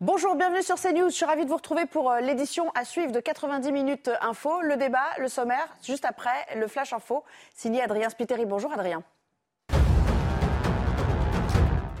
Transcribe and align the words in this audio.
Bonjour, 0.00 0.36
bienvenue 0.36 0.62
sur 0.62 0.76
CNews. 0.76 1.10
Je 1.10 1.14
suis 1.16 1.24
ravie 1.24 1.42
de 1.42 1.50
vous 1.50 1.56
retrouver 1.56 1.84
pour 1.84 2.08
euh, 2.08 2.20
l'édition 2.20 2.70
à 2.76 2.84
suivre 2.84 3.10
de 3.10 3.18
90 3.18 3.72
minutes 3.72 4.08
info. 4.20 4.60
Le 4.62 4.76
débat, 4.76 5.08
le 5.18 5.26
sommaire, 5.26 5.66
juste 5.82 6.04
après 6.04 6.46
le 6.54 6.68
flash 6.68 6.92
info, 6.92 7.24
signé 7.52 7.82
Adrien 7.82 8.08
Spiteri. 8.08 8.46
Bonjour 8.46 8.72
Adrien. 8.72 9.02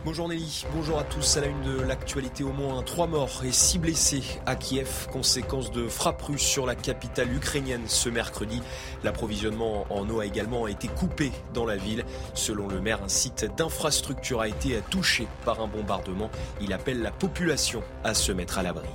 Bonjour 0.08 0.26
Nelly, 0.26 0.64
bonjour 0.74 0.98
à 0.98 1.04
tous. 1.04 1.36
À 1.36 1.42
la 1.42 1.48
une 1.48 1.60
de 1.64 1.82
l'actualité, 1.82 2.42
au 2.42 2.54
moins 2.54 2.82
trois 2.82 3.06
morts 3.06 3.42
et 3.44 3.52
six 3.52 3.78
blessés 3.78 4.22
à 4.46 4.56
Kiev, 4.56 5.06
conséquence 5.12 5.70
de 5.70 5.86
frappes 5.86 6.22
russes 6.22 6.40
sur 6.40 6.64
la 6.64 6.74
capitale 6.74 7.30
ukrainienne 7.30 7.82
ce 7.86 8.08
mercredi. 8.08 8.62
L'approvisionnement 9.04 9.86
en 9.90 10.08
eau 10.08 10.20
a 10.20 10.24
également 10.24 10.66
été 10.66 10.88
coupé 10.88 11.30
dans 11.52 11.66
la 11.66 11.76
ville. 11.76 12.06
Selon 12.32 12.68
le 12.68 12.80
maire, 12.80 13.02
un 13.04 13.08
site 13.08 13.50
d'infrastructure 13.58 14.40
a 14.40 14.48
été 14.48 14.80
touché 14.88 15.28
par 15.44 15.60
un 15.60 15.66
bombardement. 15.66 16.30
Il 16.62 16.72
appelle 16.72 17.02
la 17.02 17.10
population 17.10 17.82
à 18.02 18.14
se 18.14 18.32
mettre 18.32 18.56
à 18.56 18.62
l'abri. 18.62 18.88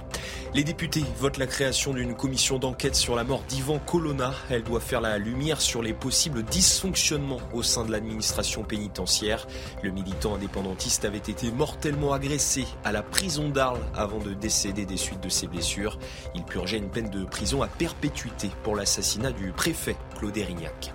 Les 0.56 0.64
députés 0.64 1.04
votent 1.18 1.38
la 1.38 1.48
création 1.48 1.94
d'une 1.94 2.16
commission 2.16 2.58
d'enquête 2.60 2.96
sur 2.96 3.16
la 3.16 3.24
mort 3.24 3.42
d'Ivan 3.50 3.80
Colonna. 3.80 4.34
Elle 4.50 4.64
doit 4.64 4.80
faire 4.80 5.02
la 5.02 5.18
lumière 5.18 5.62
sur 5.62 5.82
les 5.82 5.94
possibles 5.94 6.44
dysfonctionnements 6.44 7.40
au 7.54 7.64
sein 7.64 7.86
de 7.86 7.92
l'administration 7.92 8.64
pénitentiaire. 8.64 9.48
Le 9.82 9.92
militant 9.92 10.36
indépendantiste 10.36 11.03
avait 11.06 11.18
été 11.18 11.52
mortellement 11.52 12.14
agressé 12.14 12.66
à 12.84 12.92
la 12.92 13.04
prison 13.04 13.50
d'Arles 13.50 13.82
avant 13.96 14.20
de 14.20 14.34
décéder 14.34 14.86
des 14.86 14.98
suites 14.98 15.22
de 15.22 15.30
ses 15.30 15.48
blessures. 15.48 15.98
Il 16.36 16.44
purgeait 16.44 16.78
une 16.78 16.90
peine 16.90 17.10
de 17.10 17.26
prison 17.26 17.62
à 17.62 17.68
perpétuité 17.68 18.50
pour 18.64 18.76
l'assassinat 18.76 19.32
du 19.32 19.52
préfet 19.52 19.96
Claude 20.18 20.38
Erignac. 20.38 20.94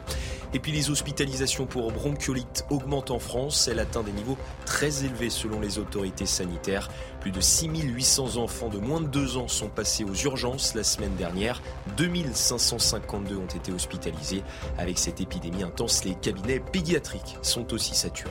Et 0.55 0.61
puis 0.61 0.73
les 0.73 0.91
hospitalisations 0.91 1.67
pour 1.67 1.93
bronchiolite 1.93 2.65
augmentent 2.71 3.11
en 3.11 3.19
France. 3.19 3.69
Elle 3.69 3.81
atteint 3.81 4.03
des 4.03 4.13
niveaux 4.13 4.39
très 4.65 5.05
élevés 5.05 5.31
selon 5.31 5.61
les 5.61 5.79
autorités 5.79 6.27
sanitaires. 6.27 6.89
Plus 7.21 7.31
de 7.31 7.41
6800 7.41 8.37
enfants 8.37 8.69
de 8.69 8.79
moins 8.79 9.01
de 9.01 9.09
2 9.09 9.37
ans 9.37 9.49
sont 9.49 9.69
passés 9.69 10.05
aux 10.05 10.15
urgences 10.15 10.75
la 10.75 10.85
semaine 10.85 11.15
dernière. 11.17 11.63
2552 11.99 13.37
ont 13.37 13.47
été 13.47 13.73
hospitalisés. 13.73 14.43
Avec 14.79 14.99
cette 14.99 15.21
épidémie 15.21 15.63
intense, 15.63 16.05
les 16.05 16.15
cabinets 16.15 16.61
pédiatriques 16.61 17.37
sont 17.43 17.75
aussi 17.75 17.95
saturés. 17.95 18.31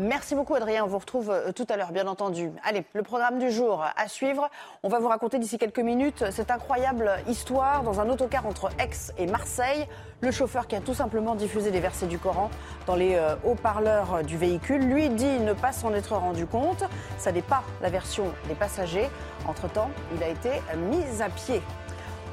Merci 0.00 0.36
beaucoup 0.36 0.54
Adrien, 0.54 0.84
on 0.84 0.86
vous 0.86 0.98
retrouve 0.98 1.28
euh, 1.28 1.50
tout 1.50 1.66
à 1.68 1.76
l'heure 1.76 1.90
bien 1.90 2.06
entendu. 2.06 2.52
Allez, 2.62 2.84
le 2.92 3.02
programme 3.02 3.40
du 3.40 3.50
jour 3.50 3.84
à 3.96 4.06
suivre. 4.06 4.48
On 4.84 4.88
va 4.88 5.00
vous 5.00 5.08
raconter 5.08 5.40
d'ici 5.40 5.58
quelques 5.58 5.80
minutes 5.80 6.30
cette 6.30 6.52
incroyable 6.52 7.10
histoire 7.26 7.82
dans 7.82 7.98
un 7.98 8.08
autocar 8.08 8.46
entre 8.46 8.70
Aix 8.78 9.12
et 9.18 9.26
Marseille. 9.26 9.88
Le 10.20 10.30
chauffeur 10.30 10.68
qui 10.68 10.76
a 10.76 10.80
tout 10.80 10.94
simplement 10.94 11.34
diffusé 11.34 11.72
des 11.72 11.80
versets 11.80 12.06
du 12.06 12.20
Coran 12.20 12.48
dans 12.86 12.94
les 12.94 13.16
euh, 13.16 13.34
haut-parleurs 13.44 14.22
du 14.22 14.36
véhicule, 14.36 14.82
lui 14.82 15.08
dit 15.08 15.40
ne 15.40 15.52
pas 15.52 15.72
s'en 15.72 15.92
être 15.92 16.12
rendu 16.12 16.46
compte. 16.46 16.84
Ça 17.18 17.32
n'est 17.32 17.42
pas 17.42 17.64
la 17.82 17.90
version 17.90 18.26
des 18.46 18.54
passagers. 18.54 19.08
Entre-temps, 19.48 19.90
il 20.14 20.22
a 20.22 20.28
été 20.28 20.50
mis 20.76 21.20
à 21.20 21.28
pied. 21.28 21.60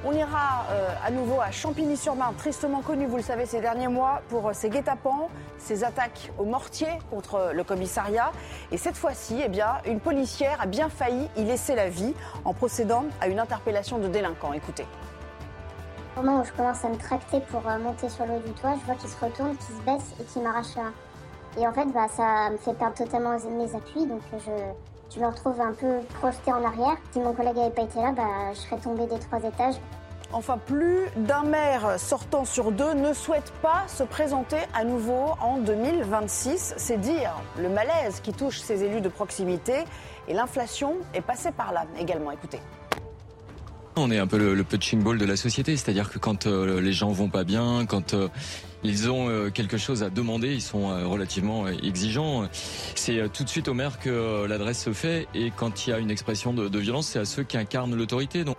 On 0.07 0.11
ira 0.11 0.65
euh, 0.69 0.87
à 1.03 1.09
nouveau 1.09 1.41
à 1.41 1.49
Champigny-sur-Marne, 1.49 2.35
tristement 2.35 2.81
connu, 2.81 3.07
vous 3.07 3.17
le 3.17 3.23
savez, 3.23 3.47
ces 3.47 3.59
derniers 3.59 3.87
mois 3.87 4.21
pour 4.29 4.49
euh, 4.49 4.53
ses 4.53 4.69
guet-apens, 4.69 5.29
ses 5.57 5.83
attaques 5.83 6.31
au 6.37 6.45
mortier 6.45 6.89
contre 7.09 7.51
le 7.55 7.63
commissariat. 7.63 8.31
Et 8.71 8.77
cette 8.77 8.97
fois-ci, 8.97 9.41
eh 9.43 9.49
bien, 9.49 9.77
une 9.87 9.99
policière 9.99 10.61
a 10.61 10.67
bien 10.67 10.89
failli 10.89 11.27
y 11.35 11.43
laisser 11.43 11.73
la 11.73 11.89
vie 11.89 12.13
en 12.43 12.53
procédant 12.53 13.05
à 13.19 13.27
une 13.27 13.39
interpellation 13.39 13.97
de 13.97 14.07
délinquants. 14.07 14.53
Écoutez. 14.53 14.85
Au 16.15 16.21
moment 16.21 16.41
où 16.41 16.45
je 16.45 16.53
commence 16.53 16.85
à 16.85 16.89
me 16.89 16.97
tracter 16.97 17.39
pour 17.39 17.67
euh, 17.67 17.79
monter 17.79 18.07
sur 18.07 18.27
le 18.27 18.39
du 18.41 18.51
toit, 18.51 18.75
je 18.79 18.85
vois 18.85 18.95
qu'il 18.95 19.09
se 19.09 19.25
retourne, 19.25 19.57
qu'il 19.57 19.75
se 19.75 19.81
baisse 19.81 20.13
et 20.21 20.23
qu'il 20.25 20.43
m'arrache 20.43 20.77
un. 20.77 20.93
Et 21.59 21.65
en 21.65 21.73
fait, 21.73 21.85
bah, 21.85 22.05
ça 22.15 22.51
me 22.51 22.57
fait 22.57 22.75
perdre 22.75 22.93
totalement 22.93 23.35
mes 23.49 23.75
appuis, 23.75 24.05
donc 24.05 24.21
je, 24.33 24.51
je 25.13 25.19
me 25.19 25.27
retrouve 25.27 25.59
un 25.61 25.73
peu 25.73 25.99
projeté 26.19 26.51
en 26.51 26.63
arrière. 26.63 26.97
Si 27.11 27.19
mon 27.19 27.33
collègue 27.33 27.55
n'avait 27.55 27.69
pas 27.69 27.83
été 27.83 27.99
là, 27.99 28.11
bah, 28.11 28.53
je 28.53 28.59
serais 28.59 28.77
tombée 28.77 29.07
des 29.07 29.19
trois 29.19 29.39
étages. 29.39 29.75
Enfin, 30.33 30.57
plus 30.57 31.05
d'un 31.15 31.43
maire 31.43 31.99
sortant 31.99 32.45
sur 32.45 32.71
deux 32.71 32.93
ne 32.93 33.13
souhaite 33.13 33.53
pas 33.61 33.83
se 33.87 34.03
présenter 34.03 34.57
à 34.73 34.83
nouveau 34.83 35.35
en 35.41 35.59
2026. 35.59 36.73
C'est 36.77 36.99
dire 36.99 37.31
le 37.57 37.69
malaise 37.69 38.19
qui 38.21 38.33
touche 38.33 38.59
ces 38.59 38.83
élus 38.83 39.01
de 39.01 39.09
proximité. 39.09 39.85
Et 40.27 40.33
l'inflation 40.33 40.95
est 41.13 41.21
passée 41.21 41.51
par 41.51 41.71
là 41.71 41.85
également. 41.97 42.31
Écoutez. 42.31 42.59
On 43.97 44.11
est 44.11 44.19
un 44.19 44.27
peu 44.27 44.37
le, 44.37 44.61
punching 44.65 45.01
ball 45.01 45.17
de 45.17 45.25
la 45.25 45.37
société, 45.37 45.77
c'est-à-dire 45.77 46.11
que 46.11 46.19
quand 46.19 46.47
euh, 46.47 46.81
les 46.81 46.91
gens 46.91 47.11
vont 47.11 47.29
pas 47.29 47.45
bien, 47.45 47.85
quand 47.85 48.13
euh, 48.13 48.27
ils 48.85 49.09
ont 49.09 49.29
euh, 49.29 49.49
quelque 49.49 49.77
chose 49.77 50.03
à 50.03 50.09
demander, 50.09 50.53
ils 50.53 50.61
sont 50.61 50.87
relativement 51.09 51.67
exigeants. 51.67 52.47
C'est 52.95 53.31
tout 53.33 53.43
de 53.43 53.49
suite 53.49 53.67
au 53.67 53.73
maire 53.73 53.99
que 53.99 54.45
l'adresse 54.45 54.83
se 54.83 54.93
fait, 54.93 55.27
et 55.33 55.51
quand 55.55 55.85
il 55.85 55.89
y 55.89 55.93
a 55.93 55.99
une 55.99 56.11
expression 56.11 56.53
de, 56.53 56.67
de 56.67 56.79
violence, 56.79 57.07
c'est 57.07 57.19
à 57.19 57.25
ceux 57.25 57.43
qui 57.43 57.57
incarnent 57.57 57.95
l'autorité. 57.95 58.43
Donc 58.43 58.55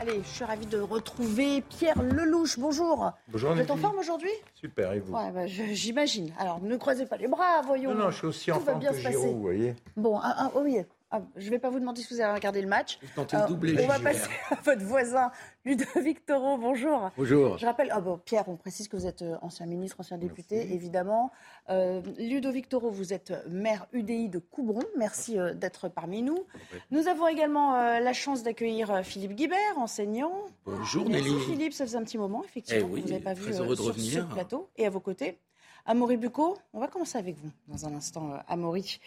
Allez, 0.00 0.20
je 0.22 0.28
suis 0.28 0.44
ravie 0.44 0.66
de 0.66 0.78
retrouver 0.78 1.60
Pierre 1.62 2.00
Lelouch. 2.00 2.56
Bonjour. 2.58 3.10
Bonjour. 3.32 3.52
Vous 3.52 3.60
êtes 3.60 3.70
en 3.70 3.76
forme 3.76 3.98
aujourd'hui? 3.98 4.30
Super, 4.54 4.92
et 4.92 5.00
vous? 5.00 5.12
Ouais, 5.12 5.32
bah, 5.32 5.46
J'imagine. 5.46 6.32
Alors, 6.38 6.60
ne 6.62 6.76
croisez 6.76 7.04
pas 7.04 7.16
les 7.16 7.26
bras, 7.26 7.62
voyons. 7.66 7.92
Non, 7.94 8.04
non, 8.04 8.10
je 8.10 8.16
suis 8.18 8.26
aussi 8.28 8.52
en 8.52 8.60
forme 8.60 8.80
que 8.80 8.94
Giroud, 8.94 9.34
vous 9.34 9.40
voyez. 9.42 9.74
Bon, 9.96 10.20
ah, 10.22 10.34
ah, 10.38 10.50
oui, 10.54 10.78
ah, 11.10 11.22
je 11.36 11.46
ne 11.46 11.50
vais 11.50 11.58
pas 11.58 11.70
vous 11.70 11.80
demander 11.80 12.02
si 12.02 12.12
vous 12.12 12.20
avez 12.20 12.34
regardé 12.34 12.60
le 12.60 12.68
match. 12.68 12.98
Euh, 13.16 13.24
on 13.48 13.86
va 13.86 13.98
passer 13.98 14.28
à 14.50 14.56
votre 14.56 14.82
voisin, 14.82 15.30
Ludovic 15.64 16.26
Toro. 16.26 16.58
Bonjour. 16.58 17.10
Bonjour. 17.16 17.56
Je 17.56 17.64
rappelle, 17.64 17.88
ah 17.92 18.00
bon, 18.02 18.18
Pierre, 18.22 18.46
on 18.46 18.56
précise 18.56 18.88
que 18.88 18.96
vous 18.96 19.06
êtes 19.06 19.22
euh, 19.22 19.38
ancien 19.40 19.64
ministre, 19.64 20.00
ancien 20.00 20.18
député, 20.18 20.74
évidemment. 20.74 21.32
Euh, 21.70 22.02
Ludovic 22.18 22.68
Toro, 22.68 22.90
vous 22.90 23.14
êtes 23.14 23.32
maire 23.48 23.86
UDI 23.94 24.28
de 24.28 24.38
Coubron. 24.38 24.82
Merci 24.98 25.38
d'être 25.54 25.88
parmi 25.88 26.20
nous. 26.20 26.44
Nous 26.90 27.08
avons 27.08 27.26
également 27.26 27.72
la 27.98 28.12
chance 28.12 28.42
d'accueillir 28.42 29.02
Philippe 29.02 29.32
Guibert, 29.32 29.78
enseignant. 29.78 30.32
Bonjour 30.66 31.08
Merci 31.08 31.40
Philippe, 31.46 31.72
ça 31.72 31.86
faisait 31.86 31.96
un 31.96 32.04
petit 32.04 32.18
moment, 32.18 32.44
effectivement, 32.44 32.86
eh 32.90 32.92
oui, 32.92 33.00
vous 33.00 33.08
n'avez 33.08 33.22
pas 33.22 33.32
vu 33.32 33.54
sur 33.54 33.94
ce 33.96 34.20
plateau. 34.20 34.68
Et 34.76 34.84
à 34.84 34.90
vos 34.90 35.00
côtés, 35.00 35.38
Amaury 35.86 36.18
Bucco, 36.18 36.58
on 36.74 36.80
va 36.80 36.88
commencer 36.88 37.16
avec 37.16 37.36
vous 37.36 37.50
dans 37.66 37.86
un 37.86 37.94
instant, 37.94 38.34
Amaury. 38.46 39.00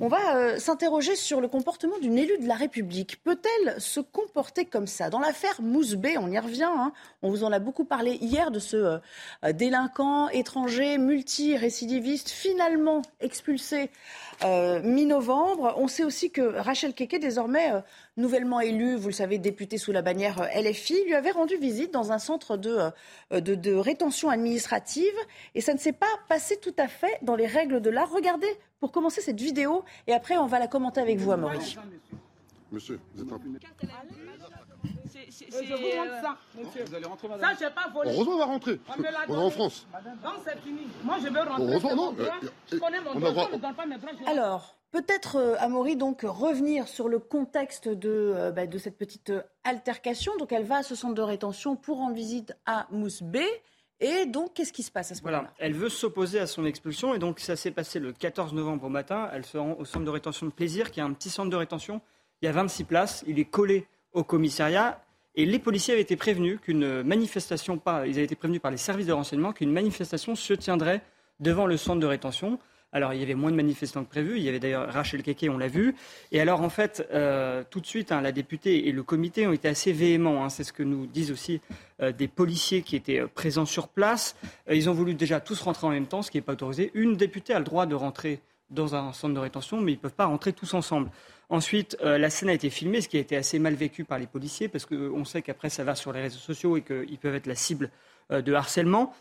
On 0.00 0.08
va 0.08 0.36
euh, 0.36 0.58
s'interroger 0.58 1.14
sur 1.14 1.40
le 1.40 1.46
comportement 1.46 1.98
d'une 1.98 2.18
élue 2.18 2.38
de 2.38 2.48
la 2.48 2.56
République. 2.56 3.22
Peut-elle 3.22 3.80
se 3.80 4.00
comporter 4.00 4.64
comme 4.64 4.88
ça? 4.88 5.08
Dans 5.08 5.20
l'affaire 5.20 5.62
Mousbé, 5.62 6.18
on 6.18 6.28
y 6.32 6.38
revient, 6.38 6.64
hein. 6.64 6.92
on 7.22 7.30
vous 7.30 7.44
en 7.44 7.52
a 7.52 7.60
beaucoup 7.60 7.84
parlé 7.84 8.14
hier 8.20 8.50
de 8.50 8.58
ce 8.58 8.76
euh, 8.76 9.52
délinquant 9.52 10.28
étranger 10.30 10.98
multirécidiviste 10.98 12.28
finalement 12.28 13.02
expulsé 13.20 13.90
euh, 14.42 14.82
mi-novembre. 14.82 15.74
On 15.76 15.86
sait 15.86 16.02
aussi 16.02 16.32
que 16.32 16.42
Rachel 16.42 16.92
Keke, 16.92 17.20
désormais 17.20 17.70
nouvellement 18.16 18.60
élue, 18.60 18.96
vous 18.96 19.08
le 19.08 19.14
savez, 19.14 19.38
députée 19.38 19.78
sous 19.78 19.92
la 19.92 20.02
bannière 20.02 20.48
LFI, 20.54 21.04
lui 21.04 21.14
avait 21.14 21.30
rendu 21.30 21.56
visite 21.56 21.92
dans 21.92 22.12
un 22.12 22.18
centre 22.18 22.56
de, 22.56 22.78
de, 23.30 23.54
de 23.54 23.74
rétention 23.74 24.30
administrative 24.30 25.14
et 25.54 25.60
ça 25.60 25.74
ne 25.74 25.78
s'est 25.78 25.92
pas 25.92 26.06
passé 26.28 26.56
tout 26.56 26.74
à 26.78 26.88
fait 26.88 27.18
dans 27.22 27.36
les 27.36 27.46
règles 27.46 27.80
de 27.80 27.90
l'art. 27.90 28.10
Regardez 28.10 28.50
pour 28.80 28.92
commencer 28.92 29.20
cette 29.20 29.40
vidéo 29.40 29.84
et 30.06 30.12
après 30.12 30.36
on 30.36 30.46
va 30.46 30.58
la 30.58 30.68
commenter 30.68 31.00
avec 31.00 31.18
vous, 31.18 31.32
Amaury. 31.32 31.76
Monsieur, 32.70 32.98
vous 33.14 33.22
êtes 33.22 33.32
un... 33.32 33.40
C'est 35.30 35.46
je 35.64 35.74
vous 35.74 35.96
montre 35.96 36.20
ça. 36.22 36.36
Monsieur, 36.58 36.84
vous 36.84 36.94
allez 36.94 37.06
rentrer, 37.06 37.28
madame. 37.28 37.50
Ça, 37.50 37.56
j'ai 37.60 37.74
pas 37.74 37.88
volé. 37.88 38.10
Heureusement, 38.12 38.34
on 38.34 38.38
va 38.38 38.44
rentrer. 38.44 38.80
On, 38.88 39.02
est 39.02 39.36
en 39.36 39.50
France. 39.50 39.86
Non, 40.22 40.30
c'est 40.44 40.58
fini. 40.60 40.82
Moi, 41.02 41.16
je 41.22 41.28
veux 41.28 41.40
rentrer. 41.40 41.62
Heureusement, 41.62 41.94
non. 41.94 42.14
Euh, 42.18 42.28
je 42.70 42.76
connais 42.76 43.00
mon 43.00 43.14
droit. 43.14 43.48
Je 43.50 43.56
ne 43.56 43.60
donne 43.60 43.74
pas 43.74 43.86
mes 43.86 43.96
droits. 43.96 44.12
Alors, 44.26 44.76
peut-être, 44.94 45.36
euh, 45.36 45.56
Amaury, 45.58 45.96
donc, 45.96 46.20
revenir 46.22 46.86
sur 46.86 47.08
le 47.08 47.18
contexte 47.18 47.88
de, 47.88 48.32
euh, 48.34 48.52
bah, 48.52 48.68
de 48.68 48.78
cette 48.78 48.96
petite 48.96 49.30
euh, 49.30 49.42
altercation. 49.64 50.32
Donc, 50.38 50.52
elle 50.52 50.62
va 50.62 50.76
à 50.76 50.82
ce 50.84 50.94
centre 50.94 51.14
de 51.14 51.22
rétention 51.22 51.74
pour 51.74 51.98
rendre 51.98 52.14
visite 52.14 52.54
à 52.64 52.86
Mousse 52.92 53.20
B. 53.20 53.38
Et 53.98 54.24
donc, 54.26 54.54
qu'est-ce 54.54 54.72
qui 54.72 54.84
se 54.84 54.92
passe 54.92 55.10
à 55.10 55.16
ce 55.16 55.22
moment-là? 55.22 55.38
Voilà. 55.38 55.54
Elle 55.58 55.74
veut 55.74 55.88
s'opposer 55.88 56.38
à 56.38 56.46
son 56.46 56.64
expulsion. 56.64 57.12
Et 57.12 57.18
donc, 57.18 57.40
ça 57.40 57.56
s'est 57.56 57.72
passé 57.72 57.98
le 57.98 58.12
14 58.12 58.52
novembre 58.54 58.84
au 58.84 58.88
matin. 58.88 59.28
Elle 59.32 59.44
se 59.44 59.58
rend 59.58 59.74
au 59.80 59.84
centre 59.84 60.04
de 60.04 60.10
rétention 60.10 60.46
de 60.46 60.52
plaisir, 60.52 60.92
qui 60.92 61.00
est 61.00 61.02
un 61.02 61.12
petit 61.12 61.30
centre 61.30 61.50
de 61.50 61.56
rétention. 61.56 62.00
Il 62.40 62.46
y 62.46 62.48
a 62.48 62.52
26 62.52 62.84
places. 62.84 63.24
Il 63.26 63.40
est 63.40 63.46
collé 63.46 63.88
au 64.12 64.22
commissariat. 64.22 65.04
Et 65.34 65.44
les 65.44 65.58
policiers 65.58 65.94
avaient 65.94 66.02
été 66.02 66.14
prévenus 66.14 66.60
qu'une 66.60 67.02
manifestation, 67.02 67.78
pas, 67.78 68.06
ils 68.06 68.14
avaient 68.14 68.26
été 68.26 68.36
prévenus 68.36 68.62
par 68.62 68.70
les 68.70 68.76
services 68.76 69.08
de 69.08 69.12
renseignement 69.12 69.52
qu'une 69.52 69.72
manifestation 69.72 70.36
se 70.36 70.52
tiendrait 70.52 71.02
devant 71.40 71.66
le 71.66 71.76
centre 71.76 71.98
de 71.98 72.06
rétention. 72.06 72.60
Alors, 72.94 73.12
il 73.12 73.18
y 73.18 73.24
avait 73.24 73.34
moins 73.34 73.50
de 73.50 73.56
manifestants 73.56 74.04
que 74.04 74.08
prévu. 74.08 74.36
Il 74.36 74.44
y 74.44 74.48
avait 74.48 74.60
d'ailleurs 74.60 74.88
Rachel 74.88 75.24
Keke, 75.24 75.46
on 75.50 75.58
l'a 75.58 75.66
vu. 75.66 75.96
Et 76.30 76.40
alors, 76.40 76.62
en 76.62 76.68
fait, 76.68 77.04
euh, 77.12 77.64
tout 77.68 77.80
de 77.80 77.86
suite, 77.86 78.12
hein, 78.12 78.20
la 78.20 78.30
députée 78.30 78.86
et 78.86 78.92
le 78.92 79.02
comité 79.02 79.48
ont 79.48 79.52
été 79.52 79.66
assez 79.66 79.92
véhéments. 79.92 80.44
Hein. 80.44 80.48
C'est 80.48 80.62
ce 80.62 80.72
que 80.72 80.84
nous 80.84 81.06
disent 81.06 81.32
aussi 81.32 81.60
euh, 82.00 82.12
des 82.12 82.28
policiers 82.28 82.82
qui 82.82 82.94
étaient 82.94 83.18
euh, 83.18 83.26
présents 83.26 83.66
sur 83.66 83.88
place. 83.88 84.36
ils 84.70 84.88
ont 84.88 84.92
voulu 84.92 85.14
déjà 85.14 85.40
tous 85.40 85.60
rentrer 85.60 85.88
en 85.88 85.90
même 85.90 86.06
temps, 86.06 86.22
ce 86.22 86.30
qui 86.30 86.36
n'est 86.36 86.42
pas 86.42 86.52
autorisé. 86.52 86.92
Une 86.94 87.16
députée 87.16 87.52
a 87.52 87.58
le 87.58 87.64
droit 87.64 87.86
de 87.86 87.96
rentrer 87.96 88.40
dans 88.70 88.94
un 88.94 89.12
centre 89.12 89.34
de 89.34 89.40
rétention, 89.40 89.80
mais 89.80 89.90
ils 89.90 89.96
ne 89.96 90.00
peuvent 90.00 90.14
pas 90.14 90.26
rentrer 90.26 90.52
tous 90.52 90.72
ensemble. 90.74 91.10
Ensuite, 91.50 91.98
la 92.00 92.30
scène 92.30 92.48
a 92.48 92.54
été 92.54 92.70
filmée, 92.70 93.02
ce 93.02 93.08
qui 93.08 93.18
a 93.18 93.20
été 93.20 93.36
assez 93.36 93.58
mal 93.58 93.74
vécu 93.74 94.04
par 94.04 94.18
les 94.18 94.26
policiers, 94.26 94.68
parce 94.68 94.86
qu'on 94.86 95.24
sait 95.24 95.42
qu'après, 95.42 95.68
ça 95.68 95.84
va 95.84 95.94
sur 95.94 96.12
les 96.12 96.22
réseaux 96.22 96.38
sociaux 96.38 96.76
et 96.76 96.82
qu'ils 96.82 97.18
peuvent 97.18 97.34
être 97.34 97.46
la 97.46 97.54
cible 97.54 97.90
de 98.30 98.52
harcèlement. 98.54 99.14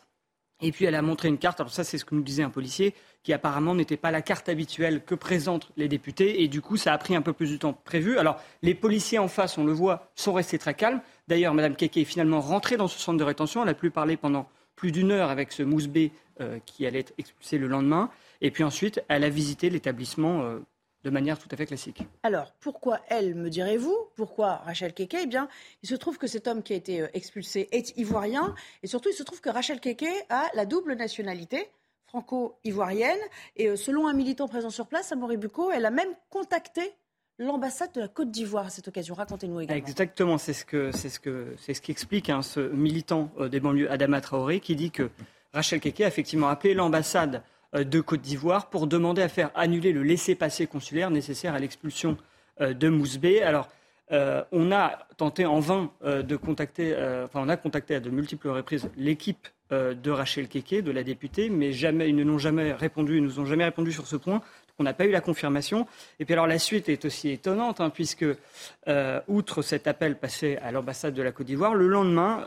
Et 0.63 0.71
puis 0.71 0.85
elle 0.85 0.95
a 0.95 1.01
montré 1.01 1.27
une 1.27 1.37
carte, 1.37 1.59
alors 1.59 1.73
ça 1.73 1.83
c'est 1.83 1.97
ce 1.97 2.05
que 2.05 2.15
nous 2.15 2.23
disait 2.23 2.41
un 2.41 2.49
policier, 2.49 2.95
qui 3.21 3.33
apparemment 3.33 3.75
n'était 3.75 3.97
pas 3.97 4.11
la 4.11 4.21
carte 4.21 4.47
habituelle 4.47 5.03
que 5.03 5.13
présentent 5.13 5.69
les 5.75 5.89
députés, 5.89 6.41
et 6.41 6.47
du 6.47 6.61
coup 6.61 6.77
ça 6.77 6.93
a 6.93 6.97
pris 6.97 7.15
un 7.15 7.21
peu 7.21 7.33
plus 7.33 7.51
de 7.51 7.57
temps 7.57 7.73
prévu. 7.73 8.17
Alors 8.17 8.39
les 8.61 8.73
policiers 8.73 9.19
en 9.19 9.27
face, 9.27 9.57
on 9.57 9.65
le 9.65 9.73
voit, 9.73 10.09
sont 10.15 10.31
restés 10.31 10.57
très 10.57 10.73
calmes. 10.73 11.01
D'ailleurs, 11.27 11.53
Mme 11.53 11.75
Keke 11.75 11.97
est 11.97 12.05
finalement 12.05 12.39
rentrée 12.39 12.77
dans 12.77 12.87
ce 12.87 12.97
centre 12.97 13.17
de 13.17 13.23
rétention, 13.23 13.61
elle 13.63 13.69
a 13.69 13.73
pu 13.73 13.91
parler 13.91 14.15
pendant 14.15 14.47
plus 14.77 14.91
d'une 14.93 15.11
heure 15.11 15.29
avec 15.29 15.51
ce 15.51 15.63
mousbé 15.63 16.13
euh, 16.41 16.59
qui 16.65 16.85
allait 16.85 16.99
être 16.99 17.13
expulsé 17.17 17.57
le 17.57 17.67
lendemain, 17.67 18.09
et 18.39 18.49
puis 18.49 18.63
ensuite 18.63 19.03
elle 19.09 19.25
a 19.25 19.29
visité 19.29 19.69
l'établissement 19.69 20.43
euh, 20.43 20.59
de 21.03 21.09
manière 21.09 21.37
tout 21.37 21.49
à 21.51 21.55
fait 21.55 21.65
classique. 21.65 22.03
Alors, 22.23 22.53
pourquoi 22.59 22.99
elle, 23.09 23.35
me 23.35 23.49
direz-vous 23.49 23.95
Pourquoi 24.15 24.55
Rachel 24.65 24.93
Keke? 24.93 25.17
Eh 25.23 25.25
bien, 25.25 25.47
il 25.81 25.89
se 25.89 25.95
trouve 25.95 26.17
que 26.17 26.27
cet 26.27 26.47
homme 26.47 26.63
qui 26.63 26.73
a 26.73 26.75
été 26.75 27.01
euh, 27.01 27.07
expulsé 27.13 27.67
est 27.71 27.97
ivoirien. 27.97 28.55
Et 28.83 28.87
surtout, 28.87 29.09
il 29.09 29.15
se 29.15 29.23
trouve 29.23 29.41
que 29.41 29.49
Rachel 29.49 29.79
Keke 29.79 30.25
a 30.29 30.47
la 30.53 30.65
double 30.65 30.93
nationalité 30.95 31.69
franco-ivoirienne. 32.05 33.19
Et 33.57 33.67
euh, 33.67 33.75
selon 33.75 34.07
un 34.07 34.13
militant 34.13 34.47
présent 34.47 34.69
sur 34.69 34.87
place, 34.87 35.11
Amaury 35.11 35.37
Bucco, 35.37 35.71
elle 35.71 35.85
a 35.85 35.91
même 35.91 36.13
contacté 36.29 36.93
l'ambassade 37.39 37.91
de 37.93 37.99
la 37.99 38.07
Côte 38.07 38.31
d'Ivoire 38.31 38.67
à 38.67 38.69
cette 38.69 38.87
occasion. 38.87 39.15
Racontez-nous 39.15 39.61
également. 39.61 39.85
Exactement, 39.85 40.37
c'est 40.37 40.53
ce 40.53 40.65
que 40.65 40.91
c'est 40.91 41.09
ce 41.09 41.19
que 41.19 41.55
c'est 41.57 41.73
ce 41.73 41.81
qui 41.81 41.91
explique 41.91 42.29
hein, 42.29 42.41
ce 42.41 42.59
militant 42.59 43.31
euh, 43.39 43.49
des 43.49 43.59
banlieues 43.59 43.91
Adama 43.91 44.21
Traoré 44.21 44.59
qui 44.59 44.75
dit 44.75 44.91
que 44.91 45.09
Rachel 45.53 45.79
Keke 45.79 46.01
a 46.01 46.07
effectivement 46.07 46.47
appelé 46.47 46.73
l'ambassade 46.73 47.43
de 47.73 48.01
Côte 48.01 48.21
d'Ivoire 48.21 48.69
pour 48.69 48.87
demander 48.87 49.21
à 49.21 49.29
faire 49.29 49.49
annuler 49.55 49.91
le 49.91 50.03
laissez-passer 50.03 50.67
consulaire 50.67 51.09
nécessaire 51.09 51.55
à 51.55 51.59
l'expulsion 51.59 52.17
euh, 52.61 52.73
de 52.73 52.89
Mousbé. 52.89 53.41
Alors, 53.41 53.67
euh, 54.11 54.43
on 54.51 54.71
a 54.71 54.99
tenté 55.17 55.45
en 55.45 55.59
vain 55.59 55.91
de 56.03 56.35
contacter, 56.35 56.93
enfin, 57.23 57.41
on 57.41 57.49
a 57.49 57.57
contacté 57.57 57.95
à 57.95 57.99
de 57.99 58.09
multiples 58.09 58.49
reprises 58.49 58.89
l'équipe 58.97 59.47
de 59.71 60.11
Rachel 60.11 60.47
Keke, 60.47 60.83
de 60.83 60.91
la 60.91 61.03
députée, 61.03 61.49
mais 61.49 61.71
jamais, 61.71 62.09
ils 62.09 62.15
ne 62.15 62.23
nous 62.23 62.35
ont 62.35 62.39
jamais 62.39 62.73
répondu, 62.73 63.17
ils 63.17 63.23
nous 63.23 63.39
ont 63.39 63.45
jamais 63.45 63.63
répondu 63.63 63.91
sur 63.91 64.05
ce 64.05 64.15
point. 64.17 64.41
On 64.77 64.83
n'a 64.83 64.93
pas 64.93 65.05
eu 65.05 65.11
la 65.11 65.21
confirmation. 65.21 65.87
Et 66.19 66.25
puis 66.25 66.33
alors 66.33 66.45
la 66.45 66.59
suite 66.59 66.89
est 66.89 67.05
aussi 67.05 67.29
étonnante, 67.29 67.79
hein, 67.81 67.89
puisque 67.89 68.25
outre 69.27 69.61
cet 69.63 69.87
appel 69.87 70.17
passé 70.17 70.57
à 70.57 70.71
l'ambassade 70.71 71.15
de 71.15 71.23
la 71.23 71.31
Côte 71.31 71.47
d'Ivoire, 71.47 71.73
le 71.73 71.87
lendemain, 71.87 72.45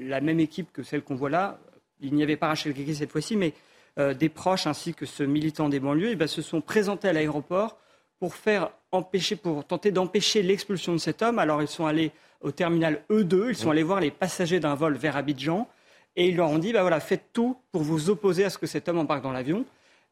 la 0.00 0.20
même 0.20 0.40
équipe 0.40 0.72
que 0.72 0.82
celle 0.82 1.02
qu'on 1.02 1.16
voit 1.16 1.30
là, 1.30 1.58
il 2.00 2.14
n'y 2.14 2.22
avait 2.22 2.36
pas 2.36 2.48
Rachel 2.48 2.74
Keke 2.74 2.94
cette 2.94 3.12
fois-ci, 3.12 3.36
mais 3.36 3.52
euh, 3.52 3.52
des 3.96 4.28
proches 4.28 4.66
ainsi 4.66 4.92
que 4.92 5.06
ce 5.06 5.22
militant 5.22 5.68
des 5.68 5.78
banlieues 5.78 6.10
eh 6.10 6.16
ben, 6.16 6.26
se 6.26 6.42
sont 6.42 6.60
présentés 6.60 7.08
à 7.08 7.12
l'aéroport 7.12 7.78
pour 8.18 8.34
faire 8.34 8.70
empêcher, 8.90 9.36
pour 9.36 9.64
tenter 9.64 9.92
d'empêcher 9.92 10.42
l'expulsion 10.42 10.92
de 10.92 10.98
cet 10.98 11.22
homme. 11.22 11.38
Alors 11.38 11.62
ils 11.62 11.68
sont 11.68 11.86
allés 11.86 12.10
au 12.40 12.50
terminal 12.50 13.02
E2, 13.10 13.50
ils 13.50 13.56
sont 13.56 13.70
allés 13.70 13.82
voir 13.82 14.00
les 14.00 14.10
passagers 14.10 14.60
d'un 14.60 14.74
vol 14.74 14.96
vers 14.96 15.16
Abidjan 15.16 15.68
et 16.16 16.28
ils 16.28 16.36
leur 16.36 16.50
ont 16.50 16.58
dit 16.58 16.72
bah 16.72 16.82
voilà, 16.82 17.00
faites 17.00 17.32
tout 17.32 17.56
pour 17.70 17.82
vous 17.82 18.10
opposer 18.10 18.44
à 18.44 18.50
ce 18.50 18.58
que 18.58 18.66
cet 18.66 18.88
homme 18.88 18.98
embarque 18.98 19.22
dans 19.22 19.32
l'avion. 19.32 19.64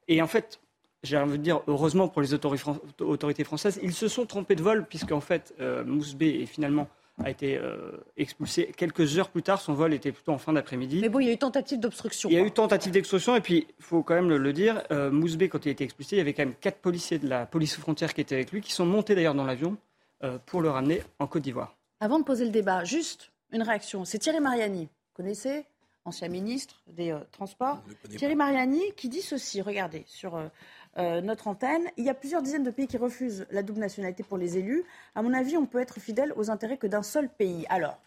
Et 0.09 0.23
en 0.23 0.27
fait, 0.27 0.61
j'ai 1.03 1.17
envie 1.17 1.39
de 1.39 1.43
dire, 1.43 1.61
heureusement 1.67 2.09
pour 2.09 2.23
les 2.23 2.33
autorités 2.35 3.45
françaises, 3.45 3.81
ils 3.83 3.93
se 3.93 4.09
sont 4.09 4.27
trompés 4.27 4.55
de 4.55 4.63
vol, 4.63 4.87
puisqu'en 4.87 5.21
fait, 5.21 5.55
euh, 5.61 5.85
Mousbé 5.85 6.43
est 6.43 6.47
finalement 6.47 6.89
a 7.23 7.31
été 7.31 7.57
euh, 7.57 7.93
expulsé 8.17 8.73
quelques 8.77 9.19
heures 9.19 9.29
plus 9.29 9.43
tard. 9.43 9.61
Son 9.61 9.75
vol 9.75 9.93
était 9.93 10.13
plutôt 10.13 10.33
en 10.33 10.39
fin 10.39 10.53
d'après-midi. 10.53 11.01
Mais 11.01 11.09
bon, 11.09 11.21
il 11.21 11.27
y 11.27 11.31
a 11.31 11.33
eu 11.33 11.39
tentative 11.39 11.79
d'obstruction. 11.79 12.29
Il 12.31 12.35
y 12.35 12.39
a 12.39 12.43
eu 12.43 12.51
tentative 12.51 12.93
d'obstruction. 12.93 13.37
Et 13.37 13.41
puis, 13.41 13.67
il 13.79 13.85
faut 13.85 14.03
quand 14.03 14.15
même 14.15 14.29
le, 14.29 14.53
dire, 14.53 14.83
euh, 14.91 15.11
Mousbé, 15.11 15.49
quand 15.49 15.65
il 15.65 15.69
a 15.69 15.73
été 15.73 15.85
expulsé, 15.85 16.17
il 16.17 16.19
y 16.19 16.23
avait 16.23 16.33
quand 16.33 16.45
même 16.45 16.55
quatre 16.55 16.79
policiers 16.79 17.19
de 17.19 17.29
la 17.29 17.47
police 17.47 17.79
aux 17.79 17.83
frontières 17.83 18.15
qui 18.15 18.21
étaient 18.21 18.35
avec 18.35 18.53
lui, 18.53 18.61
qui 18.61 18.73
sont 18.73 18.87
montés 18.87 19.15
d'ailleurs 19.15 19.35
dans 19.35 19.45
l'avion 19.45 19.77
euh, 20.25 20.39
pour 20.47 20.63
le 20.63 20.71
ramener 20.71 21.03
en 21.19 21.27
Côte 21.27 21.43
d'Ivoire. 21.43 21.77
Avant 22.01 22.19
de 22.19 22.25
poser 22.25 22.45
le 22.45 22.51
débat, 22.51 22.85
juste 22.85 23.31
une 23.53 23.63
réaction. 23.63 24.05
C'est 24.05 24.19
Thierry 24.19 24.41
Mariani, 24.41 24.85
vous 24.85 25.15
connaissez 25.15 25.67
Ancien 26.05 26.29
ministre 26.29 26.83
des 26.89 27.17
Transports. 27.31 27.81
Thierry 28.17 28.35
Mariani 28.35 28.81
qui 28.97 29.09
dit 29.09 29.23
ceci, 29.23 29.63
regardez, 29.63 30.03
sur 30.09 30.35
euh, 30.35 30.49
notre 30.97 31.49
antenne. 31.49 31.87
Il 31.97 32.05
y 32.05 32.11
a 32.11 32.15
plusieurs 32.15 32.43
dizaines 32.43 32.65
de 32.65 32.71
pays 32.71 32.87
qui 32.87 32.99
refusent 32.99 33.47
la 33.51 33.63
double 33.63 33.81
nationalité 33.81 34.23
pour 34.23 34.37
les 34.37 34.59
élus. 34.59 34.85
À 35.15 35.23
mon 35.23 35.33
avis, 35.33 35.57
on 35.57 35.67
peut 35.67 35.81
être 35.81 36.01
fidèle 36.01 36.33
aux 36.37 36.51
intérêts 36.51 36.77
que 36.77 36.87
d'un 36.87 37.03
seul 37.03 37.29
pays. 37.29 37.65
Alors, 37.71 37.99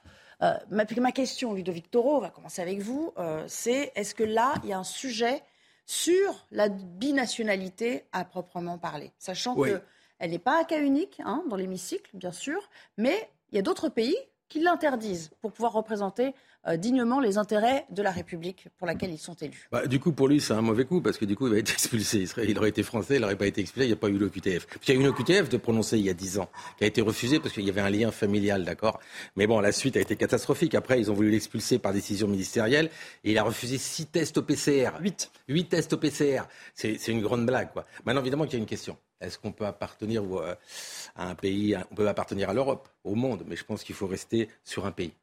euh, 0.42 0.54
ma, 0.70 1.12
question, 1.12 1.54
Ludovic 1.54 1.90
Toro, 1.90 2.18
on 2.18 2.20
va 2.20 2.30
commencer 2.30 2.62
avec 2.62 2.80
vous, 2.80 3.14
euh, 3.18 3.44
c'est 3.48 3.92
est-ce 3.96 4.14
que 4.16 4.24
là, 4.24 4.56
il 4.64 4.70
y 4.70 4.74
a 4.74 4.80
un 4.80 4.84
sujet 4.84 5.42
sur 5.86 6.46
la 6.52 6.70
binationalité 6.70 8.06
à 8.12 8.26
proprement 8.26 8.78
parler? 8.78 9.12
Sachant 9.18 9.56
qu'elle 9.56 9.81
n'est 10.30 10.40
pas 10.40 10.60
un 10.60 10.64
cas 10.64 10.81
unique 10.81 11.22
hein, 11.24 11.44
dans 11.50 11.56
l'hémicycle, 11.56 12.10
bien 12.16 12.31
sûr, 12.31 12.70
mais 12.98 13.30
il 13.52 13.56
y 13.56 13.60
a 13.60 13.62
d'autres 13.62 13.90
pays 13.90 14.18
qui 14.50 14.60
l'interdisent 14.60 15.31
pour 15.42 15.52
pouvoir 15.52 15.74
représenter 15.74 16.28
euh, 16.28 16.34
dignement 16.78 17.20
les 17.20 17.38
intérêts 17.38 17.86
de 17.90 18.02
la 18.02 18.12
République 18.12 18.68
pour 18.78 18.88
laquelle 18.88 19.12
ils 19.12 19.20
sont 19.20 19.36
élus. 19.36 19.68
Bah, 19.72 19.86
du 19.88 20.00
coup, 20.00 20.12
pour 20.12 20.28
lui, 20.28 20.42
c'est 20.42 20.54
un 20.54 20.62
mauvais 20.62 20.86
coup, 20.86 21.02
parce 21.02 21.18
que 21.18 21.26
du 21.26 21.36
coup, 21.36 21.48
il 21.48 21.54
va 21.54 21.60
être 21.60 21.72
expulsé. 21.74 22.26
Il, 22.48 22.58
aurait 22.58 22.70
été 22.70 22.84
français, 22.84 23.16
il 23.16 23.22
n'aurait 23.22 23.36
pas 23.36 23.48
été 23.48 23.62
expulsé, 23.62 23.86
il 23.86 23.90
n'y 23.90 23.94
a 23.94 23.98
pas 23.98 24.10
eu 24.10 24.18
l'OQTF. 24.18 24.68
Il 24.88 24.90
y 24.90 24.92
a 24.92 24.96
eu 24.96 25.02
une 25.02 25.08
OQTF 25.08 25.50
de 25.50 25.58
prononcer 25.58 25.98
il 25.98 26.06
y 26.06 26.10
a 26.10 26.14
dix 26.14 26.40
ans, 26.40 26.50
qui 26.78 26.84
a 26.84 26.88
été 26.88 27.02
refusée 27.02 27.40
parce 27.40 27.54
qu'il 27.54 27.66
y 27.66 27.70
avait 27.70 27.82
un 27.82 27.90
lien 27.90 28.12
familial, 28.12 28.64
d'accord? 28.64 29.00
Mais 29.36 29.48
bon, 29.48 29.60
la 29.60 29.72
suite 29.72 29.98
a 29.98 30.00
été 30.00 30.16
catastrophique. 30.16 30.76
Après, 30.76 31.00
ils 31.00 31.12
ont 31.12 31.14
voulu 31.14 31.30
l'expulser 31.30 31.80
par 31.80 31.94
décision 31.94 32.28
ministérielle, 32.28 32.90
et 33.24 33.32
il 33.32 33.38
a 33.38 33.44
refusé 33.44 33.78
six 33.78 34.08
tests 34.08 34.38
au 34.38 34.42
PCR. 34.42 34.92
Huit. 35.00 35.32
Huit 35.48 35.70
tests 35.70 35.94
au 35.94 35.98
PCR. 35.98 36.44
C'est 36.74 37.08
une 37.08 37.22
grande 37.22 37.46
blague, 37.46 37.72
quoi. 37.72 37.86
Maintenant, 38.06 38.22
évidemment, 38.22 38.46
qu'il 38.46 38.54
y 38.54 38.58
a 38.58 38.60
une 38.60 38.66
question. 38.66 38.98
Est-ce 39.22 39.40
qu'on 39.40 39.52
peut 39.52 39.66
appartenir 39.66 40.24
euh, 40.24 40.56
à 41.16 41.30
un 41.30 41.36
pays, 41.36 41.76
on 41.92 41.96
peut 41.96 42.08
appartenir 42.08 42.50
à 42.50 42.54
l'Europe, 42.54 42.90
au 43.04 43.16
monde, 43.16 43.44
mais 43.48 43.56
je 43.56 43.64
pense 43.64 43.84
qu'il 43.84 43.96
faut 43.96 44.08
rester 44.08 44.50
sur 44.64 44.86
un 44.86 44.92
pays. 44.92 45.14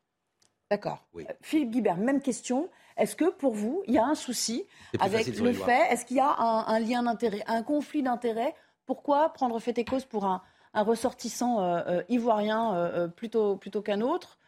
D'accord. 0.72 1.04
Euh, 1.16 1.24
Philippe 1.42 1.70
Guibert, 1.70 1.98
même 1.98 2.22
question. 2.22 2.70
Est-ce 2.96 3.14
que 3.14 3.28
pour 3.30 3.52
vous, 3.52 3.82
il 3.86 3.92
y 3.92 3.98
a 3.98 4.06
un 4.06 4.14
souci 4.14 4.64
avec 4.98 5.26
le 5.26 5.52
fait, 5.52 5.92
est-ce 5.92 6.06
qu'il 6.06 6.16
y 6.16 6.20
a 6.20 6.34
un, 6.34 6.78
lien 6.80 7.02
d'intérêt, 7.02 7.44
un 7.46 7.62
conflit 7.62 8.02
d'intérêt 8.02 8.54
Pourquoi 8.86 9.34
prendre 9.34 9.60
fait 9.60 9.76
et 9.76 9.84
cause 9.84 10.06
pour 10.06 10.24
un, 10.24 10.40
ressortissant 10.72 11.60
euh, 11.60 11.82
euh, 11.86 12.02
ivoirien 12.08 13.12
plutôt, 13.16 13.56
plutôt 13.56 13.82
qu'un 13.82 14.00
autre? 14.00 14.38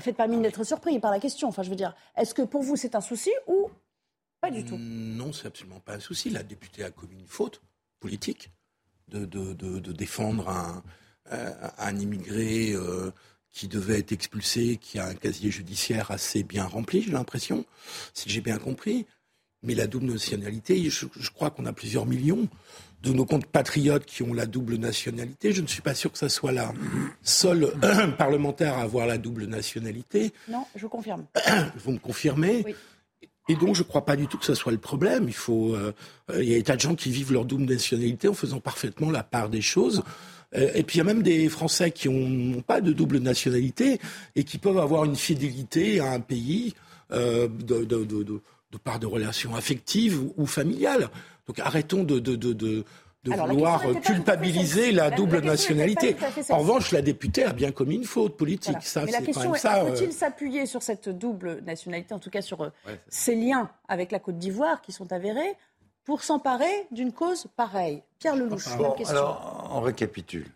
Faites 0.00 0.16
pas 0.16 0.26
mine 0.26 0.42
d'être 0.42 0.64
surpris 0.64 0.98
par 0.98 1.12
la 1.12 1.20
question. 1.20 1.46
Enfin, 1.46 1.62
je 1.62 1.70
veux 1.70 1.76
dire, 1.76 1.94
est-ce 2.16 2.34
que 2.34 2.42
pour 2.42 2.62
vous 2.62 2.74
c'est 2.74 2.96
un 2.96 3.00
souci 3.00 3.30
ou 3.46 3.70
pas 4.40 4.50
du 4.50 4.64
tout? 4.64 4.76
Non, 4.76 5.32
c'est 5.32 5.46
absolument 5.46 5.78
pas 5.78 5.94
un 5.94 6.00
souci. 6.00 6.30
La 6.30 6.42
députée 6.42 6.82
a 6.82 6.90
commis 6.90 7.20
une 7.20 7.28
faute 7.28 7.62
politique 8.00 8.50
de, 9.06 9.24
de, 9.24 9.92
défendre 9.92 10.48
un, 10.48 10.82
un 11.78 11.96
immigré 11.96 12.74
qui 13.52 13.68
devait 13.68 13.98
être 13.98 14.12
expulsé, 14.12 14.78
qui 14.80 14.98
a 14.98 15.06
un 15.06 15.14
casier 15.14 15.50
judiciaire 15.50 16.10
assez 16.10 16.42
bien 16.42 16.64
rempli, 16.64 17.02
j'ai 17.02 17.10
l'impression, 17.10 17.64
si 18.14 18.28
j'ai 18.28 18.40
bien 18.40 18.58
compris. 18.58 19.06
Mais 19.62 19.74
la 19.74 19.86
double 19.86 20.06
nationalité, 20.06 20.88
je, 20.88 21.06
crois 21.34 21.50
qu'on 21.50 21.66
a 21.66 21.72
plusieurs 21.72 22.06
millions 22.06 22.48
de 23.02 23.12
nos 23.12 23.26
comptes 23.26 23.46
patriotes 23.46 24.06
qui 24.06 24.22
ont 24.22 24.32
la 24.32 24.46
double 24.46 24.76
nationalité. 24.76 25.52
Je 25.52 25.60
ne 25.60 25.66
suis 25.66 25.82
pas 25.82 25.94
sûr 25.94 26.10
que 26.10 26.16
ça 26.16 26.30
soit 26.30 26.52
la 26.52 26.72
seule 27.22 27.70
parlementaire 28.18 28.78
à 28.78 28.82
avoir 28.82 29.06
la 29.06 29.18
double 29.18 29.44
nationalité. 29.44 30.32
Non, 30.48 30.64
je 30.74 30.86
confirme. 30.86 31.26
Vous 31.84 31.92
me 31.92 31.98
confirmez 31.98 32.62
oui. 32.64 32.74
Et 33.50 33.56
donc, 33.56 33.74
je 33.74 33.82
ne 33.82 33.88
crois 33.88 34.04
pas 34.04 34.14
du 34.14 34.28
tout 34.28 34.38
que 34.38 34.44
ce 34.44 34.54
soit 34.54 34.70
le 34.70 34.78
problème. 34.78 35.24
Il 35.26 35.34
faut, 35.34 35.74
euh, 35.74 35.92
il 36.36 36.44
y 36.44 36.54
a 36.54 36.56
des 36.58 36.62
tas 36.62 36.76
de 36.76 36.80
gens 36.80 36.94
qui 36.94 37.10
vivent 37.10 37.32
leur 37.32 37.44
double 37.44 37.64
nationalité 37.64 38.28
en 38.28 38.34
faisant 38.34 38.60
parfaitement 38.60 39.10
la 39.10 39.24
part 39.24 39.48
des 39.48 39.60
choses. 39.60 40.04
Euh, 40.54 40.70
et 40.74 40.82
puis 40.82 40.96
il 40.96 40.98
y 40.98 41.00
a 41.02 41.04
même 41.04 41.22
des 41.22 41.48
Français 41.48 41.90
qui 41.90 42.08
n'ont 42.08 42.62
pas 42.62 42.80
de 42.80 42.92
double 42.92 43.18
nationalité 43.18 44.00
et 44.34 44.44
qui 44.44 44.58
peuvent 44.58 44.78
avoir 44.78 45.04
une 45.04 45.16
fidélité 45.16 46.00
à 46.00 46.12
un 46.12 46.20
pays 46.20 46.74
euh, 47.12 47.48
de, 47.48 47.84
de, 47.84 48.04
de, 48.04 48.22
de, 48.24 48.78
par 48.82 48.98
de 48.98 49.06
relations 49.06 49.54
affectives 49.54 50.20
ou, 50.36 50.46
familiales. 50.46 51.08
Donc 51.46 51.58
arrêtons 51.60 52.04
de, 52.04 52.18
de, 52.18 52.84
vouloir 53.24 53.82
culpabiliser 54.02 54.92
la 54.92 55.10
double 55.10 55.40
nationalité. 55.40 56.16
En 56.48 56.58
revanche, 56.58 56.90
la 56.92 57.02
députée 57.02 57.44
a 57.44 57.52
bien 57.52 57.70
commis 57.70 57.96
une 57.96 58.04
faute 58.04 58.36
politique. 58.36 58.78
Ça, 58.80 59.04
Mais 59.04 59.12
la 59.12 59.20
question 59.20 59.54
est, 59.54 59.64
euh, 59.64 59.94
faut-il 59.94 60.12
s'appuyer 60.12 60.66
sur 60.66 60.82
cette 60.82 61.08
double 61.08 61.60
nationalité, 61.62 62.14
en 62.14 62.18
tout 62.18 62.30
cas 62.30 62.42
sur 62.42 62.72
ces 63.08 63.34
liens 63.34 63.70
avec 63.88 64.10
la 64.10 64.20
Côte 64.20 64.38
d'Ivoire 64.38 64.80
qui 64.80 64.92
sont 64.92 65.12
avérés, 65.12 65.56
pour 66.04 66.22
s'emparer 66.22 66.86
d'une 66.90 67.12
cause 67.12 67.46
pareille 67.56 68.02
Pierre 68.18 68.36
Lelouch, 68.36 68.66
même 68.78 68.94
question. 68.96 69.16
Alors, 69.16 69.70
on 69.72 69.80
récapitule. 69.80 70.46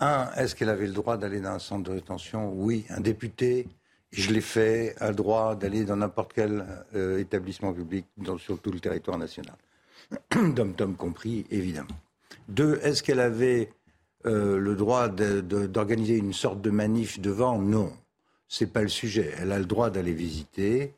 Un, 0.00 0.30
est-ce 0.36 0.54
qu'elle 0.54 0.68
avait 0.68 0.86
le 0.86 0.92
droit 0.92 1.16
d'aller 1.16 1.40
dans 1.40 1.50
un 1.50 1.58
centre 1.58 1.84
de 1.84 1.92
rétention? 1.92 2.52
Oui. 2.54 2.84
Un 2.90 3.00
député, 3.00 3.66
je 4.10 4.30
l'ai 4.30 4.40
fait, 4.40 4.94
a 5.00 5.08
le 5.08 5.14
droit 5.14 5.54
d'aller 5.54 5.84
dans 5.84 5.96
n'importe 5.96 6.32
quel 6.34 6.66
euh, 6.94 7.18
établissement 7.18 7.72
public 7.72 8.06
sur 8.38 8.60
tout 8.60 8.70
le 8.70 8.80
territoire 8.80 9.18
national. 9.18 9.56
dom-tom 10.54 10.96
compris, 10.96 11.46
évidemment. 11.50 11.88
Deux, 12.48 12.78
est-ce 12.82 13.02
qu'elle 13.02 13.20
avait 13.20 13.70
euh, 14.26 14.58
le 14.58 14.76
droit 14.76 15.08
d'organiser 15.08 16.16
une 16.16 16.32
sorte 16.32 16.60
de 16.60 16.70
manif 16.70 17.20
devant? 17.20 17.58
Non, 17.58 17.92
c'est 18.48 18.72
pas 18.72 18.82
le 18.82 18.88
sujet. 18.88 19.34
Elle 19.40 19.52
a 19.52 19.58
le 19.58 19.64
droit 19.64 19.90
d'aller 19.90 20.12
visiter. 20.12 20.94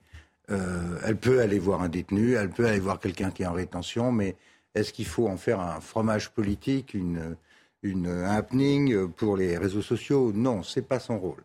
Euh, 0.51 0.99
elle 1.05 1.17
peut 1.17 1.41
aller 1.41 1.59
voir 1.59 1.83
un 1.83 1.89
détenu, 1.89 2.35
elle 2.35 2.51
peut 2.51 2.67
aller 2.67 2.81
voir 2.81 3.01
quelqu'un 3.01 3.31
qui 3.31 3.43
est 3.43 3.47
en 3.47 3.53
rétention, 3.53 4.13
mais 4.13 4.37
est-ce 4.75 4.93
qu'il 4.93 5.07
faut 5.07 5.29
en 5.29 5.37
faire 5.37 5.61
un 5.61 5.81
fromage 5.81 6.31
politique, 6.31 6.95
une, 6.95 7.37
une 7.83 8.07
un 8.07 8.31
happening 8.31 9.09
pour 9.09 9.37
les 9.37 9.59
réseaux 9.59 9.83
sociaux? 9.83 10.33
Non, 10.35 10.63
c'est 10.63 10.83
pas 10.83 11.01
son 11.01 11.19
rôle. 11.19 11.43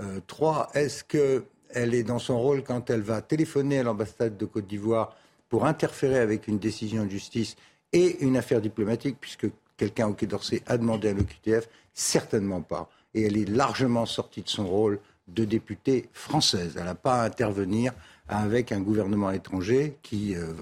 Euh, 0.00 0.20
trois, 0.26 0.70
est-ce 0.74 1.04
qu'elle 1.04 1.94
est 1.94 2.02
dans 2.02 2.18
son 2.18 2.38
rôle 2.38 2.62
quand 2.62 2.90
elle 2.90 3.02
va 3.02 3.22
téléphoner 3.22 3.78
à 3.78 3.82
l'ambassade 3.82 4.36
de 4.36 4.44
Côte 4.44 4.66
d'Ivoire 4.66 5.16
pour 5.48 5.66
interférer 5.66 6.18
avec 6.18 6.48
une 6.48 6.58
décision 6.58 7.04
de 7.04 7.10
justice 7.10 7.56
et 7.92 8.24
une 8.24 8.36
affaire 8.36 8.60
diplomatique, 8.60 9.16
puisque 9.20 9.46
quelqu'un 9.76 10.08
au 10.08 10.14
Quai 10.14 10.26
d'Orsay 10.26 10.62
a 10.66 10.78
demandé 10.78 11.08
à 11.08 11.12
l'OQTF 11.12 11.68
Certainement 11.92 12.60
pas. 12.60 12.90
Et 13.14 13.22
elle 13.22 13.36
est 13.36 13.48
largement 13.48 14.04
sortie 14.04 14.42
de 14.42 14.48
son 14.48 14.66
rôle 14.66 14.98
de 15.28 15.44
députée 15.44 16.08
française. 16.12 16.74
Elle 16.76 16.86
n'a 16.86 16.96
pas 16.96 17.22
à 17.22 17.26
intervenir 17.26 17.92
avec 18.28 18.72
un 18.72 18.80
gouvernement 18.80 19.30
étranger 19.30 19.98
qui 20.02 20.34
euh, 20.34 20.52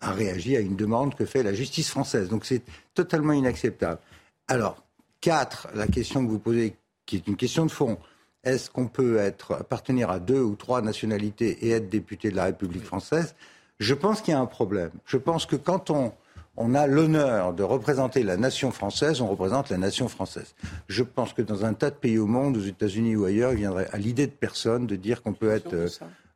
a 0.00 0.12
réagi 0.12 0.56
à 0.56 0.60
une 0.60 0.76
demande 0.76 1.14
que 1.14 1.24
fait 1.24 1.42
la 1.42 1.54
justice 1.54 1.90
française. 1.90 2.28
Donc 2.28 2.44
c'est 2.44 2.62
totalement 2.94 3.32
inacceptable. 3.32 3.98
Alors, 4.46 4.82
quatre, 5.20 5.68
la 5.74 5.86
question 5.86 6.24
que 6.24 6.30
vous 6.30 6.38
posez, 6.38 6.76
qui 7.06 7.16
est 7.16 7.26
une 7.26 7.36
question 7.36 7.66
de 7.66 7.70
fond. 7.70 7.98
Est-ce 8.44 8.70
qu'on 8.70 8.86
peut 8.86 9.16
être, 9.18 9.52
appartenir 9.54 10.10
à 10.10 10.20
deux 10.20 10.40
ou 10.40 10.54
trois 10.54 10.80
nationalités 10.80 11.66
et 11.66 11.70
être 11.70 11.88
député 11.88 12.30
de 12.30 12.36
la 12.36 12.44
République 12.44 12.84
française? 12.84 13.34
Je 13.80 13.94
pense 13.94 14.22
qu'il 14.22 14.32
y 14.32 14.36
a 14.36 14.40
un 14.40 14.46
problème. 14.46 14.90
Je 15.04 15.16
pense 15.16 15.44
que 15.44 15.56
quand 15.56 15.90
on, 15.90 16.12
on 16.56 16.74
a 16.74 16.86
l'honneur 16.86 17.52
de 17.52 17.62
représenter 17.62 18.22
la 18.22 18.36
nation 18.36 18.70
française, 18.70 19.20
on 19.20 19.26
représente 19.26 19.70
la 19.70 19.76
nation 19.76 20.08
française. 20.08 20.54
Je 20.88 21.02
pense 21.02 21.32
que 21.32 21.42
dans 21.42 21.64
un 21.64 21.74
tas 21.74 21.90
de 21.90 21.96
pays 21.96 22.18
au 22.18 22.26
monde, 22.26 22.56
aux 22.56 22.62
États-Unis 22.62 23.16
ou 23.16 23.24
ailleurs, 23.24 23.52
il 23.52 23.58
viendrait 23.58 23.88
à 23.92 23.98
l'idée 23.98 24.26
de 24.26 24.32
personne 24.32 24.86
de 24.86 24.96
dire 24.96 25.22
qu'on 25.22 25.34
peut 25.34 25.50
être. 25.50 25.86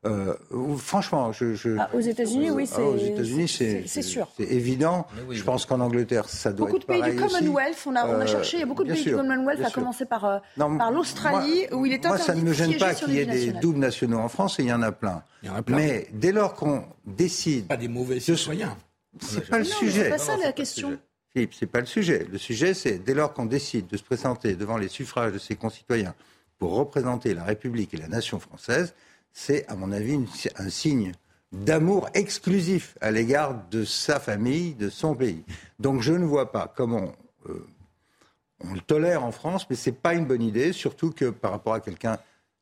Euh, 0.04 0.34
franchement, 0.78 1.32
je. 1.32 1.54
je- 1.54 1.76
Ah, 1.78 1.88
aux 1.94 2.00
États-Unis, 2.00 2.50
oui, 2.50 2.64
Ah, 2.70 2.74
c'est- 2.76 2.82
aux 2.82 2.96
États-Unis, 2.96 3.48
c'est- 3.48 4.02
sûr. 4.02 4.28
C'est 4.36 4.44
évident. 4.44 5.06
Je 5.30 5.42
pense 5.44 5.64
qu'en 5.66 5.80
Angleterre, 5.80 6.28
ça 6.28 6.52
doit 6.52 6.66
Beaucoup 6.66 6.78
de 6.78 6.82
être 6.84 6.88
pays 6.88 6.98
pareil 7.00 7.16
du 7.16 7.22
aussi. 7.22 7.34
Commonwealth, 7.38 7.78
on 7.86 7.94
a, 7.96 8.06
on 8.06 8.12
a 8.20 8.24
Euh, 8.24 8.26
cherché, 8.26 8.56
il 8.56 8.60
y 8.60 8.62
a 8.62 8.66
beaucoup 8.66 8.84
de 8.84 8.92
pays 8.92 9.02
sûr, 9.02 9.12
du 9.12 9.28
Commonwealth, 9.28 9.64
à 9.64 9.70
commencer 9.70 10.04
par, 10.04 10.24
euh, 10.24 10.38
Non, 10.56 10.76
par 10.76 10.90
l'Australie, 10.90 11.66
moi- 11.70 11.80
où 11.80 11.86
il 11.86 11.92
est 11.92 12.04
Moi, 12.04 12.14
interdit 12.16 12.24
ça 12.26 12.34
ne 12.34 12.40
me 12.40 12.48
de 12.48 12.52
gêne 12.52 12.78
pas 12.78 12.94
sur 12.94 13.06
qu'il 13.06 13.16
y 13.16 13.18
ait 13.20 13.26
des 13.26 13.52
doubles 13.52 13.78
nationaux 13.78 14.18
en 14.18 14.28
France, 14.28 14.58
et 14.58 14.62
il 14.64 14.68
y 14.68 14.72
en 14.72 14.82
a 14.82 14.90
plein. 14.92 15.22
Il 15.42 15.48
y 15.48 15.50
en 15.50 15.54
a 15.56 15.62
plein. 15.62 15.76
Mais 15.76 16.08
dès 16.12 16.32
lors 16.32 16.54
qu'on 16.54 16.84
décide... 17.06 17.66
Pas 17.68 17.76
des 17.76 17.88
mauvais 17.88 18.18
citoyens. 18.20 18.76
C'est 19.20 19.48
pas 19.48 19.58
le 19.58 19.64
sujet. 19.64 20.04
c'est 20.04 20.10
pas 20.10 20.18
ça 20.18 20.36
la 20.36 20.52
question. 20.52 20.98
Philippe, 21.32 21.54
c'est 21.58 21.66
pas 21.66 21.80
le 21.80 21.86
sujet. 21.86 22.26
Le 22.30 22.38
sujet, 22.38 22.74
c'est 22.74 22.98
dès 22.98 23.14
lors 23.14 23.32
qu'on 23.32 23.46
décide 23.46 23.86
de 23.86 23.96
se 23.96 24.02
présenter 24.02 24.54
devant 24.54 24.76
les 24.78 24.88
suffrages 24.88 25.32
de 25.32 25.38
ses 25.38 25.54
concitoyens 25.54 26.14
pour 26.58 26.74
représenter 26.74 27.34
la 27.34 27.44
République 27.44 27.94
et 27.94 27.96
la 27.96 28.08
nation 28.08 28.38
française, 28.38 28.94
c'est, 29.32 29.66
à 29.68 29.76
mon 29.76 29.92
avis, 29.92 30.14
une- 30.14 30.26
un 30.56 30.68
signe 30.68 31.12
d'amour 31.52 32.08
exclusif 32.14 32.96
à 33.00 33.10
l'égard 33.10 33.62
de 33.70 33.84
sa 33.84 34.18
famille, 34.20 34.74
de 34.74 34.88
son 34.88 35.14
pays. 35.14 35.44
Donc 35.78 36.00
je 36.00 36.12
ne 36.12 36.24
vois 36.24 36.50
pas 36.50 36.72
comment 36.74 37.12
euh, 37.48 37.66
on 38.64 38.72
le 38.74 38.80
tolère 38.80 39.24
en 39.24 39.32
France, 39.32 39.66
mais 39.68 39.76
c'est 39.76 39.92
pas 39.92 40.14
une 40.14 40.24
bonne 40.24 40.42
idée, 40.42 40.72
surtout 40.72 41.10
que 41.10 41.30
par 41.30 41.50
rapport 41.50 41.74
à 41.74 41.80
quelqu'un 41.80 42.18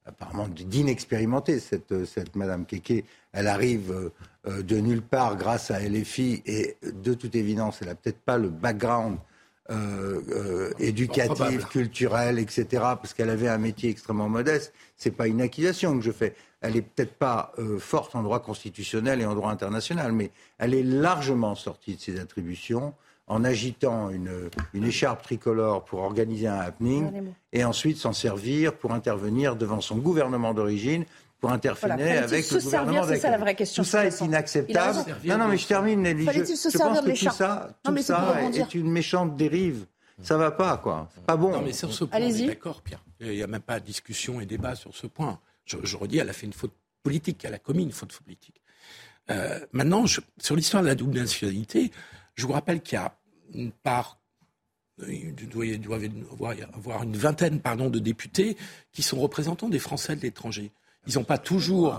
apparemment 0.07 0.49
d'inexpérimenté, 0.49 1.61
cette, 1.61 2.05
cette 2.07 2.35
Madame 2.35 2.65
Keke, 2.67 3.05
elle 3.33 3.47
arrive 3.47 4.11
euh, 4.49 4.63
de 4.63 4.77
nulle 4.79 5.03
part 5.03 5.37
grâce 5.37 5.71
à 5.71 5.79
LFI 5.81 6.43
et 6.47 6.77
de 6.83 7.15
toute 7.15 7.35
évidence, 7.37 7.79
elle 7.83 7.89
n'a 7.89 7.95
peut-être 7.95 8.19
pas 8.21 8.39
le 8.39 8.49
background 8.49 9.19
euh, 9.71 10.21
euh, 10.31 10.71
éducatif, 10.81 11.35
Probable. 11.35 11.65
culturel, 11.67 12.39
etc., 12.41 12.65
parce 12.73 13.15
qu'elle 13.15 13.31
avait 13.31 13.47
un 13.49 13.59
métier 13.59 13.91
extrêmement 13.91 14.29
modeste. 14.29 14.73
C'est 14.97 15.13
pas 15.13 15.29
une 15.29 15.41
accusation 15.43 15.97
que 15.97 16.03
je 16.05 16.11
fais. 16.11 16.35
Elle 16.61 16.77
est 16.77 16.83
peut-être 16.83 17.15
pas 17.15 17.53
euh, 17.59 17.79
forte 17.79 18.15
en 18.15 18.23
droit 18.23 18.41
constitutionnel 18.41 19.21
et 19.21 19.25
en 19.25 19.35
droit 19.35 19.51
international, 19.51 20.13
mais 20.13 20.31
elle 20.59 20.75
est 20.75 20.83
largement 20.83 21.55
sortie 21.55 21.97
de 21.97 22.01
ses 22.01 22.21
attributions 22.21 22.95
en 23.27 23.45
agitant 23.45 24.11
une, 24.11 24.51
une 24.75 24.85
écharpe 24.85 25.23
tricolore 25.23 25.85
pour 25.85 26.01
organiser 26.01 26.49
un 26.49 26.59
happening 26.59 27.33
et 27.53 27.65
ensuite 27.65 27.97
s'en 27.97 28.13
servir 28.13 28.75
pour 28.75 28.93
intervenir 28.93 29.55
devant 29.55 29.81
son 29.81 29.97
gouvernement 29.99 30.53
d'origine, 30.53 31.05
pour 31.41 31.53
interférer 31.53 31.95
Voilà. 31.97 32.25
Avec 32.25 32.45
se 32.45 32.57
le 32.57 32.61
gouvernement 32.61 33.03
servir 33.05 33.15
C'est 33.15 33.21
ça 33.21 33.31
la 33.31 33.39
vraie 33.39 33.55
question. 33.55 33.83
Tout 33.83 33.89
ça 33.89 34.05
est 34.05 34.21
inacceptable. 34.21 34.99
Non, 35.25 35.39
non, 35.39 35.49
mais 35.49 35.57
je 35.57 35.67
termine, 35.67 36.03
Nelly. 36.03 36.27
Je, 36.27 36.55
se 36.55 36.77
pense 36.77 36.97
de 36.97 36.99
que 36.99 37.05
tout 37.05 37.07
l'écharpe 37.07 37.37
ça, 37.37 37.71
tout 37.83 37.97
ça 37.99 38.37
est 38.53 38.75
une 38.75 38.91
méchante 38.91 39.37
dérive. 39.37 39.87
Ça 40.23 40.37
va 40.37 40.51
pas, 40.51 40.77
quoi. 40.77 41.09
C'est 41.15 41.25
pas 41.25 41.37
bon. 41.37 41.51
Non, 41.51 41.63
mais 41.63 41.73
sur 41.73 41.93
ce 41.93 42.05
point, 42.05 42.19
on 42.19 42.23
Allez-y. 42.23 42.45
est 42.45 42.49
d'accord, 42.49 42.83
Pierre. 42.83 43.03
Il 43.21 43.31
n'y 43.31 43.43
a 43.43 43.47
même 43.47 43.63
pas 43.63 43.81
de 43.81 43.87
discussion 43.87 44.41
et 44.41 44.47
débat 44.47 44.75
sur 44.75 44.95
ce 44.95 45.07
point. 45.07 45.39
Je, 45.71 45.77
je 45.85 45.97
redis, 45.97 46.19
elle 46.19 46.29
a 46.31 46.33
fait 46.33 46.47
une 46.47 46.53
faute 46.53 46.73
politique, 47.03 47.45
elle 47.45 47.55
a 47.55 47.59
commis 47.59 47.83
une 47.85 47.93
faute 47.93 48.13
politique. 48.19 48.61
Euh, 49.31 49.61
maintenant, 49.73 50.07
je- 50.07 50.21
sur 50.41 50.57
l'histoire 50.57 50.83
de 50.83 50.89
la 50.89 50.95
double 50.97 51.17
nationalité, 51.19 51.93
je 52.35 52.47
vous 52.47 52.53
rappelle 52.53 52.81
qu'il 52.83 52.97
y 52.97 52.99
a 52.99 53.17
une 53.55 53.71
part, 53.71 54.19
euh, 55.03 55.13
il 55.13 55.49
doit 55.49 55.67
y 55.67 55.75
avoir- 56.75 57.03
une 57.05 57.17
vingtaine 57.17 57.61
pardon, 57.61 57.89
de 57.89 57.99
députés 58.01 58.57
qui 58.93 59.03
sont 59.03 59.21
représentants 59.21 59.69
des 59.69 59.79
Français 59.79 60.17
de 60.17 60.23
l'étranger. 60.23 60.73
Ils 61.07 61.15
n'ont 61.15 61.25
pas 61.25 61.39
toujours. 61.39 61.93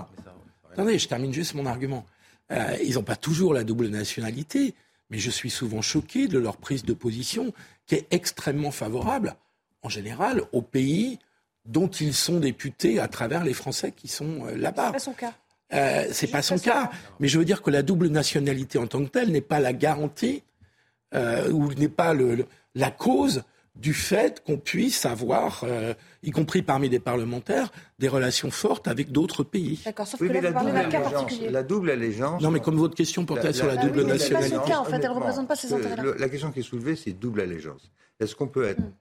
Attendez, 0.73 0.99
je 0.99 1.07
termine 1.07 1.33
juste 1.33 1.53
mon 1.53 1.65
argument. 1.65 2.05
Euh, 2.51 2.77
ils 2.83 2.95
n'ont 2.95 3.03
pas 3.03 3.15
toujours 3.15 3.53
la 3.53 3.63
double 3.63 3.87
nationalité, 3.87 4.75
mais 5.09 5.17
je 5.17 5.31
suis 5.31 5.49
souvent 5.49 5.81
choqué 5.81 6.27
de 6.27 6.37
leur 6.37 6.57
prise 6.57 6.83
de 6.83 6.93
position 6.93 7.53
qui 7.87 7.95
est 7.95 8.07
extrêmement 8.11 8.71
favorable, 8.71 9.35
en 9.81 9.89
général, 9.89 10.43
au 10.51 10.61
pays 10.61 11.17
dont 11.65 11.87
ils 11.89 12.13
sont 12.13 12.39
députés 12.39 12.99
à 12.99 13.07
travers 13.07 13.43
les 13.43 13.53
Français 13.53 13.91
qui 13.91 14.07
sont 14.07 14.45
euh, 14.47 14.55
là-bas. 14.55 14.87
C'est 14.87 14.91
pas 14.93 14.99
son 14.99 15.13
cas. 15.13 15.33
Euh, 15.73 16.05
c'est 16.11 16.27
pas 16.27 16.41
son 16.41 16.57
cas, 16.57 16.91
mais 17.19 17.27
je 17.29 17.39
veux 17.39 17.45
dire 17.45 17.61
que 17.61 17.69
la 17.71 17.81
double 17.81 18.07
nationalité 18.07 18.77
en 18.77 18.87
tant 18.87 19.03
que 19.05 19.09
telle 19.09 19.31
n'est 19.31 19.39
pas 19.41 19.59
la 19.61 19.71
garantie 19.73 20.43
euh, 21.13 21.49
ou 21.51 21.73
n'est 21.73 21.87
pas 21.87 22.13
le, 22.13 22.35
le- 22.35 22.45
la 22.75 22.91
cause 22.91 23.43
du 23.75 23.93
fait 23.93 24.43
qu'on 24.45 24.57
puisse 24.57 25.05
avoir, 25.05 25.63
euh, 25.63 25.93
y 26.23 26.31
compris 26.31 26.61
parmi 26.61 26.89
des 26.89 26.99
parlementaires, 26.99 27.71
des 27.99 28.09
relations 28.09 28.51
fortes 28.51 28.89
avec 28.89 29.13
d'autres 29.13 29.43
pays. 29.43 29.79
D'accord, 29.85 30.07
sauf 30.07 30.19
Oui, 30.19 30.27
que 30.27 30.33
là, 30.33 30.41
la 30.41 30.49
vous 30.49 30.53
parlez 30.55 30.71
double, 30.71 30.83
d'un 30.83 30.89
cas 30.89 30.97
allégeance, 30.99 31.21
particulier. 31.23 31.49
la 31.49 31.63
double 31.63 31.89
allégeance. 31.91 32.41
Non, 32.41 32.51
mais 32.51 32.59
comme 32.59 32.75
votre 32.75 32.95
question 32.95 33.23
portait 33.25 33.53
sur 33.53 33.67
la 33.67 33.73
Ah 33.73 33.81
oui, 33.81 33.87
double 33.91 34.03
mais 34.07 34.17
c'est 34.17 34.31
pas 34.33 34.39
son 34.39 34.41
nationalité. 34.41 34.71
cas, 34.71 34.79
en 34.79 34.83
fait, 34.83 34.89
elle 34.89 34.95
honnêtement, 35.05 35.15
représente 35.21 35.47
pas 35.47 35.55
ses 35.55 35.73
intérêts-là. 35.73 36.03
le- 36.03 36.15
La 36.19 36.27
question 36.27 36.51
qui 36.51 36.59
est 36.59 36.63
soulevée, 36.63 36.97
c'est 36.97 37.13
double 37.13 37.39
allégeance. 37.39 37.89
Est-ce 38.19 38.35
qu'on 38.35 38.47
peut 38.49 38.65
être, 38.65 38.81
Hmm. 38.81 38.91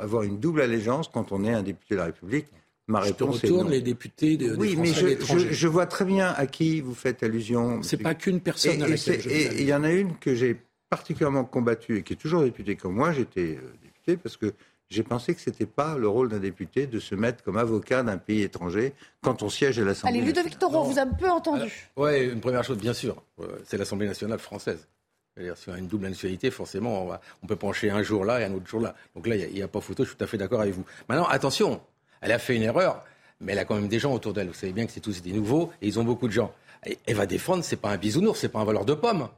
Avoir 0.00 0.22
une 0.22 0.38
double 0.38 0.60
allégeance 0.60 1.08
quand 1.08 1.32
on 1.32 1.44
est 1.44 1.52
un 1.52 1.62
député 1.62 1.94
de 1.94 2.00
la 2.00 2.06
République 2.06 2.46
Ma 2.88 3.02
Je 3.02 3.12
te 3.12 3.24
réponse 3.24 3.42
est 3.42 3.46
retourne 3.48 3.64
non. 3.64 3.70
les 3.70 3.80
députés 3.80 4.36
de, 4.36 4.50
des 4.50 4.56
Oui, 4.56 4.76
mais 4.78 4.92
je, 4.92 5.04
à 5.06 5.08
l'étranger. 5.08 5.48
je- 5.48 5.52
je 5.54 5.66
vois 5.68 5.86
très 5.86 6.04
bien 6.04 6.28
à 6.36 6.46
qui 6.46 6.80
vous 6.80 6.94
faites 6.94 7.24
allusion. 7.24 7.82
C'est 7.82 7.96
pas 7.96 8.14
qu'une 8.14 8.40
personne 8.40 8.78
Et- 8.78 8.82
à 8.84 8.86
et 8.86 8.90
laquelle 8.90 8.98
c'est- 8.98 9.20
je 9.22 9.28
Et 9.28 9.40
fais 9.48 9.54
il 9.62 9.66
y 9.66 9.74
en 9.74 9.82
a 9.82 9.90
une 9.90 10.16
que 10.18 10.36
j'ai 10.36 10.56
particulièrement 10.88 11.44
combattue 11.44 11.96
et 11.98 12.02
qui 12.04 12.12
est 12.12 12.16
toujours 12.16 12.42
députée 12.44 12.76
comme 12.76 12.94
moi. 12.94 13.10
J'étais 13.10 13.58
euh, 13.60 13.72
député 13.82 14.16
parce 14.16 14.36
que 14.36 14.52
j'ai 14.88 15.02
pensé 15.02 15.34
que 15.34 15.40
c'était 15.40 15.66
pas 15.66 15.98
le 15.98 16.06
rôle 16.06 16.28
d'un 16.28 16.38
député 16.38 16.86
de 16.86 17.00
se 17.00 17.16
mettre 17.16 17.42
comme 17.42 17.56
avocat 17.56 18.04
d'un 18.04 18.18
pays 18.18 18.42
étranger 18.42 18.92
quand 19.20 19.42
on 19.42 19.48
siège 19.48 19.80
à 19.80 19.84
l'Assemblée. 19.84 20.18
Allez, 20.18 20.24
Ludovic 20.28 20.56
Toro, 20.56 20.84
vous 20.84 20.96
avez 21.00 21.10
peu 21.18 21.28
entendu. 21.28 21.90
Oui, 21.96 22.26
une 22.26 22.38
première 22.40 22.62
chose, 22.62 22.78
bien 22.78 22.94
sûr, 22.94 23.20
euh, 23.40 23.46
c'est 23.64 23.78
l'Assemblée 23.78 24.06
nationale 24.06 24.38
française. 24.38 24.86
Si 25.36 25.68
on 25.68 25.74
a 25.74 25.78
une 25.78 25.86
double 25.86 26.08
nationalité, 26.08 26.50
forcément, 26.50 27.10
on, 27.42 27.46
peut 27.46 27.56
pencher 27.56 27.90
un 27.90 28.02
jour 28.02 28.24
là 28.24 28.40
et 28.40 28.44
un 28.44 28.54
autre 28.54 28.66
jour 28.66 28.80
là. 28.80 28.94
Donc 29.14 29.26
là, 29.26 29.36
il 29.36 29.52
n'y 29.52 29.62
a, 29.62 29.68
pas 29.68 29.82
photo, 29.82 30.02
je 30.02 30.08
suis 30.08 30.16
tout 30.16 30.24
à 30.24 30.26
fait 30.26 30.38
d'accord 30.38 30.62
avec 30.62 30.72
vous. 30.72 30.84
Maintenant, 31.10 31.26
attention, 31.26 31.82
elle 32.22 32.32
a 32.32 32.38
fait 32.38 32.56
une 32.56 32.62
erreur, 32.62 33.04
mais 33.40 33.52
elle 33.52 33.58
a 33.58 33.66
quand 33.66 33.74
même 33.74 33.88
des 33.88 33.98
gens 33.98 34.14
autour 34.14 34.32
d'elle. 34.32 34.48
Vous 34.48 34.54
savez 34.54 34.72
bien 34.72 34.86
que 34.86 34.92
c'est 34.92 35.00
tous 35.00 35.20
des 35.20 35.32
nouveaux 35.32 35.72
et 35.82 35.88
ils 35.88 35.98
ont 35.98 36.04
beaucoup 36.04 36.26
de 36.26 36.32
gens. 36.32 36.54
Elle 36.82 37.16
va 37.16 37.26
défendre, 37.26 37.64
c'est 37.64 37.76
pas 37.76 37.90
un 37.90 37.98
bisounours, 37.98 38.38
c'est 38.38 38.48
pas 38.48 38.60
un 38.60 38.64
voleur 38.64 38.86
de 38.86 38.94
pommes. 38.94 39.28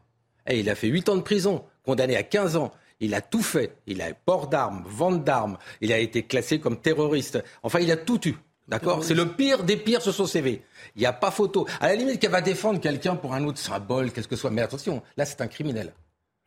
Et 0.46 0.60
il 0.60 0.70
a 0.70 0.76
fait 0.76 0.86
8 0.86 1.08
ans 1.08 1.16
de 1.16 1.22
prison, 1.22 1.64
condamné 1.84 2.16
à 2.16 2.22
15 2.22 2.56
ans. 2.56 2.72
Il 3.00 3.14
a 3.14 3.20
tout 3.20 3.42
fait. 3.42 3.76
Il 3.86 4.00
a 4.00 4.12
port 4.14 4.48
d'armes, 4.48 4.84
vente 4.86 5.24
d'armes. 5.24 5.58
Il 5.80 5.92
a 5.92 5.98
été 5.98 6.22
classé 6.22 6.60
comme 6.60 6.80
terroriste. 6.80 7.42
Enfin, 7.62 7.80
il 7.80 7.90
a 7.90 7.96
tout 7.96 8.26
eu. 8.28 8.36
D'accord 8.68 9.02
C'est 9.02 9.14
le 9.14 9.26
pire 9.28 9.64
des 9.64 9.76
pires 9.76 10.02
sur 10.02 10.12
son 10.14 10.26
CV. 10.26 10.62
Il 10.94 11.00
n'y 11.00 11.06
a 11.06 11.12
pas 11.12 11.30
photo. 11.30 11.66
À 11.80 11.88
la 11.88 11.94
limite 11.94 12.20
qu'elle 12.20 12.30
va 12.30 12.42
défendre 12.42 12.80
quelqu'un 12.80 13.16
pour 13.16 13.34
un 13.34 13.42
autre 13.44 13.58
symbole, 13.58 14.12
qu'est-ce 14.12 14.28
que 14.28 14.36
ce 14.36 14.42
soit. 14.42 14.50
Mais 14.50 14.62
attention, 14.62 15.02
là, 15.16 15.24
c'est 15.24 15.40
un 15.40 15.46
criminel. 15.46 15.92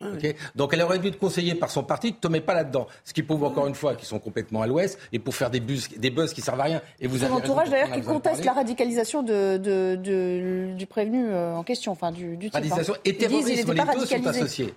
Ok 0.04 0.34
Donc 0.56 0.72
elle 0.74 0.82
aurait 0.82 0.98
dû 0.98 1.06
être 1.08 1.18
conseillée 1.20 1.54
par 1.54 1.70
son 1.70 1.84
parti, 1.84 2.08
ne 2.08 2.16
te 2.16 2.26
mets 2.26 2.40
pas 2.40 2.54
là-dedans. 2.54 2.88
Ce 3.04 3.12
qui 3.12 3.22
prouve 3.22 3.44
encore 3.44 3.68
une 3.68 3.74
fois 3.76 3.94
qu'ils 3.94 4.08
sont 4.08 4.18
complètement 4.18 4.60
à 4.62 4.66
l'ouest 4.66 4.98
et 5.12 5.20
pour 5.20 5.32
faire 5.32 5.48
des 5.48 5.60
buzz, 5.60 5.88
des 5.96 6.10
buzz 6.10 6.32
qui 6.32 6.40
servent 6.40 6.58
à 6.60 6.64
rien. 6.64 6.82
Et 6.98 7.06
vous 7.06 7.18
Son 7.18 7.26
avez 7.26 7.34
entourage, 7.34 7.70
d'ailleurs, 7.70 7.92
qui 7.92 8.02
conteste 8.02 8.44
la 8.44 8.52
radicalisation 8.52 9.22
de, 9.22 9.58
de- 9.58 9.94
de- 9.94 10.72
du 10.74 10.86
prévenu 10.86 11.26
euh, 11.28 11.54
en 11.54 11.62
question, 11.62 11.92
enfin 11.92 12.10
du, 12.10 12.36
du 12.36 12.46
type. 12.50 12.54
hein. 12.56 12.58
Radicalisation 12.58 12.94
et 13.04 13.12
disent, 13.12 13.20
il 13.22 13.28
terrorisme, 13.28 13.70
les 13.70 13.76
pas 13.76 13.84
deux 13.84 13.92
sont 13.92 13.98
radicalisé. 14.14 14.28
associés. 14.40 14.74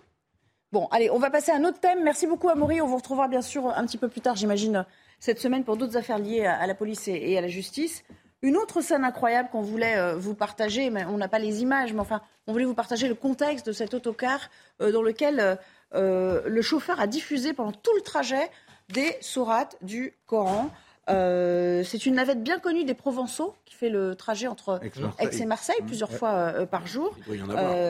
Bon, 0.72 0.88
allez, 0.92 1.10
on 1.10 1.18
va 1.20 1.32
passer 1.32 1.52
à 1.52 1.56
un 1.56 1.64
autre 1.64 1.80
thème. 1.80 2.04
Merci 2.04 2.28
beaucoup, 2.28 2.50
Amaury. 2.50 2.82
On 2.82 2.88
vous 2.88 2.98
retrouvera 2.98 3.28
bien 3.28 3.42
sûr 3.42 3.66
un 3.76 3.84
petit 3.88 3.98
peu 3.98 4.10
plus 4.10 4.22
tard, 4.22 4.36
j'imagine, 4.36 4.86
cette 5.20 5.40
semaine 5.40 5.64
pour 5.64 5.78
d'autres 5.78 5.98
affaires 5.98 6.20
liées 6.20 6.46
à, 6.46 6.56
à 6.56 6.68
la 6.68 6.76
police 6.76 7.08
et, 7.08 7.14
et 7.14 7.38
à 7.38 7.42
la 7.42 7.48
justice. 7.48 8.04
Une 8.46 8.58
autre 8.58 8.82
scène 8.82 9.04
incroyable 9.04 9.50
qu'on 9.52 9.62
voulait 9.62 9.98
euh, 9.98 10.16
vous 10.16 10.36
partager, 10.36 10.92
mais 10.92 11.04
on 11.06 11.18
n'a 11.18 11.28
pas 11.28 11.40
les 11.40 11.64
images, 11.64 11.94
mais 11.94 12.00
enfin, 12.00 12.22
on 12.46 12.52
voulait 12.52 12.66
vous 12.66 12.76
partager 12.76 13.08
le 13.08 13.16
contexte 13.16 13.66
de 13.66 13.72
cet 13.72 13.96
autocar 13.96 14.52
euh, 14.82 14.92
dans 14.92 15.02
lequel 15.02 15.58
euh, 15.96 16.42
le 16.46 16.62
chauffeur 16.62 17.00
a 17.00 17.08
diffusé 17.08 17.54
pendant 17.54 17.72
tout 17.72 17.96
le 17.96 18.02
trajet 18.02 18.52
des 18.90 19.18
sourates 19.20 19.78
du 19.82 20.14
Coran. 20.28 20.70
c'est 21.08 22.06
une 22.06 22.16
navette 22.16 22.44
bien 22.44 22.60
connue 22.60 22.84
des 22.84 22.94
Provençaux 22.94 23.56
qui 23.66 23.74
fait 23.74 23.90
le 23.90 24.14
trajet 24.14 24.46
entre 24.46 24.80
Aix 25.18 25.42
et 25.42 25.46
Marseille 25.48 25.82
plusieurs 25.88 26.12
fois 26.12 26.68
par 26.68 26.86
jour. 26.86 27.16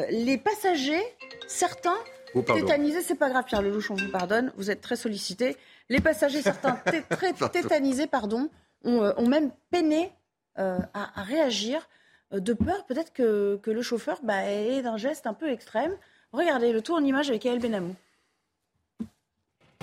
les 0.09 0.37
passagers, 0.37 1.03
certains 1.47 1.97
oh, 2.33 2.41
tétanisés, 2.43 3.01
c'est 3.01 3.15
pas 3.15 3.29
grave 3.29 3.43
Pierre 3.43 3.61
Lelouch, 3.61 3.91
on 3.91 3.95
vous 3.95 4.09
pardonne, 4.09 4.53
vous 4.55 4.71
êtes 4.71 4.79
très 4.79 4.95
sollicité. 4.95 5.57
Les 5.89 6.01
passagers, 6.01 6.41
certains 6.41 6.79
très 7.09 7.33
tétanisés, 7.33 8.07
pardon, 8.07 8.49
ont 8.83 9.27
même 9.27 9.51
peiné 9.71 10.11
euh, 10.57 10.79
à, 10.93 11.23
réagir 11.23 11.85
euh, 12.33 12.39
de 12.39 12.53
peur 12.53 12.85
peut-être 12.85 13.11
que, 13.11 13.59
le 13.65 13.81
chauffeur 13.81 14.19
bah, 14.23 14.49
ait 14.49 14.81
d'un 14.81 14.95
geste 14.95 15.27
un 15.27 15.33
peu 15.33 15.49
extrême. 15.49 15.91
Regardez 16.31 16.71
le 16.71 16.81
tour 16.81 16.95
en 16.95 17.03
image 17.03 17.29
avec 17.29 17.45
El 17.45 17.59
Benamou. 17.59 17.93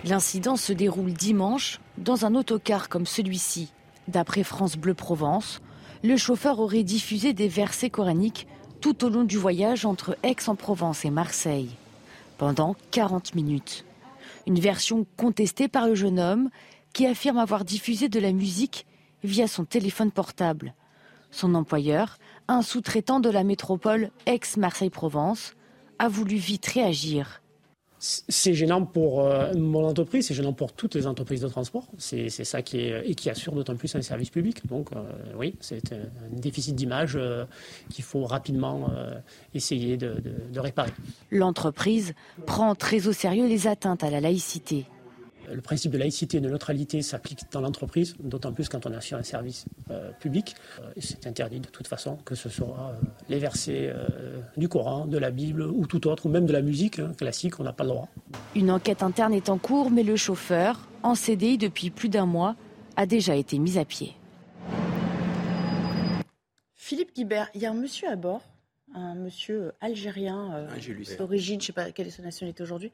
L'incident 0.05 0.57
se 0.57 0.73
déroule 0.73 1.13
dimanche 1.13 1.79
dans 1.99 2.25
un 2.25 2.35
autocar 2.35 2.89
comme 2.89 3.05
celui-ci. 3.05 3.71
D'après 4.09 4.45
France 4.45 4.77
Bleu 4.77 4.95
Provence, 4.95 5.61
le 6.03 6.17
chauffeur 6.17 6.59
aurait 6.59 6.85
diffusé 6.85 7.35
des 7.35 7.49
versets 7.49 7.91
coraniques 7.91 8.49
tout 8.81 9.05
au 9.05 9.11
long 9.11 9.25
du 9.25 9.37
voyage 9.37 9.85
entre 9.85 10.17
Aix-en-Provence 10.23 11.05
et 11.05 11.11
Marseille, 11.11 11.71
pendant 12.39 12.77
40 12.93 13.35
minutes. 13.35 13.85
Une 14.47 14.59
version 14.59 15.07
contestée 15.17 15.69
par 15.69 15.87
le 15.87 15.95
jeune 15.95 16.19
homme 16.19 16.51
qui 16.93 17.07
affirme 17.07 17.39
avoir 17.39 17.65
diffusé 17.65 18.09
de 18.09 18.21
la 18.21 18.33
musique 18.33 18.87
via 19.23 19.47
son 19.47 19.65
téléphone 19.65 20.11
portable. 20.11 20.75
Son 21.31 21.55
employeur, 21.55 22.19
un 22.49 22.63
sous-traitant 22.63 23.21
de 23.21 23.31
la 23.31 23.45
métropole 23.45 24.11
ex-Marseille-Provence, 24.27 25.55
a 25.99 26.09
voulu 26.09 26.37
vite 26.37 26.67
réagir. 26.67 27.42
C'est 28.05 28.53
gênant 28.53 28.85
pour 28.85 29.25
euh, 29.25 29.55
mon 29.55 29.85
entreprise, 29.87 30.27
c'est 30.27 30.35
gênant 30.35 30.53
pour 30.53 30.73
toutes 30.73 30.97
les 30.97 31.07
entreprises 31.07 31.43
de 31.43 31.47
transport. 31.47 31.87
C'est 31.99 32.29
ça 32.31 32.61
qui, 32.61 32.81
est, 32.81 33.09
et 33.09 33.15
qui 33.15 33.31
assure 33.31 33.53
d'autant 33.53 33.77
plus 33.77 33.95
un 33.95 34.03
service 34.03 34.29
public. 34.29 34.67
Donc 34.67 34.91
euh, 34.91 35.05
oui, 35.39 35.55
c'est 35.61 35.93
un 35.93 36.37
déficit 36.37 36.75
d'image 36.75 37.13
euh, 37.15 37.45
qu'il 37.91 38.03
faut 38.03 38.25
rapidement 38.25 38.91
essayer 39.55 39.97
de 39.97 40.59
réparer. 40.59 40.91
L'entreprise 41.31 42.15
prend 42.45 42.75
très 42.75 43.07
au 43.07 43.13
sérieux 43.13 43.47
les 43.47 43.69
atteintes 43.69 44.03
à 44.03 44.11
la 44.11 44.21
laïcité 44.21 44.87
le 45.51 45.61
principe 45.61 45.93
de 45.93 45.99
laïcité 45.99 46.39
et 46.39 46.41
de 46.41 46.49
neutralité 46.49 47.03
s'applique 47.03 47.41
dans 47.51 47.61
l'entreprise, 47.61 48.15
d'autant 48.21 48.53
plus 48.53 48.69
quand 48.69 48.87
on 48.87 48.93
assure 48.93 49.19
un 49.19 49.23
service 49.23 49.65
euh, 49.91 50.11
public. 50.13 50.55
Euh, 50.81 50.91
c'est 50.99 51.27
interdit 51.27 51.61
de 51.61 51.69
toute 51.69 51.87
façon, 51.87 52.17
que 52.25 52.35
ce 52.35 52.49
soit 52.49 52.93
euh, 52.93 53.07
les 53.29 53.39
versets 53.39 53.93
du 54.57 54.69
Coran, 54.69 55.07
de 55.07 55.19
la 55.19 55.31
Bible 55.31 55.63
ou 55.63 55.87
tout 55.87 56.07
autre, 56.07 56.27
ou 56.27 56.29
même 56.29 56.47
de 56.47 56.53
la 56.53 56.63
musique 56.63 56.99
hein, 56.99 57.13
classique, 57.17 57.59
on 57.61 57.65
n'a 57.65 57.73
pas 57.73 57.85
le 57.85 57.91
droit. 57.91 58.09
Une 58.55 58.71
enquête 58.71 59.03
interne 59.03 59.33
est 59.35 59.49
en 59.49 59.59
cours, 59.59 59.91
mais 59.91 60.03
le 60.03 60.17
chauffeur, 60.17 60.89
en 61.03 61.15
CDI 61.15 61.59
depuis 61.59 61.91
plus 61.91 62.09
d'un 62.09 62.27
mois, 62.27 62.57
a 62.97 63.07
déjà 63.07 63.35
été 63.35 63.59
mis 63.59 63.79
à 63.79 63.85
pied. 63.85 64.15
Philippe 66.75 67.15
Guibert, 67.15 67.49
il 67.55 67.63
y 67.63 67.67
a 67.67 67.71
un 67.71 67.75
monsieur 67.75 68.09
à 68.09 68.17
bord, 68.17 68.43
un 68.95 69.15
monsieur 69.15 69.73
algérien 69.81 70.51
ah, 70.53 71.17
d'origine, 71.17 71.61
je 71.61 71.63
ne 71.63 71.67
sais 71.67 71.73
pas 71.73 71.91
quelle 71.93 72.09
est 72.09 72.11
sa 72.11 72.23
nationalité 72.23 72.63
aujourd'hui, 72.63 72.93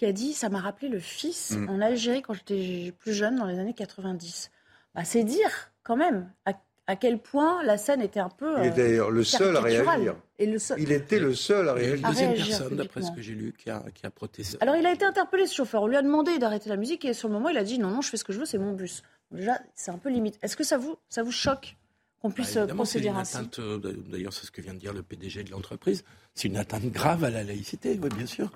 qui 0.00 0.06
a 0.06 0.12
dit 0.12 0.32
Ça 0.32 0.48
m'a 0.48 0.60
rappelé 0.60 0.88
le 0.88 0.98
fils 0.98 1.50
mm. 1.50 1.68
en 1.68 1.80
Algérie 1.82 2.22
quand 2.22 2.32
j'étais 2.32 2.94
plus 2.98 3.12
jeune, 3.12 3.36
dans 3.36 3.44
les 3.44 3.58
années 3.58 3.74
90. 3.74 4.50
Bah, 4.94 5.04
c'est 5.04 5.24
dire, 5.24 5.70
quand 5.82 5.94
même, 5.96 6.32
à, 6.46 6.96
quel 6.96 7.18
point 7.18 7.62
la 7.62 7.76
scène 7.76 8.00
était 8.00 8.18
un 8.18 8.30
peu. 8.30 8.54
Il 8.60 8.66
est 8.66 8.70
d'ailleurs 8.70 9.10
le 9.10 9.22
seul 9.22 9.54
à 9.56 9.60
réagir. 9.60 10.16
Et 10.38 10.46
le 10.46 10.58
Il 10.78 10.90
était 10.90 11.18
le 11.18 11.34
seul 11.34 11.68
à 11.68 11.74
réagir. 11.74 11.96
Une 11.96 12.12
deuxième 12.14 12.34
personne, 12.34 12.76
d'après 12.76 13.02
ce 13.02 13.12
que 13.12 13.20
j'ai 13.20 13.34
lu, 13.34 13.52
qui 13.56 13.68
a, 13.68 13.84
qui 13.94 14.06
a 14.06 14.10
protesté. 14.10 14.56
Alors, 14.62 14.74
il 14.74 14.86
a 14.86 14.92
été 14.92 15.04
interpellé, 15.04 15.46
ce 15.46 15.54
chauffeur. 15.54 15.82
On 15.82 15.86
lui 15.86 15.96
a 15.96 16.02
demandé 16.02 16.38
d'arrêter 16.38 16.70
la 16.70 16.76
musique 16.76 17.04
et 17.04 17.12
sur 17.12 17.28
le 17.28 17.34
moment, 17.34 17.50
il 17.50 17.58
a 17.58 17.62
dit 17.62 17.78
Non, 17.78 17.90
non, 17.90 18.00
je 18.00 18.08
fais 18.08 18.16
ce 18.16 18.24
que 18.24 18.32
je 18.32 18.38
veux, 18.38 18.46
c'est 18.46 18.58
mon 18.58 18.72
bus. 18.72 19.02
Déjà, 19.30 19.60
c'est 19.74 19.90
un 19.90 19.98
peu 19.98 20.08
limite. 20.08 20.38
Est-ce 20.42 20.56
que 20.56 20.64
ça 20.64 20.78
vous, 20.78 20.96
ça 21.10 21.22
vous 21.22 21.30
choque 21.30 21.76
qu'on 22.22 22.30
puisse 22.30 22.54
bah, 22.54 22.66
procéder 22.68 23.10
ainsi 23.10 23.36
euh, 23.58 23.78
D'ailleurs, 24.08 24.32
c'est 24.32 24.46
ce 24.46 24.50
que 24.50 24.62
vient 24.62 24.74
de 24.74 24.78
dire 24.78 24.94
le 24.94 25.02
PDG 25.02 25.44
de 25.44 25.50
l'entreprise. 25.50 26.04
C'est 26.34 26.48
une 26.48 26.56
atteinte 26.56 26.86
grave 26.86 27.22
à 27.22 27.30
la 27.30 27.44
laïcité, 27.44 28.00
oui, 28.02 28.08
bien 28.16 28.26
sûr. 28.26 28.50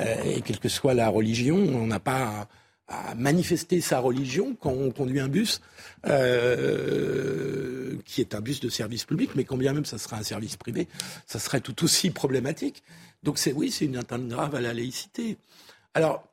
Euh, 0.00 0.22
et 0.24 0.42
quelle 0.42 0.58
que 0.58 0.68
soit 0.68 0.94
la 0.94 1.08
religion, 1.08 1.56
on 1.56 1.86
n'a 1.86 2.00
pas 2.00 2.48
à, 2.88 3.14
manifester 3.14 3.80
sa 3.80 3.98
religion 4.00 4.56
quand 4.60 4.72
on 4.72 4.90
conduit 4.90 5.20
un 5.20 5.28
bus 5.28 5.60
euh, 6.06 7.96
qui 8.04 8.20
est 8.20 8.34
un 8.34 8.40
bus 8.40 8.60
de 8.60 8.68
service 8.68 9.04
public, 9.04 9.30
mais 9.36 9.44
quand 9.44 9.56
bien 9.56 9.72
même 9.72 9.84
ça 9.84 9.98
serait 9.98 10.16
un 10.16 10.22
service 10.22 10.56
privé, 10.56 10.88
ça 11.26 11.38
serait 11.38 11.60
tout 11.60 11.84
aussi 11.84 12.10
problématique. 12.10 12.82
Donc 13.22 13.38
c'est 13.38 13.52
oui, 13.52 13.70
c'est 13.70 13.86
une 13.86 13.96
atteinte 13.96 14.28
grave 14.28 14.54
à 14.54 14.60
la 14.60 14.74
laïcité. 14.74 15.38
Alors 15.94 16.28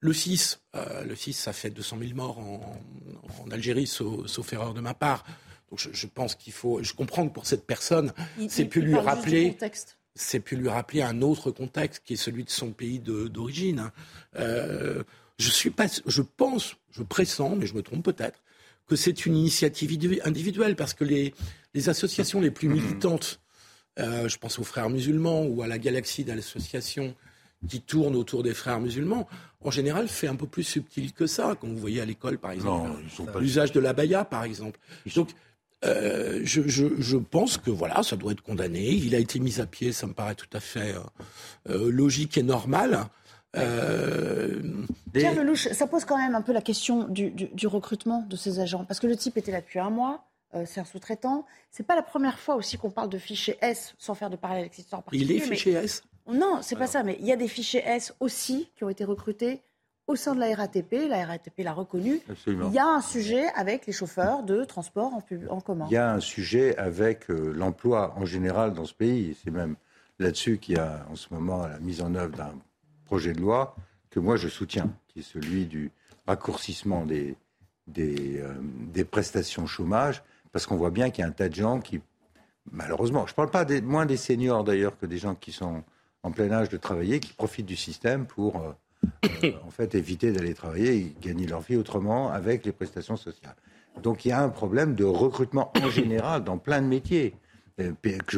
le 0.00 0.12
6, 0.12 0.60
euh, 0.74 1.04
le 1.04 1.14
6, 1.14 1.34
ça 1.34 1.52
fait 1.52 1.70
200 1.70 1.98
000 2.00 2.14
morts 2.14 2.38
en, 2.38 3.50
Algérie, 3.50 3.86
sauf, 3.86 4.52
erreur 4.52 4.74
de 4.74 4.80
ma 4.80 4.94
part. 4.94 5.24
Donc 5.70 5.80
je, 5.80 6.06
pense 6.06 6.34
qu'il 6.34 6.52
faut. 6.52 6.82
Je 6.82 6.92
comprends 6.94 7.28
que 7.28 7.32
pour 7.32 7.46
cette 7.46 7.66
personne, 7.66 8.12
c'est 8.48 8.64
pu 8.64 8.80
lui 8.80 8.94
rappeler 8.94 9.56
c'est 10.16 10.40
pu 10.40 10.56
lui 10.56 10.68
rappeler 10.68 11.02
un 11.02 11.22
autre 11.22 11.50
contexte 11.50 12.02
qui 12.04 12.14
est 12.14 12.16
celui 12.16 12.44
de 12.44 12.50
son 12.50 12.72
pays 12.72 12.98
d'origine. 12.98 13.78
Hein. 13.80 13.92
Euh, 14.38 15.02
je 15.38 15.50
suis 15.50 15.70
pas, 15.70 15.86
je 16.06 16.22
pense, 16.22 16.76
je 16.90 17.02
pressens, 17.02 17.56
mais 17.56 17.66
je 17.66 17.74
me 17.74 17.82
trompe 17.82 18.04
peut-être, 18.04 18.42
que 18.88 18.96
c'est 18.96 19.26
une 19.26 19.36
initiative 19.36 20.20
individuelle 20.24 20.76
parce 20.76 20.94
que 20.94 21.04
les, 21.04 21.34
les 21.74 21.88
associations 21.88 22.40
les 22.40 22.50
plus 22.50 22.68
militantes, 22.68 23.40
euh, 23.98 24.28
je 24.28 24.38
pense 24.38 24.58
aux 24.58 24.64
frères 24.64 24.90
musulmans 24.90 25.44
ou 25.44 25.62
à 25.62 25.66
la 25.66 25.78
galaxie 25.78 26.24
d'associations 26.24 27.14
qui 27.68 27.80
tournent 27.80 28.16
autour 28.16 28.42
des 28.42 28.54
frères 28.54 28.80
musulmans, 28.80 29.26
en 29.60 29.70
général, 29.70 30.08
fait 30.08 30.28
un 30.28 30.36
peu 30.36 30.46
plus 30.46 30.62
subtil 30.62 31.12
que 31.12 31.26
ça. 31.26 31.56
Comme 31.60 31.72
vous 31.72 31.78
voyez 31.78 32.00
à 32.00 32.04
l'école, 32.04 32.38
par 32.38 32.52
exemple, 32.52 32.90
l'usage 33.40 33.72
de 33.72 33.80
l'abaya, 33.80 34.24
par 34.24 34.44
exemple. 34.44 34.78
Donc, 35.14 35.30
euh, 35.84 36.40
je, 36.44 37.16
pense 37.16 37.58
que 37.58 37.70
voilà, 37.70 38.02
ça 38.02 38.16
doit 38.16 38.32
être 38.32 38.40
condamné. 38.40 38.88
Il 38.88 39.14
a 39.14 39.18
été 39.18 39.38
mis 39.38 39.60
à 39.60 39.66
pied, 39.66 39.92
ça 39.92 40.06
me 40.06 40.14
paraît 40.14 40.34
tout 40.34 40.48
à 40.52 40.60
fait 40.60 40.94
euh, 40.94 41.00
euh, 41.70 41.90
logique 41.90 42.38
et 42.38 42.42
normal. 42.42 43.06
Pierre 43.52 45.34
Lelouch, 45.34 45.68
ça 45.72 45.86
pose 45.86 46.04
quand 46.04 46.18
même 46.18 46.34
un 46.34 46.42
peu 46.42 46.52
la 46.52 46.60
question 46.60 47.04
du, 47.08 47.66
recrutement 47.66 48.22
de 48.28 48.36
ces 48.36 48.60
agents, 48.60 48.84
parce 48.84 49.00
que 49.00 49.06
le 49.06 49.16
type 49.16 49.36
était 49.38 49.52
là 49.52 49.60
depuis 49.60 49.78
un 49.78 49.88
mois. 49.88 50.24
c'est 50.66 50.80
un 50.80 50.84
sous-traitant. 50.84 51.46
C'est 51.70 51.86
pas 51.86 51.96
la 51.96 52.02
première 52.02 52.38
fois 52.38 52.56
aussi 52.56 52.76
qu'on 52.76 52.90
parle 52.90 53.08
de 53.08 53.18
fichier 53.18 53.56
S, 53.62 53.94
sans 53.98 54.14
faire 54.14 54.28
de 54.28 54.36
parallèle 54.36 54.62
avec 54.62 54.74
cette 54.74 54.84
histoire 54.84 55.02
Il 55.12 55.32
est 55.32 55.40
fichier 55.40 55.72
S? 55.72 56.02
Non, 56.26 56.58
c'est 56.60 56.76
pas 56.76 56.86
ça, 56.86 57.02
mais 57.02 57.16
il 57.20 57.26
y 57.26 57.32
a 57.32 57.36
des 57.36 57.48
fichiers 57.48 57.82
S 57.86 58.14
aussi 58.20 58.68
qui 58.76 58.84
ont 58.84 58.90
été 58.90 59.04
recrutés 59.04 59.62
au 60.06 60.14
sein 60.14 60.34
de 60.34 60.40
la 60.40 60.54
RATP, 60.54 61.08
la 61.08 61.26
RATP 61.26 61.58
l'a 61.64 61.72
reconnu, 61.72 62.20
il 62.46 62.72
y 62.72 62.78
a 62.78 62.86
un 62.86 63.00
sujet 63.00 63.48
avec 63.54 63.86
les 63.86 63.92
chauffeurs 63.92 64.42
de 64.44 64.64
transport 64.64 65.12
en, 65.12 65.22
en 65.50 65.60
commun. 65.60 65.86
Il 65.90 65.94
y 65.94 65.96
a 65.96 66.12
un 66.12 66.20
sujet 66.20 66.76
avec 66.76 67.28
euh, 67.30 67.52
l'emploi 67.52 68.14
en 68.16 68.24
général 68.24 68.72
dans 68.72 68.84
ce 68.84 68.94
pays. 68.94 69.36
C'est 69.42 69.50
même 69.50 69.74
là-dessus 70.18 70.58
qu'il 70.58 70.76
y 70.76 70.78
a 70.78 71.04
en 71.10 71.16
ce 71.16 71.32
moment 71.34 71.66
la 71.66 71.80
mise 71.80 72.02
en 72.02 72.14
œuvre 72.14 72.36
d'un 72.36 72.54
projet 73.04 73.32
de 73.32 73.40
loi 73.40 73.74
que 74.10 74.20
moi 74.20 74.36
je 74.36 74.48
soutiens, 74.48 74.90
qui 75.08 75.20
est 75.20 75.22
celui 75.22 75.66
du 75.66 75.90
raccourcissement 76.26 77.04
des, 77.04 77.36
des, 77.88 78.38
euh, 78.40 78.54
des 78.92 79.04
prestations 79.04 79.66
chômage, 79.66 80.22
parce 80.52 80.66
qu'on 80.66 80.76
voit 80.76 80.90
bien 80.90 81.10
qu'il 81.10 81.22
y 81.22 81.24
a 81.24 81.28
un 81.28 81.32
tas 81.32 81.48
de 81.48 81.54
gens 81.54 81.80
qui, 81.80 82.00
malheureusement, 82.70 83.26
je 83.26 83.32
ne 83.32 83.36
parle 83.36 83.50
pas 83.50 83.64
des, 83.64 83.80
moins 83.80 84.06
des 84.06 84.16
seniors 84.16 84.62
d'ailleurs 84.62 84.96
que 84.98 85.06
des 85.06 85.18
gens 85.18 85.34
qui 85.34 85.50
sont 85.50 85.82
en 86.22 86.30
plein 86.30 86.50
âge 86.52 86.68
de 86.68 86.76
travailler, 86.76 87.18
qui 87.18 87.32
profitent 87.32 87.66
du 87.66 87.76
système 87.76 88.24
pour... 88.24 88.60
Euh, 88.60 88.72
euh, 89.44 89.52
en 89.66 89.70
fait, 89.70 89.94
éviter 89.94 90.32
d'aller 90.32 90.54
travailler 90.54 90.96
et 90.96 91.16
gagner 91.20 91.46
leur 91.46 91.60
vie 91.60 91.76
autrement 91.76 92.30
avec 92.30 92.64
les 92.64 92.72
prestations 92.72 93.16
sociales. 93.16 93.56
Donc 94.02 94.24
il 94.24 94.28
y 94.28 94.32
a 94.32 94.42
un 94.42 94.48
problème 94.48 94.94
de 94.94 95.04
recrutement 95.04 95.72
en 95.82 95.90
général 95.90 96.44
dans 96.44 96.58
plein 96.58 96.82
de 96.82 96.86
métiers. 96.86 97.34
Euh, 97.80 97.92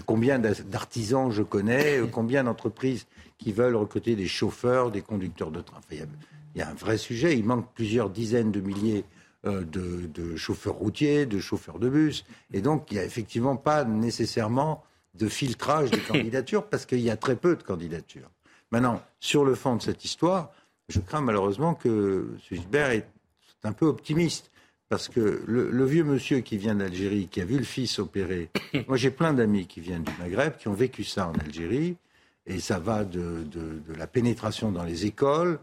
combien 0.05 0.39
d'artisans 0.39 1.31
je 1.31 1.43
connais, 1.43 1.99
euh, 1.99 2.07
combien 2.07 2.45
d'entreprises 2.45 3.07
qui 3.39 3.53
veulent 3.53 3.77
recruter 3.77 4.17
des 4.17 4.27
chauffeurs, 4.27 4.91
des 4.91 5.03
conducteurs 5.03 5.51
de 5.51 5.61
train. 5.61 5.81
il, 5.91 6.07
y 6.57 6.63
a, 6.63 6.69
un 6.69 6.75
vrai 6.75 6.99
sujet. 6.99 7.39
Il 7.39 7.45
manque 7.45 7.73
plusieurs 7.75 8.11
dizaines 8.11 8.51
de 8.51 8.61
milliers 8.61 9.05
de, 9.45 10.37
chauffeurs 10.37 10.75
routiers, 10.75 11.25
de 11.25 11.39
chauffeurs 11.39 11.79
de 11.79 11.89
bus. 11.89 12.25
Et 12.53 12.61
donc, 12.61 12.91
il 12.91 12.95
n'y 12.95 13.01
a 13.01 13.05
effectivement 13.05 13.57
pas 13.57 13.85
nécessairement 13.85 14.85
de 15.15 15.29
filtrage 15.29 15.91
des 15.91 16.01
candidatures 16.09 16.67
parce 16.67 16.87
qu'il 16.87 17.01
y 17.01 17.11
a 17.11 17.17
très 17.17 17.37
peu 17.37 17.57
de 17.57 17.63
candidatures. 17.63 18.31
Maintenant, 18.71 19.03
sur 19.21 19.45
le 19.45 19.55
fond 19.55 19.77
de 19.77 19.83
cette 19.83 20.05
histoire, 20.05 20.53
je 20.88 21.01
crains 21.01 21.20
malheureusement 21.20 21.74
que 21.74 22.29
M. 22.33 22.38
Gilbert 22.51 22.90
est 22.90 23.09
un 23.64 23.72
peu 23.72 23.87
optimiste. 23.87 24.51
Parce 24.88 25.09
que 25.09 25.42
le, 25.46 25.85
vieux 25.85 26.03
monsieur 26.03 26.40
qui 26.40 26.57
vient 26.57 26.74
d'Algérie, 26.74 27.29
qui 27.29 27.42
a 27.42 27.44
vu 27.44 27.59
le 27.59 27.64
fils 27.64 27.98
opérer, 27.98 28.48
moi 28.88 28.96
j'ai 28.96 29.11
plein 29.11 29.35
d'amis 29.35 29.66
qui 29.66 29.81
viennent 29.81 30.03
du 30.03 30.12
Maghreb, 30.18 30.57
qui 30.57 30.68
ont 30.68 30.72
vécu 30.72 31.05
ça 31.05 31.29
en 31.29 31.35
Algérie, 31.35 31.96
et 32.46 32.59
ça 32.59 32.79
va 32.79 33.05
de, 33.05 33.44
la 33.94 34.07
pénétration 34.07 34.72
dans 34.72 34.85
les 34.85 35.05
écoles 35.05 35.59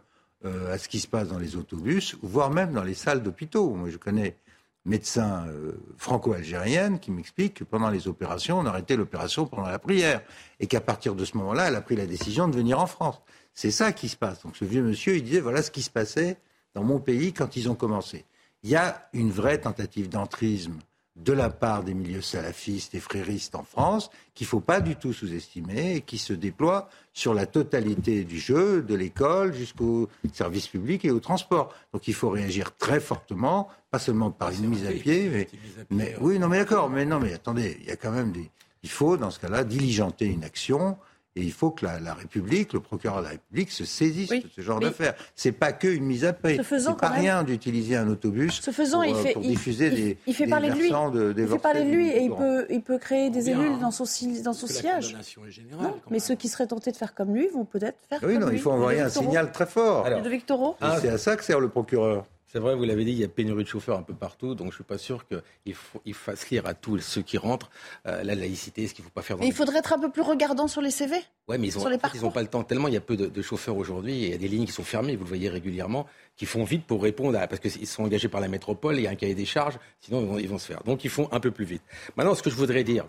euh, 0.46 0.72
à 0.72 0.78
ce 0.78 0.88
qui 0.88 1.00
se 1.00 1.08
passe 1.08 1.30
dans 1.30 1.40
les 1.40 1.56
autobus, 1.56 2.16
voire 2.22 2.52
même 2.52 2.72
dans 2.72 2.84
les 2.84 2.94
salles 2.94 3.24
d'hôpitaux. 3.24 3.74
Moi 3.74 3.90
je 3.90 3.98
connais 3.98 4.38
médecin 4.86 5.48
euh, 5.48 5.72
franco-algérienne 5.98 7.00
qui 7.00 7.10
m'explique 7.10 7.56
que 7.56 7.64
pendant 7.64 7.90
les 7.90 8.08
opérations, 8.08 8.60
on 8.60 8.66
arrêtait 8.68 8.96
l'opération 8.96 9.48
pendant 9.48 9.70
la 9.70 9.80
prière. 9.80 10.22
Et 10.60 10.68
qu'à 10.68 10.82
partir 10.82 11.16
de 11.16 11.26
ce 11.26 11.36
moment-là, 11.38 11.70
elle 11.70 11.76
a 11.76 11.82
pris 11.82 11.96
la 11.96 12.06
décision 12.06 12.48
de 12.48 12.56
venir 12.56 12.80
en 12.80 12.86
France. 12.86 13.20
C'est 13.56 13.72
ça 13.72 13.94
qui 13.94 14.10
se 14.10 14.18
passe. 14.18 14.44
Donc 14.44 14.56
ce 14.56 14.66
vieux 14.66 14.84
monsieur, 14.84 15.16
il 15.16 15.24
disait 15.24 15.40
voilà 15.40 15.64
ce 15.64 15.72
qui 15.72 15.82
se 15.82 15.90
passait 15.90 16.38
dans 16.76 16.84
mon 16.84 17.00
pays 17.00 17.34
quand 17.34 17.56
ils 17.56 17.70
ont 17.70 17.76
commencé. 17.76 18.26
Il 18.64 18.70
y 18.70 18.76
a 18.76 19.10
une 19.14 19.32
vraie 19.32 19.60
tentative 19.60 20.10
d'entrisme 20.10 20.78
de 21.16 21.32
la 21.32 21.50
part 21.50 21.84
des 21.84 21.94
milieux 21.94 22.22
salafistes 22.22 22.94
et 22.94 23.00
fréristes 23.00 23.56
en 23.56 23.64
France 23.64 24.10
qu'il 24.34 24.44
ne 24.46 24.50
faut 24.50 24.60
pas 24.60 24.82
du 24.82 24.98
tout 24.98 25.14
sous-estimer 25.14 25.96
et 25.96 26.02
qui 26.02 26.18
se 26.18 26.34
déploie 26.34 26.90
sur 27.14 27.34
la 27.34 27.46
totalité 27.46 28.26
du 28.26 28.38
jeu, 28.38 28.82
de 28.82 28.96
l'école 28.96 29.54
jusqu'au 29.54 30.10
service 30.34 30.68
public 30.68 31.06
et 31.06 31.12
au 31.12 31.22
transport. 31.22 31.74
Donc 31.94 32.10
il 32.10 32.14
faut 32.14 32.30
réagir 32.30 32.76
très 32.76 33.00
fortement, 33.00 33.70
pas 33.92 34.00
seulement 34.00 34.30
par 34.30 34.52
une 34.52 34.68
mise 34.68 34.86
à 34.86 34.92
pied, 34.92 35.30
mais, 35.30 35.48
mais 35.90 36.16
oui, 36.20 36.38
non 36.38 36.50
mais 36.50 36.58
d'accord, 36.58 36.90
mais 36.90 37.06
non 37.06 37.22
mais 37.22 37.34
attendez, 37.34 37.78
il 37.80 37.88
y 37.88 37.92
a 37.92 37.96
quand 37.96 38.12
même 38.12 38.34
des, 38.34 38.52
il 38.84 38.90
faut 38.90 39.16
dans 39.16 39.32
ce 39.32 39.40
cas-là 39.40 39.64
diligenter 39.64 40.26
une 40.26 40.44
action 40.44 40.98
et 41.38 41.42
il 41.42 41.52
faut 41.52 41.70
que 41.72 41.86
la, 41.86 42.00
la, 42.00 42.14
République, 42.14 42.72
le 42.72 42.80
procureur 42.80 43.18
de 43.18 43.24
la 43.24 43.30
République, 43.32 43.70
se 43.70 43.84
saisisse 43.84 44.30
de 44.30 44.44
ce 44.56 44.62
genre 44.62 44.80
d'affaires. 44.80 45.16
C'est 45.36 45.52
pas 45.52 45.74
que 45.74 45.88
une 45.88 46.06
mise 46.06 46.24
à 46.24 46.32
prix. 46.32 46.60
C'est 46.64 46.98
pas 46.98 47.10
rien 47.10 47.44
d'utiliser 47.44 47.98
un 47.98 48.08
autobus 48.08 48.62
ce 48.62 48.72
faisant, 48.72 49.02
pour, 49.02 49.06
il 49.06 49.16
fait, 49.16 49.34
pour 49.34 49.44
il, 49.44 49.50
diffuser 49.50 49.88
il, 49.88 49.96
des, 49.96 50.18
il 50.28 50.34
fait 50.34 50.46
des 50.46 50.50
parler 50.50 50.70
de 50.70 50.76
lui. 50.76 50.90
de, 50.90 51.36
il 51.38 51.48
fait 51.48 51.60
parler 51.60 51.84
de 51.84 51.90
lui 51.90 52.10
et 52.10 52.24
il 52.24 52.34
peut, 52.34 52.66
il 52.70 52.82
peut 52.82 52.98
créer 52.98 53.30
des 53.30 53.44
Bien, 53.44 53.60
élus 53.60 53.74
hein. 53.74 53.80
dans 53.82 53.92
son, 53.92 54.06
dans 54.44 54.54
son 54.54 54.68
sillage. 54.68 55.16
Est 55.20 55.52
générale. 55.52 55.88
Non, 55.88 55.96
mais 56.10 56.20
ceux 56.20 56.36
qui 56.36 56.48
seraient 56.48 56.68
tentés 56.68 56.92
de 56.92 56.98
faire 56.98 57.14
comme 57.14 57.36
lui 57.36 57.48
vont 57.48 57.66
peut-être 57.66 57.98
faire 58.10 58.20
Oui, 58.24 58.34
comme 58.34 58.44
non, 58.44 58.50
lui. 58.50 58.56
il 58.56 58.62
faut 58.62 58.72
envoyer 58.72 59.02
un 59.02 59.10
signal 59.10 59.52
très 59.52 59.66
fort. 59.66 60.06
Alors, 60.06 60.20
Ludovic 60.20 60.46
Toro 60.46 60.78
Et 60.82 60.86
c'est 61.02 61.10
à 61.10 61.18
ça 61.18 61.36
que 61.36 61.44
sert 61.44 61.60
le 61.60 61.68
procureur. 61.68 62.26
C'est 62.56 62.62
vrai, 62.62 62.74
vous 62.74 62.86
l'avez 62.86 63.04
dit, 63.04 63.12
il 63.12 63.18
y 63.18 63.24
a 63.26 63.28
pénurie 63.28 63.66
de 63.66 63.68
chauffeurs 63.68 63.98
un 63.98 64.02
peu 64.02 64.14
partout, 64.14 64.56
donc 64.56 64.70
je 64.70 64.76
suis 64.76 64.84
pas 64.86 64.98
sûr 64.98 65.26
qu'il 65.28 65.74
faut, 65.74 66.02
il 66.06 66.14
fasse 66.14 66.50
lire 66.50 66.66
à 66.66 66.74
tous 66.74 67.00
ceux 67.00 67.22
qui 67.22 67.38
rentrent 67.38 67.70
euh, 68.08 68.24
la 68.24 68.34
laïcité, 68.34 68.88
ce 68.88 68.94
qu'il 68.94 69.04
ne 69.04 69.10
faut 69.10 69.14
pas 69.14 69.24
faire 69.24 69.36
dans 69.36 69.44
Mais 69.44 69.50
il 69.50 69.54
faudrait 69.54 69.80
être 69.80 69.92
un 69.92 70.00
peu 70.00 70.10
plus 70.10 70.22
regardant 70.22 70.70
sur 70.70 70.82
les 70.82 70.90
CV. 70.90 71.18
Ouais, 71.50 71.58
mais 71.58 71.68
ils 71.68 71.78
en 71.78 71.82
fait, 71.82 72.22
n'ont 72.22 72.32
pas 72.32 72.42
le 72.42 72.48
temps 72.48 72.64
tellement 72.64 72.88
il 72.88 72.94
y 72.94 72.98
a 72.98 73.02
peu 73.02 73.18
de, 73.18 73.26
de 73.26 73.42
chauffeurs 73.42 73.76
aujourd'hui 73.76 74.24
et 74.24 74.28
il 74.28 74.32
y 74.32 74.34
a 74.34 74.38
des 74.38 74.48
lignes 74.48 74.68
qui 74.68 74.72
sont 74.72 74.86
fermées, 74.86 75.18
vous 75.18 75.26
le 75.26 75.28
voyez 75.28 75.50
régulièrement, 75.50 76.08
qui 76.38 76.46
font 76.46 76.64
vite 76.64 76.86
pour 76.86 77.04
répondre 77.04 77.38
à 77.38 77.46
parce 77.46 77.60
qu'ils 77.60 77.88
sont 77.88 78.04
engagés 78.04 78.30
par 78.30 78.40
la 78.40 78.48
métropole, 78.48 78.96
il 78.96 79.02
y 79.02 79.08
a 79.08 79.10
un 79.10 79.16
cahier 79.16 79.36
des 79.36 79.44
charges, 79.44 79.78
sinon 80.00 80.22
ils 80.22 80.28
vont, 80.28 80.40
ils 80.40 80.48
vont 80.48 80.58
se 80.58 80.68
faire. 80.68 80.82
Donc 80.84 81.04
ils 81.04 81.12
font 81.12 81.28
un 81.34 81.42
peu 81.42 81.52
plus 81.52 81.66
vite. 81.66 81.84
Maintenant, 82.16 82.36
ce 82.36 82.42
que 82.42 82.50
je 82.50 82.56
voudrais 82.56 82.86
dire, 82.86 83.06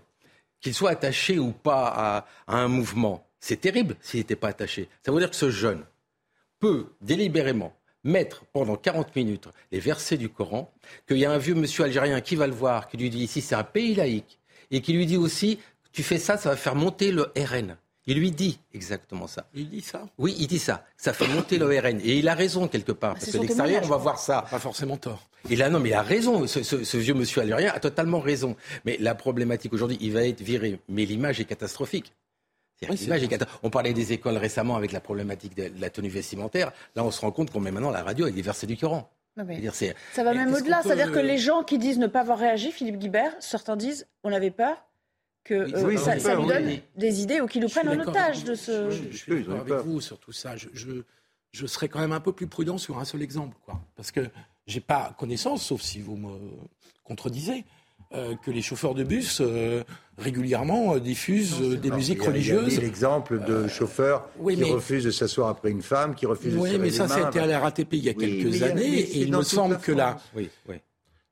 qu'il 0.61 0.75
soit 0.75 0.91
attaché 0.91 1.39
ou 1.39 1.53
pas 1.53 1.87
à, 1.87 2.27
à 2.49 2.57
un 2.57 2.67
mouvement, 2.67 3.25
c'est 3.39 3.61
terrible 3.61 3.95
s'il 4.01 4.19
n'était 4.19 4.35
pas 4.35 4.49
attaché. 4.49 4.89
Ça 5.05 5.13
veut 5.13 5.21
dire 5.21 5.31
que 5.31 5.37
ce 5.37 5.51
jeune 5.53 5.85
peut 6.59 6.87
délibérément 7.01 7.73
mettre 8.07 8.45
pendant 8.53 8.77
40 8.77 9.14
minutes 9.16 9.49
les 9.73 9.81
versets 9.81 10.16
du 10.16 10.29
Coran, 10.31 10.73
qu'il 11.07 11.19
y 11.19 11.25
a 11.27 11.31
un 11.33 11.38
vieux 11.38 11.55
monsieur 11.55 11.85
algérien 11.85 12.21
qui 12.23 12.37
va 12.37 12.47
le 12.47 12.55
voir, 12.55 12.88
qui 12.88 12.97
lui 12.97 13.11
dit 13.11 13.19
ici 13.25 13.40
c'est 13.42 13.55
un 13.55 13.64
pays 13.64 13.95
laïque, 13.95 14.38
et 14.71 14.81
qui 14.81 14.92
lui 14.95 15.05
dit 15.07 15.16
aussi 15.19 15.59
tu 15.92 16.03
fais 16.03 16.19
ça, 16.19 16.37
ça 16.38 16.51
va 16.51 16.57
faire 16.57 16.75
monter 16.75 17.11
le 17.12 17.33
RN. 17.37 17.77
Il 18.09 18.19
lui 18.21 18.31
dit 18.31 18.61
exactement 18.73 19.27
ça. 19.27 19.49
Il 19.53 19.69
dit 19.69 19.81
ça? 19.81 20.07
Oui, 20.16 20.37
il 20.38 20.47
dit 20.47 20.61
ça. 20.61 20.85
Ça 20.97 21.12
fait 21.12 21.27
monter 21.27 21.59
le 21.59 21.66
RN. 21.66 21.99
Et 22.05 22.19
il 22.19 22.29
a 22.29 22.35
raison 22.35 22.69
quelque 22.69 22.92
part. 22.92 23.14
Ah, 23.16 23.19
c'est 23.19 23.27
Parce 23.33 23.38
que 23.38 23.42
l'extérieur, 23.42 23.83
on 23.83 23.88
va 23.88 23.97
voir 23.97 24.19
ça. 24.21 24.42
Pas 24.49 24.61
forcément 24.61 24.97
tort. 24.97 25.29
Et 25.51 25.57
là, 25.57 25.71
non, 25.71 25.81
mais 25.81 25.88
il 25.88 25.95
a 25.95 26.03
raison. 26.03 26.47
Ce, 26.47 26.62
ce- 26.62 26.85
ce 26.85 26.97
vieux 26.99 27.14
monsieur 27.14 27.40
algérien 27.42 27.73
a 27.75 27.81
totalement 27.81 28.21
raison. 28.21 28.55
Mais 28.85 28.97
la 29.01 29.16
problématique 29.16 29.73
aujourd'hui, 29.73 29.99
il 30.01 30.12
va 30.12 30.25
être 30.25 30.40
viré. 30.40 30.79
Mais 30.88 31.05
l'image 31.05 31.40
est 31.40 31.47
catastrophique. 31.47 32.12
Oui, 32.83 33.09
On 33.62 33.71
parlait 33.71 33.93
des 33.95 34.12
écoles 34.12 34.37
récemment 34.37 34.77
avec 34.77 34.93
la 34.93 35.01
problématique 35.01 35.57
de 35.57 35.71
la 35.81 35.89
tenue 35.91 36.09
vestimentaire. 36.11 36.73
Là, 36.95 37.05
on 37.05 37.11
se 37.11 37.21
rend 37.21 37.31
compte 37.33 37.51
qu'on 37.51 37.61
met 37.61 37.71
maintenant 37.71 37.91
la 37.91 38.03
radio 38.03 38.25
avec 38.27 38.35
des 38.35 38.43
versets 38.43 38.67
du 38.67 38.77
Coran. 38.77 39.11
Ça 40.12 40.25
va 40.25 40.35
même 40.35 40.53
au-delà. 40.55 40.79
peut- 40.83 40.89
C'est-à-dire 40.89 41.12
que 41.12 41.19
les 41.19 41.39
gens 41.39 41.62
qui 41.62 41.79
disent 41.79 41.99
ne 41.99 42.07
pas 42.07 42.21
avoir 42.21 42.39
réagi, 42.39 42.73
Philippe 42.73 42.99
Guibert, 42.99 43.33
certains 43.41 43.77
disent 43.77 44.07
on 44.25 44.33
avait 44.33 44.51
peur 44.51 44.77
que 45.45 45.65
Oui, 45.67 45.73
euh, 45.75 45.85
oui, 45.87 45.99
ça, 45.99 46.19
ça 46.19 46.31
peur, 46.33 46.43
lui 46.43 46.49
oui. 46.49 46.55
donne 46.55 46.79
des 46.97 47.23
idées 47.23 47.41
ou 47.41 47.47
qu'ils 47.47 47.61
nous 47.62 47.69
prennent 47.69 47.89
en 47.89 47.99
otage 48.01 48.45
de 48.45 48.55
ce. 48.55 48.91
Je, 48.91 49.03
je 49.11 49.17
suis 49.17 49.33
d'accord 49.45 49.61
avec 49.61 49.73
vous 49.87 50.01
sur 50.01 50.19
tout 50.19 50.33
ça. 50.33 50.57
Je, 50.57 50.69
je, 50.73 51.03
je 51.53 51.67
serais 51.67 51.89
quand 51.89 52.01
même 52.01 52.12
un 52.12 52.21
peu 52.21 52.33
plus 52.33 52.47
prudent 52.47 52.79
sur 52.79 52.99
un 52.99 53.05
seul 53.05 53.23
exemple, 53.23 53.57
quoi. 53.65 53.81
Parce 53.95 54.11
que 54.11 54.29
j'ai 54.67 54.81
pas 54.81 55.15
connaissance, 55.19 55.62
sauf 55.62 55.81
si 55.83 56.01
vous 56.01 56.17
me 56.17 56.39
contredisez, 57.05 57.65
euh, 58.12 58.35
que 58.37 58.51
les 58.51 58.62
chauffeurs 58.62 58.95
de 58.95 59.05
bus 59.05 59.41
euh, 59.41 59.83
régulièrement 60.18 60.94
euh, 60.94 61.00
diffusent 61.00 61.61
euh, 61.61 61.76
des 61.76 61.90
Non, 61.90 61.96
musiques 61.96 62.18
il 62.18 62.22
y 62.22 62.26
a- 62.26 62.29
a 62.29 62.33
religieuses. 62.33 62.81
l'exemple 62.81 63.44
de 63.44 63.68
chauffeurs 63.68 64.29
oui, 64.38 64.55
qui 64.55 64.62
mais- 64.62 64.70
refusent 64.72 65.05
de 65.05 65.11
s'asseoir 65.11 65.48
après 65.48 65.70
une 65.70 65.83
femme, 65.83 66.14
qui 66.14 66.26
refusent 66.26 66.55
de 66.55 66.59
Oui, 66.59 66.68
serrer 66.70 66.79
mais 66.79 66.90
les 66.90 66.96
ça, 66.96 67.07
mains. 67.07 67.26
c'était 67.26 67.40
à 67.40 67.46
la 67.46 67.61
RATP 67.61 67.92
il 67.96 68.05
y 68.05 68.09
a 68.09 68.12
Oui, 68.12 68.18
quelques 68.18 68.44
mais 68.44 68.50
il 68.50 68.57
y 68.59 68.64
a- 68.64 68.66
années, 68.68 68.98
et 69.00 69.18
il 69.20 69.33
me 69.33 69.42
semble 69.42 69.79
que 69.79 69.92
là. 69.92 70.18
Oui, 70.35 70.48
oui. 70.68 70.76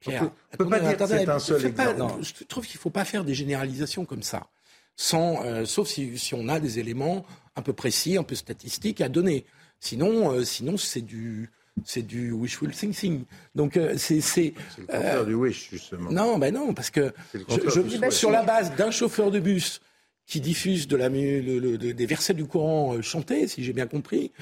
Pierre, 0.01 0.23
On 0.23 0.27
peut- 0.27 0.33
on 0.53 0.57
peut 0.59 0.69
pas 0.69 0.81
dire 0.81 0.97
que 0.99 1.07
c'est 1.07 1.29
un 1.29 1.39
seul 1.39 1.73
pas- 1.73 1.93
exemple. 1.93 1.99
non, 1.99 2.19
je 2.23 2.45
trouve 2.45 2.67
qu'il 2.67 2.77
ne 2.77 2.81
faut 2.81 2.91
pas 2.91 3.07
faire 3.07 3.25
des 3.25 3.33
généralisations 3.35 4.05
comme 4.05 4.23
ça, 4.23 4.49
sans, 4.97 5.43
euh, 5.45 5.65
sauf 5.65 5.89
si, 5.89 6.19
si 6.19 6.35
on 6.35 6.47
a 6.49 6.61
des 6.61 6.79
éléments 6.79 7.25
un 7.57 7.63
peu 7.63 7.73
précis, 7.73 8.19
un 8.19 8.23
peu 8.23 8.35
statistiques 8.35 9.01
à 9.01 9.09
donner. 9.09 9.47
Sinon, 9.81 10.31
euh, 10.33 10.45
sinon 10.45 10.77
c'est 10.77 11.01
du, 11.01 11.51
c'est 11.85 12.03
du 12.03 12.31
wishful 12.33 12.71
thinking. 12.71 13.25
Donc 13.55 13.77
euh, 13.77 13.95
c'est, 13.97 14.21
c'est, 14.21 14.55
le 14.79 14.87
contraire 14.87 15.21
euh, 15.21 15.25
du 15.25 15.35
wish, 15.35 15.71
justement. 15.71 16.11
non, 16.11 16.39
ben 16.39 16.55
non, 16.55 16.73
parce 16.75 16.91
que 16.91 17.13
je- 17.35 17.41
je- 17.65 17.71
souhait. 17.99 18.11
sur 18.11 18.31
la 18.31 18.43
base 18.43 18.75
d'un 18.77 18.91
chauffeur 18.91 19.31
de 19.31 19.41
bus 19.41 19.81
qui 20.27 20.41
diffuse 20.41 20.89
de 20.89 20.97
la, 20.97 21.11
mu- 21.11 21.43
le- 21.43 21.59
le- 21.59 21.77
de- 21.77 21.93
des 21.93 22.07
versets 22.07 22.33
du 22.33 22.47
Coran 22.47 22.95
euh, 22.95 23.03
chantés, 23.03 23.47
si 23.47 23.63
j'ai 23.63 23.75
bien 23.75 23.87
compris, 23.87 24.33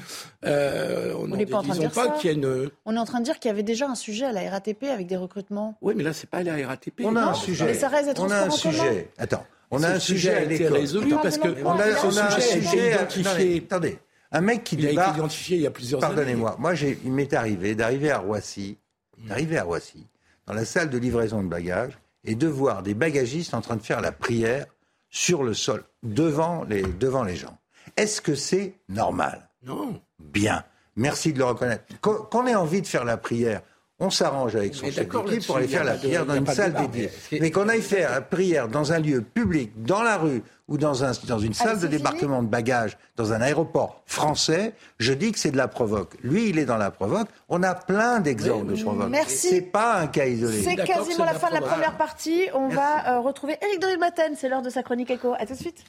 euh, 0.44 1.12
on 1.18 1.26
n'est 1.28 1.46
pas 1.46 1.58
en 1.58 1.62
train 1.62 1.74
de 1.74 1.80
dire 1.80 1.90
pas 1.90 2.04
ça. 2.06 2.10
qu'il 2.20 2.30
y 2.30 2.34
a 2.34 2.36
une. 2.36 2.70
On 2.84 2.94
est 2.94 2.98
en 2.98 3.04
train 3.04 3.18
de 3.20 3.24
dire 3.24 3.38
qu'il 3.40 3.48
y 3.48 3.52
avait 3.52 3.62
déjà 3.64 3.88
un 3.88 3.94
sujet 3.96 4.26
à 4.26 4.32
la 4.32 4.48
RATP 4.48 4.84
avec 4.84 5.06
des 5.08 5.16
recrutements. 5.16 5.76
Oui, 5.82 5.94
mais 5.96 6.04
là, 6.04 6.12
c'est 6.12 6.30
pas 6.30 6.42
la 6.42 6.54
RATP. 6.66 7.00
On 7.04 7.16
a 7.16 7.22
un 7.22 7.34
sujet. 7.34 7.64
mais 7.64 7.74
ça 7.74 7.88
reste 7.88 8.18
on 8.20 8.30
a 8.30 8.42
un 8.46 8.50
sujet. 8.50 9.10
Attends, 9.18 9.44
on 9.72 9.82
a 9.82 9.88
un 9.88 9.98
sujet 9.98 10.34
à 10.34 10.42
été 10.42 10.58
l'école. 10.58 10.72
résolu 10.78 11.14
parce 11.22 11.38
que 11.38 11.48
On 11.64 11.70
a, 11.70 11.86
on 12.04 12.16
un 12.18 12.40
sujet 12.40 12.92
identifié. 12.92 13.56
attendez, 13.62 13.98
un 14.32 14.40
mec 14.40 14.64
qui 14.64 14.76
il 14.76 14.86
a 14.86 14.90
été 14.90 15.18
identifié 15.18 15.56
il 15.58 15.62
y 15.62 15.66
a 15.66 15.70
plusieurs 15.70 16.02
années. 16.02 16.14
Pardonnez-moi, 16.14 16.56
moi, 16.58 16.74
j'ai- 16.74 16.98
il 17.04 17.12
m'est 17.12 17.32
arrivé 17.34 17.74
d'arriver 17.74 18.10
à 18.10 18.18
Roissy, 18.18 18.78
d'arriver 19.18 19.58
à 19.58 19.64
Roissy, 19.64 20.06
dans 20.46 20.54
la 20.54 20.64
salle 20.64 20.90
de 20.90 20.98
livraison 20.98 21.42
de 21.42 21.48
bagages, 21.48 21.98
et 22.24 22.34
de 22.34 22.46
voir 22.48 22.82
des 22.82 22.94
bagagistes 22.94 23.52
en 23.54 23.60
train 23.60 23.76
de 23.76 23.82
faire 23.82 24.00
la 24.00 24.12
prière 24.12 24.66
sur 25.10 25.42
le 25.42 25.54
sol, 25.54 25.84
devant 26.02 26.64
les, 26.64 26.82
devant 26.82 27.24
les 27.24 27.36
gens. 27.36 27.58
Est-ce 27.96 28.20
que 28.22 28.34
c'est 28.34 28.74
normal? 28.88 29.48
Non. 29.64 30.00
Bien. 30.18 30.64
Merci 30.96 31.32
de 31.32 31.38
le 31.38 31.44
reconnaître. 31.44 31.84
Qu'on 32.00 32.46
ait 32.46 32.54
envie 32.54 32.80
de 32.82 32.86
faire 32.86 33.04
la 33.04 33.16
prière, 33.16 33.62
on 34.02 34.10
s'arrange 34.10 34.56
avec 34.56 34.74
son 34.74 34.86
Mais 34.86 34.92
chef 34.92 35.08
d'équipe 35.08 35.46
pour 35.46 35.56
aller 35.56 35.68
faire 35.68 35.84
la 35.84 35.94
prière 35.94 36.26
dans 36.26 36.34
une 36.34 36.46
salle 36.46 36.72
débat, 36.72 36.86
dédiée. 36.88 37.10
mais- 37.40 37.50
qu'on 37.52 37.68
aille 37.68 37.82
faire 37.82 38.10
la 38.10 38.20
prière 38.20 38.68
dans 38.68 38.92
un 38.92 38.98
lieu 38.98 39.22
public, 39.22 39.70
dans 39.76 40.02
la 40.02 40.16
rue 40.16 40.42
ou 40.66 40.76
dans, 40.76 41.04
un, 41.04 41.12
dans 41.28 41.38
une 41.38 41.54
salle 41.54 41.78
de 41.78 41.86
débarquement 41.86 42.42
de 42.42 42.48
bagages, 42.48 42.98
dans 43.16 43.32
un 43.32 43.40
aéroport 43.40 44.02
français, 44.06 44.74
je 44.98 45.12
dis 45.12 45.30
que 45.30 45.38
c'est 45.38 45.52
de 45.52 45.56
la 45.56 45.68
provoque. 45.68 46.16
Lui, 46.22 46.48
il 46.48 46.58
est 46.58 46.64
dans 46.64 46.78
la 46.78 46.90
provoque. 46.90 47.28
On 47.48 47.62
a 47.62 47.74
plein 47.74 48.18
d'exemples 48.20 48.74
de 48.74 48.82
provoque. 48.82 49.08
Merci. 49.08 49.48
C'est 49.50 49.60
pas 49.60 49.98
un 49.98 50.08
cas 50.08 50.26
isolé. 50.26 50.62
C'est 50.62 50.76
quasiment 50.76 51.04
c'est 51.26 51.32
la 51.32 51.34
fin 51.34 51.48
de 51.50 51.54
la 51.54 51.60
première 51.60 51.96
partie. 51.96 52.48
On 52.54 52.68
va 52.68 53.16
euh, 53.16 53.20
retrouver 53.20 53.56
Eric 53.62 53.80
de 53.80 53.98
Maten. 53.98 54.34
C'est 54.36 54.48
l'heure 54.48 54.62
de 54.62 54.70
sa 54.70 54.82
chronique 54.82 55.10
écho. 55.10 55.34
À 55.38 55.46
tout 55.46 55.54
de 55.54 55.58
suite. 55.58 55.84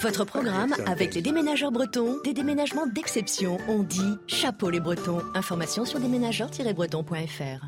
Votre 0.00 0.24
programme 0.24 0.74
avec 0.86 1.14
les 1.14 1.22
déménageurs 1.22 1.72
bretons, 1.72 2.16
des 2.24 2.32
déménagements 2.32 2.86
d'exception. 2.86 3.58
On 3.68 3.82
dit 3.82 4.16
chapeau 4.26 4.70
les 4.70 4.80
bretons. 4.80 5.20
Information 5.34 5.84
sur 5.84 6.00
déménageurs-bretons.fr. 6.00 7.66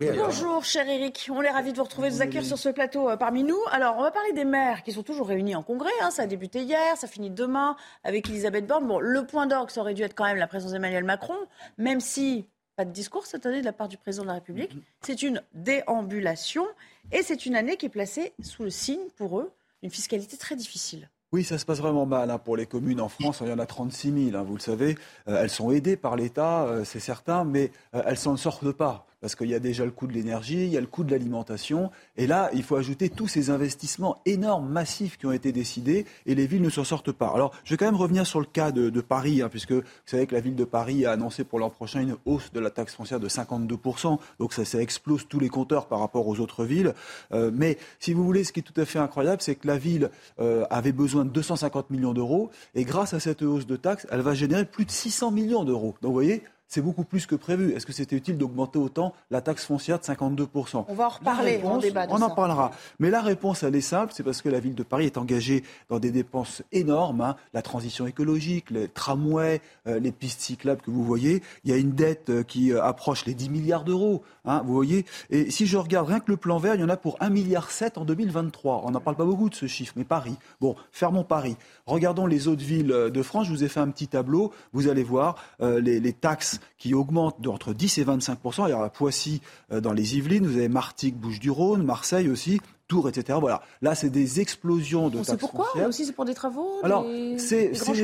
Bonjour, 0.00 0.64
cher 0.64 0.88
Eric. 0.88 1.28
On 1.32 1.40
est 1.42 1.50
ravis 1.50 1.72
de 1.72 1.76
vous 1.78 1.84
retrouver, 1.84 2.08
de 2.10 2.14
vous 2.14 2.22
accueillir 2.22 2.44
sur 2.44 2.58
ce 2.58 2.68
plateau 2.68 3.08
euh, 3.08 3.16
parmi 3.16 3.44
nous. 3.44 3.58
Alors, 3.70 3.96
on 3.96 4.02
va 4.02 4.10
parler 4.10 4.32
des 4.32 4.44
maires 4.44 4.82
qui 4.82 4.92
sont 4.92 5.02
toujours 5.02 5.28
réunis 5.28 5.54
en 5.54 5.62
congrès. 5.62 5.90
hein. 6.02 6.10
Ça 6.10 6.22
a 6.22 6.26
débuté 6.26 6.62
hier, 6.62 6.96
ça 6.96 7.06
finit 7.06 7.30
demain 7.30 7.76
avec 8.02 8.28
Elisabeth 8.28 8.66
Borne. 8.66 8.86
Bon, 8.86 8.98
le 8.98 9.24
point 9.24 9.46
d'orgue, 9.46 9.70
ça 9.70 9.80
aurait 9.80 9.94
dû 9.94 10.02
être 10.02 10.14
quand 10.14 10.24
même 10.24 10.36
la 10.36 10.48
présence 10.48 10.72
d'Emmanuel 10.72 11.04
Macron, 11.04 11.36
même 11.78 12.00
si 12.00 12.44
pas 12.76 12.84
de 12.84 12.90
discours 12.90 13.24
cette 13.26 13.46
année 13.46 13.60
de 13.60 13.64
la 13.64 13.72
part 13.72 13.88
du 13.88 13.96
président 13.96 14.24
de 14.24 14.28
la 14.28 14.34
République. 14.34 14.76
C'est 15.02 15.22
une 15.22 15.40
déambulation 15.54 16.66
et 17.12 17.22
c'est 17.22 17.46
une 17.46 17.54
année 17.54 17.76
qui 17.76 17.86
est 17.86 17.90
placée 17.90 18.34
sous 18.42 18.64
le 18.64 18.70
signe 18.70 19.08
pour 19.16 19.38
eux 19.38 19.52
d'une 19.82 19.92
fiscalité 19.92 20.36
très 20.36 20.56
difficile. 20.56 21.08
Oui, 21.34 21.42
ça 21.42 21.58
se 21.58 21.66
passe 21.66 21.80
vraiment 21.80 22.06
mal 22.06 22.30
hein, 22.30 22.38
pour 22.38 22.56
les 22.56 22.64
communes 22.64 23.00
en 23.00 23.08
France. 23.08 23.38
Il 23.40 23.48
y 23.48 23.52
en 23.52 23.58
a 23.58 23.66
36 23.66 24.30
000, 24.30 24.36
hein, 24.36 24.44
vous 24.46 24.54
le 24.54 24.60
savez. 24.60 24.96
Euh, 25.26 25.42
elles 25.42 25.50
sont 25.50 25.72
aidées 25.72 25.96
par 25.96 26.14
l'État, 26.14 26.62
euh, 26.62 26.84
c'est 26.84 27.00
certain, 27.00 27.42
mais 27.42 27.72
euh, 27.96 28.02
elles 28.06 28.18
s'en 28.18 28.36
sortent 28.36 28.70
pas. 28.70 29.04
Parce 29.24 29.36
qu'il 29.36 29.48
y 29.48 29.54
a 29.54 29.58
déjà 29.58 29.86
le 29.86 29.90
coût 29.90 30.06
de 30.06 30.12
l'énergie, 30.12 30.66
il 30.66 30.68
y 30.68 30.76
a 30.76 30.82
le 30.82 30.86
coût 30.86 31.02
de 31.02 31.10
l'alimentation. 31.10 31.90
Et 32.18 32.26
là, 32.26 32.50
il 32.52 32.62
faut 32.62 32.76
ajouter 32.76 33.08
tous 33.08 33.26
ces 33.26 33.48
investissements 33.48 34.20
énormes, 34.26 34.68
massifs 34.68 35.16
qui 35.16 35.24
ont 35.24 35.32
été 35.32 35.50
décidés 35.50 36.04
et 36.26 36.34
les 36.34 36.46
villes 36.46 36.60
ne 36.60 36.68
s'en 36.68 36.84
sortent 36.84 37.10
pas. 37.10 37.28
Alors, 37.28 37.54
je 37.64 37.70
vais 37.70 37.78
quand 37.78 37.86
même 37.86 37.96
revenir 37.96 38.26
sur 38.26 38.38
le 38.38 38.44
cas 38.44 38.70
de, 38.70 39.00
Paris, 39.00 39.40
hein, 39.40 39.48
puisque 39.48 39.72
vous 39.72 39.82
savez 40.04 40.26
que 40.26 40.34
la 40.34 40.42
ville 40.42 40.56
de 40.56 40.64
Paris 40.64 41.06
a 41.06 41.12
annoncé 41.12 41.42
pour 41.42 41.58
l'an 41.58 41.70
prochain 41.70 42.02
une 42.02 42.16
hausse 42.26 42.52
de 42.52 42.60
la 42.60 42.68
taxe 42.68 42.94
foncière 42.94 43.18
de 43.18 43.30
52%. 43.30 44.18
Donc, 44.40 44.52
ça, 44.52 44.78
explose 44.78 45.26
tous 45.26 45.40
les 45.40 45.48
compteurs 45.48 45.86
par 45.86 46.00
rapport 46.00 46.28
aux 46.28 46.38
autres 46.38 46.66
villes. 46.66 46.92
Euh, 47.32 47.50
mais 47.50 47.78
si 48.00 48.12
vous 48.12 48.24
voulez, 48.24 48.44
ce 48.44 48.52
qui 48.52 48.60
est 48.60 48.62
tout 48.62 48.78
à 48.78 48.84
fait 48.84 48.98
incroyable, 48.98 49.40
c'est 49.40 49.54
que 49.54 49.66
la 49.66 49.78
ville 49.78 50.10
euh, 50.38 50.66
avait 50.68 50.92
besoin 50.92 51.24
de 51.24 51.30
250 51.30 51.88
millions 51.88 52.12
d'euros. 52.12 52.50
Et 52.74 52.84
grâce 52.84 53.14
à 53.14 53.20
cette 53.20 53.40
hausse 53.40 53.66
de 53.66 53.76
taxes, 53.76 54.06
elle 54.10 54.20
va 54.20 54.34
générer 54.34 54.66
plus 54.66 54.84
de 54.84 54.90
600 54.90 55.30
millions 55.30 55.64
d'euros. 55.64 55.94
Donc, 56.02 56.10
vous 56.10 56.12
voyez, 56.12 56.42
c'est 56.68 56.80
beaucoup 56.80 57.04
plus 57.04 57.26
que 57.26 57.34
prévu. 57.34 57.72
Est-ce 57.72 57.86
que 57.86 57.92
c'était 57.92 58.16
utile 58.16 58.38
d'augmenter 58.38 58.78
autant 58.78 59.14
la 59.30 59.40
taxe 59.40 59.64
foncière 59.64 59.98
de 59.98 60.04
52% 60.04 60.84
On 60.88 60.94
va 60.94 61.06
en 61.06 61.08
reparler 61.08 61.60
en 61.64 61.78
débat. 61.78 62.06
on 62.08 62.20
en 62.22 62.30
parlera. 62.30 62.72
Mais 62.98 63.10
la 63.10 63.20
réponse, 63.20 63.62
elle 63.62 63.76
est 63.76 63.80
simple, 63.80 64.12
c'est 64.14 64.22
parce 64.22 64.42
que 64.42 64.48
la 64.48 64.60
ville 64.60 64.74
de 64.74 64.82
Paris 64.82 65.06
est 65.06 65.18
engagée 65.18 65.62
dans 65.88 65.98
des 65.98 66.10
dépenses 66.10 66.62
énormes, 66.72 67.20
hein. 67.20 67.36
la 67.52 67.62
transition 67.62 68.06
écologique, 68.06 68.70
les 68.70 68.88
tramways, 68.88 69.60
euh, 69.86 70.00
les 70.00 70.12
pistes 70.12 70.40
cyclables 70.40 70.80
que 70.80 70.90
vous 70.90 71.04
voyez. 71.04 71.42
Il 71.64 71.70
y 71.70 71.74
a 71.74 71.76
une 71.76 71.92
dette 71.92 72.30
euh, 72.30 72.42
qui 72.42 72.72
euh, 72.72 72.82
approche 72.82 73.26
les 73.26 73.34
10 73.34 73.50
milliards 73.50 73.84
d'euros, 73.84 74.22
hein, 74.44 74.62
vous 74.66 74.74
voyez. 74.74 75.04
Et 75.30 75.50
si 75.50 75.66
je 75.66 75.76
regarde 75.76 76.08
rien 76.08 76.20
que 76.20 76.30
le 76.30 76.36
plan 76.36 76.58
vert, 76.58 76.74
il 76.74 76.80
y 76.80 76.84
en 76.84 76.88
a 76.88 76.96
pour 76.96 77.18
1,7 77.18 77.30
milliard 77.30 77.68
en 77.96 78.04
2023. 78.04 78.82
On 78.84 78.90
n'en 78.90 79.00
parle 79.00 79.16
pas 79.16 79.24
beaucoup 79.24 79.48
de 79.48 79.54
ce 79.54 79.66
chiffre, 79.66 79.94
mais 79.96 80.04
Paris. 80.04 80.36
Bon, 80.60 80.76
fermons 80.92 81.24
Paris. 81.24 81.56
Regardons 81.86 82.26
les 82.26 82.48
autres 82.48 82.64
villes 82.64 82.88
de 82.88 83.22
France. 83.22 83.46
Je 83.46 83.52
vous 83.52 83.64
ai 83.64 83.68
fait 83.68 83.80
un 83.80 83.90
petit 83.90 84.08
tableau. 84.08 84.52
Vous 84.72 84.88
allez 84.88 85.02
voir 85.02 85.36
les, 85.60 86.00
les, 86.00 86.12
taxes 86.12 86.53
qui 86.78 86.94
augmentent 86.94 87.40
d'entre 87.40 87.74
10 87.74 87.98
et 87.98 88.04
25 88.04 88.38
Il 88.44 88.70
y 88.70 88.72
aura 88.72 88.90
Poissy 88.90 89.40
dans 89.70 89.92
les 89.92 90.16
Yvelines. 90.16 90.46
Vous 90.46 90.56
avez 90.56 90.68
Martigues, 90.68 91.16
Bouches-du-Rhône, 91.16 91.82
Marseille 91.82 92.28
aussi. 92.28 92.60
Tours, 92.86 93.08
etc. 93.08 93.38
Voilà. 93.40 93.62
Là, 93.80 93.94
c'est 93.94 94.10
des 94.10 94.40
explosions 94.40 95.08
de 95.08 95.16
taxes. 95.16 95.30
C'est 95.30 95.36
pourquoi 95.38 95.64
foncières. 95.66 95.88
aussi, 95.88 96.04
c'est 96.04 96.12
pour 96.12 96.26
des 96.26 96.34
travaux. 96.34 96.80
Alors, 96.82 97.06
c'est 97.38 97.72
sont, 97.72 97.94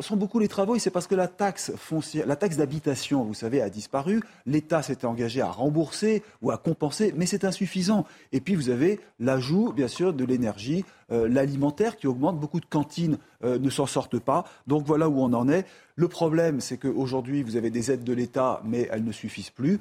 sont, 0.00 0.16
beaucoup 0.16 0.38
les 0.38 0.48
travaux, 0.48 0.74
et 0.74 0.78
c'est 0.78 0.90
parce 0.90 1.06
que 1.06 1.14
la 1.14 1.28
taxe 1.28 1.72
foncière, 1.76 2.26
la 2.26 2.36
taxe 2.36 2.56
d'habitation, 2.56 3.24
vous 3.24 3.34
savez, 3.34 3.60
a 3.60 3.68
disparu. 3.68 4.22
L'État 4.46 4.82
s'était 4.82 5.04
engagé 5.04 5.42
à 5.42 5.50
rembourser 5.50 6.22
ou 6.40 6.50
à 6.50 6.56
compenser, 6.56 7.12
mais 7.14 7.26
c'est 7.26 7.44
insuffisant. 7.44 8.06
Et 8.32 8.40
puis, 8.40 8.54
vous 8.54 8.70
avez 8.70 9.00
l'ajout, 9.20 9.70
bien 9.74 9.88
sûr, 9.88 10.14
de 10.14 10.24
l'énergie, 10.24 10.86
euh, 11.12 11.28
l'alimentaire 11.28 11.96
qui 11.96 12.06
augmente. 12.06 12.38
Beaucoup 12.38 12.60
de 12.60 12.66
cantines 12.66 13.18
euh, 13.44 13.58
ne 13.58 13.70
s'en 13.70 13.86
sortent 13.86 14.18
pas. 14.18 14.44
Donc 14.66 14.84
voilà 14.86 15.08
où 15.08 15.20
on 15.20 15.32
en 15.32 15.48
est. 15.48 15.66
Le 15.96 16.08
problème, 16.08 16.60
c'est 16.60 16.78
qu'aujourd'hui, 16.78 17.42
vous 17.42 17.56
avez 17.56 17.70
des 17.70 17.90
aides 17.90 18.04
de 18.04 18.12
l'État, 18.12 18.62
mais 18.64 18.88
elles 18.90 19.04
ne 19.04 19.12
suffisent 19.12 19.50
plus. 19.50 19.78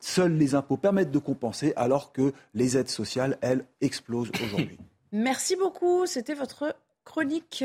Seuls 0.00 0.36
les 0.36 0.54
impôts 0.54 0.76
permettent 0.76 1.12
de 1.12 1.18
compenser, 1.18 1.72
alors 1.76 2.12
que 2.12 2.32
les 2.54 2.76
aides 2.76 2.88
sociales, 2.88 3.38
elles, 3.40 3.64
explosent 3.80 4.32
aujourd'hui. 4.42 4.78
Merci 5.12 5.56
beaucoup. 5.56 6.06
C'était 6.06 6.34
votre 6.34 6.74
chronique 7.04 7.64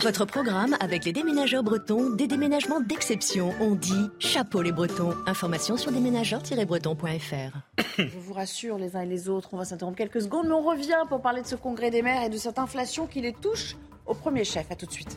Votre 0.00 0.24
programme 0.24 0.76
avec 0.80 1.04
les 1.04 1.12
déménageurs 1.12 1.62
bretons, 1.62 2.10
des 2.10 2.26
déménagements 2.26 2.80
d'exception. 2.80 3.54
On 3.60 3.76
dit 3.76 4.10
chapeau 4.18 4.60
les 4.60 4.72
bretons. 4.72 5.14
Information 5.24 5.76
sur 5.76 5.92
déménageurs-bretons.fr. 5.92 7.58
Je 7.98 8.18
vous 8.18 8.32
rassure 8.32 8.76
les 8.76 8.96
uns 8.96 9.02
et 9.02 9.06
les 9.06 9.28
autres, 9.28 9.50
on 9.52 9.56
va 9.56 9.64
s'interrompre 9.64 9.96
quelques 9.96 10.22
secondes, 10.22 10.48
mais 10.48 10.54
on 10.54 10.62
revient 10.62 11.00
pour 11.08 11.22
parler 11.22 11.42
de 11.42 11.46
ce 11.46 11.54
congrès 11.54 11.92
des 11.92 12.02
maires 12.02 12.24
et 12.24 12.28
de 12.28 12.36
cette 12.36 12.58
inflation 12.58 13.06
qui 13.06 13.20
les 13.20 13.32
touche 13.32 13.76
au 14.04 14.14
premier 14.14 14.42
chef. 14.42 14.68
A 14.72 14.74
tout 14.74 14.86
de 14.86 14.90
suite. 14.90 15.16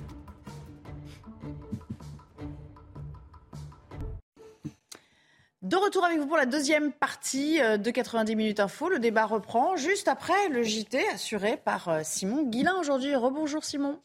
De 5.63 5.75
retour 5.75 6.05
avec 6.05 6.19
vous 6.19 6.27
pour 6.27 6.37
la 6.37 6.45
deuxième 6.45 6.91
partie 6.91 7.59
euh, 7.63 7.77
de 7.77 7.89
90 7.89 8.35
minutes 8.35 8.59
info. 8.59 8.89
Le 8.89 8.99
débat 8.99 9.25
reprend 9.25 9.75
juste 9.75 10.07
après 10.07 10.49
le 10.49 10.61
JT 10.61 11.03
assuré 11.09 11.57
par 11.57 11.89
euh, 11.89 12.01
Simon 12.03 12.43
Guillain 12.43 12.75
aujourd'hui. 12.79 13.15
Rebonjour 13.15 13.65
Simon. 13.65 13.99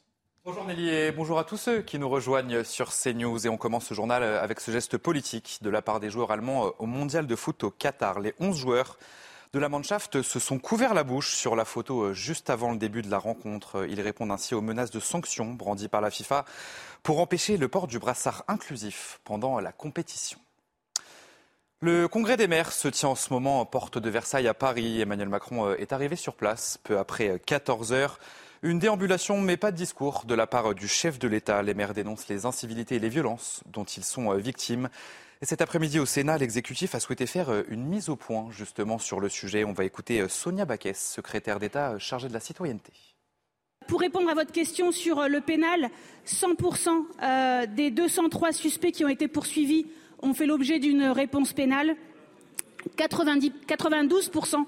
Bonjour 0.45 0.65
Nelly 0.65 0.89
et 0.89 1.13
bonjour 1.13 1.39
à 1.39 1.45
tous 1.45 1.57
ceux 1.57 1.83
qui 1.83 2.01
nous 2.01 2.09
rejoignent 2.09 2.65
sur 2.65 2.91
CNews. 2.93 3.47
Et 3.47 3.49
on 3.49 3.57
commence 3.57 3.87
ce 3.87 3.95
journal 3.95 4.25
avec 4.25 4.59
ce 4.59 4.73
geste 4.73 4.99
politique 4.99 5.61
de 5.63 5.71
la 5.71 5.83
part 5.83 6.01
des 6.01 6.11
joueurs 6.11 6.33
allemands 6.33 6.73
au 6.81 6.87
mondial 6.87 7.29
de 7.29 7.37
foot 7.37 7.63
au 7.63 7.71
Qatar. 7.71 8.19
Les 8.19 8.35
11 8.41 8.57
joueurs 8.57 8.99
de 9.53 9.61
la 9.61 9.69
Mannschaft 9.69 10.21
se 10.23 10.41
sont 10.41 10.59
couverts 10.59 10.95
la 10.95 11.05
bouche 11.05 11.37
sur 11.37 11.55
la 11.55 11.65
photo 11.65 12.13
juste 12.13 12.51
avant 12.51 12.73
le 12.73 12.77
début 12.77 13.03
de 13.03 13.11
la 13.11 13.19
rencontre. 13.19 13.87
Ils 13.89 14.01
répondent 14.01 14.33
ainsi 14.33 14.57
aux 14.57 14.61
menaces 14.61 14.91
de 14.91 14.99
sanctions 14.99 15.55
brandies 15.55 15.87
par 15.87 16.01
la 16.01 16.11
FIFA 16.11 16.45
pour 17.05 17.21
empêcher 17.21 17.57
le 17.57 17.69
port 17.69 17.87
du 17.87 18.01
brassard 18.01 18.43
inclusif 18.49 19.21
pendant 19.23 19.61
la 19.61 19.71
compétition. 19.71 20.41
Le 21.79 22.09
congrès 22.09 22.37
des 22.37 22.49
maires 22.49 22.73
se 22.73 22.89
tient 22.89 23.11
en 23.11 23.15
ce 23.15 23.33
moment 23.33 23.61
en 23.61 23.65
porte 23.65 23.99
de 23.99 24.11
Versailles 24.11 24.49
à 24.49 24.55
Paris. 24.55 25.01
Emmanuel 25.01 25.29
Macron 25.29 25.73
est 25.75 25.93
arrivé 25.93 26.17
sur 26.17 26.35
place 26.35 26.81
peu 26.83 26.99
après 26.99 27.41
14 27.47 27.93
heures. 27.93 28.19
Une 28.65 28.79
déambulation, 28.79 29.41
mais 29.41 29.57
pas 29.57 29.73
de 29.73 29.77
discours 29.77 30.23
de 30.25 30.37
la 30.37 30.47
part 30.47 30.73
du 30.77 30.87
chef 30.87 31.19
de 31.19 31.27
l'État. 31.27 31.61
Les 31.65 31.75
maires 31.75 31.95
dénoncent 31.95 32.29
les 32.29 32.47
incivilités 32.47 32.95
et 32.95 32.99
les 33.01 33.09
violences 33.09 33.61
dont 33.67 33.83
ils 33.83 34.05
sont 34.05 34.31
euh, 34.31 34.37
victimes. 34.37 34.89
Et 35.41 35.47
cet 35.47 35.61
après-midi 35.61 35.99
au 35.99 36.07
Sénat, 36.07 36.39
l'exécutif 36.39 36.95
a 36.95 37.01
souhaité 37.01 37.27
faire 37.27 37.51
euh, 37.51 37.65
une 37.67 37.85
mise 37.85 38.09
au 38.09 38.15
point 38.15 38.47
justement 38.53 38.99
sur 38.99 39.19
le 39.19 39.29
sujet. 39.29 39.65
On 39.65 39.73
va 39.73 39.85
écouter 39.85 40.21
euh, 40.21 40.29
Sonia 40.29 40.65
Baquès, 40.65 40.97
secrétaire 40.97 41.59
d'État 41.59 41.99
chargée 41.99 42.29
de 42.29 42.35
la 42.35 42.39
citoyenneté. 42.39 42.93
Pour 43.89 43.99
répondre 43.99 44.31
à 44.31 44.35
votre 44.35 44.53
question 44.53 44.93
sur 44.93 45.29
le 45.29 45.41
pénal, 45.41 45.91
100% 46.25 47.67
des 47.75 47.91
203 47.91 48.53
suspects 48.53 48.93
qui 48.93 49.05
ont 49.05 49.09
été 49.09 49.27
poursuivis 49.27 49.87
ont 50.23 50.35
fait 50.35 50.47
l'objet 50.47 50.79
d'une 50.79 51.03
réponse 51.07 51.53
pénale. 51.53 51.97
90, 52.97 53.53
92% 53.69 54.65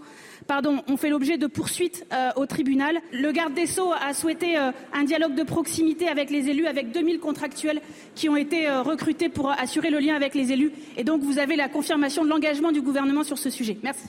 pardon, 0.46 0.82
ont 0.88 0.96
fait 0.96 1.08
l'objet 1.08 1.38
de 1.38 1.46
poursuites 1.46 2.06
euh, 2.12 2.30
au 2.36 2.46
tribunal. 2.46 2.98
Le 3.12 3.32
garde 3.32 3.54
des 3.54 3.66
Sceaux 3.66 3.92
a 3.92 4.12
souhaité 4.12 4.58
euh, 4.58 4.70
un 4.92 5.04
dialogue 5.04 5.34
de 5.34 5.42
proximité 5.42 6.08
avec 6.08 6.30
les 6.30 6.48
élus, 6.48 6.66
avec 6.66 6.92
2000 6.92 7.18
contractuels 7.18 7.80
qui 8.14 8.28
ont 8.28 8.36
été 8.36 8.68
euh, 8.68 8.82
recrutés 8.82 9.28
pour 9.28 9.50
assurer 9.50 9.90
le 9.90 9.98
lien 9.98 10.14
avec 10.14 10.34
les 10.34 10.52
élus. 10.52 10.72
Et 10.96 11.04
donc, 11.04 11.22
vous 11.22 11.38
avez 11.38 11.56
la 11.56 11.68
confirmation 11.68 12.24
de 12.24 12.28
l'engagement 12.30 12.72
du 12.72 12.82
gouvernement 12.82 13.24
sur 13.24 13.38
ce 13.38 13.50
sujet. 13.50 13.78
Merci. 13.82 14.04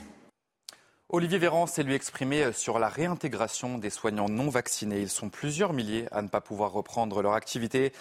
Olivier 1.08 1.38
Véran 1.38 1.68
s'est 1.68 1.84
lui 1.84 1.94
exprimé 1.94 2.52
sur 2.52 2.80
la 2.80 2.88
réintégration 2.88 3.78
des 3.78 3.90
soignants 3.90 4.28
non 4.28 4.48
vaccinés. 4.48 5.00
Ils 5.00 5.08
sont 5.08 5.28
plusieurs 5.28 5.72
milliers 5.72 6.08
à 6.10 6.20
ne 6.20 6.26
pas 6.26 6.40
pouvoir 6.40 6.72
reprendre 6.72 7.22
leur 7.22 7.34
activité. 7.34 7.92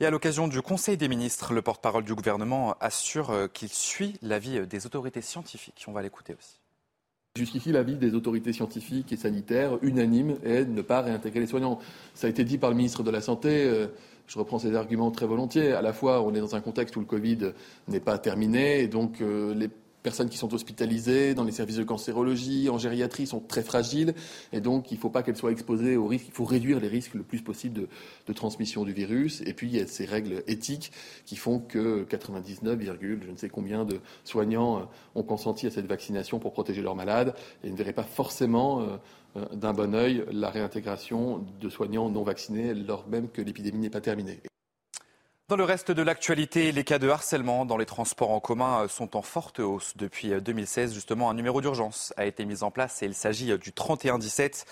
Et 0.00 0.06
à 0.06 0.10
l'occasion 0.10 0.48
du 0.48 0.62
Conseil 0.62 0.96
des 0.96 1.08
ministres, 1.08 1.52
le 1.52 1.60
porte-parole 1.60 2.04
du 2.04 2.14
gouvernement 2.14 2.74
assure 2.80 3.52
qu'il 3.52 3.68
suit 3.68 4.14
l'avis 4.22 4.66
des 4.66 4.86
autorités 4.86 5.20
scientifiques. 5.20 5.84
On 5.88 5.92
va 5.92 6.00
l'écouter 6.00 6.34
aussi. 6.38 6.58
Jusqu'ici, 7.36 7.70
l'avis 7.70 7.96
des 7.96 8.14
autorités 8.14 8.54
scientifiques 8.54 9.12
et 9.12 9.16
sanitaires 9.16 9.76
unanime 9.82 10.36
est 10.42 10.64
de 10.64 10.72
ne 10.72 10.82
pas 10.82 11.02
réintégrer 11.02 11.40
les 11.40 11.46
soignants. 11.46 11.80
Ça 12.14 12.28
a 12.28 12.30
été 12.30 12.44
dit 12.44 12.56
par 12.56 12.70
le 12.70 12.76
ministre 12.76 13.02
de 13.02 13.10
la 13.10 13.20
Santé. 13.20 13.64
Euh, 13.66 13.88
je 14.26 14.38
reprends 14.38 14.58
ces 14.58 14.74
arguments 14.74 15.10
très 15.10 15.26
volontiers. 15.26 15.72
À 15.72 15.82
la 15.82 15.92
fois, 15.92 16.22
on 16.22 16.34
est 16.34 16.40
dans 16.40 16.54
un 16.54 16.60
contexte 16.62 16.96
où 16.96 17.00
le 17.00 17.06
Covid 17.06 17.52
n'est 17.88 18.00
pas 18.00 18.16
terminé, 18.16 18.80
et 18.80 18.88
donc 18.88 19.20
euh, 19.20 19.52
les 19.52 19.68
personnes 20.04 20.28
qui 20.28 20.36
sont 20.36 20.52
hospitalisées 20.52 21.34
dans 21.34 21.44
les 21.44 21.50
services 21.50 21.78
de 21.78 21.82
cancérologie, 21.82 22.68
en 22.68 22.78
gériatrie, 22.78 23.26
sont 23.26 23.40
très 23.40 23.62
fragiles. 23.62 24.14
Et 24.52 24.60
donc, 24.60 24.92
il 24.92 24.96
ne 24.96 25.00
faut 25.00 25.08
pas 25.08 25.22
qu'elles 25.22 25.36
soient 25.36 25.50
exposées 25.50 25.96
au 25.96 26.06
risque. 26.06 26.26
Il 26.28 26.34
faut 26.34 26.44
réduire 26.44 26.78
les 26.78 26.88
risques 26.88 27.14
le 27.14 27.22
plus 27.22 27.40
possible 27.40 27.88
de, 28.26 28.32
transmission 28.34 28.84
du 28.84 28.92
virus. 28.92 29.42
Et 29.46 29.54
puis, 29.54 29.66
il 29.66 29.76
y 29.76 29.80
a 29.80 29.86
ces 29.86 30.04
règles 30.04 30.44
éthiques 30.46 30.92
qui 31.24 31.36
font 31.36 31.58
que 31.58 32.04
99, 32.04 32.78
je 32.80 33.30
ne 33.30 33.36
sais 33.36 33.48
combien 33.48 33.84
de 33.84 33.98
soignants 34.24 34.78
euh, 34.78 34.82
ont 35.14 35.22
consenti 35.22 35.66
à 35.66 35.70
cette 35.70 35.86
vaccination 35.86 36.38
pour 36.38 36.52
protéger 36.52 36.82
leurs 36.82 36.96
malades 36.96 37.34
et 37.64 37.70
ne 37.70 37.76
verraient 37.76 37.94
pas 37.94 38.02
forcément 38.02 38.82
euh, 38.82 38.96
euh, 39.36 39.56
d'un 39.56 39.72
bon 39.72 39.94
œil 39.94 40.24
la 40.32 40.50
réintégration 40.50 41.42
de 41.60 41.68
soignants 41.70 42.10
non 42.10 42.24
vaccinés, 42.24 42.70
alors 42.70 43.08
même 43.08 43.30
que 43.30 43.40
l'épidémie 43.40 43.78
n'est 43.78 43.90
pas 43.90 44.02
terminée. 44.02 44.42
Dans 45.48 45.56
le 45.56 45.64
reste 45.64 45.90
de 45.90 46.00
l'actualité, 46.00 46.72
les 46.72 46.84
cas 46.84 46.98
de 46.98 47.06
harcèlement 47.06 47.66
dans 47.66 47.76
les 47.76 47.84
transports 47.84 48.30
en 48.30 48.40
commun 48.40 48.88
sont 48.88 49.14
en 49.14 49.20
forte 49.20 49.60
hausse. 49.60 49.94
Depuis 49.94 50.30
2016, 50.40 50.94
justement, 50.94 51.28
un 51.28 51.34
numéro 51.34 51.60
d'urgence 51.60 52.14
a 52.16 52.24
été 52.24 52.46
mis 52.46 52.62
en 52.62 52.70
place 52.70 53.02
et 53.02 53.06
il 53.06 53.12
s'agit 53.12 53.58
du 53.58 53.74
3117. 53.74 54.64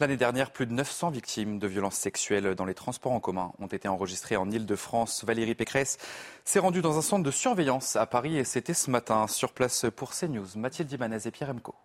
L'année 0.00 0.16
dernière, 0.16 0.50
plus 0.50 0.66
de 0.66 0.72
900 0.72 1.10
victimes 1.10 1.60
de 1.60 1.68
violences 1.68 1.94
sexuelles 1.94 2.56
dans 2.56 2.64
les 2.64 2.74
transports 2.74 3.12
en 3.12 3.20
commun 3.20 3.52
ont 3.60 3.68
été 3.68 3.86
enregistrées 3.86 4.36
en 4.36 4.50
Ile-de-France. 4.50 5.22
Valérie 5.24 5.54
Pécresse 5.54 5.96
s'est 6.44 6.58
rendue 6.58 6.82
dans 6.82 6.98
un 6.98 7.02
centre 7.02 7.22
de 7.22 7.30
surveillance 7.30 7.94
à 7.94 8.04
Paris 8.06 8.36
et 8.36 8.42
c'était 8.42 8.74
ce 8.74 8.90
matin 8.90 9.28
sur 9.28 9.52
place 9.52 9.86
pour 9.94 10.10
CNews. 10.10 10.48
Mathilde 10.56 10.90
Ibanez 10.90 11.18
et 11.24 11.30
Pierre 11.30 11.50
Emco. 11.50 11.76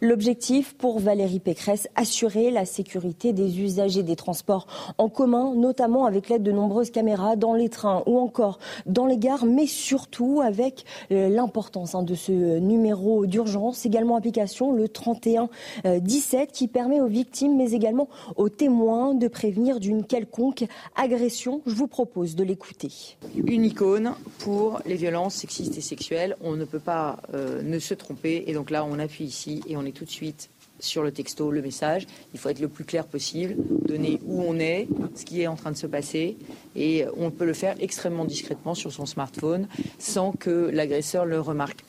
L'objectif 0.00 0.74
pour 0.74 0.98
Valérie 0.98 1.40
Pécresse, 1.40 1.88
assurer 1.94 2.50
la 2.50 2.64
sécurité 2.64 3.32
des 3.32 3.60
usagers 3.60 4.02
des 4.02 4.16
transports 4.16 4.66
en 4.98 5.08
commun, 5.08 5.54
notamment 5.54 6.06
avec 6.06 6.28
l'aide 6.28 6.42
de 6.42 6.52
nombreuses 6.52 6.90
caméras 6.90 7.36
dans 7.36 7.54
les 7.54 7.68
trains 7.68 8.02
ou 8.06 8.18
encore 8.18 8.58
dans 8.86 9.06
les 9.06 9.18
gares, 9.18 9.44
mais 9.44 9.66
surtout 9.66 10.40
avec 10.42 10.84
euh, 11.12 11.28
l'importance 11.28 11.94
hein, 11.94 12.02
de 12.02 12.14
ce 12.14 12.58
numéro 12.58 13.26
d'urgence, 13.26 13.86
également 13.86 14.16
application 14.16 14.72
le 14.72 14.88
3117 14.88 16.52
qui 16.52 16.68
permet 16.68 17.00
aux 17.00 17.06
victimes 17.06 17.56
mais 17.56 17.72
également 17.72 18.08
aux 18.36 18.48
témoins 18.48 19.14
de 19.14 19.28
prévenir 19.28 19.80
d'une 19.80 20.04
quelconque 20.04 20.64
agression. 20.96 21.62
Je 21.66 21.74
vous 21.74 21.86
propose 21.86 22.34
de 22.34 22.44
l'écouter. 22.44 22.90
Une 23.34 23.64
icône 23.64 24.14
pour 24.38 24.80
les 24.86 24.94
violences 24.94 25.34
sexistes 25.34 25.76
et 25.76 25.80
sexuelles. 25.80 26.36
On 26.42 26.56
ne 26.56 26.64
peut 26.64 26.78
pas 26.78 27.18
euh, 27.34 27.62
ne 27.62 27.78
se 27.78 27.94
tromper 27.94 28.44
et 28.46 28.54
donc 28.54 28.70
là 28.70 28.84
on 28.84 28.98
appuie 28.98 29.24
ici 29.24 29.62
et 29.68 29.76
on 29.76 29.84
est 29.84 29.92
tout 29.92 30.04
de 30.04 30.10
suite 30.10 30.50
sur 30.80 31.02
le 31.02 31.12
texto, 31.12 31.50
le 31.50 31.62
message. 31.62 32.06
Il 32.32 32.40
faut 32.40 32.48
être 32.48 32.60
le 32.60 32.68
plus 32.68 32.84
clair 32.84 33.04
possible, 33.04 33.56
donner 33.86 34.20
où 34.24 34.42
on 34.42 34.58
est, 34.58 34.88
ce 35.14 35.24
qui 35.24 35.42
est 35.42 35.46
en 35.46 35.56
train 35.56 35.70
de 35.70 35.76
se 35.76 35.86
passer. 35.86 36.36
Et 36.76 37.04
on 37.16 37.30
peut 37.30 37.44
le 37.44 37.52
faire 37.52 37.76
extrêmement 37.80 38.24
discrètement 38.24 38.74
sur 38.74 38.92
son 38.92 39.06
smartphone 39.06 39.68
sans 39.98 40.32
que 40.32 40.70
l'agresseur 40.72 41.24
le 41.24 41.40
remarque. 41.40 41.84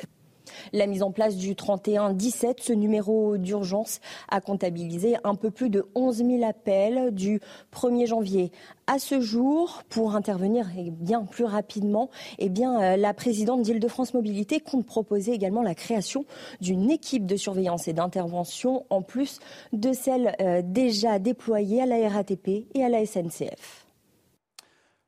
La 0.74 0.88
mise 0.88 1.04
en 1.04 1.12
place 1.12 1.36
du 1.36 1.56
3117. 1.56 2.62
Ce 2.62 2.74
numéro 2.74 3.38
d'urgence 3.38 4.00
a 4.30 4.42
comptabilisé 4.42 5.18
un 5.24 5.36
peu 5.36 5.52
plus 5.52 5.70
de 5.70 5.86
11 5.96 6.18
000 6.18 6.44
appels 6.44 7.14
du 7.14 7.40
1er 7.74 8.08
janvier 8.08 8.52
à 8.88 8.98
ce 8.98 9.22
jour, 9.22 9.84
pour 9.90 10.16
intervenir 10.16 10.66
eh 10.76 10.90
bien 10.90 11.24
plus 11.24 11.46
rapidement, 11.46 12.10
eh 12.40 12.50
bien, 12.50 12.82
euh, 12.82 12.98
la 12.98 13.14
présidente 13.14 13.62
d'Île-de-France 13.62 14.16
Mobilité 14.16 14.60
compte 14.60 14.88
proposer 14.88 15.32
également 15.32 15.62
la 15.62 15.76
création 15.76 16.26
d'une 16.60 16.90
équipe 16.90 17.28
de 17.28 17.36
surveillance 17.36 17.88
et 17.88 17.94
d'intervention 17.94 18.86
en 18.90 19.04
plus 19.04 19.40
de 19.74 19.94
celle 19.94 20.36
euh, 20.42 20.64
déjà 20.64 21.20
déployée 21.20 21.84
à 21.84 21.86
la 21.86 22.10
RATP 22.10 22.66
et 22.74 22.84
à 22.84 22.90
la 22.90 23.06
SNCF. 23.06 23.79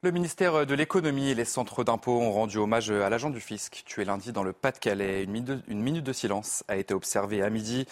Le 0.04 0.10
ministère 0.10 0.66
de 0.66 0.74
l'économie 0.74 1.30
et 1.30 1.36
les 1.36 1.46
centres 1.46 1.84
d'impôts 1.84 2.20
ont 2.20 2.32
rendu 2.32 2.58
hommage 2.58 2.90
à 2.90 3.08
l'agent 3.08 3.30
du 3.30 3.40
fisc 3.40 3.84
tué 3.86 4.04
lundi 4.04 4.32
dans 4.32 4.42
le 4.42 4.52
Pas-de-Calais. 4.52 5.24
Une 5.26 5.80
minute 5.80 6.04
de 6.04 6.12
silence 6.12 6.64
a 6.68 6.78
été 6.78 6.96
observée 6.96 7.44
à 7.44 7.52
midi. 7.52 7.86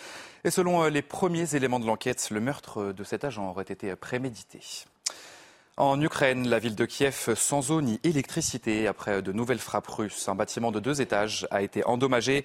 Et 0.43 0.49
selon 0.49 0.81
euh, 0.81 0.89
les 0.89 1.03
premiers 1.03 1.53
éléments 1.53 1.79
de 1.79 1.85
l'enquête, 1.85 2.31
le 2.31 2.39
meurtre 2.39 2.93
de 2.93 3.03
cet 3.03 3.25
agent 3.25 3.47
aurait 3.47 3.61
été 3.61 3.95
prémédité. 3.95 4.59
En 5.79 6.01
Ukraine, 6.01 6.45
la 6.49 6.59
ville 6.59 6.75
de 6.75 6.83
Kiev 6.83 7.33
sans 7.35 7.71
eau 7.71 7.81
ni 7.81 8.01
électricité 8.03 8.85
après 8.85 9.21
de 9.21 9.31
nouvelles 9.31 9.59
frappes 9.59 9.87
russes. 9.87 10.27
Un 10.27 10.35
bâtiment 10.35 10.73
de 10.73 10.81
deux 10.81 10.99
étages 10.99 11.47
a 11.51 11.61
été 11.61 11.85
endommagé. 11.85 12.43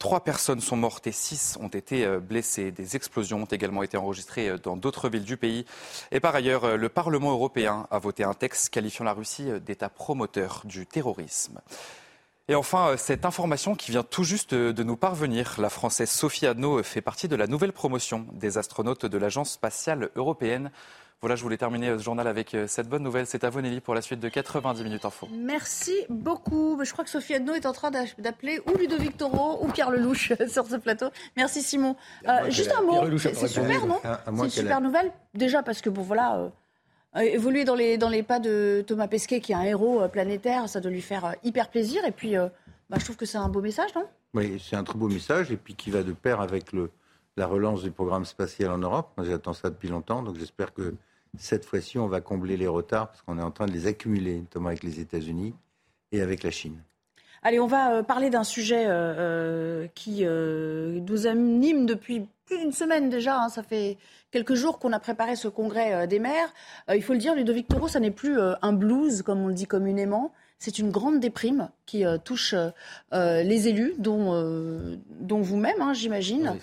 Trois 0.00 0.24
personnes 0.24 0.60
sont 0.60 0.76
mortes 0.76 1.06
et 1.06 1.12
six 1.12 1.56
ont 1.60 1.68
été 1.68 2.04
euh, 2.04 2.18
blessées. 2.18 2.72
Des 2.72 2.96
explosions 2.96 3.42
ont 3.42 3.44
également 3.44 3.84
été 3.84 3.96
enregistrées 3.96 4.48
euh, 4.48 4.58
dans 4.58 4.76
d'autres 4.76 5.08
villes 5.08 5.22
du 5.22 5.36
pays. 5.36 5.64
Et 6.10 6.18
par 6.18 6.34
ailleurs, 6.34 6.64
euh, 6.64 6.76
le 6.76 6.88
Parlement 6.88 7.30
européen 7.30 7.86
a 7.92 8.00
voté 8.00 8.24
un 8.24 8.34
texte 8.34 8.70
qualifiant 8.70 9.04
la 9.04 9.12
Russie 9.12 9.46
d'État 9.64 9.88
promoteur 9.88 10.62
du 10.64 10.84
terrorisme. 10.84 11.60
Et 12.48 12.56
enfin, 12.56 12.96
cette 12.96 13.24
information 13.24 13.76
qui 13.76 13.92
vient 13.92 14.02
tout 14.02 14.24
juste 14.24 14.54
de 14.54 14.82
nous 14.82 14.96
parvenir. 14.96 15.54
La 15.58 15.70
Française 15.70 16.10
Sophie 16.10 16.48
Adno 16.48 16.82
fait 16.82 17.00
partie 17.00 17.28
de 17.28 17.36
la 17.36 17.46
nouvelle 17.46 17.72
promotion 17.72 18.26
des 18.32 18.58
astronautes 18.58 19.06
de 19.06 19.18
l'Agence 19.18 19.52
spatiale 19.52 20.10
européenne. 20.16 20.72
Voilà, 21.22 21.36
je 21.36 21.42
voulais 21.44 21.56
terminer 21.56 21.96
ce 21.96 22.02
journal 22.02 22.26
avec 22.26 22.52
euh, 22.52 22.66
cette 22.66 22.88
bonne 22.88 23.04
nouvelle. 23.04 23.28
C'est 23.28 23.44
à 23.44 23.50
vous, 23.50 23.60
Nelly, 23.60 23.80
pour 23.80 23.94
la 23.94 24.02
suite 24.02 24.18
de 24.18 24.28
90 24.28 24.82
minutes 24.82 25.04
info. 25.04 25.28
Merci 25.32 25.94
beaucoup. 26.08 26.76
Je 26.82 26.90
crois 26.90 27.04
que 27.04 27.10
Sophie 27.10 27.34
Adno 27.34 27.54
est 27.54 27.64
en 27.64 27.72
train 27.72 27.92
d'appeler 27.92 28.60
ou 28.66 28.76
Ludovic 28.76 29.16
Toro 29.16 29.64
ou 29.64 29.68
Pierre 29.68 29.92
Lelouch 29.92 30.32
sur 30.48 30.66
ce 30.66 30.74
plateau. 30.74 31.10
Merci, 31.36 31.62
Simon. 31.62 31.94
Euh, 32.26 32.50
juste 32.50 32.74
un 32.76 32.82
mot. 32.82 33.18
C'est 33.18 33.46
super, 33.46 33.86
non 33.86 34.00
C'est 34.02 34.44
une 34.44 34.50
super 34.50 34.80
nouvelle. 34.80 35.12
Déjà 35.32 35.62
parce 35.62 35.80
que, 35.80 35.90
bon, 35.90 36.02
voilà. 36.02 36.50
Euh, 37.14 37.20
évoluer 37.20 37.64
dans 37.64 37.76
les, 37.76 37.98
dans 37.98 38.08
les 38.08 38.24
pas 38.24 38.40
de 38.40 38.82
Thomas 38.84 39.06
Pesquet, 39.06 39.40
qui 39.40 39.52
est 39.52 39.54
un 39.54 39.62
héros 39.62 40.08
planétaire, 40.08 40.68
ça 40.68 40.80
doit 40.80 40.90
lui 40.90 41.02
faire 41.02 41.36
hyper 41.44 41.68
plaisir. 41.68 42.04
Et 42.04 42.10
puis, 42.10 42.34
bah, 42.34 42.96
je 42.98 43.04
trouve 43.04 43.16
que 43.16 43.26
c'est 43.26 43.38
un 43.38 43.48
beau 43.48 43.60
message, 43.60 43.94
non? 43.94 44.06
Oui, 44.34 44.60
c'est 44.60 44.74
un 44.74 44.82
très 44.82 44.98
beau 44.98 45.06
message, 45.06 45.52
et 45.52 45.56
puis 45.56 45.76
qui 45.76 45.92
va 45.92 46.02
de 46.02 46.10
pair 46.14 46.40
avec 46.40 46.72
le, 46.72 46.90
la 47.36 47.46
relance 47.46 47.84
du 47.84 47.92
programme 47.92 48.24
spatial 48.24 48.72
en 48.72 48.78
Europe. 48.78 49.12
Moi, 49.16 49.24
j'attends 49.24 49.52
ça 49.52 49.70
depuis 49.70 49.88
longtemps, 49.88 50.24
donc 50.24 50.36
j'espère 50.36 50.74
que 50.74 50.96
cette 51.38 51.64
fois-ci, 51.64 51.98
on 51.98 52.08
va 52.08 52.20
combler 52.20 52.56
les 52.56 52.66
retards 52.66 53.08
parce 53.08 53.22
qu'on 53.22 53.38
est 53.38 53.42
en 53.42 53.50
train 53.50 53.66
de 53.66 53.72
les 53.72 53.86
accumuler, 53.86 54.38
notamment 54.40 54.68
avec 54.68 54.82
les 54.82 55.00
États-Unis 55.00 55.54
et 56.12 56.20
avec 56.20 56.42
la 56.42 56.50
Chine. 56.50 56.82
Allez, 57.42 57.58
on 57.58 57.66
va 57.66 57.94
euh, 57.94 58.02
parler 58.04 58.30
d'un 58.30 58.44
sujet 58.44 58.86
euh, 58.86 58.92
euh, 59.18 59.86
qui 59.94 60.24
nous 60.24 61.26
anime 61.26 61.86
depuis 61.86 62.28
plus 62.44 62.58
d'une 62.58 62.72
semaine 62.72 63.08
déjà. 63.08 63.40
Hein. 63.40 63.48
Ça 63.48 63.62
fait 63.62 63.98
quelques 64.30 64.54
jours 64.54 64.78
qu'on 64.78 64.92
a 64.92 65.00
préparé 65.00 65.34
ce 65.34 65.48
congrès 65.48 66.06
des 66.06 66.18
maires. 66.18 66.52
il 66.94 67.02
faut 67.02 67.12
le 67.12 67.18
dire, 67.18 67.34
Ludovic 67.34 67.66
Toro, 67.66 67.88
ça 67.88 68.00
n'est 68.00 68.10
plus 68.10 68.38
un 68.40 68.72
blues, 68.72 69.22
comme 69.22 69.42
on 69.42 69.48
le 69.48 69.54
dit 69.54 69.66
communément. 69.66 70.32
C'est 70.62 70.78
une 70.78 70.92
grande 70.92 71.18
déprime 71.18 71.70
qui 71.86 72.04
euh, 72.04 72.18
touche 72.18 72.54
euh, 72.54 73.42
les 73.42 73.66
élus, 73.66 73.94
dont, 73.98 74.32
euh, 74.32 74.94
dont 75.08 75.40
vous-même, 75.40 75.80
hein, 75.80 75.92
j'imagine. 75.92 76.56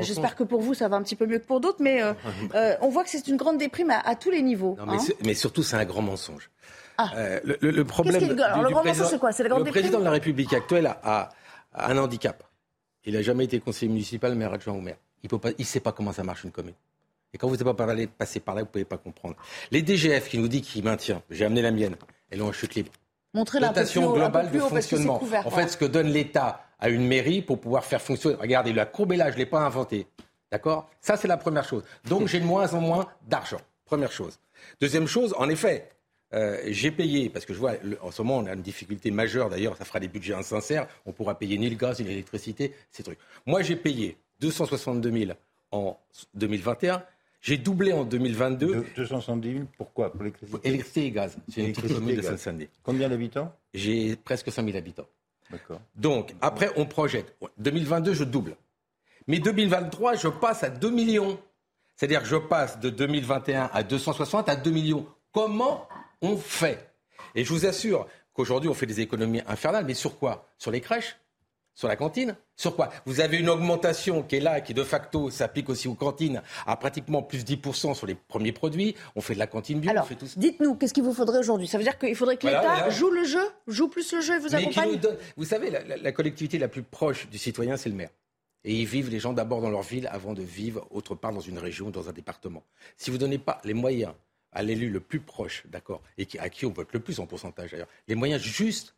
J'espère 0.00 0.36
que 0.36 0.44
pour 0.44 0.60
vous, 0.60 0.74
ça 0.74 0.86
va 0.86 0.94
un 0.94 1.02
petit 1.02 1.16
peu 1.16 1.26
mieux 1.26 1.40
que 1.40 1.46
pour 1.46 1.58
d'autres, 1.58 1.80
mais 1.80 2.02
on 2.80 2.88
voit 2.88 3.02
que 3.02 3.10
c'est 3.10 3.26
une 3.26 3.36
grande 3.36 3.58
déprime 3.58 3.90
à, 3.90 4.14
tous 4.14 4.30
les 4.30 4.42
niveaux. 4.42 4.78
mais, 4.86 4.92
hein. 4.92 5.14
mais, 5.24 5.34
surtout, 5.34 5.64
c'est 5.64 5.74
un 5.74 5.84
grand 5.84 6.02
mensonge. 6.02 6.50
Ah. 6.98 7.10
le, 7.42 7.82
problème. 7.82 8.22
du 8.22 8.28
le 8.28 8.34
grand 8.36 8.84
mensonge, 8.84 9.08
c'est 9.08 9.18
quoi? 9.18 9.32
C'est 9.32 9.42
la 9.42 9.48
grande 9.48 9.66
Le 9.66 9.72
président 9.72 9.98
de 9.98 10.04
la 10.04 10.12
République 10.12 10.52
actuelle 10.52 10.86
a, 11.02 11.30
un 11.74 11.98
handicap. 11.98 12.44
Il 13.04 13.14
n'a 13.14 13.22
jamais 13.22 13.46
été 13.46 13.58
conseiller 13.58 13.90
municipal, 13.90 14.36
maire 14.36 14.52
adjoint 14.52 14.74
ou 14.74 14.80
maire. 14.80 14.98
Il 15.24 15.28
ne 15.58 15.64
sait 15.64 15.80
pas 15.80 15.90
comment 15.90 16.12
ça 16.12 16.22
marche 16.22 16.44
une 16.44 16.52
commune. 16.52 16.74
Et 17.34 17.38
quand 17.38 17.48
vous 17.48 17.56
n'êtes 17.56 17.64
pas 17.64 17.96
passé 18.06 18.38
par 18.38 18.54
là, 18.54 18.60
vous 18.60 18.66
ne 18.68 18.70
pouvez 18.70 18.84
pas 18.84 18.98
comprendre. 18.98 19.34
Les 19.72 19.82
DGF 19.82 20.28
qui 20.28 20.38
nous 20.38 20.46
disent 20.46 20.62
qu'il 20.62 20.84
maintient, 20.84 21.22
j'ai 21.28 21.44
amené 21.44 21.60
la 21.60 21.72
mienne, 21.72 21.96
elles 22.30 22.40
ont 22.40 22.46
en 22.46 22.52
chute 22.52 22.76
libre. 22.76 22.92
Montrer 23.34 23.60
la 23.60 23.68
dotation 23.68 24.12
globale 24.12 24.50
de 24.50 24.58
fonctionnement. 24.58 25.22
en 25.44 25.50
fait, 25.50 25.68
ce 25.68 25.76
que 25.76 25.84
donne 25.84 26.08
l'État 26.08 26.64
à 26.78 26.88
une 26.88 27.06
mairie 27.06 27.42
pour 27.42 27.60
pouvoir 27.60 27.84
faire 27.84 28.02
fonctionner. 28.02 28.36
Regardez, 28.40 28.72
la 28.72 28.86
courbe 28.86 29.12
est 29.12 29.16
là, 29.16 29.30
je 29.30 29.34
ne 29.34 29.38
l'ai 29.38 29.46
pas 29.46 29.60
inventé. 29.60 30.06
D'accord? 30.50 30.90
Ça, 31.00 31.16
c'est 31.16 31.28
la 31.28 31.36
première 31.36 31.64
chose. 31.64 31.82
Donc, 32.04 32.28
j'ai 32.28 32.40
de 32.40 32.44
moins 32.44 32.74
en 32.74 32.80
moins 32.80 33.06
d'argent. 33.26 33.60
Première 33.84 34.12
chose. 34.12 34.38
Deuxième 34.80 35.06
chose, 35.06 35.34
en 35.38 35.48
effet, 35.48 35.88
euh, 36.34 36.58
j'ai 36.66 36.90
payé, 36.90 37.28
parce 37.28 37.44
que 37.44 37.54
je 37.54 37.58
vois, 37.58 37.72
en 38.02 38.10
ce 38.10 38.22
moment, 38.22 38.38
on 38.38 38.46
a 38.46 38.54
une 38.54 38.62
difficulté 38.62 39.10
majeure, 39.10 39.48
d'ailleurs, 39.48 39.76
ça 39.76 39.84
fera 39.84 40.00
des 40.00 40.08
budgets 40.08 40.34
insincères, 40.34 40.86
on 41.06 41.12
pourra 41.12 41.38
payer 41.38 41.56
ni 41.58 41.68
le 41.70 41.76
gaz, 41.76 42.00
ni 42.00 42.06
l'électricité, 42.06 42.74
ces 42.90 43.02
trucs. 43.02 43.18
Moi, 43.46 43.62
j'ai 43.62 43.76
payé 43.76 44.16
262 44.40 45.10
000 45.10 45.32
en 45.70 45.98
2021, 46.34 47.02
j'ai 47.42 47.58
doublé 47.58 47.92
en 47.92 48.04
2022. 48.04 48.86
270 48.96 49.52
000, 49.52 49.64
pourquoi? 49.76 50.10
Pour 50.12 50.22
l'électricité? 50.22 50.68
Électricité 50.68 51.06
et 51.06 51.10
gaz. 51.10 51.36
C'est 51.52 51.60
une 51.60 51.72
petite 51.72 51.94
commune 51.94 52.16
de 52.16 52.22
Saint-Denis. 52.22 52.68
Combien 52.82 53.08
d'habitants? 53.08 53.52
J'ai 53.74 54.16
presque 54.16 54.50
100 54.50 54.64
000 54.64 54.76
habitants. 54.78 55.06
D'accord. 55.50 55.80
Donc, 55.96 56.34
après, 56.40 56.70
on 56.76 56.86
projette. 56.86 57.36
2022, 57.58 58.14
je 58.14 58.24
double. 58.24 58.56
Mais 59.26 59.38
2023, 59.40 60.14
je 60.14 60.28
passe 60.28 60.62
à 60.62 60.70
2 60.70 60.88
millions. 60.90 61.38
C'est-à-dire 61.96 62.22
que 62.22 62.28
je 62.28 62.36
passe 62.36 62.80
de 62.80 62.90
2021 62.90 63.70
à 63.72 63.82
260 63.82 64.48
à 64.48 64.56
2 64.56 64.70
millions. 64.70 65.06
Comment 65.32 65.88
on 66.22 66.36
fait? 66.36 66.88
Et 67.34 67.44
je 67.44 67.52
vous 67.52 67.66
assure 67.66 68.06
qu'aujourd'hui, 68.32 68.70
on 68.70 68.74
fait 68.74 68.86
des 68.86 69.00
économies 69.00 69.42
infernales. 69.46 69.84
Mais 69.84 69.94
sur 69.94 70.18
quoi? 70.18 70.48
Sur 70.58 70.70
les 70.70 70.80
crèches? 70.80 71.16
Sur 71.74 71.88
la 71.88 71.96
cantine 71.96 72.36
Sur 72.56 72.76
quoi? 72.76 72.90
Vous 73.06 73.20
avez 73.20 73.38
une 73.38 73.48
augmentation 73.48 74.22
qui 74.22 74.36
est 74.36 74.40
là, 74.40 74.60
qui 74.60 74.74
de 74.74 74.84
facto 74.84 75.30
s'applique 75.30 75.68
aussi 75.68 75.88
aux 75.88 75.94
cantines, 75.94 76.42
à 76.66 76.76
pratiquement 76.76 77.22
plus 77.22 77.44
10% 77.44 77.94
sur 77.94 78.06
les 78.06 78.14
premiers 78.14 78.52
produits. 78.52 78.94
On 79.16 79.20
fait 79.20 79.34
de 79.34 79.38
la 79.38 79.46
cantine 79.46 79.80
bio, 79.80 79.90
Alors, 79.90 80.04
on 80.04 80.06
fait 80.06 80.14
tout 80.14 80.26
ça. 80.26 80.34
Dites-nous, 80.36 80.74
qu'est-ce 80.74 80.92
qu'il 80.92 81.02
vous 81.02 81.14
faudrait 81.14 81.38
aujourd'hui? 81.38 81.66
Ça 81.66 81.78
veut 81.78 81.84
dire 81.84 81.98
qu'il 81.98 82.14
faudrait 82.14 82.36
que 82.36 82.46
l'État 82.46 82.90
joue 82.90 83.10
le 83.10 83.24
jeu, 83.24 83.44
joue 83.66 83.88
plus 83.88 84.12
le 84.12 84.20
jeu 84.20 84.36
et 84.36 84.38
vous 84.38 84.54
accompagne 84.54 85.00
Vous 85.36 85.44
savez, 85.44 85.70
la, 85.70 86.12
collectivité 86.12 86.58
la 86.58 86.68
plus 86.68 86.82
proche 86.82 87.28
du 87.28 87.38
citoyen, 87.38 87.76
c'est 87.76 87.88
le 87.88 87.96
maire. 87.96 88.10
Et 88.64 88.74
ils 88.74 88.86
vivent, 88.86 89.10
les 89.10 89.18
gens, 89.18 89.32
d'abord 89.32 89.60
dans 89.60 89.70
leur 89.70 89.82
ville 89.82 90.08
avant 90.12 90.34
de 90.34 90.42
vivre 90.42 90.86
autre 90.90 91.14
part 91.14 91.32
dans 91.32 91.40
une 91.40 91.58
région, 91.58 91.90
dans 91.90 92.08
un 92.08 92.12
département. 92.12 92.62
Si 92.96 93.10
vous 93.10 93.16
ne 93.16 93.22
donnez 93.22 93.38
pas 93.38 93.60
les 93.64 93.74
moyens 93.74 94.12
à 94.52 94.62
l'élu 94.62 94.90
le 94.90 95.00
plus 95.00 95.20
proche, 95.20 95.64
d'accord, 95.66 96.02
et 96.18 96.28
à 96.38 96.48
qui 96.48 96.66
on 96.66 96.70
vote 96.70 96.92
le 96.92 97.00
plus 97.00 97.18
en 97.18 97.26
pourcentage 97.26 97.72
d'ailleurs, 97.72 97.88
les 98.06 98.14
moyens 98.14 98.40
justes 98.40 98.94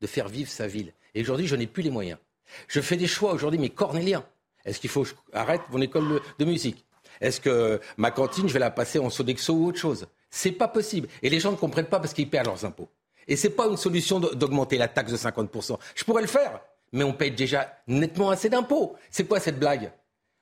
de 0.00 0.06
faire 0.06 0.28
vivre 0.28 0.50
sa 0.50 0.66
ville. 0.66 0.92
Et 1.14 1.22
aujourd'hui, 1.22 1.46
je 1.46 1.56
n'ai 1.56 1.66
plus 1.66 1.82
les 1.82 1.90
moyens. 1.90 2.18
Je 2.66 2.80
fais 2.80 2.96
des 2.96 3.06
choix 3.06 3.32
aujourd'hui, 3.32 3.58
mais 3.58 3.70
cornéliens. 3.70 4.24
Est-ce 4.64 4.80
qu'il 4.80 4.90
faut 4.90 5.02
que 5.02 5.10
j'arrête 5.32 5.62
mon 5.70 5.80
école 5.80 6.20
de, 6.38 6.44
musique? 6.44 6.84
Est-ce 7.20 7.40
que 7.40 7.80
ma 7.96 8.10
cantine, 8.10 8.48
je 8.48 8.52
vais 8.52 8.58
la 8.58 8.70
passer 8.70 8.98
en 8.98 9.10
Sodexo 9.10 9.54
ou 9.54 9.66
autre 9.66 9.78
chose? 9.78 10.06
C'est 10.30 10.52
pas 10.52 10.68
possible. 10.68 11.08
Et 11.22 11.30
les 11.30 11.40
gens 11.40 11.50
ne 11.50 11.56
comprennent 11.56 11.86
pas 11.86 12.00
parce 12.00 12.12
qu'ils 12.12 12.28
perdent 12.28 12.46
leurs 12.46 12.64
impôts. 12.64 12.88
Et 13.26 13.36
c'est 13.36 13.50
pas 13.50 13.66
une 13.66 13.76
solution 13.76 14.20
d'augmenter 14.20 14.78
la 14.78 14.88
taxe 14.88 15.12
de 15.12 15.16
50%. 15.16 15.78
Je 15.94 16.04
pourrais 16.04 16.22
le 16.22 16.28
faire, 16.28 16.60
mais 16.92 17.04
on 17.04 17.12
paye 17.12 17.30
déjà 17.30 17.78
nettement 17.86 18.30
assez 18.30 18.48
d'impôts. 18.48 18.96
C'est 19.10 19.24
quoi 19.24 19.40
cette 19.40 19.58
blague? 19.58 19.92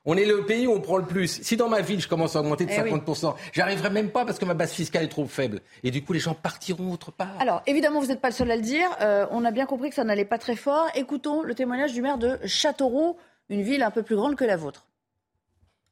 On 0.07 0.17
est 0.17 0.25
le 0.25 0.47
pays 0.47 0.67
où 0.67 0.73
on 0.73 0.81
prend 0.81 0.97
le 0.97 1.05
plus. 1.05 1.43
Si 1.43 1.57
dans 1.57 1.69
ma 1.69 1.81
ville, 1.81 2.01
je 2.01 2.09
commence 2.09 2.37
à 2.37 2.41
augmenter 2.41 2.65
de 2.65 2.71
50%, 2.71 3.35
eh 3.37 3.51
j'arriverai 3.53 3.91
même 3.91 4.11
pas 4.11 4.25
parce 4.25 4.39
que 4.39 4.45
ma 4.45 4.55
base 4.55 4.73
fiscale 4.73 5.05
est 5.05 5.09
trop 5.09 5.27
faible. 5.27 5.61
Et 5.83 5.91
du 5.91 6.03
coup, 6.03 6.13
les 6.13 6.21
gens 6.21 6.35
partiront 6.35 6.93
autre 6.93 7.11
part. 7.11 7.35
Alors, 7.41 7.63
évidemment, 7.67 8.01
vous 8.01 8.07
n'êtes 8.07 8.21
pas 8.21 8.29
le 8.29 8.35
seul 8.35 8.51
à 8.51 8.57
le 8.57 8.63
dire. 8.63 8.89
Euh, 9.01 9.27
on 9.33 9.45
a 9.45 9.51
bien 9.51 9.67
compris 9.67 9.91
que 9.91 9.97
ça 9.97 10.05
n'allait 10.05 10.25
pas 10.25 10.39
très 10.39 10.57
fort. 10.57 10.87
Écoutons 10.95 11.43
le 11.43 11.55
témoignage 11.55 11.93
du 11.93 12.03
maire 12.03 12.19
de 12.19 12.39
Châteauroux, 12.47 13.17
une 13.51 13.63
ville 13.63 13.83
un 13.83 13.91
peu 13.91 14.03
plus 14.03 14.17
grande 14.17 14.37
que 14.37 14.45
la 14.45 14.57
vôtre. 14.57 14.87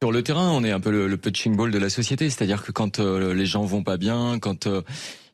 Sur 0.03 0.13
le 0.13 0.23
terrain, 0.23 0.51
on 0.51 0.63
est 0.65 0.71
un 0.71 0.81
peu 0.81 0.91
le, 0.91 1.09
le 1.09 1.17
punching 1.17 1.57
ball 1.57 1.71
de 1.71 1.79
la 1.79 1.89
société, 1.89 2.29
c'est-à-dire 2.29 2.63
que 2.63 2.73
quand 2.73 3.01
euh, 3.01 3.33
les 3.33 3.47
gens 3.47 3.65
vont 3.65 3.83
pas 3.83 3.97
bien, 3.97 4.39
quand 4.39 4.67
euh, 4.67 4.83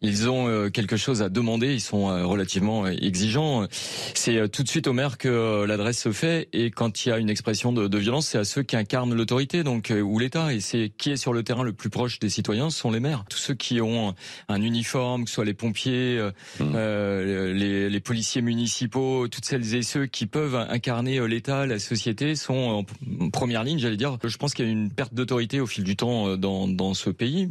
ils 0.02 0.30
ont 0.30 0.48
euh, 0.48 0.70
quelque 0.70 0.96
chose 0.96 1.20
à 1.20 1.28
demander, 1.28 1.74
ils 1.74 1.80
sont 1.80 2.08
euh, 2.08 2.24
relativement 2.24 2.86
euh, 2.86 2.90
exigeants. 2.90 3.66
C'est 4.14 4.48
tout 4.50 4.62
de 4.62 4.68
suite 4.68 4.86
au 4.86 4.92
maire 4.92 5.18
que 5.18 5.64
l'adresse 5.64 5.98
se 5.98 6.12
fait 6.12 6.48
et 6.52 6.70
quand 6.70 7.04
il 7.04 7.10
y 7.10 7.12
a 7.12 7.18
une 7.18 7.28
expression 7.28 7.72
de, 7.72 7.86
de 7.86 7.98
violence, 7.98 8.28
c'est 8.28 8.38
à 8.38 8.44
ceux 8.44 8.62
qui 8.62 8.76
incarnent 8.76 9.14
l'autorité, 9.14 9.62
donc 9.62 9.92
ou 9.94 10.18
l'État. 10.18 10.54
Et 10.54 10.60
c'est 10.60 10.90
qui 10.96 11.10
est 11.10 11.16
sur 11.16 11.32
le 11.32 11.42
terrain 11.42 11.62
le 11.62 11.72
plus 11.72 11.90
proche 11.90 12.18
des 12.18 12.30
citoyens, 12.30 12.70
ce 12.70 12.78
sont 12.78 12.90
les 12.90 13.00
maires. 13.00 13.24
Tous 13.28 13.38
ceux 13.38 13.54
qui 13.54 13.80
ont 13.80 14.14
un 14.48 14.62
uniforme, 14.62 15.24
que 15.24 15.30
ce 15.30 15.34
soit 15.34 15.44
les 15.44 15.54
pompiers, 15.54 16.20
mmh. 16.58 16.76
les, 16.76 17.90
les, 17.90 18.00
policiers 18.00 18.42
municipaux, 18.42 19.28
toutes 19.28 19.44
celles 19.44 19.74
et 19.74 19.82
ceux 19.82 20.06
qui 20.06 20.26
peuvent 20.26 20.56
incarner 20.56 21.26
l'État, 21.28 21.66
la 21.66 21.78
société, 21.78 22.34
sont 22.34 22.84
en 23.20 23.30
première 23.30 23.64
ligne, 23.64 23.78
j'allais 23.78 23.96
dire. 23.96 24.16
Je 24.24 24.36
pense 24.36 24.54
qu'il 24.54 24.64
y 24.64 24.68
a 24.68 24.72
une 24.72 24.90
perte 24.90 25.14
d'autorité 25.14 25.60
au 25.60 25.66
fil 25.66 25.84
du 25.84 25.96
temps 25.96 26.36
dans, 26.36 26.68
dans 26.68 26.94
ce 26.94 27.10
pays 27.10 27.48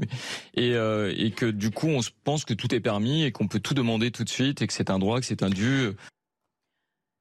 et, 0.56 0.72
et 0.72 1.32
que 1.32 1.46
du 1.46 1.72
coup, 1.72 1.88
on 1.88 2.02
se 2.02 2.10
pense 2.24 2.39
que 2.46 2.54
tout 2.54 2.74
est 2.74 2.80
permis 2.80 3.24
et 3.24 3.32
qu'on 3.32 3.48
peut 3.48 3.60
tout 3.60 3.74
demander 3.74 4.12
tout 4.12 4.24
de 4.24 4.30
suite 4.30 4.62
et 4.62 4.68
que 4.68 4.74
c'est 4.74 4.90
un 4.90 5.00
droit, 5.00 5.20
que 5.20 5.26
c'est 5.26 5.44
un 5.44 5.50
dû. 5.50 5.92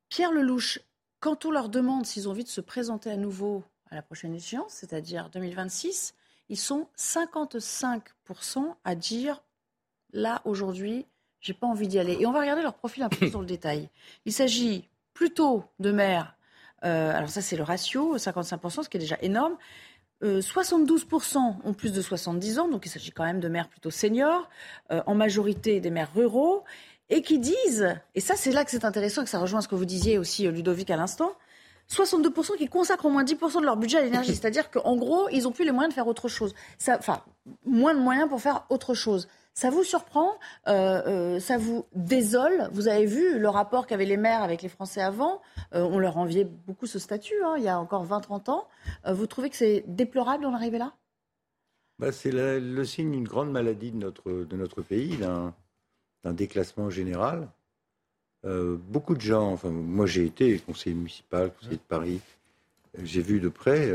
Pierre 0.09 0.33
Lelouch, 0.33 0.81
quand 1.21 1.45
on 1.45 1.51
leur 1.51 1.69
demande 1.69 2.07
s'ils 2.07 2.29
ont 2.29 2.33
envie 2.33 2.45
de 2.45 2.49
se 2.49 2.61
présenter 2.61 3.11
à 3.11 3.17
nouveau 3.17 3.65
à 3.91 3.95
la 3.95 4.03
prochaine 4.03 4.35
échéance, 4.35 4.73
c'est-à-dire 4.73 5.31
2026, 5.31 6.15
ils 6.49 6.59
sont 6.59 6.89
55% 6.97 8.75
à 8.85 8.95
dire 8.95 9.43
là 10.13 10.41
aujourd'hui, 10.45 11.07
j'ai 11.41 11.55
pas 11.55 11.67
envie 11.67 11.89
d'y 11.89 11.99
aller. 11.99 12.17
Et 12.21 12.27
on 12.27 12.33
va 12.33 12.41
regarder 12.41 12.63
leur 12.63 12.75
profil 12.75 13.03
un 13.03 13.09
peu 13.09 13.29
dans 13.31 13.41
le 13.41 13.47
détail. 13.47 13.89
Il 14.25 14.33
s'agit 14.33 14.89
plutôt 15.15 15.65
de 15.79 15.93
maires. 15.93 16.37
euh, 16.85 17.13
alors 17.15 17.29
ça 17.29 17.43
c'est 17.43 17.57
le 17.57 17.65
ratio, 17.65 18.17
55%, 18.17 18.85
ce 18.85 18.89
qui 18.89 18.97
est 18.97 19.01
déjà 19.01 19.19
énorme. 19.21 19.57
Euh, 20.25 20.41
72% 20.41 21.57
ont 21.65 21.75
plus 21.75 21.93
de 21.93 22.03
70 22.03 22.59
ans, 22.59 22.69
donc 22.69 22.87
il 22.87 22.89
s'agit 22.89 23.13
quand 23.13 23.25
même 23.25 23.39
de 23.39 23.49
maires 23.49 23.69
plutôt 23.69 23.91
seniors, 23.91 24.49
euh, 24.91 25.01
en 25.07 25.15
majorité 25.15 25.81
des 25.81 25.91
maires 25.91 26.13
ruraux, 26.13 26.65
et 27.09 27.23
qui 27.23 27.39
disent, 27.39 27.97
et 28.17 28.21
ça 28.21 28.35
c'est 28.35 28.51
là 28.51 28.65
que 28.65 28.71
c'est 28.71 28.85
intéressant, 28.85 29.23
et 29.23 29.25
que 29.25 29.31
ça 29.31 29.39
rejoint 29.39 29.61
ce 29.61 29.69
que 29.69 29.77
vous 29.77 29.85
disiez 29.85 30.19
aussi 30.19 30.47
euh, 30.47 30.51
Ludovic 30.51 30.91
à 30.91 30.97
l'instant, 30.97 31.33
62% 31.89 32.57
qui 32.57 32.67
consacrent 32.67 33.07
au 33.07 33.11
moins 33.11 33.25
10% 33.25 33.61
de 33.61 33.65
leur 33.65 33.77
budget 33.77 33.99
à 33.99 34.03
l'énergie. 34.03 34.35
C'est-à-dire 34.35 34.71
qu'en 34.71 34.97
gros, 34.97 35.29
ils 35.31 35.45
n'ont 35.45 35.53
plus 35.53 35.65
les 35.65 35.71
moyens 35.71 35.91
de 35.91 35.95
faire 35.95 36.09
autre 36.09 36.29
chose. 36.29 36.53
Enfin, 36.89 37.23
moins 37.65 37.95
de 37.95 38.01
moyens 38.01 38.29
pour 38.29 38.41
faire 38.41 38.67
autre 38.71 38.95
chose. 38.95 39.29
Ça 39.59 39.71
vous 39.71 39.83
surprend 39.83 40.39
euh, 40.69 41.03
euh, 41.09 41.41
Ça 41.41 41.59
vous 41.59 41.85
désole? 41.93 42.71
Vous 42.71 42.87
avez 42.87 43.07
vu 43.07 43.41
le 43.41 43.49
rapport 43.49 43.89
qu'avaient 43.89 44.05
les 44.05 44.17
maires 44.17 44.45
avec 44.45 44.63
les 44.63 44.69
Français 44.69 45.03
avant? 45.03 45.43
Euh, 45.75 45.83
On 45.83 45.99
leur 45.99 46.17
enviait 46.17 46.45
beaucoup 46.45 46.87
ce 46.87 47.01
statut, 47.01 47.35
hein, 47.45 47.57
il 47.57 47.65
y 47.65 47.69
a 47.69 47.77
encore 47.77 48.07
20-30 48.07 48.51
ans. 48.53 48.69
Vous 49.05 49.27
trouvez 49.27 49.51
que 49.51 49.57
c'est 49.57 49.83
déplorable 49.89 50.45
d'en 50.45 50.55
arriver 50.55 50.79
là? 50.79 50.95
Bah, 51.99 52.13
c'est 52.13 52.31
le 52.31 52.85
signe 52.85 53.11
d'une 53.11 53.27
grande 53.27 53.51
maladie 53.51 53.91
de 53.91 53.97
notre, 53.97 54.31
de 54.31 54.57
notre 54.57 54.81
pays, 54.81 55.17
d'un 55.17 55.53
déclassement 56.25 56.89
général. 56.89 57.49
Beaucoup 58.45 59.17
de 59.17 59.21
gens, 59.21 59.51
enfin, 59.51 59.71
moi 59.71 60.07
j'ai 60.07 60.25
été 60.25 60.57
conseiller 60.61 60.95
municipal, 60.95 61.53
conseiller 61.53 61.79
de 61.79 61.89
Paris, 61.89 62.21
j'ai 63.03 63.23
vu 63.23 63.41
de 63.41 63.49
près 63.49 63.93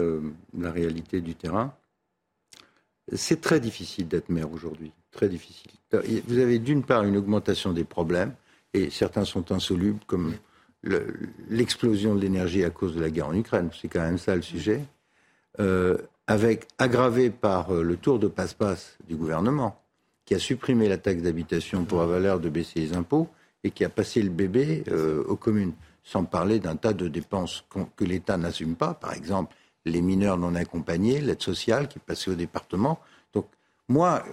la 0.57 0.71
réalité 0.71 1.21
du 1.21 1.35
terrain. 1.35 1.73
C'est 3.13 3.39
très 3.39 3.61
difficile 3.61 4.09
d'être 4.09 4.27
maire 4.27 4.51
aujourd'hui, 4.51 4.91
très 5.13 5.29
difficile. 5.29 5.71
Vous 6.27 6.39
avez 6.39 6.59
d'une 6.59 6.83
part 6.83 7.03
une 7.03 7.15
augmentation 7.17 7.71
des 7.71 7.83
problèmes, 7.83 8.33
et 8.73 8.89
certains 8.89 9.25
sont 9.25 9.51
insolubles, 9.51 9.99
comme 10.07 10.33
le- 10.81 11.13
l'explosion 11.49 12.15
de 12.15 12.21
l'énergie 12.21 12.63
à 12.63 12.71
cause 12.71 12.95
de 12.95 13.01
la 13.01 13.09
guerre 13.11 13.27
en 13.27 13.35
Ukraine, 13.35 13.69
c'est 13.79 13.87
quand 13.87 14.01
même 14.01 14.17
ça 14.17 14.35
le 14.35 14.41
sujet, 14.41 14.81
Euh, 15.59 15.97
avec 16.25 16.65
aggravé 16.79 17.29
par 17.29 17.69
euh, 17.71 17.83
le 17.83 17.95
tour 17.95 18.17
de 18.17 18.27
passe-passe 18.27 18.97
du 19.07 19.15
gouvernement, 19.15 19.79
qui 20.25 20.33
a 20.33 20.39
supprimé 20.39 20.89
la 20.89 20.97
taxe 20.97 21.21
d'habitation 21.21 21.85
pour 21.85 22.01
avoir 22.01 22.19
l'air 22.19 22.39
de 22.39 22.49
baisser 22.49 22.79
les 22.79 22.93
impôts 22.95 23.27
et 23.63 23.69
qui 23.69 23.85
a 23.85 23.89
passé 23.89 24.23
le 24.23 24.31
bébé 24.31 24.83
euh, 24.87 25.23
aux 25.27 25.35
communes, 25.35 25.73
sans 26.03 26.23
parler 26.25 26.57
d'un 26.57 26.75
tas 26.75 26.93
de 26.93 27.07
dépenses 27.07 27.63
que 27.95 28.03
l'État 28.03 28.35
n'assume 28.37 28.75
pas, 28.75 28.95
par 28.95 29.13
exemple 29.13 29.53
les 29.85 30.01
mineurs 30.01 30.39
non 30.39 30.55
accompagnés, 30.55 31.21
l'aide 31.21 31.43
sociale 31.43 31.87
qui 31.87 31.99
passée 31.99 32.31
au 32.31 32.35
département. 32.35 32.99
Donc 33.35 33.45
moi, 33.87 34.23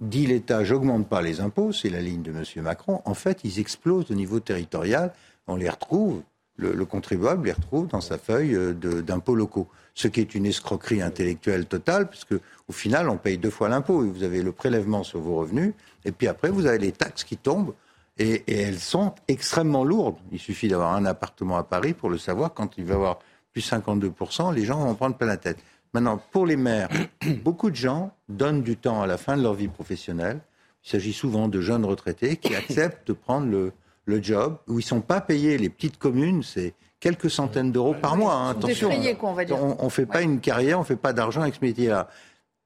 dit 0.00 0.26
l'État, 0.26 0.64
j'augmente 0.64 1.08
pas 1.08 1.22
les 1.22 1.40
impôts, 1.40 1.72
c'est 1.72 1.90
la 1.90 2.00
ligne 2.00 2.22
de 2.22 2.30
M. 2.30 2.44
Macron. 2.62 3.02
En 3.04 3.14
fait, 3.14 3.40
ils 3.44 3.58
explosent 3.58 4.10
au 4.10 4.14
niveau 4.14 4.40
territorial, 4.40 5.12
on 5.46 5.56
les 5.56 5.68
retrouve, 5.68 6.22
le, 6.56 6.72
le 6.72 6.84
contribuable 6.84 7.46
les 7.46 7.52
retrouve 7.52 7.88
dans 7.88 8.00
sa 8.00 8.18
feuille 8.18 8.54
euh, 8.54 8.72
d'impôts 8.74 9.34
locaux. 9.34 9.68
Ce 9.94 10.08
qui 10.08 10.20
est 10.20 10.34
une 10.34 10.46
escroquerie 10.46 11.02
intellectuelle 11.02 11.66
totale, 11.66 12.08
puisque 12.08 12.34
au 12.68 12.72
final, 12.72 13.08
on 13.08 13.16
paye 13.16 13.38
deux 13.38 13.50
fois 13.50 13.68
l'impôt. 13.68 14.02
Vous 14.02 14.22
avez 14.22 14.42
le 14.42 14.52
prélèvement 14.52 15.02
sur 15.02 15.20
vos 15.20 15.36
revenus, 15.36 15.72
et 16.04 16.12
puis 16.12 16.28
après, 16.28 16.50
vous 16.50 16.66
avez 16.66 16.78
les 16.78 16.92
taxes 16.92 17.24
qui 17.24 17.36
tombent, 17.36 17.74
et, 18.18 18.44
elles 18.46 18.78
sont 18.78 19.14
extrêmement 19.28 19.84
lourdes. 19.84 20.16
Il 20.30 20.38
suffit 20.38 20.68
d'avoir 20.68 20.94
un 20.94 21.06
appartement 21.06 21.56
à 21.56 21.64
Paris 21.64 21.94
pour 21.94 22.10
le 22.10 22.18
savoir. 22.18 22.54
Quand 22.54 22.76
il 22.78 22.84
va 22.84 22.92
y 22.92 22.96
avoir 22.96 23.18
plus 23.52 23.68
52%, 23.68 24.54
les 24.54 24.64
gens 24.64 24.78
vont 24.78 24.90
en 24.90 24.94
prendre 24.94 25.16
plein 25.16 25.26
la 25.26 25.36
tête. 25.36 25.58
Maintenant, 25.92 26.20
pour 26.30 26.46
les 26.46 26.56
maires, 26.56 26.88
beaucoup 27.44 27.70
de 27.70 27.76
gens 27.76 28.12
donnent 28.28 28.62
du 28.62 28.76
temps 28.76 29.02
à 29.02 29.06
la 29.06 29.16
fin 29.16 29.36
de 29.36 29.42
leur 29.42 29.54
vie 29.54 29.68
professionnelle. 29.68 30.40
Il 30.84 30.90
s'agit 30.90 31.12
souvent 31.12 31.48
de 31.48 31.60
jeunes 31.60 31.84
retraités 31.84 32.36
qui 32.36 32.54
acceptent 32.56 33.08
de 33.08 33.12
prendre 33.12 33.46
le, 33.48 33.72
le 34.04 34.22
job 34.22 34.58
où 34.68 34.74
ils 34.74 34.84
ne 34.84 34.88
sont 34.88 35.00
pas 35.00 35.20
payés. 35.20 35.58
Les 35.58 35.68
petites 35.68 35.98
communes, 35.98 36.42
c'est 36.42 36.74
quelques 37.00 37.30
centaines 37.30 37.72
d'euros 37.72 37.94
par 37.94 38.16
mois. 38.16 38.34
hein, 38.34 38.50
attention. 38.50 38.88
Quoi. 39.18 39.58
On 39.80 39.84
ne 39.84 39.90
fait 39.90 40.06
pas 40.06 40.22
une 40.22 40.40
carrière, 40.40 40.78
on 40.78 40.82
ne 40.82 40.86
fait 40.86 40.96
pas 40.96 41.12
d'argent 41.12 41.42
avec 41.42 41.54
ce 41.56 41.60
métier-là. 41.64 42.08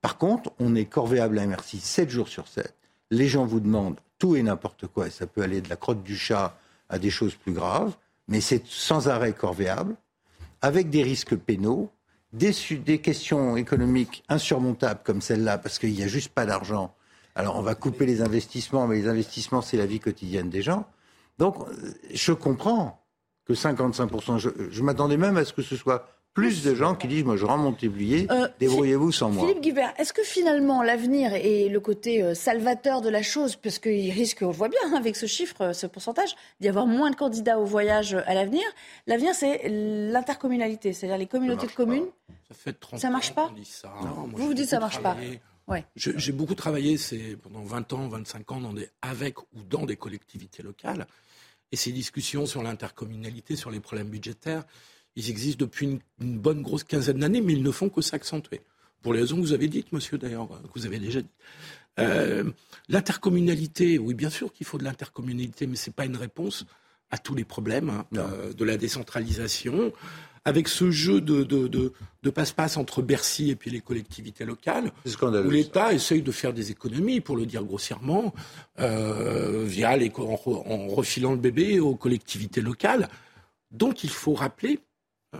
Par 0.02 0.18
contre, 0.18 0.52
on 0.58 0.74
est 0.74 0.84
corvéable 0.84 1.38
à 1.38 1.46
merci 1.46 1.80
7 1.80 2.10
jours 2.10 2.28
sur 2.28 2.46
7. 2.46 2.74
Les 3.10 3.26
gens 3.28 3.46
vous 3.46 3.60
demandent 3.60 3.96
tout 4.18 4.36
et 4.36 4.42
n'importe 4.42 4.86
quoi, 4.86 5.06
et 5.06 5.10
ça 5.10 5.26
peut 5.26 5.42
aller 5.42 5.60
de 5.60 5.68
la 5.70 5.76
crotte 5.76 6.02
du 6.02 6.16
chat 6.16 6.56
à 6.90 6.98
des 6.98 7.10
choses 7.10 7.34
plus 7.34 7.52
graves, 7.52 7.94
mais 8.28 8.40
c'est 8.40 8.62
sans 8.66 9.08
arrêt 9.08 9.32
corvéable, 9.32 9.94
avec 10.62 10.90
des 10.90 11.02
risques 11.02 11.36
pénaux, 11.36 11.90
des, 12.34 12.98
questions 12.98 13.56
économiques 13.56 14.24
insurmontables 14.28 15.00
comme 15.04 15.20
celle-là, 15.20 15.58
parce 15.58 15.78
qu'il 15.78 15.92
n'y 15.92 16.02
a 16.02 16.08
juste 16.08 16.30
pas 16.30 16.46
d'argent. 16.46 16.94
Alors 17.34 17.56
on 17.56 17.62
va 17.62 17.74
couper 17.74 18.06
les 18.06 18.22
investissements, 18.22 18.86
mais 18.86 18.96
les 18.96 19.08
investissements, 19.08 19.62
c'est 19.62 19.76
la 19.76 19.86
vie 19.86 20.00
quotidienne 20.00 20.50
des 20.50 20.62
gens. 20.62 20.86
Donc 21.38 21.56
euh, 21.60 21.94
je 22.12 22.32
comprends 22.32 23.04
que 23.44 23.52
55%, 23.52 24.38
je, 24.38 24.50
je 24.70 24.82
m'attendais 24.82 25.16
même 25.16 25.36
à 25.36 25.44
ce 25.44 25.52
que 25.52 25.62
ce 25.62 25.76
soit 25.76 26.08
plus 26.34 26.64
de 26.64 26.74
gens 26.74 26.96
qui 26.96 27.06
disent, 27.06 27.22
moi 27.24 27.36
je 27.36 27.44
rends 27.46 27.56
mon 27.58 27.72
tablier, 27.72 28.26
Euh, 28.30 28.48
débrouillez-vous 28.58 29.12
sans 29.12 29.30
moi. 29.30 29.46
Philippe 29.46 29.62
Guibert, 29.62 29.94
est-ce 29.98 30.12
que 30.12 30.22
finalement 30.24 30.82
l'avenir 30.82 31.32
et 31.32 31.68
le 31.68 31.78
côté 31.80 32.22
euh, 32.22 32.34
salvateur 32.34 33.00
de 33.00 33.08
la 33.08 33.22
chose, 33.22 33.54
parce 33.54 33.78
qu'il 33.78 34.10
risque, 34.10 34.38
on 34.42 34.48
le 34.48 34.52
voit 34.52 34.68
bien 34.68 34.80
hein, 34.86 34.94
avec 34.96 35.14
ce 35.14 35.26
chiffre, 35.26 35.60
euh, 35.60 35.72
ce 35.72 35.86
pourcentage, 35.86 36.34
d'y 36.60 36.68
avoir 36.68 36.86
moins 36.86 37.10
de 37.10 37.16
candidats 37.16 37.58
au 37.60 37.64
voyage 37.64 38.14
à 38.26 38.34
l'avenir, 38.34 38.64
l'avenir 39.06 39.32
c'est 39.34 39.62
l'intercommunalité, 39.68 40.92
c'est-à-dire 40.92 41.18
les 41.18 41.26
communautés 41.26 41.68
de 41.68 41.72
communes. 41.72 42.06
Ça 42.48 42.54
fait 42.54 42.72
30 42.72 43.00
Ça 43.00 43.10
marche 43.10 43.32
pas? 43.34 43.46
qu'on 43.48 43.54
dit 43.54 43.64
ça. 43.64 43.92
Non. 44.02 44.26
Moi, 44.26 44.30
Vous 44.34 44.46
vous 44.48 44.54
dites 44.54 44.68
ça 44.68 44.80
marche 44.80 44.96
pas. 45.00 45.12
travaillé. 45.14 45.40
Ouais. 45.68 45.84
Je- 45.96 46.10
J'ai 46.16 46.32
beaucoup 46.32 46.54
travaillé 46.54 46.98
c'est 46.98 47.36
pendant 47.42 47.62
20 47.62 47.92
ans, 47.92 48.08
25 48.08 48.50
ans 48.52 48.60
dans 48.60 48.72
des, 48.72 48.88
avec 49.02 49.40
ou 49.40 49.62
dans 49.70 49.86
des 49.86 49.96
collectivités 49.96 50.62
locales. 50.62 51.06
Et 51.72 51.76
ces 51.76 51.90
discussions 51.92 52.44
sur 52.46 52.62
l'intercommunalité, 52.62 53.56
sur 53.56 53.70
les 53.70 53.80
problèmes 53.80 54.08
budgétaires, 54.08 54.64
ils 55.16 55.30
existent 55.30 55.64
depuis 55.64 55.86
une, 55.86 55.98
une 56.20 56.38
bonne 56.38 56.62
grosse 56.62 56.84
quinzaine 56.84 57.18
d'années, 57.18 57.40
mais 57.40 57.52
ils 57.52 57.62
ne 57.62 57.70
font 57.70 57.88
que 57.88 58.00
s'accentuer. 58.00 58.60
Pour 59.02 59.12
les 59.12 59.20
raisons 59.20 59.36
que 59.36 59.42
vous 59.42 59.52
avez 59.52 59.68
dites, 59.68 59.92
monsieur, 59.92 60.18
d'ailleurs, 60.18 60.50
euh, 60.52 60.66
que 60.72 60.78
vous 60.78 60.86
avez 60.86 60.98
déjà 60.98 61.20
dit. 61.20 61.28
Euh, 62.00 62.50
l'intercommunalité, 62.88 63.98
oui, 63.98 64.14
bien 64.14 64.30
sûr 64.30 64.52
qu'il 64.52 64.66
faut 64.66 64.78
de 64.78 64.84
l'intercommunalité, 64.84 65.66
mais 65.66 65.76
ce 65.76 65.90
n'est 65.90 65.94
pas 65.94 66.06
une 66.06 66.16
réponse 66.16 66.64
à 67.10 67.18
tous 67.18 67.34
les 67.34 67.44
problèmes 67.44 67.90
hein, 67.90 68.06
euh, 68.16 68.52
de 68.52 68.64
la 68.64 68.76
décentralisation. 68.76 69.92
Avec 70.46 70.68
ce 70.68 70.90
jeu 70.90 71.22
de, 71.22 71.42
de, 71.42 71.68
de, 71.68 71.94
de 72.22 72.30
passe-passe 72.30 72.76
entre 72.76 73.00
Bercy 73.00 73.48
et 73.48 73.56
puis 73.56 73.70
les 73.70 73.80
collectivités 73.80 74.44
locales, 74.44 74.92
où 75.46 75.50
l'État 75.50 75.94
essaye 75.94 76.20
de 76.20 76.32
faire 76.32 76.52
des 76.52 76.70
économies, 76.70 77.22
pour 77.22 77.36
le 77.36 77.46
dire 77.46 77.64
grossièrement, 77.64 78.34
euh, 78.78 79.64
via 79.64 79.96
les, 79.96 80.10
en, 80.16 80.34
re- 80.34 80.70
en 80.70 80.88
refilant 80.88 81.32
le 81.32 81.38
bébé 81.38 81.80
aux 81.80 81.94
collectivités 81.96 82.60
locales, 82.60 83.08
dont 83.70 83.92
il 83.92 84.10
faut 84.10 84.34
rappeler, 84.34 84.80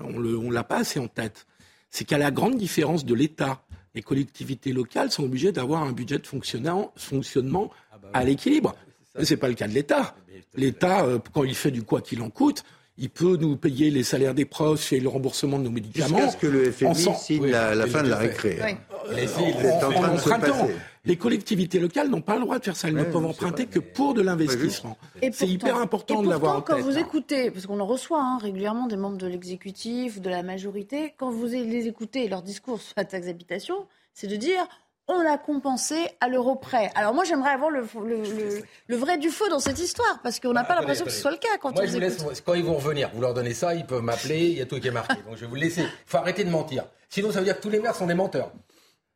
on 0.04 0.18
ne 0.20 0.52
l'a 0.52 0.64
pas 0.64 0.78
assez 0.78 0.98
en 0.98 1.08
tête, 1.08 1.46
c'est 1.90 2.04
qu'à 2.04 2.18
la 2.18 2.30
grande 2.30 2.56
différence 2.56 3.04
de 3.04 3.14
l'État, 3.14 3.62
les 3.94 4.02
collectivités 4.02 4.72
locales 4.72 5.10
sont 5.10 5.24
obligées 5.24 5.52
d'avoir 5.52 5.82
un 5.84 5.92
budget 5.92 6.18
de 6.18 6.26
fonctionnant- 6.26 6.92
fonctionnement 6.96 7.70
à 8.12 8.24
l'équilibre. 8.24 8.74
Ce 9.22 9.32
n'est 9.32 9.36
pas 9.38 9.48
le 9.48 9.54
cas 9.54 9.68
de 9.68 9.74
l'État. 9.74 10.14
L'État, 10.56 11.04
euh, 11.04 11.18
quand 11.32 11.44
il 11.44 11.54
fait 11.54 11.70
du 11.70 11.82
quoi 11.82 12.00
qu'il 12.00 12.20
en 12.22 12.30
coûte, 12.30 12.64
il 12.98 13.10
peut 13.10 13.36
nous 13.36 13.56
payer 13.56 13.90
les 13.90 14.02
salaires 14.04 14.34
des 14.34 14.44
profs 14.44 14.92
et 14.92 15.00
le 15.00 15.08
remboursement 15.08 15.58
de 15.58 15.64
nos 15.64 15.70
médicaments. 15.70 16.16
Jusqu'à 16.18 16.30
ce 16.32 16.36
que 16.36 16.46
le 16.46 16.70
FMI 16.72 16.94
signe 17.16 17.42
Oui, 17.42 17.50
la, 17.50 17.86
fin 17.86 18.02
de 18.02 18.08
la 18.08 18.18
récré. 18.18 18.58
Euh, 18.60 19.26
C'est 19.26 19.84
en 19.84 19.90
train 19.92 20.10
en 20.10 20.14
de 20.14 20.18
se 20.20 20.28
empruntant. 20.30 20.60
passer. 20.66 20.74
Les 21.06 21.16
collectivités 21.16 21.78
locales 21.80 22.08
n'ont 22.08 22.22
pas 22.22 22.34
le 22.36 22.40
droit 22.42 22.58
de 22.58 22.64
faire 22.64 22.76
ça. 22.76 22.88
Elles 22.88 22.94
ne 22.94 23.04
peuvent 23.04 23.24
emprunter 23.26 23.66
que 23.66 23.78
pour 23.78 24.14
de 24.14 24.22
l'investissement. 24.22 24.96
Et 25.20 25.30
C'est 25.32 25.46
hyper 25.46 25.76
important 25.76 26.22
et 26.22 26.24
de 26.24 26.30
l'avoir 26.30 26.52
en 26.52 26.54
pourtant, 26.60 26.76
tête. 26.76 26.84
quand 26.84 26.90
vous 26.90 26.96
hein. 26.96 27.00
écoutez, 27.00 27.50
parce 27.50 27.66
qu'on 27.66 27.80
en 27.80 27.86
reçoit 27.86 28.22
hein, 28.22 28.38
régulièrement 28.40 28.86
des 28.86 28.96
membres 28.96 29.18
de 29.18 29.26
l'exécutif, 29.26 30.20
de 30.20 30.30
la 30.30 30.42
majorité, 30.42 31.12
quand 31.18 31.30
vous 31.30 31.46
les 31.46 31.86
écoutez, 31.88 32.26
leur 32.28 32.42
discours 32.42 32.80
sur 32.80 32.94
la 32.96 33.04
taxe 33.04 33.26
d'habitation, 33.26 33.86
c'est 34.14 34.26
de 34.28 34.36
dire 34.36 34.66
on 35.06 35.20
a 35.30 35.36
compensé 35.36 35.96
à 36.22 36.28
l'euro 36.30 36.56
près. 36.56 36.90
Alors 36.94 37.12
moi, 37.12 37.24
j'aimerais 37.24 37.50
avoir 37.50 37.68
le, 37.68 37.82
le, 38.02 38.22
le- 38.22 38.62
le 38.86 38.96
vrai 38.96 39.18
du 39.18 39.28
faux 39.28 39.50
dans 39.50 39.58
cette 39.58 39.78
histoire, 39.78 40.20
parce 40.22 40.40
qu'on 40.40 40.54
n'a 40.54 40.64
pas 40.64 40.72
Attendez, 40.72 40.80
l'impression 40.86 41.04
que 41.04 41.10
ce 41.10 41.20
soit 41.20 41.30
le 41.32 41.36
cas 41.36 41.58
quand 41.60 41.72
Moi, 41.74 41.82
on 41.84 41.86
je 41.86 41.92
vous 41.92 41.98
laisse, 42.00 42.24
quand 42.46 42.54
ils 42.54 42.64
vont 42.64 42.76
revenir, 42.76 43.10
vous 43.12 43.20
leur 43.20 43.34
donnez 43.34 43.52
ça, 43.52 43.74
ils 43.74 43.84
peuvent 43.84 44.00
m'appeler, 44.02 44.46
il 44.46 44.56
y 44.56 44.62
a 44.62 44.64
tout 44.64 44.80
qui 44.80 44.88
est 44.88 44.90
marqué. 44.90 45.16
Donc 45.28 45.34
je 45.36 45.42
vais 45.42 45.46
vous 45.46 45.56
le 45.56 45.60
laisser. 45.60 45.82
Il 45.82 45.88
faut 46.06 46.16
arrêter 46.16 46.44
de 46.44 46.48
mentir. 46.48 46.86
Sinon, 47.10 47.30
ça 47.32 47.40
veut 47.40 47.44
dire 47.44 47.56
que 47.58 47.62
tous 47.62 47.68
les 47.68 47.80
maires 47.80 47.94
sont 47.94 48.06
des 48.06 48.14
menteurs. 48.14 48.50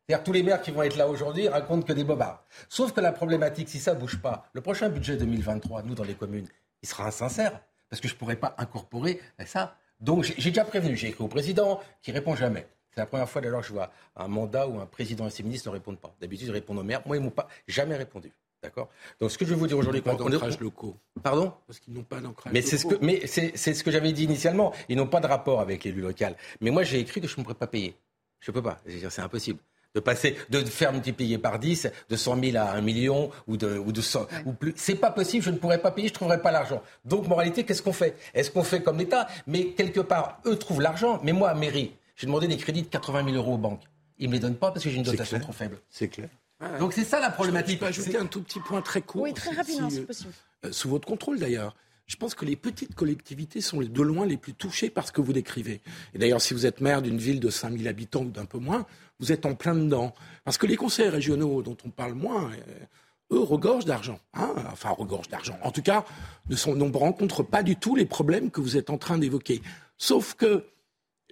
C'est-à-dire 0.09 0.23
tous 0.23 0.33
les 0.33 0.41
maires 0.41 0.59
qui 0.63 0.71
vont 0.71 0.81
être 0.81 0.95
là 0.97 1.07
aujourd'hui 1.07 1.47
racontent 1.47 1.83
que 1.85 1.93
des 1.93 2.03
bobards. 2.03 2.43
Sauf 2.67 2.93
que 2.93 2.99
la 2.99 3.11
problématique, 3.11 3.69
si 3.69 3.77
ça 3.77 3.93
bouge 3.93 4.19
pas, 4.19 4.49
le 4.53 4.61
prochain 4.61 4.89
budget 4.89 5.17
2023, 5.17 5.83
nous, 5.83 5.93
dans 5.93 6.03
les 6.03 6.15
communes, 6.15 6.47
il 6.81 6.89
sera 6.89 7.05
insincère. 7.05 7.61
Parce 7.91 8.01
que 8.01 8.07
je 8.07 8.15
ne 8.15 8.17
pourrai 8.17 8.35
pas 8.35 8.55
incorporer 8.57 9.19
ça. 9.45 9.75
Donc 9.99 10.23
j'ai 10.23 10.49
déjà 10.49 10.65
prévenu, 10.65 10.95
j'ai 10.97 11.09
écrit 11.09 11.23
au 11.23 11.27
président 11.27 11.79
qui 12.01 12.11
répond 12.11 12.35
jamais. 12.35 12.65
C'est 12.89 13.01
la 13.01 13.05
première 13.05 13.29
fois 13.29 13.39
d'ailleurs 13.39 13.61
que 13.61 13.67
je 13.67 13.73
vois 13.73 13.91
un 14.15 14.27
mandat 14.27 14.67
où 14.67 14.79
un 14.79 14.87
président 14.87 15.27
et 15.27 15.29
ses 15.29 15.43
ministres 15.43 15.69
ne 15.69 15.73
répondent 15.73 15.99
pas. 15.99 16.15
D'habitude, 16.19 16.47
ils 16.47 16.53
répondent 16.53 16.79
aux 16.79 16.83
maires. 16.83 17.03
Moi, 17.05 17.17
ils 17.17 17.21
m'ont 17.21 17.29
pas 17.29 17.47
jamais 17.67 17.95
répondu. 17.95 18.31
D'accord? 18.63 18.89
Donc, 19.19 19.29
ce 19.29 19.37
que 19.37 19.45
je 19.45 19.51
veux 19.51 19.57
vous 19.57 19.67
dire 19.67 19.77
aujourd'hui, 19.77 20.01
Pas 20.01 20.15
d'ancrage 20.15 20.59
locaux. 20.59 20.97
Pardon? 21.21 21.53
Parce 21.67 21.77
qu'ils 21.77 21.93
n'ont 21.93 22.03
pas 22.03 22.19
d'ancrage 22.19 22.51
Mais 22.51 22.63
c'est 22.63 22.79
ce 22.79 22.85
que, 22.85 22.93
locaux. 22.93 23.05
mais 23.05 23.27
c'est, 23.27 23.55
ce 23.55 23.83
que 23.83 23.91
j'avais 23.91 24.11
dit 24.11 24.23
initialement. 24.23 24.73
Ils 24.89 24.97
n'ont 24.97 25.07
pas 25.07 25.19
de 25.19 25.27
rapport 25.27 25.61
avec 25.61 25.83
l'élu 25.83 26.01
local. 26.01 26.35
Mais 26.61 26.71
moi, 26.71 26.81
j'ai 26.81 26.99
écrit 26.99 27.21
que 27.21 27.27
je 27.27 27.37
ne 27.37 27.43
pourrais 27.43 27.53
pas 27.53 27.67
payer. 27.67 27.95
Je 28.39 28.49
peux 28.49 28.63
pas. 28.63 28.79
C'est 28.87 29.21
impossible. 29.21 29.59
De 29.95 29.99
passer, 29.99 30.37
de 30.49 30.59
faire 30.63 30.93
multiplier 30.93 31.39
par 31.39 31.57
10, 31.57 31.89
de 32.09 32.15
100 32.15 32.43
000 32.43 32.57
à 32.57 32.73
1 32.73 32.81
million 32.81 33.31
ou 33.47 33.57
de, 33.57 33.75
ou 33.79 33.91
de 33.91 34.01
100, 34.01 34.27
ou 34.45 34.53
plus. 34.53 34.73
C'est 34.75 34.93
pas 34.93 35.09
possible. 35.09 35.43
Je 35.43 35.49
ne 35.49 35.57
pourrais 35.57 35.79
pas 35.79 35.89
payer. 35.89 36.09
Je 36.09 36.13
ne 36.13 36.15
trouverais 36.15 36.41
pas 36.43 36.51
l'argent. 36.51 36.83
Donc, 37.05 37.27
moralité, 37.27 37.63
qu'est-ce 37.63 37.81
qu'on 37.81 37.91
fait? 37.93 38.15
Est-ce 38.35 38.51
qu'on 38.51 38.63
fait 38.63 38.83
comme 38.83 38.99
l'État? 38.99 39.27
Mais 39.47 39.71
quelque 39.71 39.99
part, 40.01 40.41
eux 40.45 40.57
trouvent 40.57 40.81
l'argent. 40.81 41.19
Mais 41.23 41.31
moi, 41.31 41.55
mairie, 41.55 41.95
j'ai 42.15 42.27
demandé 42.27 42.47
des 42.47 42.57
crédits 42.57 42.83
de 42.83 42.87
80 42.87 43.23
000 43.25 43.35
euros 43.37 43.55
aux 43.55 43.57
banques. 43.57 43.81
Ils 44.19 44.27
me 44.29 44.33
les 44.33 44.39
donnent 44.39 44.57
pas 44.57 44.69
parce 44.71 44.83
que 44.83 44.91
j'ai 44.91 44.97
une 44.97 45.03
dotation 45.03 45.37
clair. 45.37 45.41
trop 45.41 45.53
faible. 45.53 45.79
C'est 45.89 46.07
clair. 46.09 46.29
Donc, 46.77 46.93
c'est 46.93 47.03
ça 47.05 47.19
la 47.19 47.29
Je 47.29 47.33
problématique. 47.33 47.79
peux 47.79 47.85
ajouter 47.87 48.17
un 48.17 48.25
tout 48.27 48.43
petit 48.43 48.59
point 48.59 48.81
très 48.83 49.01
court. 49.01 49.23
Oui, 49.23 49.33
très 49.33 49.55
rapidement, 49.55 49.89
si, 49.89 49.99
euh, 50.01 50.05
possible. 50.05 50.33
euh, 50.65 50.71
sous 50.71 50.89
votre 50.89 51.07
contrôle 51.07 51.39
d'ailleurs. 51.39 51.75
Je 52.09 52.15
pense 52.15 52.33
que 52.33 52.43
les 52.43 52.55
petites 52.55 52.95
collectivités 52.95 53.61
sont 53.61 53.81
de 53.81 54.01
loin 54.01 54.25
les 54.25 54.35
plus 54.35 54.55
touchées 54.55 54.89
par 54.89 55.07
ce 55.07 55.11
que 55.11 55.21
vous 55.21 55.31
décrivez. 55.31 55.79
Et 56.15 56.17
d'ailleurs, 56.17 56.41
si 56.41 56.55
vous 56.55 56.65
êtes 56.65 56.81
maire 56.81 57.03
d'une 57.03 57.19
ville 57.19 57.39
de 57.39 57.51
5000 57.51 57.87
habitants 57.87 58.23
ou 58.23 58.31
d'un 58.31 58.45
peu 58.45 58.57
moins, 58.57 58.87
vous 59.19 59.31
êtes 59.31 59.45
en 59.45 59.53
plein 59.53 59.75
dedans. 59.75 60.15
Parce 60.43 60.57
que 60.57 60.65
les 60.65 60.75
conseils 60.75 61.09
régionaux 61.09 61.61
dont 61.61 61.77
on 61.85 61.91
parle 61.91 62.13
moins, 62.13 62.49
euh, 62.51 63.35
eux, 63.35 63.39
regorgent 63.39 63.85
d'argent. 63.85 64.19
hein. 64.33 64.55
enfin, 64.71 64.89
regorgent 64.89 65.29
d'argent. 65.29 65.59
En 65.61 65.71
tout 65.71 65.83
cas, 65.83 66.03
ne, 66.49 66.55
sont, 66.55 66.73
ne 66.73 66.97
rencontrent 66.97 67.43
pas 67.43 67.61
du 67.61 67.75
tout 67.75 67.95
les 67.95 68.07
problèmes 68.07 68.49
que 68.49 68.59
vous 68.59 68.75
êtes 68.75 68.89
en 68.89 68.97
train 68.97 69.19
d'évoquer. 69.19 69.61
Sauf 69.99 70.33
que 70.33 70.65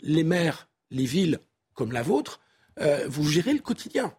les 0.03 0.23
maires, 0.23 0.69
les 0.91 1.05
villes 1.05 1.39
comme 1.73 1.91
la 1.91 2.03
vôtre, 2.03 2.39
euh, 2.80 3.07
vous 3.09 3.28
gérez 3.28 3.53
le 3.53 3.61
quotidien. 3.61 4.13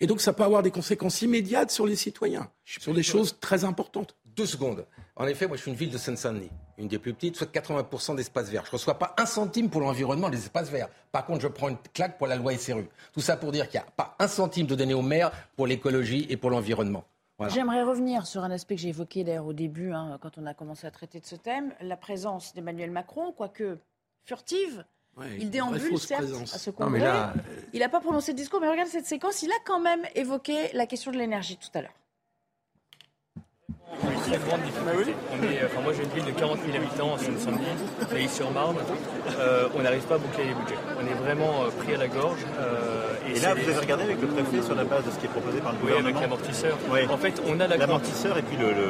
Et 0.00 0.08
donc, 0.08 0.20
ça 0.20 0.32
peut 0.32 0.42
avoir 0.42 0.64
des 0.64 0.72
conséquences 0.72 1.22
immédiates 1.22 1.70
sur 1.70 1.86
les 1.86 1.94
citoyens, 1.94 2.50
sur 2.64 2.94
des 2.94 3.04
choses 3.04 3.36
très 3.38 3.62
importantes. 3.62 4.16
Deux 4.40 4.46
secondes. 4.46 4.86
En 5.16 5.26
effet, 5.26 5.46
moi, 5.46 5.58
je 5.58 5.60
suis 5.60 5.70
une 5.70 5.76
ville 5.76 5.90
de 5.90 5.98
Seine-Saint-Denis, 5.98 6.48
une 6.78 6.88
des 6.88 6.98
plus 6.98 7.12
petites, 7.12 7.36
soit 7.36 7.52
80% 7.52 8.16
d'espaces 8.16 8.48
verts. 8.48 8.62
Je 8.64 8.70
ne 8.70 8.72
reçois 8.72 8.98
pas 8.98 9.14
un 9.18 9.26
centime 9.26 9.68
pour 9.68 9.82
l'environnement 9.82 10.30
des 10.30 10.38
espaces 10.38 10.70
verts. 10.70 10.88
Par 11.12 11.26
contre, 11.26 11.42
je 11.42 11.48
prends 11.48 11.68
une 11.68 11.76
claque 11.92 12.16
pour 12.16 12.26
la 12.26 12.36
loi 12.36 12.56
SRU. 12.56 12.88
Tout 13.12 13.20
ça 13.20 13.36
pour 13.36 13.52
dire 13.52 13.68
qu'il 13.68 13.78
n'y 13.78 13.86
a 13.86 13.90
pas 13.90 14.16
un 14.18 14.28
centime 14.28 14.66
de 14.66 14.74
donné 14.74 14.94
au 14.94 15.02
maire 15.02 15.30
pour 15.56 15.66
l'écologie 15.66 16.26
et 16.30 16.38
pour 16.38 16.48
l'environnement. 16.48 17.04
Voilà. 17.36 17.52
J'aimerais 17.52 17.82
revenir 17.82 18.26
sur 18.26 18.42
un 18.44 18.50
aspect 18.50 18.76
que 18.76 18.80
j'ai 18.80 18.88
évoqué 18.88 19.22
d'ailleurs 19.24 19.44
au 19.44 19.52
début, 19.52 19.92
hein, 19.92 20.16
quand 20.22 20.38
on 20.38 20.46
a 20.46 20.54
commencé 20.54 20.86
à 20.86 20.90
traiter 20.90 21.20
de 21.20 21.26
ce 21.26 21.36
thème, 21.36 21.74
la 21.82 21.98
présence 21.98 22.54
d'Emmanuel 22.54 22.90
Macron, 22.90 23.32
quoique 23.32 23.76
furtive. 24.24 24.86
Ouais, 25.18 25.36
il 25.38 25.50
déambule, 25.50 25.98
certes, 25.98 26.22
présence. 26.22 26.54
à 26.54 26.58
ce 26.58 26.70
Non, 26.70 26.76
congrès. 26.76 26.98
mais 26.98 27.04
là, 27.04 27.34
Il 27.74 27.80
n'a 27.80 27.90
pas 27.90 28.00
prononcé 28.00 28.32
de 28.32 28.38
discours, 28.38 28.58
mais 28.62 28.70
regarde 28.70 28.88
cette 28.88 29.04
séquence, 29.04 29.42
il 29.42 29.50
a 29.50 29.58
quand 29.66 29.80
même 29.80 30.00
évoqué 30.14 30.70
la 30.72 30.86
question 30.86 31.10
de 31.10 31.18
l'énergie 31.18 31.58
tout 31.58 31.68
à 31.74 31.82
l'heure. 31.82 31.92
Une 34.02 34.20
très 34.20 34.38
grande 34.48 34.62
difficulté. 34.62 35.14
On 35.32 35.42
est, 35.44 35.60
enfin, 35.66 35.80
moi 35.82 35.92
j'ai 35.92 36.04
une 36.04 36.10
ville 36.10 36.24
de 36.24 36.38
40 36.38 36.58
000 36.64 36.76
habitants 36.76 37.12
en 37.12 37.18
Seine-Saint-Denis, 37.18 38.22
et 38.24 38.28
sur 38.28 38.50
marne 38.50 38.76
euh, 39.38 39.68
on 39.76 39.82
n'arrive 39.82 40.02
pas 40.04 40.14
à 40.14 40.18
boucler 40.18 40.44
les 40.44 40.54
budgets. 40.54 40.78
On 40.98 41.04
est 41.06 41.18
vraiment 41.24 41.64
euh, 41.64 41.70
pris 41.84 41.94
à 41.94 41.98
la 41.98 42.08
gorge. 42.08 42.40
euh, 42.58 43.12
Et 43.28 43.34
c'est 43.36 43.46
là, 43.46 43.54
les- 43.54 43.62
vous 43.62 43.70
avez 43.70 43.78
regardé 43.80 44.04
avec 44.04 44.20
le 44.20 44.28
préfet 44.28 44.62
sur 44.62 44.74
la 44.74 44.84
base 44.84 45.04
de 45.04 45.10
ce 45.10 45.18
qui 45.18 45.26
est 45.26 45.28
proposé 45.28 45.58
par 45.60 45.72
le 45.72 45.78
Oui, 45.84 45.92
avec 45.98 46.18
l'amortisseur. 46.20 46.76
Oui. 46.90 47.00
En 47.10 47.18
fait, 47.18 47.42
on 47.46 47.60
a 47.60 47.66
la 47.66 47.76
L'amortisseur 47.76 48.38
et 48.38 48.42
puis 48.42 48.56
le, 48.56 48.68
le, 48.70 48.88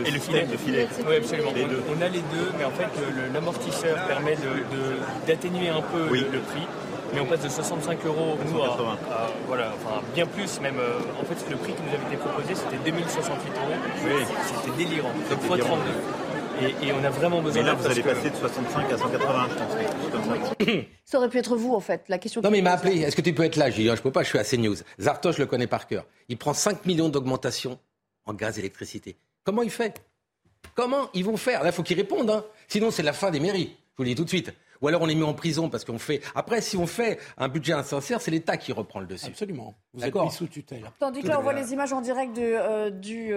le 0.00 0.06
et 0.06 0.10
le 0.10 0.18
filet. 0.20 0.44
de 0.44 0.56
filet. 0.56 0.88
Oui, 1.06 1.16
absolument. 1.16 1.52
Les 1.54 1.64
On- 1.64 1.68
deux. 1.68 1.82
On, 1.92 2.00
a 2.02 2.08
les 2.08 2.20
deux, 2.32 2.48
mais 2.58 2.64
en 2.64 2.70
fait, 2.70 2.88
l'amortisseur 3.34 3.96
permet 4.06 4.36
de- 4.36 4.64
de- 4.74 4.96
d'atténuer 5.26 5.68
un 5.68 5.82
peu 5.82 6.08
Oui. 6.10 6.20
le, 6.20 6.38
le 6.38 6.40
prix. 6.40 6.66
Mais 7.16 7.22
on 7.22 7.26
passe 7.26 7.40
de 7.42 7.48
65 7.48 8.04
euros 8.04 8.36
nous, 8.52 8.62
à, 8.62 8.66
180. 8.66 8.98
à- 9.10 9.30
voilà, 9.46 9.72
enfin 9.74 10.02
bien 10.14 10.26
plus 10.26 10.60
même. 10.60 10.78
euh, 10.78 10.98
en 11.20 11.24
fait, 11.24 11.50
le 11.50 11.56
prix 11.56 11.72
qui 11.72 11.80
nous 11.82 11.88
avait 11.94 12.06
été 12.14 12.16
proposé, 12.18 12.54
c'était 12.54 12.76
2068 12.90 13.50
euros. 13.56 14.26
C'était 14.62 14.76
délirant. 14.76 15.08
Donc 15.30 15.40
fois 15.40 15.56
délirant. 15.56 15.76
32. 15.78 15.92
Et, 16.82 16.86
et 16.88 16.92
on 16.92 17.02
a 17.04 17.08
vraiment 17.10 17.40
besoin 17.40 17.62
Mais 17.62 17.68
là, 17.68 17.74
vous 17.74 17.86
allez 17.86 18.02
que- 18.02 18.08
passer 18.10 18.28
de 18.30 18.36
65 18.36 18.92
à 18.92 18.98
180, 18.98 19.48
je 19.48 19.54
pense. 19.54 20.12
comme 20.12 20.66
ça. 20.66 20.72
Ça 21.06 21.18
aurait 21.18 21.28
pu 21.30 21.38
être 21.38 21.56
vous, 21.56 21.74
en 21.74 21.80
fait, 21.80 22.04
la 22.08 22.18
question. 22.18 22.42
Non, 22.42 22.50
mais 22.50 22.58
il 22.58 22.64
m'a 22.64 22.72
appelé. 22.72 23.00
Est-ce 23.00 23.16
que 23.16 23.22
tu 23.22 23.32
peux 23.34 23.44
être 23.44 23.56
là? 23.56 23.70
J'ai 23.70 23.82
dit, 23.84 23.88
je 23.96 24.02
peux 24.02 24.12
pas, 24.12 24.22
je 24.22 24.28
suis 24.28 24.38
à 24.38 24.44
CNews. 24.44 24.76
Zartos, 25.00 25.32
je 25.32 25.38
le 25.38 25.46
connais 25.46 25.66
par 25.66 25.86
cœur. 25.86 26.04
Il 26.28 26.36
prend 26.36 26.52
5 26.54 26.84
millions 26.84 27.08
d'augmentation 27.08 27.78
en 28.26 28.34
gaz 28.34 28.56
et 28.58 28.60
électricité. 28.60 29.16
Comment 29.44 29.62
il 29.62 29.70
fait? 29.70 30.02
Comment 30.74 31.08
ils 31.14 31.24
vont 31.24 31.36
faire? 31.38 31.62
Là, 31.62 31.70
il 31.70 31.72
faut 31.72 31.82
qu'ils 31.82 31.96
répondent. 31.96 32.28
hein. 32.30 32.44
Sinon, 32.68 32.90
c'est 32.90 33.02
la 33.02 33.12
fin 33.14 33.30
des 33.30 33.40
mairies. 33.40 33.74
Je 33.92 33.96
vous 33.98 34.02
le 34.04 34.08
dis 34.10 34.14
tout 34.14 34.24
de 34.24 34.28
suite. 34.28 34.52
Ou 34.82 34.88
alors 34.88 35.02
on 35.02 35.06
les 35.06 35.14
met 35.14 35.24
en 35.24 35.34
prison 35.34 35.68
parce 35.68 35.84
qu'on 35.84 35.98
fait. 35.98 36.20
Après, 36.34 36.60
si 36.60 36.76
on 36.76 36.86
fait 36.86 37.18
un 37.38 37.48
budget 37.48 37.72
insincère, 37.72 38.20
c'est 38.20 38.30
l'État 38.30 38.56
qui 38.56 38.72
reprend 38.72 39.00
le 39.00 39.06
dessus. 39.06 39.26
Absolument. 39.26 39.74
Vous 39.94 40.00
êtes 40.00 40.06
D'accord. 40.06 40.26
mis 40.26 40.32
sous 40.32 40.46
tutelle. 40.46 40.90
Tandis 40.98 41.22
que 41.22 41.28
là, 41.28 41.38
on 41.38 41.42
voit 41.42 41.52
les 41.52 41.72
images 41.72 41.92
en 41.92 42.00
direct 42.00 42.34
de, 42.36 42.42
euh, 42.42 42.90
du 42.90 43.32
euh, 43.32 43.36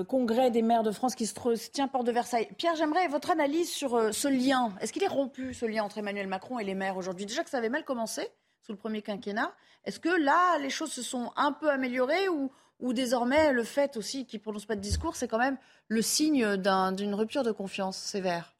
euh, 0.00 0.04
congrès 0.04 0.50
des 0.50 0.62
maires 0.62 0.82
de 0.82 0.92
France 0.92 1.14
qui 1.14 1.26
se, 1.26 1.34
tient 1.70 1.88
porte 1.88 2.06
de 2.06 2.12
Versailles. 2.12 2.48
Pierre, 2.56 2.76
j'aimerais 2.76 3.08
votre 3.08 3.30
analyse 3.30 3.70
sur 3.70 3.94
euh, 3.94 4.12
ce 4.12 4.28
lien. 4.28 4.72
Est-ce 4.80 4.92
qu'il 4.92 5.02
est 5.02 5.08
rompu, 5.08 5.54
ce 5.54 5.66
lien 5.66 5.82
entre 5.84 5.98
Emmanuel 5.98 6.26
Macron 6.26 6.58
et 6.58 6.64
les 6.64 6.74
maires 6.74 6.96
aujourd'hui? 6.96 7.26
Déjà 7.26 7.44
que 7.44 7.50
ça 7.50 7.58
avait 7.58 7.68
mal 7.68 7.84
commencé 7.84 8.28
sous 8.62 8.72
le 8.72 8.78
premier 8.78 9.02
quinquennat. 9.02 9.52
Est-ce 9.84 10.00
que 10.00 10.08
là, 10.08 10.58
les 10.58 10.70
choses 10.70 10.90
se 10.92 11.02
sont 11.02 11.30
un 11.36 11.52
peu 11.52 11.70
améliorées 11.70 12.28
ou, 12.30 12.50
ou 12.80 12.92
désormais, 12.94 13.52
le 13.52 13.62
fait 13.62 13.96
aussi 13.98 14.24
qu'il 14.26 14.38
ne 14.38 14.42
prononce 14.42 14.64
pas 14.64 14.76
de 14.76 14.80
discours, 14.80 15.16
c'est 15.16 15.28
quand 15.28 15.38
même 15.38 15.58
le 15.88 16.00
signe 16.00 16.56
d'un- 16.56 16.92
d'une 16.92 17.14
rupture 17.14 17.42
de 17.42 17.52
confiance 17.52 17.98
sévère? 17.98 18.53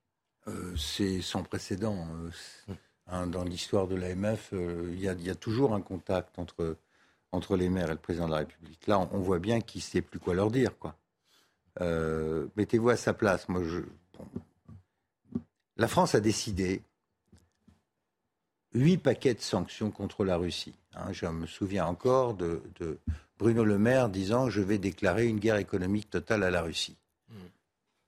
Euh, 0.49 0.77
c'est 0.77 1.21
sans 1.23 1.43
précédent. 1.43 2.07
euh, 2.69 2.75
hein, 3.07 3.27
dans 3.27 3.45
l'histoire 3.45 3.87
de 3.87 3.97
l'AMF, 3.97 4.51
euh, 4.53 4.91
il 4.93 5.01
y, 5.01 5.09
a- 5.09 5.35
toujours 5.35 5.75
un 5.75 5.81
contact 5.81 6.39
entre, 6.39 7.57
les 7.57 7.69
maires 7.69 7.89
et 7.89 7.95
le 7.95 7.99
président 7.99 8.27
de 8.27 8.33
la 8.33 8.39
République. 8.39 8.87
Là, 8.87 8.99
on, 8.99 9.19
voit 9.19 9.39
bien 9.39 9.61
qu'il 9.61 9.81
ne 9.81 9.85
sait 9.85 10.03
plus 10.03 10.19
quoi 10.19 10.35
leur 10.35 10.51
dire. 10.51 10.79
Quoi. 10.79 10.97
Mettez-vous 12.57 12.91
à 12.91 12.97
sa 12.97 13.13
place. 13.15 13.49
Moi. 13.49 13.63
La 15.77 15.89
France 15.89 16.15
a 16.15 16.21
décidé 16.21 16.83
huit 18.75 18.99
paquets 18.99 19.35
de 19.35 19.41
sanctions 19.41 19.91
contre 19.91 20.25
la 20.25 20.37
Russie. 20.37 20.75
hein. 20.95 21.13
je 21.13 21.27
me 21.27 21.47
souviens 21.47 21.87
encore 21.87 22.35
de 22.35 22.63
Bruno 23.39 23.65
Le 23.65 23.79
Maire 23.79 24.09
disant 24.09 24.49
Je 24.49 24.61
vais 24.61 24.79
déclarer 24.79 25.27
une 25.27 25.41
guerre 25.41 25.57
économique 25.57 26.11
totale 26.11 26.45
à 26.45 26.51
la 26.51 26.63
Russie. 26.63 26.97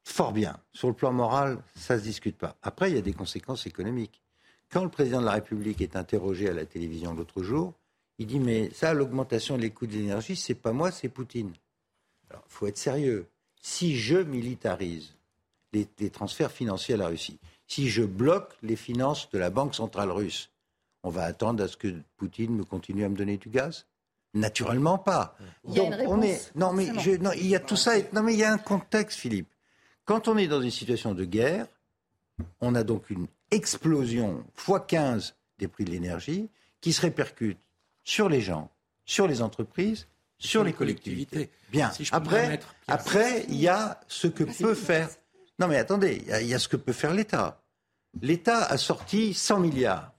Fort 0.08 0.32
bien. 0.32 0.56
Sur 0.72 0.86
le 0.88 0.94
plan 0.94 1.12
moral, 1.12 1.58
ça 1.74 1.94
ne 1.94 1.98
se 1.98 2.04
discute 2.04 2.38
pas. 2.38 2.56
Après, 2.62 2.90
il 2.90 2.94
y 2.94 2.98
a 2.98 3.02
des 3.02 3.12
conséquences 3.12 3.66
économiques. 3.66 4.22
Quand 4.70 4.84
le 4.84 4.88
président 4.88 5.20
de 5.20 5.26
la 5.26 5.32
République 5.32 5.80
est 5.80 5.96
interrogé 5.96 6.48
à 6.48 6.52
la 6.52 6.64
télévision 6.64 7.12
l'autre 7.12 7.42
jour, 7.42 7.74
il 8.18 8.26
dit 8.28 8.38
Mais 8.38 8.70
ça, 8.72 8.94
l'augmentation 8.94 9.58
des 9.58 9.70
coûts 9.70 9.86
de 9.88 9.92
l'énergie, 9.94 10.36
c'est 10.36 10.54
pas 10.54 10.72
moi, 10.72 10.92
c'est 10.92 11.08
Poutine. 11.08 11.52
Alors, 12.30 12.44
il 12.48 12.52
faut 12.52 12.66
être 12.68 12.78
sérieux. 12.78 13.26
Si 13.60 13.96
je 13.96 14.18
militarise 14.18 15.14
les, 15.72 15.88
les 15.98 16.10
transferts 16.10 16.52
financiers 16.52 16.94
à 16.94 16.98
la 16.98 17.08
Russie, 17.08 17.38
si 17.66 17.88
je 17.90 18.04
bloque 18.04 18.56
les 18.62 18.76
finances 18.76 19.28
de 19.30 19.38
la 19.38 19.50
Banque 19.50 19.74
centrale 19.74 20.10
russe, 20.12 20.50
on 21.02 21.10
va 21.10 21.24
attendre 21.24 21.64
à 21.64 21.68
ce 21.68 21.76
que 21.76 21.92
Poutine 22.16 22.54
me 22.54 22.64
continue 22.64 23.04
à 23.04 23.08
me 23.08 23.16
donner 23.16 23.38
du 23.38 23.48
gaz? 23.50 23.86
Naturellement 24.34 24.98
pas. 24.98 25.36
Il 25.64 25.74
y 25.74 25.80
a 25.80 25.84
une 25.84 25.94
on 26.06 26.22
est, 26.22 26.52
non, 26.54 26.72
mais 26.72 26.86
forcément. 26.86 27.00
je- 27.16 27.22
non, 27.22 27.32
il 27.32 27.46
y 27.48 27.56
a 27.56 27.60
tout 27.60 27.76
ça. 27.76 27.92
Non, 28.12 28.22
mais 28.22 28.34
il 28.34 28.38
y 28.38 28.44
a 28.44 28.52
un 28.52 28.58
contexte, 28.58 29.18
Philippe. 29.18 29.48
Quand 30.06 30.28
on 30.28 30.36
est 30.38 30.46
dans 30.46 30.62
une 30.62 30.70
situation 30.70 31.12
de 31.14 31.24
guerre, 31.24 31.66
on 32.60 32.74
a 32.74 32.82
donc 32.84 33.10
une 33.10 33.26
explosion 33.50 34.44
x 34.56 34.70
15 34.88 35.34
des 35.58 35.68
prix 35.68 35.84
de 35.84 35.90
l'énergie 35.90 36.48
qui 36.80 36.92
se 36.92 37.00
répercute 37.02 37.58
sur 38.04 38.28
les 38.28 38.40
gens, 38.40 38.70
sur 39.04 39.26
les 39.26 39.42
entreprises, 39.42 40.06
sur 40.38 40.62
les 40.64 40.72
collectivités. 40.72 41.50
Bien. 41.70 41.90
Si 41.90 42.08
Après, 42.12 42.60
après, 42.86 43.44
il 43.48 43.56
y 43.56 43.68
a 43.68 44.00
ce 44.06 44.26
que 44.26 44.44
peut 44.44 44.74
faire. 44.74 45.08
Non, 45.58 45.66
mais 45.66 45.76
attendez, 45.78 46.18
il 46.22 46.28
y 46.28 46.32
a- 46.32 46.40
il 46.42 46.48
y, 46.48 46.54
a 46.54 46.58
ce 46.58 46.68
que 46.68 46.76
peut 46.76 46.92
faire 46.92 47.12
l'État. 47.14 47.62
L'État 48.20 48.64
a 48.64 48.76
sorti 48.76 49.32
100 49.34 49.60
milliards. 49.60 50.12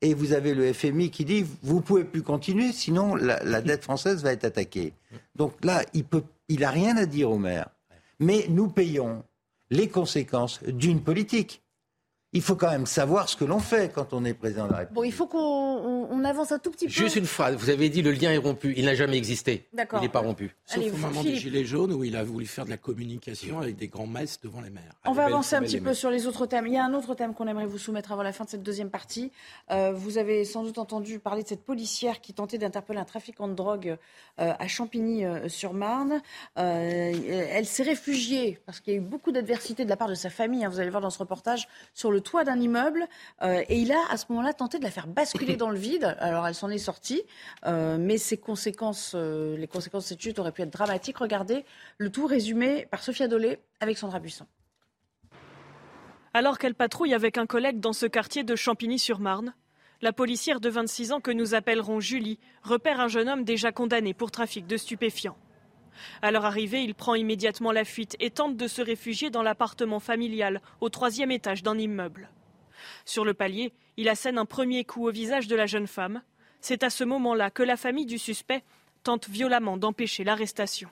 Et 0.00 0.14
vous 0.14 0.32
avez 0.32 0.54
le 0.54 0.72
FMI 0.72 1.10
qui 1.10 1.24
dit 1.24 1.44
vous 1.62 1.80
pouvez 1.80 2.04
plus 2.04 2.22
continuer, 2.22 2.72
sinon 2.72 3.14
la, 3.14 3.42
la 3.44 3.60
dette 3.60 3.82
française 3.84 4.22
va 4.22 4.32
être 4.32 4.44
attaquée. 4.44 4.94
Donc 5.36 5.64
là, 5.64 5.84
il 5.92 6.04
peut, 6.04 6.24
il 6.48 6.64
a 6.64 6.70
rien 6.70 6.96
à 6.96 7.06
dire 7.06 7.30
au 7.30 7.38
maire. 7.38 7.68
Mais 8.22 8.46
nous 8.48 8.68
payons 8.68 9.24
les 9.70 9.88
conséquences 9.88 10.62
d'une 10.62 11.02
politique. 11.02 11.61
Il 12.34 12.40
faut 12.40 12.56
quand 12.56 12.70
même 12.70 12.86
savoir 12.86 13.28
ce 13.28 13.36
que 13.36 13.44
l'on 13.44 13.58
fait 13.58 13.92
quand 13.94 14.12
on 14.14 14.24
est 14.24 14.32
président 14.32 14.66
de 14.66 14.72
la 14.72 14.78
République. 14.78 14.94
Bon, 14.94 15.04
il 15.04 15.12
faut 15.12 15.26
qu'on 15.26 15.38
on- 15.38 16.08
on 16.10 16.24
avance 16.24 16.50
un 16.52 16.58
tout 16.58 16.70
petit 16.70 16.86
peu. 16.86 16.90
Juste 16.92 17.16
une 17.16 17.26
phrase. 17.26 17.56
Vous 17.56 17.68
avez 17.68 17.90
dit 17.90 18.00
le 18.00 18.10
lien 18.12 18.30
est 18.32 18.38
rompu. 18.38 18.72
Il 18.76 18.86
n'a 18.86 18.94
jamais 18.94 19.16
existé. 19.18 19.66
D'accord. 19.74 19.98
Il 19.98 20.02
n'est 20.04 20.08
pas 20.08 20.20
rompu. 20.20 20.54
Sauf 20.64 20.78
Allez, 20.78 20.90
au 20.90 20.96
moment 20.96 21.20
Philippe. 21.20 21.34
des 21.34 21.40
Gilets 21.40 21.64
jaunes 21.64 21.92
où 21.92 22.04
il 22.04 22.16
a 22.16 22.24
voulu 22.24 22.46
faire 22.46 22.64
de 22.64 22.70
la 22.70 22.76
communication 22.78 23.58
avec 23.60 23.76
des 23.76 23.88
grands 23.88 24.06
messes 24.06 24.40
devant 24.40 24.62
les 24.62 24.70
maires. 24.70 24.94
On 25.04 25.12
va 25.12 25.26
avancer 25.26 25.56
un 25.56 25.60
petit 25.60 25.76
et 25.76 25.80
peu 25.80 25.92
sur 25.94 26.10
les 26.10 26.26
autres 26.26 26.46
thèmes. 26.46 26.66
Il 26.66 26.72
y 26.72 26.78
a 26.78 26.84
un 26.84 26.94
autre 26.94 27.14
thème 27.14 27.34
qu'on 27.34 27.46
aimerait 27.48 27.66
vous 27.66 27.76
soumettre 27.78 28.12
avant 28.12 28.22
la 28.22 28.32
fin 28.32 28.44
de 28.44 28.48
cette 28.50 28.62
deuxième 28.62 28.88
partie. 28.90 29.30
Euh, 29.70 29.92
vous 29.92 30.16
avez 30.16 30.44
sans 30.46 30.62
doute 30.64 30.78
entendu 30.78 31.18
parler 31.18 31.42
de 31.42 31.48
cette 31.48 31.64
policière 31.64 32.20
qui 32.22 32.32
tentait 32.32 32.56
d'interpeller 32.58 32.98
un 33.00 33.04
trafiquant 33.04 33.46
de 33.46 33.54
drogue 33.54 33.96
euh, 34.40 34.52
à 34.58 34.68
Champigny-sur-Marne. 34.68 36.22
Euh, 36.58 37.12
elle 37.50 37.66
s'est 37.66 37.82
réfugiée 37.82 38.58
parce 38.64 38.80
qu'il 38.80 38.94
y 38.94 38.96
a 38.96 38.98
eu 39.00 39.02
beaucoup 39.02 39.32
d'adversité 39.32 39.84
de 39.84 39.90
la 39.90 39.96
part 39.96 40.08
de 40.08 40.14
sa 40.14 40.30
famille. 40.30 40.64
hein. 40.64 40.68
vous 40.70 40.80
allez 40.80 40.90
voir 40.90 41.02
dans 41.02 41.10
ce 41.10 41.18
reportage 41.18 41.68
sur 41.94 42.10
le 42.10 42.21
toit 42.22 42.44
d'un 42.44 42.58
immeuble 42.58 43.06
euh, 43.42 43.62
et 43.68 43.78
il 43.78 43.92
a 43.92 44.00
à 44.10 44.16
ce 44.16 44.26
moment-là 44.30 44.52
tenté 44.52 44.78
de 44.78 44.84
la 44.84 44.90
faire 44.90 45.06
basculer 45.06 45.56
dans 45.56 45.70
le 45.70 45.78
vide. 45.78 46.16
Alors 46.18 46.46
elle 46.46 46.54
s'en 46.54 46.70
est 46.70 46.78
sortie, 46.78 47.22
euh, 47.66 47.98
mais 47.98 48.18
ses 48.18 48.38
conséquences, 48.38 49.12
euh, 49.14 49.56
les 49.56 49.66
conséquences 49.66 50.04
de 50.04 50.08
cette 50.08 50.22
chute 50.22 50.38
auraient 50.38 50.52
pu 50.52 50.62
être 50.62 50.72
dramatiques. 50.72 51.18
Regardez 51.18 51.64
le 51.98 52.10
tout 52.10 52.26
résumé 52.26 52.86
par 52.90 53.02
Sophia 53.02 53.28
Dolé 53.28 53.58
avec 53.80 53.98
Sandra 53.98 54.18
Buisson. 54.18 54.46
Alors 56.34 56.58
qu'elle 56.58 56.74
patrouille 56.74 57.12
avec 57.12 57.36
un 57.36 57.46
collègue 57.46 57.78
dans 57.78 57.92
ce 57.92 58.06
quartier 58.06 58.42
de 58.42 58.56
Champigny-sur-Marne, 58.56 59.54
la 60.00 60.12
policière 60.12 60.60
de 60.60 60.68
26 60.68 61.12
ans 61.12 61.20
que 61.20 61.30
nous 61.30 61.54
appellerons 61.54 62.00
Julie 62.00 62.38
repère 62.62 63.00
un 63.00 63.08
jeune 63.08 63.28
homme 63.28 63.44
déjà 63.44 63.70
condamné 63.70 64.14
pour 64.14 64.30
trafic 64.30 64.66
de 64.66 64.76
stupéfiants. 64.76 65.36
À 66.22 66.30
leur 66.30 66.44
arrivée, 66.44 66.82
il 66.82 66.94
prend 66.94 67.14
immédiatement 67.14 67.72
la 67.72 67.84
fuite 67.84 68.16
et 68.20 68.30
tente 68.30 68.56
de 68.56 68.66
se 68.68 68.82
réfugier 68.82 69.30
dans 69.30 69.42
l'appartement 69.42 70.00
familial 70.00 70.60
au 70.80 70.88
troisième 70.88 71.30
étage 71.30 71.62
d'un 71.62 71.78
immeuble. 71.78 72.28
Sur 73.04 73.24
le 73.24 73.34
palier, 73.34 73.72
il 73.96 74.08
assène 74.08 74.38
un 74.38 74.46
premier 74.46 74.84
coup 74.84 75.06
au 75.06 75.10
visage 75.10 75.48
de 75.48 75.56
la 75.56 75.66
jeune 75.66 75.86
femme. 75.86 76.22
C'est 76.60 76.82
à 76.82 76.90
ce 76.90 77.04
moment-là 77.04 77.50
que 77.50 77.62
la 77.62 77.76
famille 77.76 78.06
du 78.06 78.18
suspect 78.18 78.62
tente 79.02 79.28
violemment 79.28 79.76
d'empêcher 79.76 80.24
l'arrestation. 80.24 80.88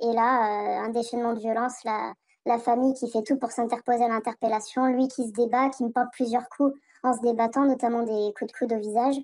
Et 0.00 0.12
là, 0.12 0.80
euh, 0.82 0.84
un 0.84 0.90
déchaînement 0.90 1.32
de 1.32 1.40
violence, 1.40 1.82
la, 1.84 2.12
la 2.46 2.58
famille 2.58 2.94
qui 2.94 3.10
fait 3.10 3.22
tout 3.22 3.36
pour 3.36 3.50
s'interposer 3.50 4.04
à 4.04 4.08
l'interpellation, 4.08 4.86
lui 4.86 5.08
qui 5.08 5.26
se 5.26 5.32
débat, 5.32 5.70
qui 5.70 5.84
me 5.84 5.90
porte 5.90 6.08
plusieurs 6.12 6.48
coups 6.48 6.74
en 7.02 7.14
se 7.14 7.22
débattant, 7.22 7.64
notamment 7.64 8.02
des 8.02 8.32
coups 8.34 8.52
de 8.52 8.58
coude 8.58 8.72
au 8.72 8.78
visage. 8.78 9.16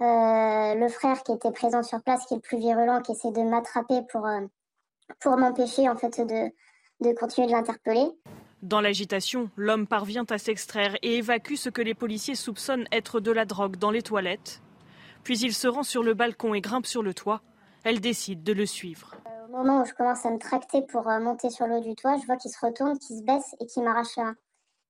Euh, 0.00 0.74
le 0.74 0.88
frère 0.88 1.22
qui 1.22 1.32
était 1.32 1.52
présent 1.52 1.82
sur 1.82 2.02
place, 2.02 2.26
qui 2.26 2.34
est 2.34 2.38
le 2.38 2.42
plus 2.42 2.58
virulent, 2.58 3.02
qui 3.02 3.12
essaie 3.12 3.30
de 3.30 3.42
m'attraper 3.42 4.00
pour, 4.10 4.26
euh, 4.26 4.40
pour 5.20 5.36
m'empêcher 5.36 5.88
en 5.88 5.96
fait 5.96 6.20
de, 6.20 6.50
de 7.00 7.14
continuer 7.14 7.46
de 7.46 7.52
l'interpeller. 7.52 8.08
Dans 8.62 8.80
l'agitation, 8.80 9.50
l'homme 9.56 9.86
parvient 9.86 10.24
à 10.30 10.38
s'extraire 10.38 10.96
et 11.02 11.18
évacue 11.18 11.54
ce 11.54 11.68
que 11.68 11.82
les 11.82 11.94
policiers 11.94 12.34
soupçonnent 12.34 12.86
être 12.92 13.20
de 13.20 13.30
la 13.30 13.44
drogue 13.44 13.76
dans 13.76 13.90
les 13.90 14.02
toilettes. 14.02 14.62
Puis 15.24 15.38
il 15.38 15.52
se 15.52 15.68
rend 15.68 15.82
sur 15.82 16.02
le 16.02 16.14
balcon 16.14 16.54
et 16.54 16.60
grimpe 16.60 16.86
sur 16.86 17.02
le 17.02 17.14
toit. 17.14 17.42
Elle 17.84 18.00
décide 18.00 18.42
de 18.42 18.52
le 18.52 18.66
suivre. 18.66 19.16
Au 19.48 19.56
moment 19.56 19.82
où 19.82 19.84
je 19.84 19.92
commence 19.92 20.24
à 20.24 20.30
me 20.30 20.38
tracter 20.38 20.82
pour 20.82 21.08
euh, 21.08 21.20
monter 21.20 21.50
sur 21.50 21.66
le 21.66 21.76
haut 21.76 21.80
du 21.80 21.94
toit, 21.94 22.16
je 22.20 22.26
vois 22.26 22.36
qu'il 22.36 22.50
se 22.50 22.64
retourne, 22.64 22.98
qu'il 22.98 23.18
se 23.18 23.22
baisse 23.22 23.54
et 23.60 23.66
qu'il 23.66 23.82
m'arrache 23.82 24.16
la 24.16 24.24
main. 24.24 24.36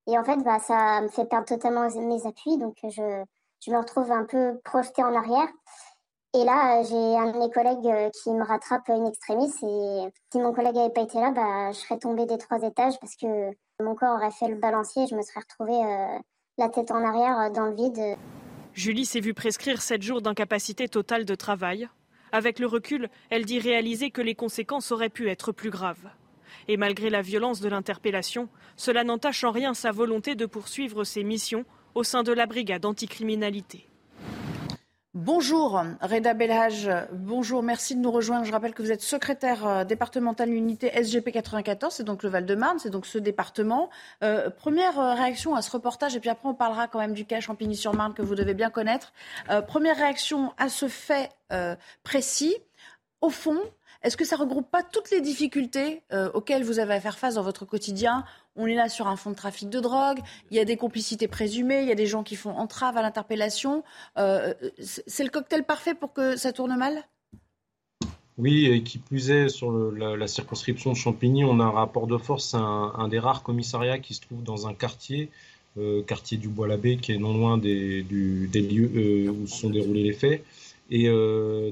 Et 0.07 0.19
en 0.19 0.25
fait, 0.25 0.37
bah, 0.39 0.59
ça 0.59 1.01
me 1.01 1.09
fait 1.09 1.25
perdre 1.25 1.47
totalement 1.47 1.89
mes 1.89 2.27
appuis, 2.27 2.59
donc 2.59 2.77
je, 2.83 3.25
je 3.65 3.71
me 3.71 3.79
retrouve 3.79 4.11
un 4.11 4.25
peu 4.25 4.59
projetée 4.65 5.03
en 5.03 5.15
arrière. 5.15 5.49
Et 6.35 6.45
là, 6.45 6.81
euh, 6.81 6.85
j'ai 6.89 7.19
un 7.19 7.31
de 7.31 7.39
mes 7.39 7.51
collègues 7.51 7.87
euh, 7.87 8.11
qui 8.11 8.31
me 8.31 8.43
rattrape 8.43 8.89
une 8.89 9.07
extrémiste. 9.07 9.63
Et 9.63 10.09
si 10.33 10.39
mon 10.39 10.53
collègue 10.53 10.75
n'avait 10.75 10.93
pas 10.93 11.03
été 11.03 11.21
là, 11.21 11.31
bah, 11.31 11.71
je 11.73 11.79
serais 11.79 11.99
tombée 11.99 12.27
des 12.27 12.39
trois 12.39 12.63
étages 12.63 12.99
parce 13.01 13.17
que 13.17 13.51
mon 13.81 13.95
corps 13.95 14.17
aurait 14.17 14.31
fait 14.31 14.49
le 14.49 14.57
balancier 14.57 15.05
et 15.05 15.07
je 15.07 15.15
me 15.15 15.23
serais 15.23 15.41
retrouvée 15.41 15.85
euh, 15.85 16.19
la 16.59 16.69
tête 16.71 16.91
en 16.91 17.05
arrière 17.05 17.51
dans 17.53 17.67
le 17.67 17.75
vide. 17.75 18.17
Julie 18.73 19.05
s'est 19.05 19.21
vue 19.21 19.35
prescrire 19.35 19.83
7 19.83 20.03
jours 20.03 20.23
d'incapacité 20.23 20.89
totale 20.89 21.27
de 21.27 21.35
travail. 21.35 21.89
Avec 22.33 22.59
le 22.59 22.67
recul, 22.67 23.11
elle 23.29 23.45
dit 23.45 23.59
réaliser 23.59 24.11
que 24.11 24.23
les 24.23 24.35
conséquences 24.35 24.91
auraient 24.91 25.11
pu 25.11 25.29
être 25.29 25.53
plus 25.53 25.71
graves. 25.71 26.09
Et 26.67 26.79
malgré 26.79 27.11
la 27.11 27.21
violence 27.21 27.61
de 27.61 27.69
l'interpellation, 27.69 28.49
cela 28.77 29.05
n'entache 29.05 29.45
en 29.45 29.51
rien 29.51 29.75
sa 29.75 29.93
volonté 29.93 30.35
de 30.35 30.47
poursuivre 30.47 31.05
ses 31.05 31.25
missions 31.25 31.67
au 31.95 32.05
sein 32.05 32.23
de 32.23 32.33
la 32.33 32.47
brigade 32.47 32.85
anticriminalité. 32.85 33.87
Bonjour 35.15 35.85
Reda 36.01 36.33
Belhaj, 36.33 36.89
bonjour, 37.13 37.63
merci 37.63 37.95
de 37.95 38.01
nous 38.01 38.11
rejoindre. 38.11 38.47
Je 38.47 38.53
rappelle 38.53 38.73
que 38.73 38.81
vous 38.81 38.93
êtes 38.93 39.03
secrétaire 39.03 39.67
euh, 39.67 39.85
départemental 39.85 40.49
unité 40.51 40.89
SGP 40.89 41.33
94, 41.33 41.93
c'est 41.93 42.03
donc 42.03 42.23
le 42.23 42.31
Val-de-Marne, 42.31 42.79
c'est 42.79 42.89
donc 42.89 43.05
ce 43.05 43.19
département. 43.19 43.91
Euh, 44.25 44.49
première 44.49 44.99
euh, 44.99 45.13
réaction 45.13 45.55
à 45.55 45.61
ce 45.61 45.71
reportage, 45.71 46.17
et 46.17 46.21
puis 46.21 46.31
après 46.31 46.49
on 46.49 46.55
parlera 46.55 46.89
quand 46.89 46.99
même 46.99 47.13
du 47.13 47.27
cas 47.27 47.41
Champigny-sur-Marne 47.41 48.15
que 48.15 48.23
vous 48.23 48.35
devez 48.35 48.55
bien 48.55 48.71
connaître. 48.71 49.13
première 49.67 49.99
réaction 49.99 50.55
à 50.57 50.71
ce 50.71 50.89
fait 50.89 51.29
précis. 52.05 52.57
Au 53.21 53.29
fond, 53.29 53.61
est-ce 54.03 54.17
que 54.17 54.25
ça 54.25 54.37
regroupe 54.37 54.71
pas 54.71 54.83
toutes 54.83 55.11
les 55.11 55.21
difficultés 55.21 56.03
auxquelles 56.33 56.65
vous 56.65 56.79
avez 56.79 56.95
à 56.95 57.01
faire 57.01 57.19
face 57.19 57.35
dans 57.35 57.43
votre 57.43 57.67
quotidien 57.67 58.25
on 58.57 58.67
est 58.67 58.75
là 58.75 58.89
sur 58.89 59.09
un 59.09 59.17
fond 59.17 59.31
de 59.31 59.37
trafic 59.37 59.71
de 59.71 59.81
drogue, 59.81 60.19
il 60.51 60.57
y 60.57 60.61
a 60.61 60.65
des 60.65 60.77
complicités 60.77 61.29
présumées, 61.29 61.83
il 61.83 61.89
y 61.89 61.93
a 61.93 61.97
des 61.97 62.07
gens 62.07 62.23
qui 62.23 62.37
font 62.37 62.51
entrave 62.51 62.97
à 62.97 63.03
l'interpellation. 63.03 63.83
Euh, 64.19 64.55
c'est 64.81 65.25
le 65.25 65.31
cocktail 65.31 65.65
parfait 65.65 65.95
pour 65.95 66.13
que 66.13 66.37
ça 66.37 66.53
tourne 66.53 66.77
mal? 66.77 67.05
Oui, 68.39 68.67
et 68.67 68.83
qui 68.83 68.99
plus 68.99 69.31
est, 69.31 69.49
sur 69.49 69.71
la, 69.73 70.27
circonscription 70.27 70.93
de 70.93 70.97
Champigny, 70.97 71.45
on 71.45 71.61
a 71.61 71.65
un 71.65 71.71
rapport 71.71 72.07
de 72.07 72.17
force, 72.17 72.55
un, 72.55 72.93
un 72.97 73.09
des 73.09 73.19
rares 73.19 73.43
commissariats 73.43 73.99
qui 73.99 74.15
se 74.15 74.23
trouve 74.23 74.43
dans 74.43 74.67
un 74.67 74.75
quartier, 74.75 75.29
euh, 75.79 76.03
quartier 76.03 76.39
du 76.39 76.49
Bois-l'Abbé, 76.49 76.97
qui 76.97 77.13
est 77.13 77.19
non 77.19 77.35
loin 77.35 77.59
des, 77.59 78.03
lieux 78.03 78.91
euh, 78.97 79.31
où 79.31 79.47
se 79.47 79.61
sont 79.61 79.71
déroulés 79.71 80.03
les 80.03 80.13
faits. 80.13 80.45
Et 80.91 81.09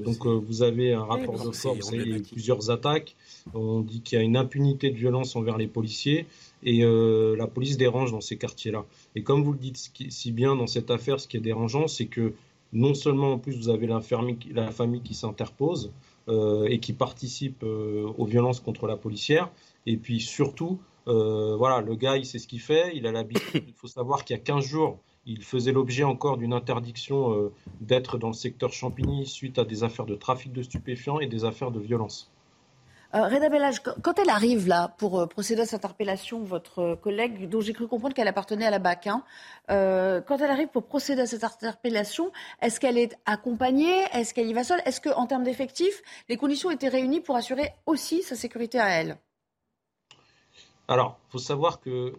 donc, 0.03 0.25
vous 0.25 0.63
avez 0.63 0.93
un 0.93 1.03
rapport 1.03 1.45
de 1.45 1.51
force, 1.51 1.93
a 1.93 1.97
plusieurs 2.31 2.71
attaques. 2.71 3.15
On 3.53 3.81
dit 3.81 4.01
qu'il 4.01 4.17
y 4.17 4.21
a 4.21 4.23
une 4.23 4.35
impunité 4.35 4.89
de 4.89 4.95
violence 4.95 5.35
envers 5.35 5.59
les 5.59 5.67
policiers 5.67 6.25
et 6.63 6.83
euh, 6.83 7.35
la 7.35 7.47
police 7.47 7.77
dérange 7.77 8.11
dans 8.11 8.21
ces 8.21 8.37
quartiers-là. 8.37 8.85
Et 9.15 9.23
comme 9.23 9.43
vous 9.43 9.53
le 9.53 9.59
dites 9.59 9.91
si 10.09 10.31
bien 10.31 10.55
dans 10.55 10.67
cette 10.67 10.91
affaire, 10.91 11.19
ce 11.19 11.27
qui 11.27 11.37
est 11.37 11.41
dérangeant, 11.41 11.87
c'est 11.87 12.07
que 12.07 12.33
non 12.73 12.93
seulement 12.93 13.33
en 13.33 13.39
plus 13.39 13.57
vous 13.57 13.69
avez 13.69 13.87
la 13.87 13.99
famille 13.99 15.01
qui 15.01 15.13
s'interpose 15.13 15.91
euh, 16.29 16.65
et 16.65 16.79
qui 16.79 16.93
participe 16.93 17.63
euh, 17.63 18.11
aux 18.17 18.25
violences 18.25 18.59
contre 18.59 18.87
la 18.87 18.95
policière, 18.95 19.49
et 19.85 19.97
puis 19.97 20.19
surtout, 20.19 20.79
voilà, 21.05 21.81
le 21.81 21.95
gars, 21.95 22.15
il 22.15 22.25
sait 22.25 22.39
ce 22.39 22.47
qu'il 22.47 22.61
fait, 22.61 22.91
il 22.95 23.05
a 23.05 23.11
l'habitude, 23.11 23.63
il 23.67 23.73
faut 23.73 23.87
savoir 23.87 24.23
qu'il 24.23 24.35
y 24.35 24.39
a 24.39 24.41
15 24.41 24.63
jours, 24.63 24.99
il 25.25 25.43
faisait 25.43 25.73
l'objet 25.73 26.03
encore 26.03 26.37
d'une 26.37 26.53
interdiction 26.53 27.51
d'être 27.81 28.17
dans 28.17 28.27
le 28.27 28.33
secteur 28.33 28.71
Champigny 28.71 29.25
suite 29.25 29.59
à 29.59 29.65
des 29.65 29.83
affaires 29.83 30.05
de 30.05 30.15
trafic 30.15 30.53
de 30.53 30.61
stupéfiants 30.61 31.19
et 31.19 31.27
des 31.27 31.43
affaires 31.43 31.71
de 31.71 31.79
violence. 31.79 32.31
Euh, 33.13 33.27
Reda 33.27 33.49
Bellage, 33.49 33.81
quand 33.81 34.19
elle 34.19 34.29
arrive 34.29 34.67
là 34.67 34.95
pour 34.97 35.19
euh, 35.19 35.25
procéder 35.25 35.61
à 35.61 35.65
cette 35.65 35.83
interpellation, 35.83 36.43
votre 36.43 36.95
collègue, 36.95 37.49
dont 37.49 37.59
j'ai 37.59 37.73
cru 37.73 37.87
comprendre 37.87 38.15
qu'elle 38.15 38.27
appartenait 38.27 38.65
à 38.65 38.69
la 38.69 38.79
BAC, 38.79 39.07
hein, 39.07 39.23
euh, 39.69 40.21
quand 40.21 40.37
elle 40.37 40.49
arrive 40.49 40.69
pour 40.69 40.83
procéder 40.83 41.21
à 41.21 41.25
cette 41.25 41.43
interpellation, 41.43 42.31
est-ce 42.61 42.79
qu'elle 42.79 42.97
est 42.97 43.17
accompagnée? 43.25 44.05
Est-ce 44.13 44.33
qu'elle 44.33 44.47
y 44.47 44.53
va 44.53 44.63
seule? 44.63 44.81
Est-ce 44.85 45.01
qu'en 45.01 45.25
termes 45.27 45.43
d'effectifs, 45.43 46.01
les 46.29 46.37
conditions 46.37 46.71
étaient 46.71 46.87
réunies 46.87 47.19
pour 47.19 47.35
assurer 47.35 47.73
aussi 47.85 48.23
sa 48.23 48.35
sécurité 48.35 48.79
à 48.79 48.87
elle? 48.87 49.17
Alors, 50.87 51.19
il 51.27 51.31
faut 51.33 51.37
savoir 51.37 51.81
que 51.81 52.13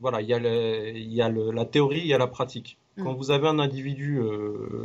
voilà, 0.00 0.20
il 0.20 0.28
y 0.28 0.34
a, 0.34 0.38
il 0.38 1.12
y 1.12 1.22
a 1.22 1.28
la 1.28 1.64
théorie, 1.64 2.00
il 2.00 2.06
y 2.06 2.14
a 2.14 2.18
la 2.18 2.28
pratique. 2.28 2.78
Mm. 2.96 3.02
Quand 3.02 3.14
vous 3.14 3.32
avez 3.32 3.48
un 3.48 3.58
individu, 3.58 4.20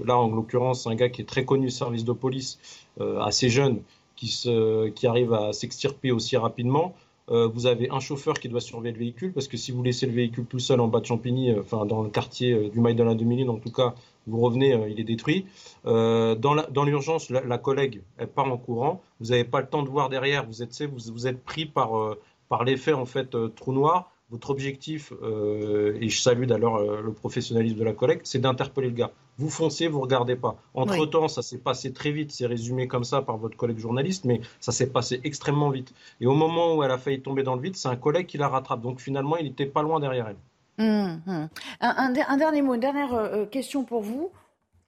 là 0.05 0.17
en 0.17 0.29
l'occurrence 0.29 0.87
un 0.87 0.95
gars 0.95 1.09
qui 1.09 1.21
est 1.21 1.25
très 1.25 1.45
connu 1.45 1.69
service 1.69 2.03
de 2.03 2.13
police, 2.13 2.57
assez 2.99 3.49
jeune, 3.49 3.83
qui, 4.15 4.27
se, 4.27 4.89
qui 4.89 5.07
arrive 5.07 5.33
à 5.33 5.53
s'extirper 5.53 6.11
aussi 6.11 6.37
rapidement. 6.37 6.95
Euh, 7.29 7.47
vous 7.47 7.67
avez 7.67 7.89
un 7.89 7.99
chauffeur 7.99 8.33
qui 8.35 8.49
doit 8.49 8.59
surveiller 8.59 8.93
le 8.93 8.99
véhicule, 8.99 9.31
parce 9.31 9.47
que 9.47 9.55
si 9.55 9.71
vous 9.71 9.81
laissez 9.81 10.05
le 10.05 10.11
véhicule 10.11 10.45
tout 10.45 10.59
seul 10.59 10.81
en 10.81 10.87
bas 10.87 10.99
de 10.99 11.05
Champigny, 11.05 11.51
euh, 11.51 11.61
enfin 11.61 11.85
dans 11.85 12.03
le 12.03 12.09
quartier 12.09 12.51
euh, 12.51 12.69
du 12.69 12.81
de 12.81 13.03
la 13.03 13.15
2000, 13.15 13.49
en 13.49 13.57
tout 13.57 13.71
cas, 13.71 13.95
vous 14.27 14.39
revenez, 14.39 14.77
il 14.89 14.99
est 14.99 15.03
détruit. 15.03 15.45
dans 15.83 16.83
l'urgence, 16.85 17.29
la, 17.29 17.57
collègue, 17.57 18.01
elle 18.17 18.29
part 18.29 18.49
en 18.49 18.57
courant. 18.57 19.01
Vous 19.19 19.27
n'avez 19.27 19.43
pas 19.43 19.59
le 19.59 19.67
temps 19.67 19.83
de 19.83 19.89
voir 19.89 20.07
derrière. 20.07 20.45
Vous 20.45 20.63
êtes, 20.63 20.81
vous, 20.83 21.27
êtes 21.27 21.43
pris 21.43 21.65
par, 21.65 22.15
par 22.47 22.63
l'effet 22.63 22.93
en 22.93 23.05
fait 23.05 23.35
trou 23.53 23.73
noir. 23.73 24.13
Votre 24.29 24.51
objectif, 24.51 25.11
et 25.11 26.07
je 26.07 26.21
salue 26.21 26.45
d'ailleurs 26.45 27.01
le 27.01 27.11
professionnalisme 27.11 27.77
de 27.77 27.83
la 27.83 27.91
collègue, 27.91 28.21
c'est 28.23 28.39
d'interpeller 28.39 28.87
le 28.87 28.95
gars. 28.95 29.11
Vous 29.37 29.49
foncez, 29.49 29.87
vous 29.87 30.01
regardez 30.01 30.35
pas. 30.35 30.57
Entre-temps, 30.73 31.27
ça 31.27 31.41
s'est 31.41 31.57
passé 31.57 31.91
très 31.91 32.11
vite, 32.11 32.31
c'est 32.31 32.45
résumé 32.45 32.87
comme 32.87 33.03
ça 33.03 33.21
par 33.21 33.37
votre 33.37 33.57
collègue 33.57 33.79
journaliste, 33.79 34.25
mais 34.25 34.41
ça 34.59 34.71
s'est 34.71 34.91
passé 34.91 35.19
extrêmement 35.23 35.69
vite. 35.69 35.93
Et 36.21 36.27
au 36.27 36.33
moment 36.33 36.75
où 36.75 36.83
elle 36.83 36.91
a 36.91 36.97
failli 36.97 37.21
tomber 37.21 37.43
dans 37.43 37.55
le 37.55 37.61
vide, 37.61 37.75
c'est 37.75 37.87
un 37.87 37.95
collègue 37.95 38.27
qui 38.27 38.37
la 38.37 38.47
rattrape. 38.47 38.81
Donc 38.81 38.99
finalement, 38.99 39.37
il 39.37 39.45
n'était 39.45 39.65
pas 39.65 39.81
loin 39.81 39.99
derrière 39.99 40.27
elle. 40.27 40.37
Hum, 40.79 41.21
hum. 41.27 41.49
Un, 41.81 42.37
dernier 42.37 42.61
mot, 42.61 42.73
une 42.73 42.79
dernière 42.79 43.13
euh, 43.13 43.45
question 43.45 43.83
pour 43.83 44.01
vous. 44.01 44.31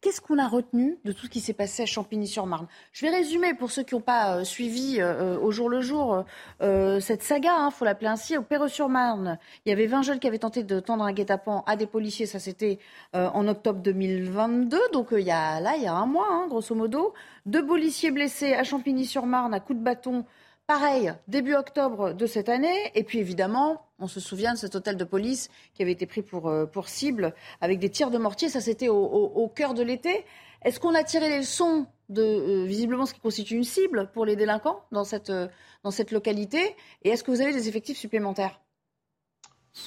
Qu'est-ce 0.05 0.21
qu'on 0.21 0.37
a 0.37 0.47
retenu 0.47 0.99
de 1.03 1.11
tout 1.11 1.25
ce 1.25 1.31
qui 1.31 1.39
s'est 1.39 1.53
passé 1.53 1.81
à 1.81 1.87
Champigny-sur-Marne? 1.87 2.67
Je 2.93 3.07
vais 3.07 3.11
résumer 3.11 3.55
pour 3.55 3.71
ceux 3.71 3.81
qui 3.81 3.95
n'ont 3.95 4.01
pas 4.01 4.37
euh, 4.37 4.43
suivi 4.43 4.97
euh, 4.99 5.35
au 5.39 5.49
jour 5.49 5.67
le 5.67 5.81
jour 5.81 6.23
euh, 6.61 6.99
cette 6.99 7.23
saga, 7.23 7.49
il 7.49 7.63
hein, 7.63 7.71
faut 7.71 7.85
l'appeler 7.85 8.09
ainsi. 8.09 8.37
Au 8.37 8.43
Perreux-sur-Marne, 8.43 9.39
il 9.65 9.69
y 9.69 9.71
avait 9.71 9.87
20 9.87 10.03
jeunes 10.03 10.19
qui 10.19 10.27
avaient 10.27 10.37
tenté 10.37 10.61
de 10.61 10.79
tendre 10.79 11.05
un 11.05 11.11
guet-apens 11.11 11.63
à 11.65 11.75
des 11.75 11.87
policiers. 11.87 12.27
Ça, 12.27 12.37
c'était 12.37 12.77
en 13.13 13.47
octobre 13.47 13.79
2022, 13.79 14.77
donc 14.93 15.07
il 15.11 15.21
y 15.21 15.31
a, 15.31 15.59
là, 15.59 15.73
il 15.75 15.81
y 15.81 15.87
a 15.87 15.93
un 15.95 16.05
mois, 16.05 16.27
hein, 16.29 16.45
grosso 16.49 16.75
modo. 16.75 17.15
Deux 17.47 17.65
policiers 17.65 18.11
blessés 18.11 18.53
à 18.53 18.63
Champigny-sur-Marne 18.63 19.55
à 19.55 19.59
coups 19.59 19.79
de 19.79 19.83
bâton 19.83 20.23
Pareil, 20.67 21.13
début 21.27 21.53
octobre 21.53 22.13
de 22.13 22.25
cette 22.25 22.49
année. 22.49 22.91
Et 22.95 23.03
puis 23.03 23.19
évidemment, 23.19 23.85
on 23.99 24.07
se 24.07 24.19
souvient 24.19 24.53
de 24.53 24.57
cet 24.57 24.73
hôtel 24.73 24.97
de 24.97 25.03
police 25.03 25.51
qui 25.75 25.83
avait 25.83 25.91
été 25.91 26.07
pris 26.07 26.23
pour, 26.23 26.49
euh, 26.49 26.65
cible 26.87 27.35
avec 27.61 27.77
des 27.77 27.89
tirs 27.89 28.09
de 28.09 28.17
mortier. 28.17 28.49
Ça, 28.49 28.61
c'était 28.61 28.89
au, 28.89 29.51
cœur 29.55 29.75
de 29.75 29.83
l'été. 29.83 30.25
Est-ce 30.63 30.79
qu'on 30.79 30.95
a 30.95 31.03
tiré 31.03 31.29
les 31.29 31.37
leçons 31.37 31.85
de 32.09 32.23
euh, 32.23 32.65
visiblement 32.65 33.05
ce 33.05 33.13
qui 33.13 33.19
constitue 33.19 33.55
une 33.55 33.63
cible 33.63 34.09
pour 34.11 34.25
les 34.25 34.35
délinquants 34.35 34.81
dans 34.91 35.03
cette, 35.03 35.29
euh, 35.29 35.47
dans 35.83 35.91
cette 35.91 36.11
localité? 36.11 36.75
Et 37.03 37.09
est-ce 37.09 37.23
que 37.23 37.29
vous 37.29 37.41
avez 37.41 37.53
des 37.53 37.69
effectifs 37.69 37.99
supplémentaires? 37.99 38.59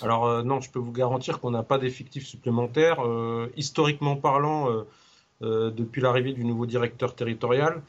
Alors 0.03 0.45
non, 0.45 0.61
je 0.61 0.71
peux 0.71 0.79
vous 0.79 0.93
garantir 0.93 1.41
qu'on 1.41 1.51
n'a 1.51 1.63
pas 1.63 1.79
d'effectifs 1.79 2.27
supplémentaires. 2.27 2.99
Historiquement 3.57 4.17
parlant, 4.17 4.85
euh, 5.43 5.71
depuis 5.71 6.01
l'arrivée 6.01 6.33
du 6.33 6.45
nouveau 6.45 6.67
directeur 6.67 7.15
territorial, 7.15 7.83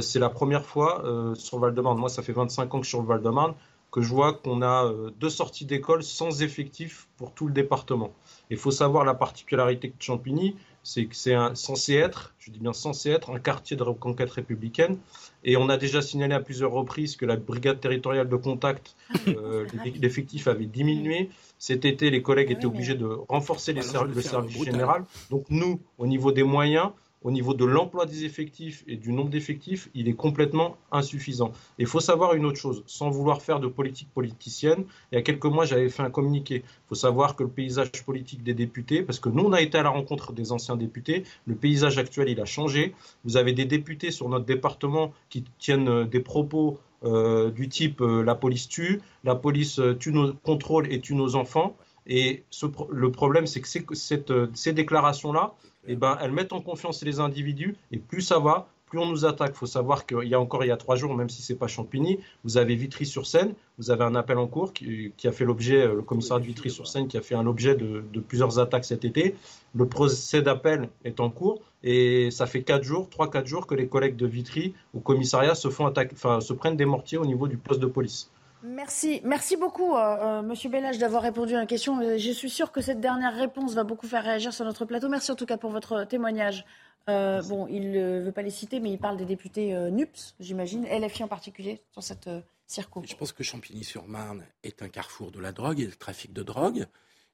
c'est 0.00 0.18
la 0.18 0.28
première 0.28 0.64
fois 0.64 1.02
sur 1.34 1.58
le 1.58 1.62
Val-de-Marne. 1.62 1.98
Moi, 1.98 2.08
ça 2.08 2.22
fait 2.22 2.32
25 2.32 2.74
ans 2.74 2.78
que 2.78 2.84
je 2.84 2.88
suis 2.88 2.98
sur 2.98 3.02
Val-de-Marne 3.02 3.54
que 3.90 4.00
je 4.00 4.08
vois 4.08 4.32
qu'on 4.32 4.62
a 4.62 4.90
deux 5.20 5.28
sorties 5.28 5.66
d'école 5.66 6.02
sans 6.02 6.42
effectifs 6.42 7.08
pour 7.18 7.34
tout 7.34 7.46
le 7.46 7.52
département. 7.52 8.14
Il 8.48 8.56
faut 8.56 8.70
savoir 8.70 9.04
la 9.04 9.12
particularité 9.12 9.88
de 9.88 9.94
Champigny, 9.98 10.56
c'est 10.82 11.06
que 11.06 11.14
c'est 11.14 11.36
censé 11.54 11.94
être, 11.94 12.34
je 12.38 12.50
dis 12.50 12.58
bien 12.58 12.72
censé 12.72 13.10
être, 13.10 13.30
un 13.30 13.38
quartier 13.38 13.76
de 13.76 13.82
reconquête 13.82 14.30
républicaine. 14.30 14.98
Et 15.44 15.56
on 15.56 15.68
a 15.68 15.76
déjà 15.76 16.02
signalé 16.02 16.34
à 16.34 16.40
plusieurs 16.40 16.72
reprises 16.72 17.16
que 17.16 17.26
la 17.26 17.36
brigade 17.36 17.80
territoriale 17.80 18.28
de 18.28 18.36
contact, 18.36 18.96
euh, 19.28 19.66
l'effectif 20.00 20.48
avait 20.48 20.66
diminué. 20.66 21.30
Cet 21.58 21.84
été, 21.84 22.10
les 22.10 22.22
collègues 22.22 22.50
étaient 22.50 22.66
obligés 22.66 22.94
de 22.94 23.06
renforcer 23.28 23.72
les 23.72 23.82
le 23.82 24.22
service 24.22 24.64
général. 24.64 25.04
Donc 25.30 25.44
nous, 25.50 25.80
au 25.98 26.06
niveau 26.06 26.32
des 26.32 26.42
moyens, 26.42 26.90
au 27.24 27.30
niveau 27.30 27.54
de 27.54 27.64
l'emploi 27.64 28.06
des 28.06 28.24
effectifs 28.24 28.84
et 28.86 28.96
du 28.96 29.12
nombre 29.12 29.30
d'effectifs, 29.30 29.88
il 29.94 30.08
est 30.08 30.14
complètement 30.14 30.76
insuffisant. 30.90 31.52
il 31.78 31.86
faut 31.86 32.00
savoir 32.00 32.34
une 32.34 32.44
autre 32.44 32.58
chose, 32.58 32.82
sans 32.86 33.10
vouloir 33.10 33.42
faire 33.42 33.60
de 33.60 33.68
politique 33.68 34.08
politicienne, 34.12 34.84
il 35.10 35.16
y 35.16 35.18
a 35.18 35.22
quelques 35.22 35.44
mois, 35.46 35.64
j'avais 35.64 35.88
fait 35.88 36.02
un 36.02 36.10
communiqué. 36.10 36.62
Il 36.64 36.88
faut 36.88 36.94
savoir 36.94 37.36
que 37.36 37.42
le 37.42 37.48
paysage 37.48 37.90
politique 38.04 38.42
des 38.42 38.54
députés, 38.54 39.02
parce 39.02 39.18
que 39.18 39.28
nous, 39.28 39.44
on 39.44 39.52
a 39.52 39.60
été 39.60 39.78
à 39.78 39.82
la 39.82 39.90
rencontre 39.90 40.32
des 40.32 40.52
anciens 40.52 40.76
députés, 40.76 41.24
le 41.46 41.54
paysage 41.54 41.98
actuel, 41.98 42.28
il 42.28 42.40
a 42.40 42.44
changé. 42.44 42.94
Vous 43.24 43.36
avez 43.36 43.52
des 43.52 43.64
députés 43.64 44.10
sur 44.10 44.28
notre 44.28 44.44
département 44.44 45.12
qui 45.28 45.44
tiennent 45.58 45.88
euh, 45.88 46.04
des 46.04 46.20
propos 46.20 46.78
euh, 47.04 47.50
du 47.50 47.68
type 47.68 48.00
euh, 48.00 48.22
la 48.22 48.36
police 48.36 48.68
tue, 48.68 49.00
la 49.24 49.34
police 49.34 49.80
tue 49.98 50.12
nos 50.12 50.32
contrôle 50.34 50.92
et 50.92 51.00
tue 51.00 51.14
nos 51.14 51.34
enfants. 51.34 51.76
Et 52.06 52.44
le 52.90 53.10
problème, 53.10 53.46
c'est 53.46 53.60
que 53.60 53.94
ces 53.94 54.72
déclarations-là, 54.72 55.54
eh 55.86 55.96
ben, 55.96 56.16
elles 56.20 56.32
mettent 56.32 56.52
en 56.52 56.60
confiance 56.60 57.02
les 57.02 57.20
individus 57.20 57.76
et 57.90 57.98
plus 57.98 58.20
ça 58.20 58.38
va, 58.38 58.68
plus 58.86 58.98
on 58.98 59.06
nous 59.06 59.24
attaque. 59.24 59.52
Il 59.54 59.58
faut 59.58 59.66
savoir 59.66 60.04
qu'il 60.04 60.28
y 60.28 60.34
a 60.34 60.40
encore 60.40 60.64
il 60.64 60.68
y 60.68 60.70
a 60.70 60.76
trois 60.76 60.96
jours, 60.96 61.14
même 61.14 61.30
si 61.30 61.40
c'est 61.40 61.54
pas 61.54 61.66
Champigny, 61.66 62.18
vous 62.44 62.58
avez 62.58 62.74
Vitry-sur-Seine, 62.74 63.54
vous 63.78 63.90
avez 63.90 64.04
un 64.04 64.14
appel 64.14 64.36
en 64.36 64.46
cours 64.46 64.74
qui, 64.74 65.12
a 65.24 65.32
fait 65.32 65.46
l'objet, 65.46 65.80
euh, 65.80 65.94
le 65.94 66.02
commissariat 66.02 66.40
de 66.42 66.46
Vitry-sur-Seine 66.46 67.08
qui 67.08 67.16
a 67.16 67.22
fait 67.22 67.34
un 67.34 67.46
objet 67.46 67.74
de, 67.74 68.04
plusieurs 68.20 68.58
attaques 68.58 68.84
cet 68.84 69.04
été. 69.04 69.34
Le 69.74 69.88
procès 69.88 70.42
d'appel 70.42 70.90
est 71.04 71.20
en 71.20 71.30
cours 71.30 71.62
et 71.82 72.30
ça 72.30 72.46
fait 72.46 72.62
quatre 72.62 72.84
jours, 72.84 73.08
trois 73.08 73.30
quatre 73.30 73.46
jours 73.46 73.66
que 73.66 73.74
les 73.74 73.88
collègues 73.88 74.16
de 74.16 74.26
Vitry 74.26 74.74
au 74.92 75.00
commissariat 75.00 75.54
se 75.54 75.70
font 75.70 75.86
attaquer, 75.86 76.14
enfin 76.14 76.40
se 76.40 76.52
prennent 76.52 76.76
des 76.76 76.84
mortiers 76.84 77.18
au 77.18 77.26
niveau 77.26 77.48
du 77.48 77.56
poste 77.56 77.80
de 77.80 77.86
police. 77.86 78.30
Merci, 78.64 79.20
merci 79.24 79.56
beaucoup, 79.56 79.96
euh, 79.96 79.98
euh, 79.98 80.42
Monsieur 80.42 80.70
Bellage, 80.70 80.98
d'avoir 80.98 81.22
répondu 81.22 81.54
à 81.54 81.58
la 81.58 81.66
question. 81.66 82.00
Euh, 82.00 82.16
je 82.16 82.30
suis 82.30 82.50
sûr 82.50 82.70
que 82.70 82.80
cette 82.80 83.00
dernière 83.00 83.34
réponse 83.34 83.74
va 83.74 83.82
beaucoup 83.82 84.06
faire 84.06 84.22
réagir 84.22 84.54
sur 84.54 84.64
notre 84.64 84.84
plateau. 84.84 85.08
Merci 85.08 85.32
en 85.32 85.34
tout 85.34 85.46
cas 85.46 85.56
pour 85.56 85.70
votre 85.70 86.04
témoignage. 86.04 86.64
bon, 87.08 87.66
il 87.66 87.90
ne 87.90 88.20
veut 88.20 88.32
pas 88.32 88.42
les 88.42 88.50
citer, 88.50 88.78
mais 88.78 88.90
il 88.90 88.98
parle 88.98 89.16
des 89.16 89.24
députés 89.24 89.74
NUPS, 89.90 90.36
j'imagine, 90.38 90.86
LFI 90.86 91.24
en 91.24 91.28
particulier, 91.28 91.80
sur 91.92 92.04
cette 92.04 92.30
circo. 92.68 93.02
Je 93.04 93.16
pense 93.16 93.32
que 93.32 93.42
Champigny-sur-Marne 93.42 94.44
est 94.62 94.82
un 94.82 94.88
carrefour 94.88 95.32
de 95.32 95.40
la 95.40 95.50
drogue 95.50 95.80
et 95.80 95.86
du 95.86 95.96
trafic 95.96 96.32
de 96.32 96.44
drogue, 96.44 96.86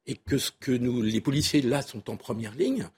et 0.07 0.17
que 0.17 0.39
ce 0.39 0.51
que 0.51 0.73
nous, 0.73 1.03
les 1.03 1.21
policiers 1.21 1.61
là, 1.61 1.83
sont 1.83 2.09
en 2.09 2.17
première 2.17 2.55
ligne, 2.55 2.89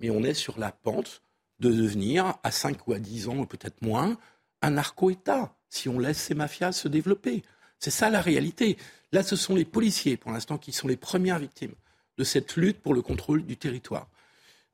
mais 0.00 0.10
on 0.10 0.22
est 0.22 0.34
sur 0.34 0.58
la 0.58 0.72
pente 0.72 1.22
de 1.60 1.72
devenir, 1.72 2.34
à 2.42 2.50
5 2.50 2.86
ou 2.86 2.92
à 2.92 2.98
10 2.98 3.28
ans, 3.28 3.38
ou 3.38 3.46
peut-être 3.46 3.80
moins, 3.80 4.18
un 4.60 4.70
narco-État, 4.70 5.54
si 5.70 5.88
on 5.88 5.98
laisse 5.98 6.18
ces 6.18 6.34
mafias 6.34 6.72
se 6.72 6.88
développer. 6.88 7.42
C'est 7.78 7.90
ça 7.90 8.10
la 8.10 8.20
réalité. 8.20 8.76
Là, 9.12 9.22
ce 9.22 9.36
sont 9.36 9.54
les 9.54 9.64
policiers, 9.64 10.16
pour 10.16 10.32
l'instant, 10.32 10.58
qui 10.58 10.72
sont 10.72 10.88
les 10.88 10.96
premières 10.96 11.38
victimes 11.38 11.74
de 12.18 12.24
cette 12.24 12.56
lutte 12.56 12.80
pour 12.80 12.94
le 12.94 13.02
contrôle 13.02 13.44
du 13.44 13.56
territoire. 13.56 14.08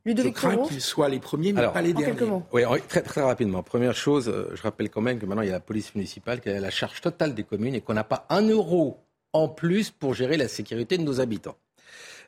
je 0.07 0.29
crains 0.31 0.57
qu'ils 0.67 0.81
soient 0.81 1.09
les 1.09 1.21
premiers, 1.21 1.53
mais 1.53 1.69
pas 1.69 1.83
les 1.83 1.93
derniers. 1.93 2.43
Oui, 2.53 2.63
très, 2.89 3.03
très 3.03 3.23
rapidement. 3.23 3.63
Première 3.63 3.95
chose, 3.95 4.29
euh, 4.29 4.51
je 4.55 4.63
rappelle 4.63 4.91
quand 4.91 5.03
même 5.03 5.19
que 5.19 5.27
maintenant, 5.27 5.43
il 5.43 5.49
y 5.49 5.51
a 5.51 5.55
la 5.55 5.61
police 5.61 5.95
municipale 5.95 6.41
qui 6.41 6.49
a 6.49 6.59
la 6.59 6.71
charge 6.71 7.01
totale 7.01 7.35
des 7.35 7.45
communes 7.45 7.75
et 7.75 7.81
qu'on 7.81 7.95
n'a 7.95 8.05
pas 8.05 8.27
un 8.31 8.43
euro 8.49 8.99
en 9.33 9.49
plus 9.49 9.91
pour 9.91 10.15
gérer 10.15 10.37
la 10.37 10.49
sécurité 10.49 10.97
de 10.97 11.03
nos 11.03 11.21
habitants. 11.21 11.57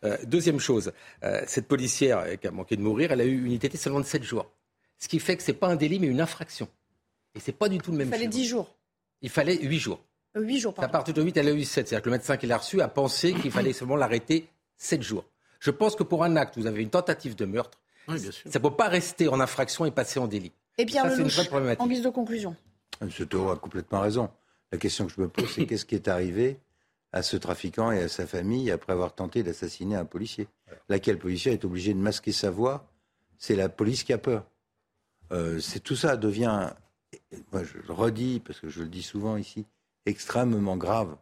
Euh, 0.05 0.19
deuxième 0.27 0.61
chose, 0.61 0.93
euh, 1.25 1.43
cette 1.47 1.67
policière 1.67 2.39
qui 2.39 2.47
a 2.47 2.51
manqué 2.51 2.77
de 2.77 2.83
mourir, 2.83 3.13
elle 3.13 3.23
a 3.23 3.25
eu 3.25 3.45
une 3.47 3.53
ITT 3.53 3.77
seulement 3.77 4.01
de 4.01 4.05
7 4.05 4.23
jours. 4.23 4.51
Ce 4.99 5.09
qui 5.09 5.19
fait 5.19 5.37
que 5.37 5.43
ce 5.43 5.51
n'est 5.51 5.57
pas 5.57 5.69
un 5.69 5.77
délit, 5.77 5.99
mais 5.99 6.07
une 6.07 6.21
infraction. 6.21 6.69
Et 7.35 7.41
ce 7.41 7.51
n'est 7.51 7.57
pas 7.57 7.69
du 7.69 7.79
tout 7.79 7.93
le 7.93 7.99
même 7.99 8.09
Il 8.09 8.11
fallait 8.11 8.29
10 8.29 8.47
jours. 8.47 8.77
Il 9.23 9.31
fallait 9.31 9.59
8 9.59 9.79
jours. 9.79 10.01
8 10.37 10.59
jours, 10.59 10.75
À 10.79 10.89
partir 10.89 11.15
de 11.15 11.23
8, 11.23 11.37
elle 11.37 11.49
a 11.49 11.53
eu 11.53 11.65
7. 11.65 11.89
C'est-à-dire 11.89 12.03
que 12.03 12.11
le 12.11 12.17
médecin 12.17 12.37
qui 12.37 12.47
l'a 12.47 12.59
reçu 12.59 12.81
a 12.81 12.89
pensé 12.89 13.33
qu'il 13.35 13.51
fallait 13.51 13.73
seulement 13.75 13.97
l'arrêter 13.97 14.49
7 14.77 15.03
jours. 15.03 15.25
Je 15.61 15.71
pense 15.71 15.97
que 15.97 16.03
pour 16.03 16.25
un 16.25 16.37
acte, 16.37 16.59
vous 16.59 16.67
avez 16.67 16.83
une 16.83 16.91
tentative 16.91 17.35
de 17.35 17.45
meurtre. 17.45 17.79
ça 18.07 18.15
ne 18.15 18.59
peut 18.59 18.71
pas 18.71 18.89
rester 18.89 19.29
en 19.29 19.41
infraction 19.41 19.85
et 19.85 19.91
passer 19.91 20.21
en 20.21 20.27
délit. 20.27 20.53
Et 20.79 20.85
Pierre 20.85 21.05
ça, 21.05 21.17
Lelouch, 21.17 21.79
en 21.79 21.87
guise 21.87 22.03
de 22.03 22.11
conclusion. 22.11 22.55
M. 23.01 23.11
Taureau 23.27 23.51
a 23.51 23.57
complètement 23.57 24.01
raison. 24.01 24.31
La 24.73 24.79
question 24.79 25.07
que 25.07 25.13
je 25.13 25.21
me 25.21 25.29
pose, 25.29 25.51
c'est 25.51 25.67
qu'est-ce 25.67 25.87
qui 25.87 25.95
est 25.95 26.09
arrivé 26.09 26.59
à 27.13 27.23
ce 27.23 27.37
trafiquant 27.37 27.91
et 27.93 28.03
à 28.03 28.09
sa 28.09 28.27
famille 28.27 28.71
après 28.71 28.93
avoir 28.93 29.15
tenté 29.15 29.43
d'assassiner 29.43 29.97
un 29.97 30.05
policier? 30.05 30.49
Laquelle 30.89 31.19
policier 31.19 31.53
est 31.53 31.65
obligé 31.65 31.95
de 31.95 31.99
masquer 31.99 32.33
sa 32.33 32.51
voix? 32.51 32.87
C'est 33.39 33.57
la 33.57 33.69
police 33.69 34.03
qui 34.03 34.13
a 34.13 34.19
peur. 34.19 34.45
Euh, 35.33 35.59
c'est 35.61 35.81
tout 35.81 35.97
ça 35.97 36.17
devient, 36.17 36.71
moi 37.53 37.65
je 37.65 37.79
le 37.79 37.93
redis 37.93 38.41
parce 38.41 38.61
que 38.61 38.69
je 38.69 38.83
le 38.83 38.89
dis 38.89 39.03
souvent 39.03 39.37
ici, 39.37 39.67
extrêmement 40.07 40.77
grave. 40.77 41.17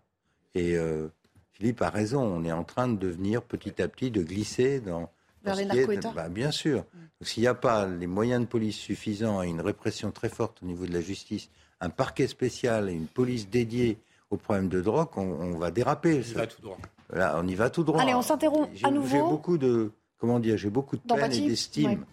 Et 0.55 0.77
euh, 0.77 1.09
Philippe 1.53 1.83
a 1.83 1.91
raison, 1.91 2.23
on 2.23 2.45
est 2.45 2.53
en 2.53 2.65
train 2.65 2.89
de 2.89 2.97
devenir 2.97 3.43
petit 3.43 3.83
à 3.83 3.89
petit, 3.89 4.11
de 4.11 4.23
glisser 4.23 4.81
dans... 4.81 5.11
Vers 5.43 5.57
les 5.57 5.65
narco 5.67 5.93
bah, 6.15 6.29
Bien 6.29 6.51
sûr. 6.51 6.85
S'il 7.21 7.43
n'y 7.43 7.47
a 7.47 7.55
pas 7.55 7.87
les 7.87 8.07
moyens 8.07 8.41
de 8.43 8.47
police 8.47 8.77
suffisants 8.77 9.43
et 9.43 9.49
une 9.49 9.61
répression 9.61 10.11
très 10.11 10.29
forte 10.29 10.63
au 10.63 10.67
niveau 10.67 10.87
de 10.87 10.93
la 10.93 11.01
justice, 11.01 11.51
un 11.81 11.91
parquet 11.91 12.27
spécial 12.27 12.89
et 12.89 12.93
une 12.93 13.07
police 13.07 13.49
dédiée 13.49 13.99
aux 14.31 14.37
problèmes 14.37 14.69
de 14.69 14.81
drogue, 14.81 15.09
on, 15.17 15.59
va 15.59 15.71
déraper. 15.71 16.23
On 16.25 16.31
y 16.31 16.33
va 16.33 16.47
tout 16.47 16.63
droit. 16.63 16.79
Là, 17.13 17.35
on 17.39 17.47
y 17.47 17.55
va 17.55 17.71
tout 17.71 17.85
droit. 17.85 18.01
Allez, 18.01 18.15
on 18.15 18.23
s'interrompt 18.23 18.71
à 18.83 18.91
nouveau. 18.91 19.09
J'ai 19.09 19.21
beaucoup 19.21 19.59
de, 19.59 19.93
comment 20.19 20.41
dire, 20.41 20.57
j'ai 20.57 20.71
beaucoup 20.71 20.97
de 20.97 21.03
peine 21.03 21.33
et 21.33 21.49
d'estime 21.49 22.05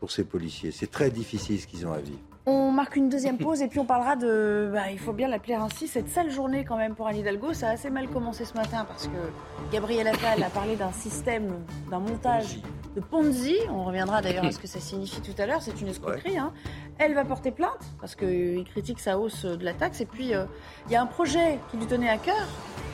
pour 0.00 0.10
ces 0.10 0.24
policiers. 0.24 0.72
C'est 0.72 0.90
très 0.90 1.10
difficile 1.10 1.60
ce 1.60 1.66
qu'ils 1.66 1.86
ont 1.86 1.92
à 1.92 2.00
vivre. 2.00 2.18
On 2.44 2.72
marque 2.72 2.96
une 2.96 3.08
deuxième 3.08 3.38
pause 3.38 3.62
et 3.62 3.68
puis 3.68 3.78
on 3.78 3.84
parlera 3.84 4.16
de, 4.16 4.70
bah, 4.72 4.90
il 4.90 4.98
faut 4.98 5.12
bien 5.12 5.28
l'appeler 5.28 5.54
ainsi, 5.54 5.86
cette 5.86 6.08
sale 6.08 6.30
journée 6.30 6.64
quand 6.64 6.76
même 6.76 6.94
pour 6.94 7.06
Anne 7.06 7.16
Hidalgo. 7.16 7.52
Ça 7.52 7.68
a 7.68 7.72
assez 7.72 7.90
mal 7.90 8.08
commencé 8.08 8.44
ce 8.44 8.54
matin 8.54 8.84
parce 8.86 9.06
que 9.06 9.72
Gabriel 9.72 10.08
Attal 10.08 10.42
a 10.42 10.50
parlé 10.50 10.76
d'un 10.76 10.92
système, 10.92 11.64
d'un 11.90 12.00
montage 12.00 12.58
de 12.96 13.00
Ponzi. 13.00 13.56
On 13.70 13.84
reviendra 13.84 14.22
d'ailleurs 14.22 14.44
à 14.44 14.52
ce 14.52 14.58
que 14.58 14.66
ça 14.66 14.80
signifie 14.80 15.20
tout 15.20 15.40
à 15.40 15.46
l'heure. 15.46 15.62
C'est 15.62 15.80
une 15.80 15.88
escroquerie. 15.88 16.38
Hein. 16.38 16.52
Elle 16.98 17.14
va 17.14 17.24
porter 17.24 17.52
plainte 17.52 17.84
parce 18.00 18.16
qu'il 18.16 18.64
critique 18.64 19.00
sa 19.00 19.18
hausse 19.18 19.44
de 19.44 19.64
la 19.64 19.74
taxe. 19.74 20.00
Et 20.00 20.06
puis, 20.06 20.34
euh, 20.34 20.44
il 20.86 20.92
y 20.92 20.96
a 20.96 21.02
un 21.02 21.06
projet 21.06 21.58
qui 21.70 21.76
lui 21.76 21.86
tenait 21.86 22.10
à 22.10 22.18
cœur, 22.18 22.48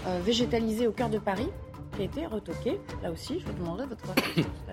euh, 0.07 0.20
végétalisé 0.22 0.86
au 0.86 0.92
cœur 0.92 1.09
de 1.09 1.18
Paris, 1.18 1.49
qui 1.96 2.03
a 2.03 2.05
été 2.05 2.26
retoqué. 2.26 2.80
Là 3.03 3.11
aussi, 3.11 3.40
je 3.40 3.46
vous 3.46 3.53
demanderai 3.59 3.86
votre 3.86 4.05
avis 4.11 4.46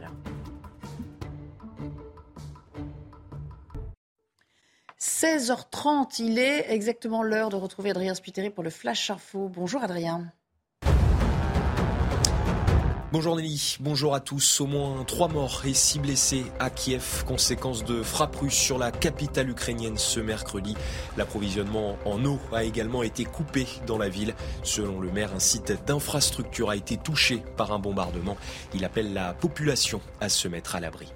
16h30, 5.25 6.21
il 6.21 6.37
est 6.37 6.71
exactement 6.71 7.23
l'heure 7.23 7.49
de 7.49 7.55
retrouver 7.55 7.89
Adrien 7.89 8.13
Spiteri 8.13 8.51
pour 8.51 8.63
le 8.63 8.69
Flash 8.69 9.09
Info. 9.09 9.49
Bonjour 9.49 9.81
Adrien. 9.81 10.31
Bonjour 13.15 13.37
Nelly, 13.37 13.77
bonjour 13.79 14.13
à 14.13 14.19
tous. 14.19 14.59
Au 14.59 14.67
moins 14.67 15.05
trois 15.05 15.29
morts 15.29 15.61
et 15.63 15.73
six 15.73 15.99
blessés 15.99 16.43
à 16.59 16.69
Kiev, 16.69 17.23
conséquence 17.25 17.85
de 17.85 18.03
frappes 18.03 18.35
russes 18.35 18.53
sur 18.57 18.77
la 18.77 18.91
capitale 18.91 19.49
ukrainienne 19.49 19.97
ce 19.97 20.19
mercredi. 20.19 20.75
L'approvisionnement 21.15 21.97
en 22.03 22.25
eau 22.25 22.41
a 22.51 22.65
également 22.65 23.03
été 23.03 23.23
coupé 23.23 23.67
dans 23.87 23.97
la 23.97 24.09
ville. 24.09 24.35
Selon 24.63 24.99
le 24.99 25.13
maire, 25.13 25.33
un 25.33 25.39
site 25.39 25.71
d'infrastructure 25.87 26.69
a 26.69 26.75
été 26.75 26.97
touché 26.97 27.41
par 27.55 27.71
un 27.71 27.79
bombardement. 27.79 28.35
Il 28.73 28.83
appelle 28.83 29.13
la 29.13 29.33
population 29.33 30.01
à 30.19 30.27
se 30.27 30.49
mettre 30.49 30.75
à 30.75 30.81
l'abri. 30.81 31.07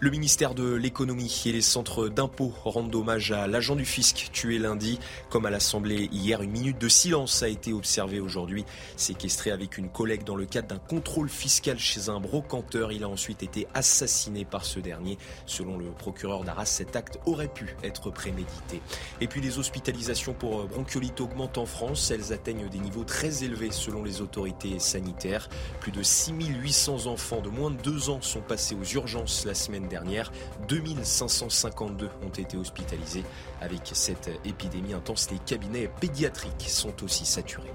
Le 0.00 0.10
ministère 0.10 0.56
de 0.56 0.74
l'économie 0.74 1.42
et 1.46 1.52
les 1.52 1.62
centres 1.62 2.08
d'impôts 2.08 2.52
rendent 2.64 2.92
hommage 2.92 3.30
à 3.30 3.46
l'agent 3.46 3.76
du 3.76 3.84
fisc 3.84 4.28
tué 4.32 4.58
lundi. 4.58 4.98
Comme 5.30 5.46
à 5.46 5.50
l'Assemblée 5.50 6.08
hier, 6.10 6.42
une 6.42 6.50
minute 6.50 6.80
de 6.80 6.88
silence 6.88 7.44
a 7.44 7.48
été 7.48 7.72
observée 7.72 8.18
aujourd'hui. 8.18 8.64
Séquestré 8.96 9.52
avec 9.52 9.78
une 9.78 9.88
collègue 9.88 10.24
dans 10.24 10.34
le 10.34 10.46
cadre 10.46 10.66
d'un 10.66 10.78
contrôle 10.78 11.28
fiscal 11.28 11.43
fiscal 11.44 11.78
chez 11.78 12.08
un 12.08 12.20
brocanteur. 12.20 12.90
Il 12.90 13.04
a 13.04 13.08
ensuite 13.10 13.42
été 13.42 13.66
assassiné 13.74 14.46
par 14.46 14.64
ce 14.64 14.80
dernier. 14.80 15.18
Selon 15.44 15.76
le 15.76 15.90
procureur 15.90 16.42
d'Arras, 16.42 16.64
cet 16.64 16.96
acte 16.96 17.18
aurait 17.26 17.52
pu 17.52 17.76
être 17.82 18.10
prémédité. 18.10 18.80
Et 19.20 19.28
puis 19.28 19.42
les 19.42 19.58
hospitalisations 19.58 20.32
pour 20.32 20.64
bronchiolite 20.64 21.20
augmentent 21.20 21.58
en 21.58 21.66
France. 21.66 22.10
Elles 22.10 22.32
atteignent 22.32 22.70
des 22.70 22.78
niveaux 22.78 23.04
très 23.04 23.44
élevés 23.44 23.72
selon 23.72 24.02
les 24.02 24.22
autorités 24.22 24.78
sanitaires. 24.78 25.50
Plus 25.80 25.92
de 25.92 26.02
6800 26.02 27.08
enfants 27.08 27.42
de 27.42 27.50
moins 27.50 27.70
de 27.70 27.76
2 27.76 28.08
ans 28.08 28.22
sont 28.22 28.40
passés 28.40 28.74
aux 28.74 28.94
urgences 28.94 29.44
la 29.44 29.52
semaine 29.52 29.86
dernière. 29.86 30.32
2552 30.68 32.08
ont 32.22 32.28
été 32.30 32.56
hospitalisés. 32.56 33.24
Avec 33.60 33.90
cette 33.92 34.30
épidémie 34.46 34.94
intense, 34.94 35.30
les 35.30 35.40
cabinets 35.40 35.90
pédiatriques 36.00 36.70
sont 36.70 37.04
aussi 37.04 37.26
saturés. 37.26 37.74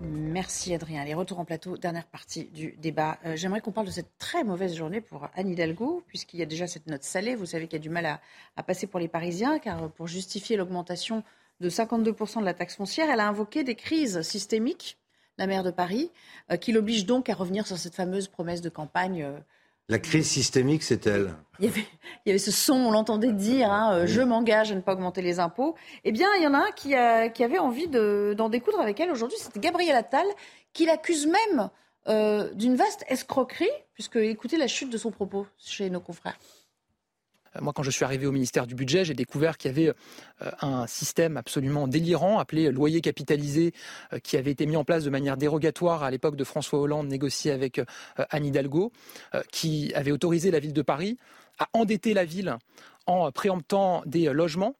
Merci 0.00 0.72
Adrien. 0.74 1.04
Les 1.04 1.14
retours 1.14 1.40
en 1.40 1.44
plateau, 1.44 1.76
dernière 1.76 2.06
partie 2.06 2.44
du 2.44 2.72
débat. 2.78 3.18
Euh, 3.24 3.34
j'aimerais 3.34 3.60
qu'on 3.60 3.72
parle 3.72 3.86
de 3.86 3.92
cette 3.92 4.16
très 4.18 4.44
mauvaise 4.44 4.76
journée 4.76 5.00
pour 5.00 5.28
Anne 5.34 5.50
Hidalgo, 5.50 6.04
puisqu'il 6.06 6.38
y 6.38 6.42
a 6.42 6.46
déjà 6.46 6.68
cette 6.68 6.86
note 6.86 7.02
salée. 7.02 7.34
Vous 7.34 7.46
savez 7.46 7.66
qu'il 7.66 7.78
y 7.78 7.80
a 7.80 7.82
du 7.82 7.90
mal 7.90 8.20
à, 8.56 8.62
passer 8.62 8.86
pour 8.86 9.00
les 9.00 9.08
Parisiens, 9.08 9.58
car 9.58 9.90
pour 9.90 10.06
justifier 10.06 10.56
l'augmentation 10.56 11.24
de 11.60 11.68
52% 11.68 12.40
de 12.40 12.44
la 12.44 12.54
taxe 12.54 12.76
foncière, 12.76 13.10
elle 13.10 13.18
a 13.18 13.26
invoqué 13.26 13.64
des 13.64 13.74
crises 13.74 14.22
systémiques, 14.22 14.98
la 15.36 15.48
maire 15.48 15.64
de 15.64 15.72
Paris, 15.72 16.12
euh, 16.52 16.56
qui 16.56 16.70
l'oblige 16.70 17.04
donc 17.04 17.28
à 17.28 17.34
revenir 17.34 17.66
sur 17.66 17.76
cette 17.76 17.96
fameuse 17.96 18.28
promesse 18.28 18.60
de 18.60 18.68
campagne. 18.68 19.22
euh, 19.22 19.38
La 19.90 19.98
crise 19.98 20.28
systémique, 20.28 20.82
c'est 20.82 21.06
elle. 21.06 21.34
il 21.60 21.70
y, 22.26 22.30
avait, 22.30 22.38
ce 22.38 22.50
son, 22.50 22.74
on 22.74 22.90
l'entendait 22.90 23.32
dire, 23.32 23.72
hein, 23.72 23.94
euh, 23.94 24.06
je 24.06 24.20
m'engage 24.20 24.70
à 24.70 24.74
ne 24.74 24.82
pas 24.82 24.92
augmenter 24.92 25.22
les 25.22 25.40
impôts. 25.40 25.76
Eh 26.04 26.12
bien, 26.12 26.28
il 26.36 26.42
y 26.42 26.46
en 26.46 26.52
a 26.52 26.58
un 26.58 26.70
qui, 26.72 26.94
avait 26.94 27.58
envie 27.58 27.88
de- 27.88 28.34
d'en 28.36 28.50
découdre 28.50 28.80
avec 28.80 29.00
elle 29.00 29.10
aujourd'hui, 29.10 29.38
c'était 29.40 29.60
Gabriel 29.60 29.96
Attal, 29.96 30.26
qui 30.74 30.84
l'accuse 30.84 31.26
même 31.26 31.70
euh, 32.06 32.52
d'une 32.52 32.76
vaste 32.76 33.04
escroquerie, 33.08 33.68
puisque 33.94 34.16
écoutez 34.16 34.58
la 34.58 34.66
chute 34.66 34.90
de 34.90 34.98
son 34.98 35.10
propos 35.10 35.46
chez 35.58 35.88
nos 35.88 36.00
confrères. 36.00 36.38
Euh, 37.56 37.60
Moi, 37.60 37.72
quand 37.72 37.82
je 37.82 37.90
suis 37.90 38.04
arrivé 38.04 38.26
au 38.26 38.32
ministère 38.32 38.66
du 38.66 38.74
Budget, 38.74 39.04
j'ai 39.04 39.14
découvert 39.14 39.58
qu'il 39.58 39.70
y 39.70 39.74
avait 39.74 39.94
euh, 40.42 40.50
un 40.60 40.86
système 40.86 41.36
absolument 41.36 41.88
délirant 41.88 42.38
appelé 42.38 42.70
loyer 42.70 43.00
capitalisé 43.00 43.72
euh, 44.12 44.18
qui 44.18 44.36
avait 44.36 44.50
été 44.50 44.66
mis 44.66 44.76
en 44.76 44.84
place 44.84 45.04
de 45.04 45.10
manière 45.10 45.36
dérogatoire 45.36 46.02
à 46.02 46.10
l'époque 46.10 46.36
de 46.36 46.44
François 46.44 46.78
Hollande, 46.80 47.08
négocié 47.08 47.52
avec 47.52 47.80
Anne 48.30 48.46
Hidalgo, 48.46 48.92
qui 49.52 49.92
avait 49.94 50.12
autorisé 50.12 50.50
la 50.50 50.58
ville 50.58 50.72
de 50.72 50.82
Paris 50.82 51.18
à 51.58 51.68
endetter 51.72 52.14
la 52.14 52.24
ville 52.24 52.56
en 53.06 53.30
préemptant 53.32 54.02
des 54.06 54.26
logements 54.32 54.74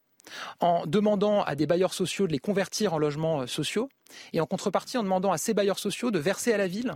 en 0.61 0.87
demandant 0.87 1.43
à 1.43 1.55
des 1.55 1.67
bailleurs 1.67 1.95
sociaux 1.95 2.27
de 2.27 2.33
les 2.33 2.39
convertir 2.39 2.95
en 2.95 2.99
logements 2.99 3.47
sociaux 3.47 3.89
et 4.33 4.41
en 4.41 4.47
contrepartie 4.47 4.99
en 4.99 5.03
demandant 5.03 5.33
à 5.33 5.39
ces 5.39 5.55
bailleurs 5.55 5.79
sociaux 5.79 6.11
de 6.11 6.19
verser 6.19 6.53
à 6.53 6.59
la 6.59 6.67
ville 6.67 6.95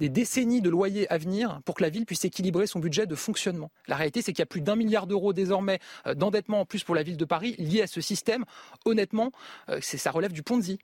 des 0.00 0.08
décennies 0.08 0.60
de 0.60 0.70
loyers 0.70 1.10
à 1.12 1.18
venir 1.18 1.60
pour 1.64 1.74
que 1.74 1.82
la 1.82 1.88
ville 1.90 2.06
puisse 2.06 2.24
équilibrer 2.24 2.66
son 2.66 2.78
budget 2.78 3.06
de 3.06 3.14
fonctionnement. 3.14 3.70
La 3.86 3.96
réalité, 3.96 4.22
c'est 4.22 4.32
qu'il 4.32 4.40
y 4.40 4.42
a 4.42 4.46
plus 4.46 4.60
d'un 4.60 4.76
milliard 4.76 5.06
d'euros 5.06 5.32
désormais 5.32 5.78
euh, 6.06 6.14
d'endettement 6.14 6.60
en 6.60 6.64
plus 6.64 6.84
pour 6.84 6.94
la 6.94 7.02
ville 7.02 7.16
de 7.16 7.24
Paris 7.24 7.54
lié 7.58 7.82
à 7.82 7.86
ce 7.86 8.00
système. 8.00 8.44
Honnêtement, 8.84 9.32
euh, 9.68 9.78
c'est- 9.82 9.98
ça 9.98 10.10
relève 10.10 10.32
du 10.32 10.42
Ponzi. 10.42 10.78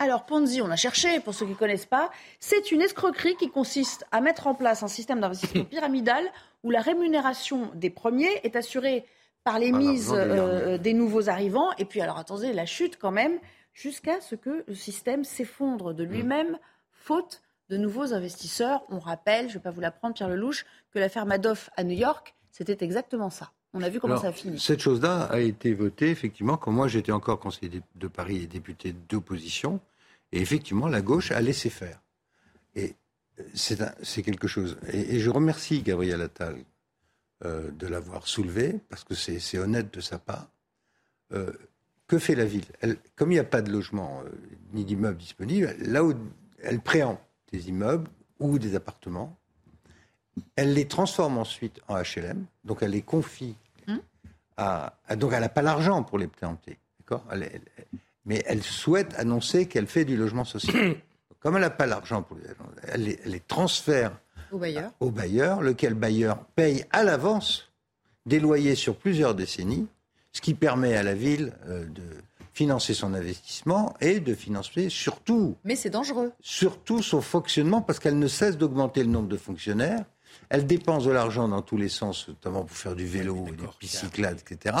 Alors, 0.00 0.26
Ponzi, 0.26 0.60
on 0.60 0.70
a 0.70 0.76
cherché, 0.76 1.18
pour 1.20 1.32
ceux 1.34 1.46
qui 1.46 1.52
ne 1.52 1.56
connaissent 1.56 1.86
pas, 1.86 2.10
c'est 2.40 2.72
une 2.72 2.82
escroquerie 2.82 3.36
qui 3.36 3.48
consiste 3.50 4.04
à 4.12 4.20
mettre 4.20 4.46
en 4.46 4.54
place 4.54 4.82
un 4.82 4.88
système 4.88 5.20
d'investissement 5.20 5.64
pyramidal 5.70 6.24
où 6.62 6.70
la 6.70 6.80
rémunération 6.82 7.70
des 7.74 7.88
premiers 7.90 8.30
est 8.44 8.54
assurée 8.56 9.06
par 9.44 9.58
les 9.58 9.70
Par 9.70 9.80
mises 9.80 10.12
euh, 10.14 10.76
des 10.76 10.92
nouveaux 10.92 11.30
arrivants. 11.30 11.70
Et 11.78 11.86
puis, 11.86 12.02
alors 12.02 12.18
attendez, 12.18 12.52
la 12.52 12.66
chute 12.66 12.98
quand 12.98 13.12
même, 13.12 13.38
jusqu'à 13.72 14.20
ce 14.20 14.34
que 14.34 14.62
le 14.66 14.74
système 14.74 15.24
s'effondre 15.24 15.94
de 15.94 16.04
lui-même, 16.04 16.58
faute 16.90 17.40
de 17.68 17.76
nouveaux 17.76 18.12
investisseurs. 18.14 18.82
On 18.88 18.98
rappelle, 18.98 19.44
je 19.46 19.54
ne 19.54 19.54
vais 19.54 19.60
pas 19.64 19.70
vous 19.70 19.80
l'apprendre, 19.80 20.14
Pierre 20.14 20.28
Lelouch, 20.28 20.64
que 20.92 20.98
l'affaire 20.98 21.26
Madoff 21.26 21.70
à 21.76 21.84
New 21.84 21.96
York, 21.96 22.34
c'était 22.50 22.82
exactement 22.84 23.30
ça. 23.30 23.52
On 23.74 23.82
a 23.82 23.88
vu 23.90 24.00
comment 24.00 24.14
Alors, 24.14 24.22
ça 24.22 24.28
a 24.28 24.32
fini. 24.32 24.58
Cette 24.58 24.80
chose-là 24.80 25.24
a 25.24 25.40
été 25.40 25.74
votée, 25.74 26.10
effectivement, 26.10 26.56
quand 26.56 26.72
moi 26.72 26.88
j'étais 26.88 27.12
encore 27.12 27.38
conseiller 27.38 27.82
de- 27.96 28.08
Paris 28.08 28.42
et 28.42 28.46
député 28.46 28.94
d'opposition. 29.08 29.80
Et 30.32 30.40
effectivement, 30.40 30.88
la 30.88 31.02
gauche 31.02 31.30
a 31.30 31.40
laissé 31.40 31.68
faire. 31.70 32.00
Et 32.74 32.94
euh, 33.40 33.42
c'est 34.02 34.22
quelque 34.22 34.48
chose. 34.48 34.78
Et, 34.92 35.16
et 35.16 35.20
je 35.20 35.28
remercie 35.30 35.82
Gabriel 35.82 36.20
Attal 36.22 36.56
euh, 37.44 37.70
de 37.70 37.86
l'avoir 37.86 38.26
soulevé, 38.26 38.80
parce 38.88 39.04
que 39.04 39.14
c'est 39.14 39.58
honnête 39.58 39.92
de 39.92 40.00
sa 40.00 40.18
part. 40.18 40.48
Euh, 41.32 41.52
que 42.06 42.18
fait 42.18 42.34
la 42.34 42.46
ville? 42.46 42.64
Elle- 42.80 42.96
Comme 43.16 43.30
il 43.30 43.34
n'y 43.34 43.38
a 43.40 43.44
pas 43.44 43.60
de 43.62 43.70
logement 43.70 44.22
euh, 44.24 44.30
ni 44.72 44.84
d'immeubles 44.86 45.18
disponibles, 45.18 45.74
là 45.80 46.02
où 46.04 46.14
elle 46.62 46.80
préempte 46.80 47.20
des 47.52 47.68
immeubles 47.68 48.08
ou 48.40 48.58
des 48.58 48.74
appartements, 48.74 49.36
elle 50.56 50.72
les 50.74 50.86
transforme 50.86 51.38
ensuite 51.38 51.80
en 51.88 51.96
HLM, 51.96 52.44
donc 52.64 52.78
elle 52.82 52.92
les 52.92 53.02
confie 53.02 53.56
à, 54.56 54.92
à- 55.06 55.16
donc 55.16 55.32
elle 55.32 55.40
n'a 55.40 55.48
pas 55.48 55.62
l'argent 55.62 56.02
pour 56.02 56.18
les 56.18 56.26
préempter, 56.26 56.78
d'accord? 57.00 57.24
Mais 58.24 58.42
elle 58.46 58.62
souhaite 58.62 59.14
annoncer 59.14 59.66
qu'elle 59.66 59.86
fait 59.86 60.04
du 60.04 60.16
logement 60.16 60.44
social. 60.44 60.96
Comme 61.40 61.54
elle 61.56 61.62
n'a 61.62 61.70
pas 61.70 61.86
l'argent 61.86 62.22
pour 62.22 62.36
les, 62.36 62.42
elle 62.88 63.04
les, 63.04 63.20
elle 63.24 63.30
les 63.30 63.40
transfère 63.40 64.18
Au 64.50 64.58
bailleur. 64.58 64.90
au 65.00 65.10
bailleur, 65.10 65.62
lequel 65.62 65.94
bailleur 65.94 66.44
paye 66.56 66.84
à 66.90 67.04
l'avance 67.04 67.70
des 68.26 68.40
loyers 68.40 68.74
sur 68.74 68.96
plusieurs 68.96 69.34
décennies, 69.34 69.86
ce 70.32 70.40
qui 70.40 70.54
permet 70.54 70.96
à 70.96 71.02
la 71.02 71.14
ville 71.14 71.52
euh, 71.68 71.86
de 71.86 72.02
financer 72.58 72.92
son 72.92 73.14
investissement 73.14 73.94
et 74.00 74.18
de 74.18 74.34
financer 74.34 74.88
surtout 74.90 75.56
Mais 75.64 75.76
c'est 75.76 75.90
dangereux. 75.90 76.32
surtout 76.40 77.02
son 77.02 77.20
fonctionnement, 77.20 77.82
parce 77.82 78.00
qu'elle 78.00 78.18
ne 78.18 78.26
cesse 78.26 78.58
d'augmenter 78.58 79.04
le 79.04 79.10
nombre 79.10 79.28
de 79.28 79.36
fonctionnaires. 79.36 80.04
Elle 80.50 80.66
dépense 80.66 81.04
de 81.04 81.12
l'argent 81.12 81.46
dans 81.46 81.62
tous 81.62 81.76
les 81.76 81.88
sens, 81.88 82.26
notamment 82.26 82.64
pour 82.64 82.76
faire 82.76 82.96
du 82.96 83.06
vélo, 83.06 83.44
des 83.44 83.66
bicyclades, 83.80 84.40
etc. 84.44 84.74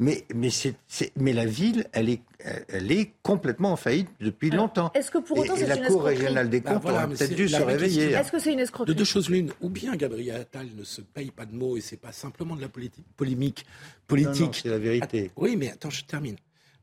Mais, 0.00 0.24
mais, 0.32 0.50
c'est, 0.50 0.74
c'est- 0.86 1.10
mais 1.16 1.32
la 1.32 1.44
ville, 1.44 1.86
elle 1.92 2.08
est, 2.08 2.20
elle 2.68 2.92
est 2.92 3.14
complètement 3.24 3.72
en 3.72 3.76
faillite 3.76 4.08
depuis 4.20 4.50
longtemps. 4.50 4.92
Est-ce 4.94 5.10
que 5.10 5.18
pour 5.18 5.38
autant 5.38 5.54
et, 5.54 5.56
et 5.56 5.60
c'est 5.62 5.66
la 5.66 5.74
une 5.76 5.80
Cour 5.86 6.08
escroquerie 6.08 6.14
régionale 6.18 6.48
des 6.50 6.60
Bah 6.60 6.72
comptes 6.74 6.82
voilà, 6.82 6.98
aurait 6.98 7.06
mais 7.08 7.14
peut-être 7.16 7.30
c'est 7.30 7.34
dû 7.34 7.48
se 7.48 7.56
réveiller. 7.60 8.12
Est-ce 8.12 8.30
que 8.30 8.38
c'est 8.38 8.52
une 8.52 8.60
escroquerie 8.60 8.94
De 8.94 8.96
deux 8.98 9.04
choses 9.04 9.28
l'une, 9.28 9.50
ou 9.60 9.68
bien 9.70 9.96
Gabriel 9.96 10.40
Attal 10.42 10.68
ne 10.76 10.84
se 10.84 11.00
paye 11.00 11.32
pas 11.32 11.46
de 11.46 11.54
mots 11.56 11.76
et 11.76 11.80
c'est 11.80 11.96
pas 11.96 12.12
simplement 12.12 12.54
de 12.54 12.60
la 12.60 12.68
politi- 12.68 13.02
polémique 13.16 13.66
politique. 14.06 14.40
Non, 14.40 14.46
non, 14.46 14.52
c'est 14.52 14.68
la 14.68 14.78
vérité. 14.78 15.32
Oui, 15.36 15.56
mais 15.56 15.72
attends, 15.72 15.90
je 15.90 16.04
termine. 16.04 16.36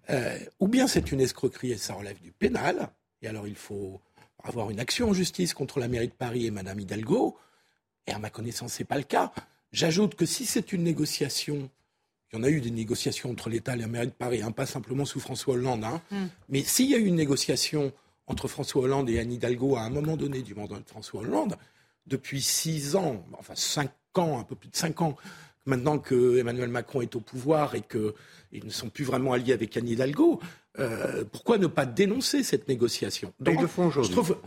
Euh, 0.09 0.37
ou 0.59 0.67
bien 0.67 0.87
c'est 0.87 1.11
une 1.11 1.21
escroquerie 1.21 1.71
et 1.71 1.77
ça 1.77 1.93
relève 1.93 2.19
du 2.21 2.31
pénal, 2.31 2.89
et 3.21 3.27
alors 3.27 3.47
il 3.47 3.55
faut 3.55 4.01
avoir 4.43 4.69
une 4.69 4.79
action 4.79 5.09
en 5.09 5.13
justice 5.13 5.53
contre 5.53 5.79
la 5.79 5.87
mairie 5.87 6.07
de 6.07 6.13
Paris 6.13 6.45
et 6.45 6.51
Madame 6.51 6.79
Hidalgo, 6.79 7.37
et 8.05 8.11
à 8.11 8.19
ma 8.19 8.29
connaissance, 8.29 8.73
c'est 8.73 8.83
pas 8.83 8.97
le 8.97 9.03
cas. 9.03 9.31
J'ajoute 9.71 10.15
que 10.15 10.25
si 10.25 10.45
c'est 10.45 10.71
une 10.73 10.83
négociation, 10.83 11.69
il 12.31 12.37
y 12.37 12.39
en 12.39 12.43
a 12.43 12.49
eu 12.49 12.61
des 12.61 12.71
négociations 12.71 13.31
entre 13.31 13.49
l'État 13.49 13.75
et 13.75 13.79
la 13.79 13.87
mairie 13.87 14.07
de 14.07 14.11
Paris, 14.11 14.41
hein, 14.43 14.51
pas 14.51 14.67
simplement 14.67 15.05
sous 15.05 15.19
François 15.19 15.55
Hollande, 15.55 15.83
hein, 15.83 16.01
mais 16.49 16.61
s'il 16.63 16.89
y 16.89 16.95
a 16.95 16.97
eu 16.97 17.05
une 17.05 17.15
négociation 17.15 17.91
entre 18.27 18.47
François 18.47 18.83
Hollande 18.83 19.09
et 19.09 19.19
Anne 19.19 19.31
Hidalgo 19.31 19.75
à 19.75 19.81
un 19.81 19.89
moment 19.89 20.17
donné 20.17 20.41
du 20.41 20.53
mandat 20.53 20.79
de 20.79 20.87
François 20.87 21.21
Hollande, 21.21 21.57
depuis 22.05 22.41
six 22.41 22.95
ans, 22.95 23.25
enfin 23.39 23.55
cinq 23.55 23.91
ans, 24.15 24.39
un 24.39 24.43
peu 24.43 24.55
plus 24.55 24.69
de 24.69 24.75
cinq 24.75 25.01
ans, 25.01 25.15
maintenant 25.65 25.97
que 25.99 26.37
Emmanuel 26.37 26.69
Macron 26.69 27.01
est 27.01 27.15
au 27.15 27.19
pouvoir 27.19 27.75
et 27.75 27.81
qu'ils 27.81 28.65
ne 28.65 28.69
sont 28.69 28.89
plus 28.89 29.03
vraiment 29.03 29.33
alliés 29.33 29.53
avec 29.53 29.75
Anne 29.77 29.87
Hidalgo, 29.87 30.39
euh, 30.79 31.23
pourquoi 31.31 31.57
ne 31.57 31.67
pas 31.67 31.85
dénoncer 31.85 32.43
cette 32.43 32.67
négociation? 32.67 33.33
Ils 33.45 33.55
le 33.59 33.67
font 33.67 33.87
aujourd'hui. 33.87 34.11
Je 34.11 34.15
trouve 34.15 34.37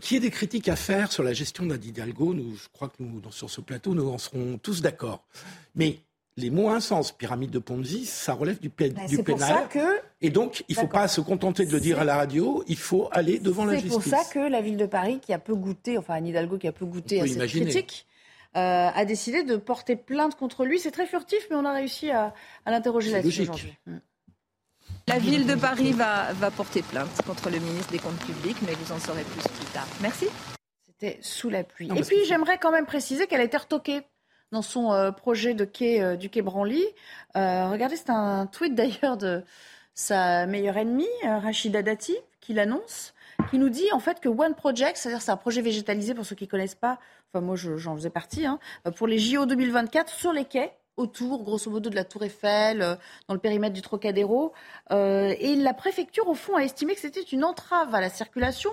qu'il 0.00 0.14
y 0.14 0.18
ait 0.18 0.20
des 0.20 0.30
critiques 0.30 0.68
à 0.68 0.76
faire 0.76 1.10
sur 1.10 1.22
la 1.22 1.32
gestion 1.32 1.66
d'Anne 1.66 1.82
Hidalgo, 1.84 2.34
nous, 2.34 2.54
je 2.54 2.68
crois 2.72 2.88
que 2.88 2.96
nous, 3.02 3.20
sur 3.30 3.48
ce 3.50 3.60
plateau, 3.60 3.94
nous 3.94 4.08
en 4.08 4.18
serons 4.18 4.58
tous 4.58 4.82
d'accord. 4.82 5.24
Mais 5.74 5.98
les 6.36 6.50
mots 6.50 6.68
insens, 6.68 7.12
pyramide 7.12 7.50
de 7.50 7.58
Ponzi, 7.58 8.04
ça 8.06 8.34
relève 8.34 8.60
du, 8.60 8.68
Ben, 8.70 8.92
du 8.92 9.16
c'est 9.16 9.22
pour 9.22 9.36
pénal. 9.36 9.48
ça 9.54 9.62
que- 9.66 10.00
Et 10.22 10.30
donc, 10.30 10.64
il 10.68 10.76
ne 10.76 10.80
faut 10.82 10.86
pas 10.86 11.08
se 11.08 11.20
contenter 11.20 11.66
de 11.66 11.72
le 11.72 11.80
dire 11.80 11.98
à 11.98 12.04
la 12.04 12.16
radio, 12.16 12.62
il 12.68 12.76
faut 12.76 13.08
aller 13.12 13.38
devant 13.38 13.64
la 13.64 13.74
C'est 13.74 13.80
justice. 13.88 13.92
pour 14.10 14.18
ça 14.18 14.24
que 14.32 14.38
la 14.50 14.60
ville 14.62 14.76
de 14.76 14.86
Paris, 14.86 15.18
qui 15.20 15.32
a 15.32 15.38
peu 15.38 15.54
goûté, 15.54 15.98
enfin 15.98 16.14
Anne 16.14 16.26
Hidalgo 16.26 16.56
qui 16.58 16.68
a 16.68 16.72
peu 16.72 16.84
goûté 16.86 17.20
à 17.20 17.26
cette 17.26 17.34
imaginer. 17.36 17.64
critique, 17.70 18.06
euh, 18.56 18.88
a 18.94 19.04
décidé 19.04 19.42
de 19.42 19.56
porter 19.56 19.96
plainte 19.96 20.36
contre 20.36 20.64
lui. 20.64 20.78
C'est 20.78 20.90
très 20.90 21.06
furtif, 21.06 21.46
mais 21.50 21.56
on 21.56 21.64
a 21.64 21.72
réussi 21.72 22.10
à, 22.10 22.34
à 22.64 22.70
l'interroger 22.70 23.10
là-dessus 23.12 23.46
logique. 23.46 23.54
aujourd'hui. 23.54 23.78
Mm. 23.86 23.98
La 25.08 25.18
ville 25.18 25.46
de 25.46 25.54
Paris 25.54 25.92
va, 25.92 26.32
va 26.34 26.50
porter 26.50 26.82
plainte 26.82 27.10
contre 27.26 27.50
le 27.50 27.58
ministre 27.58 27.90
des 27.90 27.98
Comptes 27.98 28.24
publics, 28.24 28.58
mais 28.62 28.74
vous 28.74 28.92
en 28.92 28.98
saurez 28.98 29.24
plus 29.24 29.42
plus 29.42 29.66
tard. 29.72 29.86
Merci. 30.00 30.26
C'était 30.86 31.18
sous 31.20 31.50
la 31.50 31.64
pluie. 31.64 31.88
Non, 31.88 31.96
Et 31.96 32.02
puis 32.02 32.24
j'aimerais 32.26 32.58
quand 32.58 32.70
même 32.70 32.86
préciser 32.86 33.26
qu'elle 33.26 33.40
a 33.40 33.44
été 33.44 33.56
retoquée 33.56 34.02
dans 34.52 34.62
son 34.62 34.92
euh, 34.92 35.10
projet 35.10 35.54
de 35.54 35.64
quai 35.64 36.02
euh, 36.02 36.16
du 36.16 36.30
quai 36.30 36.42
Branly. 36.42 36.84
Euh, 37.36 37.68
regardez, 37.68 37.96
c'est 37.96 38.10
un 38.10 38.46
tweet 38.46 38.74
d'ailleurs 38.74 39.16
de 39.16 39.42
sa 39.94 40.46
meilleure 40.46 40.76
ennemie, 40.76 41.08
Rachida 41.24 41.82
Dati, 41.82 42.16
qui 42.40 42.54
l'annonce, 42.54 43.12
qui 43.50 43.58
nous 43.58 43.68
dit 43.70 43.90
en 43.92 44.00
fait 44.00 44.20
que 44.20 44.28
One 44.28 44.54
Project, 44.54 44.96
c'est-à-dire 44.96 45.22
c'est 45.22 45.30
un 45.30 45.36
projet 45.36 45.62
végétalisé 45.62 46.14
pour 46.14 46.24
ceux 46.26 46.34
qui 46.36 46.44
ne 46.44 46.48
connaissent 46.50 46.74
pas, 46.74 46.98
enfin 47.32 47.44
moi 47.44 47.56
je- 47.56 47.76
j'en 47.76 47.94
faisais 47.96 48.10
partie, 48.10 48.46
hein, 48.46 48.58
pour 48.96 49.06
les 49.06 49.18
JO 49.18 49.46
2024 49.46 50.08
sur 50.12 50.32
les 50.32 50.44
quais 50.44 50.72
autour, 50.96 51.42
grosso 51.44 51.70
modo, 51.70 51.88
de 51.88 51.94
la 51.94 52.04
Tour 52.04 52.24
Eiffel, 52.24 52.82
euh, 52.82 52.94
dans 53.26 53.32
le 53.34 53.40
périmètre 53.40 53.72
du 53.72 53.80
Trocadéro. 53.80 54.52
Euh, 54.92 55.34
et 55.38 55.54
la 55.56 55.72
préfecture, 55.72 56.28
au 56.28 56.34
fond, 56.34 56.56
a 56.56 56.62
estimé 56.62 56.94
que 56.94 57.00
c'était 57.00 57.22
une 57.22 57.42
entrave 57.44 57.94
à 57.94 58.02
la 58.02 58.10
circulation, 58.10 58.70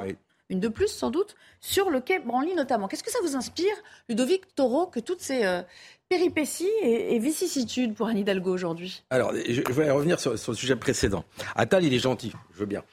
une 0.49 0.59
de 0.59 0.67
plus 0.67 0.89
sans 0.89 1.09
doute, 1.09 1.35
sur 1.61 1.89
le 1.89 2.01
quai 2.01 2.19
Branly 2.19 2.53
notamment. 2.53 2.87
Qu'est-ce 2.89 3.03
que 3.03 3.11
ça 3.11 3.19
vous 3.21 3.35
inspire, 3.37 3.73
Ludovic 4.09 4.55
Taureau, 4.55 4.87
que 4.87 4.99
toutes 4.99 5.21
ces 5.21 5.45
euh, 5.45 5.61
péripéties 6.09 6.67
et, 6.81 7.15
et 7.15 7.19
vicissitudes 7.19 7.93
pour 7.95 8.07
Anne 8.07 8.17
Hidalgo 8.17 8.51
aujourd'hui? 8.53 9.03
Alors, 9.09 9.33
je, 9.33 9.61
je 9.65 9.71
voulais 9.71 9.91
revenir 9.91 10.19
sur, 10.19 10.37
sur 10.37 10.51
le 10.51 10.57
sujet 10.57 10.75
précédent. 10.75 11.23
Attal, 11.55 11.85
il 11.85 11.93
est 11.93 11.99
gentil, 11.99 12.33
je 12.53 12.59
veux 12.59 12.65
bien. 12.65 12.83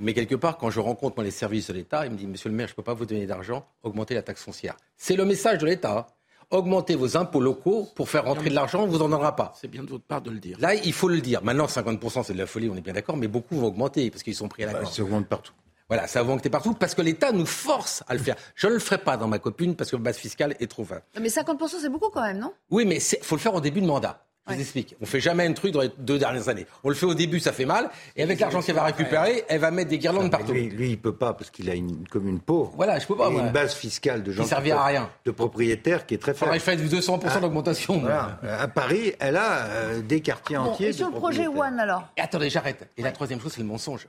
Mais 0.00 0.14
quelque 0.14 0.34
part, 0.34 0.56
quand 0.58 0.70
je 0.70 0.80
rencontre 0.80 1.16
moi, 1.16 1.24
les 1.24 1.30
services 1.30 1.68
de 1.68 1.72
l'État, 1.74 2.06
il 2.06 2.12
me 2.12 2.16
dit 2.16 2.26
Monsieur 2.26 2.48
le 2.48 2.54
maire, 2.54 2.66
je 2.68 2.72
ne 2.72 2.76
peux 2.76 2.82
pas 2.82 2.94
vous 2.94 3.06
donner 3.06 3.26
d'argent, 3.26 3.66
augmentez 3.82 4.14
la 4.14 4.22
taxe 4.22 4.42
foncière. 4.42 4.76
C'est 4.96 5.16
le 5.16 5.24
message 5.24 5.58
de 5.58 5.66
l'État. 5.66 6.06
Augmentez 6.50 6.96
vos 6.96 7.16
impôts 7.16 7.40
locaux 7.40 7.88
pour 7.94 8.10
faire 8.10 8.24
rentrer 8.26 8.50
de 8.50 8.54
l'argent, 8.54 8.82
on 8.82 8.86
vous 8.86 8.96
en 9.00 9.08
donnera 9.08 9.34
pas. 9.36 9.54
C'est 9.58 9.68
bien 9.68 9.82
de 9.82 9.88
votre 9.88 10.04
part 10.04 10.20
de 10.20 10.30
le 10.30 10.38
dire. 10.38 10.58
Là, 10.60 10.74
il 10.74 10.92
faut 10.92 11.08
le 11.08 11.22
dire. 11.22 11.42
Maintenant, 11.42 11.64
50%, 11.64 12.24
c'est 12.24 12.34
de 12.34 12.38
la 12.38 12.46
folie, 12.46 12.68
on 12.70 12.76
est 12.76 12.82
bien 12.82 12.92
d'accord, 12.92 13.16
mais 13.16 13.26
beaucoup 13.26 13.56
vont 13.56 13.68
augmenter 13.68 14.10
parce 14.10 14.22
qu'ils 14.22 14.34
sont 14.34 14.48
pris 14.48 14.64
à 14.64 14.66
la 14.66 14.72
Bah, 14.74 14.80
gorge. 14.82 14.92
ça 14.94 15.02
augmente 15.02 15.26
partout. 15.28 15.54
Voilà, 15.88 16.06
ça 16.06 16.22
va 16.22 16.28
manquer 16.28 16.50
partout 16.50 16.74
parce 16.74 16.94
que 16.94 17.00
l'État 17.02 17.32
nous 17.32 17.46
force 17.46 18.02
à 18.06 18.12
le 18.12 18.20
faire. 18.20 18.36
Je 18.54 18.66
ne 18.66 18.72
le 18.74 18.78
ferai 18.80 18.98
pas 18.98 19.16
dans 19.16 19.28
ma 19.28 19.38
copine 19.38 19.76
parce 19.76 19.90
que 19.90 19.96
la 19.96 20.02
base 20.02 20.16
fiscale 20.16 20.54
est 20.60 20.70
trop 20.70 20.84
fin. 20.84 21.00
Mais 21.18 21.28
50%, 21.28 21.80
c'est 21.80 21.88
beaucoup 21.88 22.10
quand 22.10 22.22
même, 22.22 22.38
non? 22.38 22.52
Oui, 22.70 22.84
mais 22.84 22.96
il 22.96 23.18
faut 23.24 23.36
le 23.36 23.40
faire 23.40 23.54
au 23.54 23.60
début 23.60 23.80
de 23.80 23.86
mandat. 23.86 24.22
Je 24.48 24.54
vous 24.54 24.60
explique. 24.60 24.96
On 25.00 25.06
fait 25.06 25.20
jamais 25.20 25.46
un 25.46 25.52
truc 25.52 25.70
dans 25.72 25.82
les 25.82 25.90
deux 25.98 26.18
dernières 26.18 26.48
années. 26.48 26.66
On 26.82 26.88
le 26.88 26.96
fait 26.96 27.06
au 27.06 27.14
début, 27.14 27.38
ça 27.38 27.52
fait 27.52 27.64
mal. 27.64 27.88
Et 28.16 28.24
avec 28.24 28.40
l'argent 28.40 28.60
qu'elle 28.60 28.74
va 28.74 28.82
récupérer, 28.84 29.44
elle 29.48 29.60
va 29.60 29.70
mettre 29.70 29.88
des 29.90 29.98
guirlandes 29.98 30.32
partout. 30.32 30.52
Lui, 30.52 30.68
lui, 30.68 30.90
il 30.90 30.98
peut 31.00 31.14
pas 31.14 31.32
parce 31.32 31.48
qu'il 31.50 31.70
a 31.70 31.74
une 31.74 32.08
commune 32.08 32.40
pauvre. 32.40 32.72
Voilà, 32.74 32.98
je 32.98 33.06
peux 33.06 33.16
pas. 33.16 33.28
Et 33.28 33.32
moi. 33.32 33.42
une 33.42 33.52
base 33.52 33.72
fiscale 33.74 34.24
de 34.24 34.32
gens 34.32 34.42
Qui 34.42 34.48
servira 34.48 34.82
à 34.82 34.86
rien. 34.86 35.10
de 35.24 35.30
propriétaires 35.30 36.06
qui 36.06 36.14
est 36.14 36.18
très 36.18 36.34
Faudrait 36.34 36.58
faible. 36.58 36.80
faire 36.88 36.88
du 36.90 36.96
200% 36.96 37.40
d'augmentation. 37.40 37.98
Voilà. 38.00 38.40
À 38.58 38.66
Paris, 38.66 39.12
elle 39.20 39.36
a 39.36 39.66
euh, 39.66 40.02
des 40.02 40.20
quartiers 40.20 40.56
Bon, 40.56 40.64
entiers. 40.72 40.88
et 40.88 40.92
sur 40.92 41.08
de 41.08 41.12
le 41.14 41.18
projet. 41.20 41.46
One 41.46 41.78
alors 41.78 42.08
Et 42.16 42.20
attendez, 42.20 42.50
j'arrête. 42.50 42.88
Et 42.96 43.02
la 43.02 43.12
troisième 43.12 43.40
chose, 43.40 43.52
c'est 43.52 43.60
le 43.60 43.66
mensonge. 43.68 44.08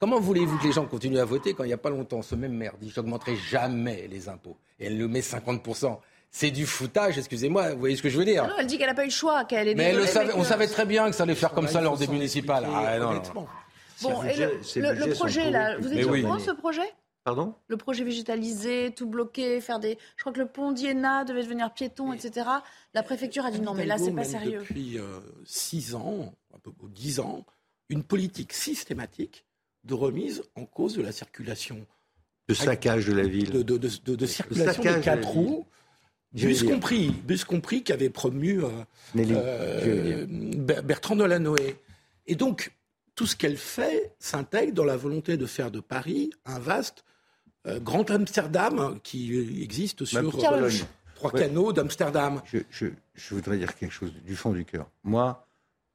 Comment 0.00 0.20
voulez-vous 0.20 0.58
que 0.58 0.64
les 0.66 0.72
gens 0.72 0.84
continuent 0.84 1.18
à 1.20 1.24
voter 1.24 1.54
quand 1.54 1.64
il 1.64 1.68
n'y 1.68 1.72
a 1.72 1.78
pas 1.78 1.88
longtemps, 1.88 2.20
ce 2.20 2.34
même 2.34 2.52
maire 2.52 2.74
dit 2.78 2.90
j'augmenterai 2.94 3.36
jamais 3.36 4.06
les 4.10 4.28
impôts 4.28 4.58
et 4.78 4.86
elle 4.86 4.98
le 4.98 5.08
met 5.08 5.20
50%. 5.20 5.96
C'est 6.36 6.50
du 6.50 6.66
foutage, 6.66 7.16
excusez-moi, 7.16 7.74
vous 7.74 7.78
voyez 7.78 7.94
ce 7.94 8.02
que 8.02 8.08
je 8.08 8.18
veux 8.18 8.24
dire 8.24 8.44
non, 8.48 8.54
elle 8.58 8.66
dit 8.66 8.76
qu'elle 8.76 8.88
n'a 8.88 8.94
pas 8.94 9.04
eu 9.04 9.06
le 9.06 9.12
choix, 9.12 9.44
qu'elle 9.44 9.68
est 9.68 9.74
Mais 9.76 9.84
elle 9.84 9.96
le 9.98 10.00
désolée, 10.02 10.12
savait- 10.12 10.32
mais 10.34 10.40
on 10.40 10.42
savait 10.44 10.66
très 10.66 10.84
bien 10.84 11.08
que 11.08 11.14
ça 11.14 11.22
allait 11.22 11.36
faire 11.36 11.52
comme 11.52 11.68
ça 11.68 11.80
lors 11.80 11.96
des 11.96 12.08
municipales. 12.08 12.66
Ah, 12.74 12.98
non, 12.98 13.12
non. 13.14 13.46
Bon, 14.02 14.22
et 14.24 14.34
le, 14.36 15.14
projet, 15.14 15.50
là, 15.52 15.78
vous 15.78 15.86
étiez 15.92 16.04
au 16.04 16.10
oui. 16.10 16.22
de 16.24 16.38
ce 16.40 16.50
projet? 16.50 16.82
Pardon? 17.22 17.54
Le 17.68 17.76
projet 17.76 18.02
végétalisé, 18.02 18.92
tout 18.96 19.06
bloqué, 19.06 19.60
faire 19.60 19.78
des. 19.78 19.96
Je 20.16 20.22
crois 20.24 20.32
que 20.32 20.40
le 20.40 20.46
pont 20.48 20.72
d'Iéna 20.72 21.22
devait 21.24 21.44
devenir 21.44 21.72
piéton, 21.72 22.12
etc. 22.12 22.48
La 22.94 23.04
préfecture 23.04 23.46
a 23.46 23.52
dit 23.52 23.60
non, 23.60 23.72
mais 23.72 23.86
là, 23.86 23.96
c'est 23.96 24.10
pas 24.10 24.24
sérieux. 24.24 24.58
Depuis 24.58 24.98
6 25.44 25.94
ans, 25.94 26.34
un 26.52 26.58
peu 26.58 26.72
10 26.88 27.20
ans, 27.20 27.44
une 27.90 28.02
politique 28.02 28.52
systématique 28.52 29.44
de 29.84 29.94
remise 29.94 30.42
en 30.56 30.64
cause 30.66 30.96
de 30.96 31.02
la 31.02 31.12
circulation. 31.12 31.86
Le 32.48 32.54
saccage 32.56 33.06
de 33.06 33.12
la 33.14 33.22
ville. 33.22 33.50
De, 33.52 33.62
de- 33.62 33.78
de- 33.78 33.88
de- 34.04 34.16
de 34.16 34.26
circulation 34.26 34.82
saccage 34.82 34.94
des 34.96 35.00
de 35.00 35.06
la 35.06 35.16
quatre 35.16 35.32
ville. 35.32 35.48
roues. 35.48 35.66
Bus 36.34 36.62
compris, 36.64 37.10
bus 37.10 37.44
compris 37.44 37.82
qui 37.84 37.92
avait 37.92 38.10
promu 38.10 38.62
euh, 38.64 38.68
euh, 39.16 40.26
Bertrand 40.82 41.16
Delanoë. 41.16 41.76
Et 42.26 42.34
donc, 42.34 42.72
tout 43.14 43.26
ce 43.26 43.36
qu'elle 43.36 43.56
fait 43.56 44.12
s'intègre 44.18 44.72
dans 44.74 44.84
la 44.84 44.96
volonté 44.96 45.36
de 45.36 45.46
faire 45.46 45.70
de 45.70 45.80
Paris 45.80 46.30
un 46.44 46.58
vaste 46.58 47.04
euh, 47.66 47.78
grand 47.80 48.10
Amsterdam 48.10 48.98
qui 49.02 49.62
existe 49.62 50.04
sur 50.04 50.18
euh, 50.20 50.68
trois 51.14 51.32
Ouais. 51.32 51.40
canaux 51.40 51.72
d'Amsterdam. 51.72 52.42
Je, 52.44 52.58
je- 52.70 52.86
je 53.14 53.34
voudrais 53.34 53.56
dire 53.56 53.74
quelque 53.76 53.92
chose 53.92 54.12
du 54.26 54.34
fond 54.36 54.52
du 54.52 54.64
cœur. 54.64 54.90
Moi, 55.04 55.46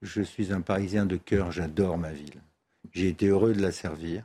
je 0.02 0.22
suis 0.22 0.54
un 0.54 0.62
Parisien 0.62 1.06
de 1.06 1.18
cœur, 1.18 1.52
j'adore 1.52 1.98
ma 1.98 2.12
ville. 2.12 2.42
J'ai 2.94 3.10
été 3.10 3.28
heureux 3.28 3.54
de 3.54 3.62
la 3.62 3.72
servir. 3.74 4.24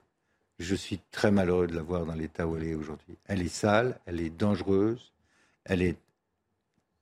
Je 0.61 0.75
suis 0.77 1.01
très 1.11 1.33
malheureux 1.33 1.67
de 1.67 1.75
la 1.75 1.83
voir 1.83 2.07
dans 2.07 2.15
l'état 2.15 2.47
où 2.47 2.57
elle 2.57 2.63
est 2.69 2.75
aujourd'hui. 2.75 3.17
Elle 3.27 3.43
est 3.43 3.49
sale, 3.49 3.99
elle 4.07 4.21
est 4.21 4.31
dangereuse, 4.31 5.13
elle 5.65 5.83
est 5.83 5.97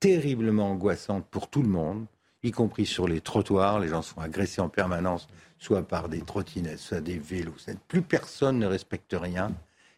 terriblement 0.00 0.70
angoissante 0.70 1.26
pour 1.30 1.48
tout 1.48 1.62
le 1.62 1.68
monde, 1.68 2.06
y 2.42 2.50
compris 2.50 2.86
sur 2.86 3.06
les 3.06 3.20
trottoirs. 3.20 3.78
Les 3.78 3.88
gens 3.88 4.02
sont 4.02 4.20
agressés 4.20 4.60
en 4.60 4.68
permanence, 4.68 5.28
soit 5.58 5.86
par 5.86 6.08
des 6.08 6.22
trottinettes, 6.22 6.78
soit 6.78 7.00
des 7.00 7.18
vélos. 7.18 7.54
Plus 7.88 8.02
personne 8.02 8.58
ne 8.58 8.66
respecte 8.66 9.14
rien. 9.18 9.52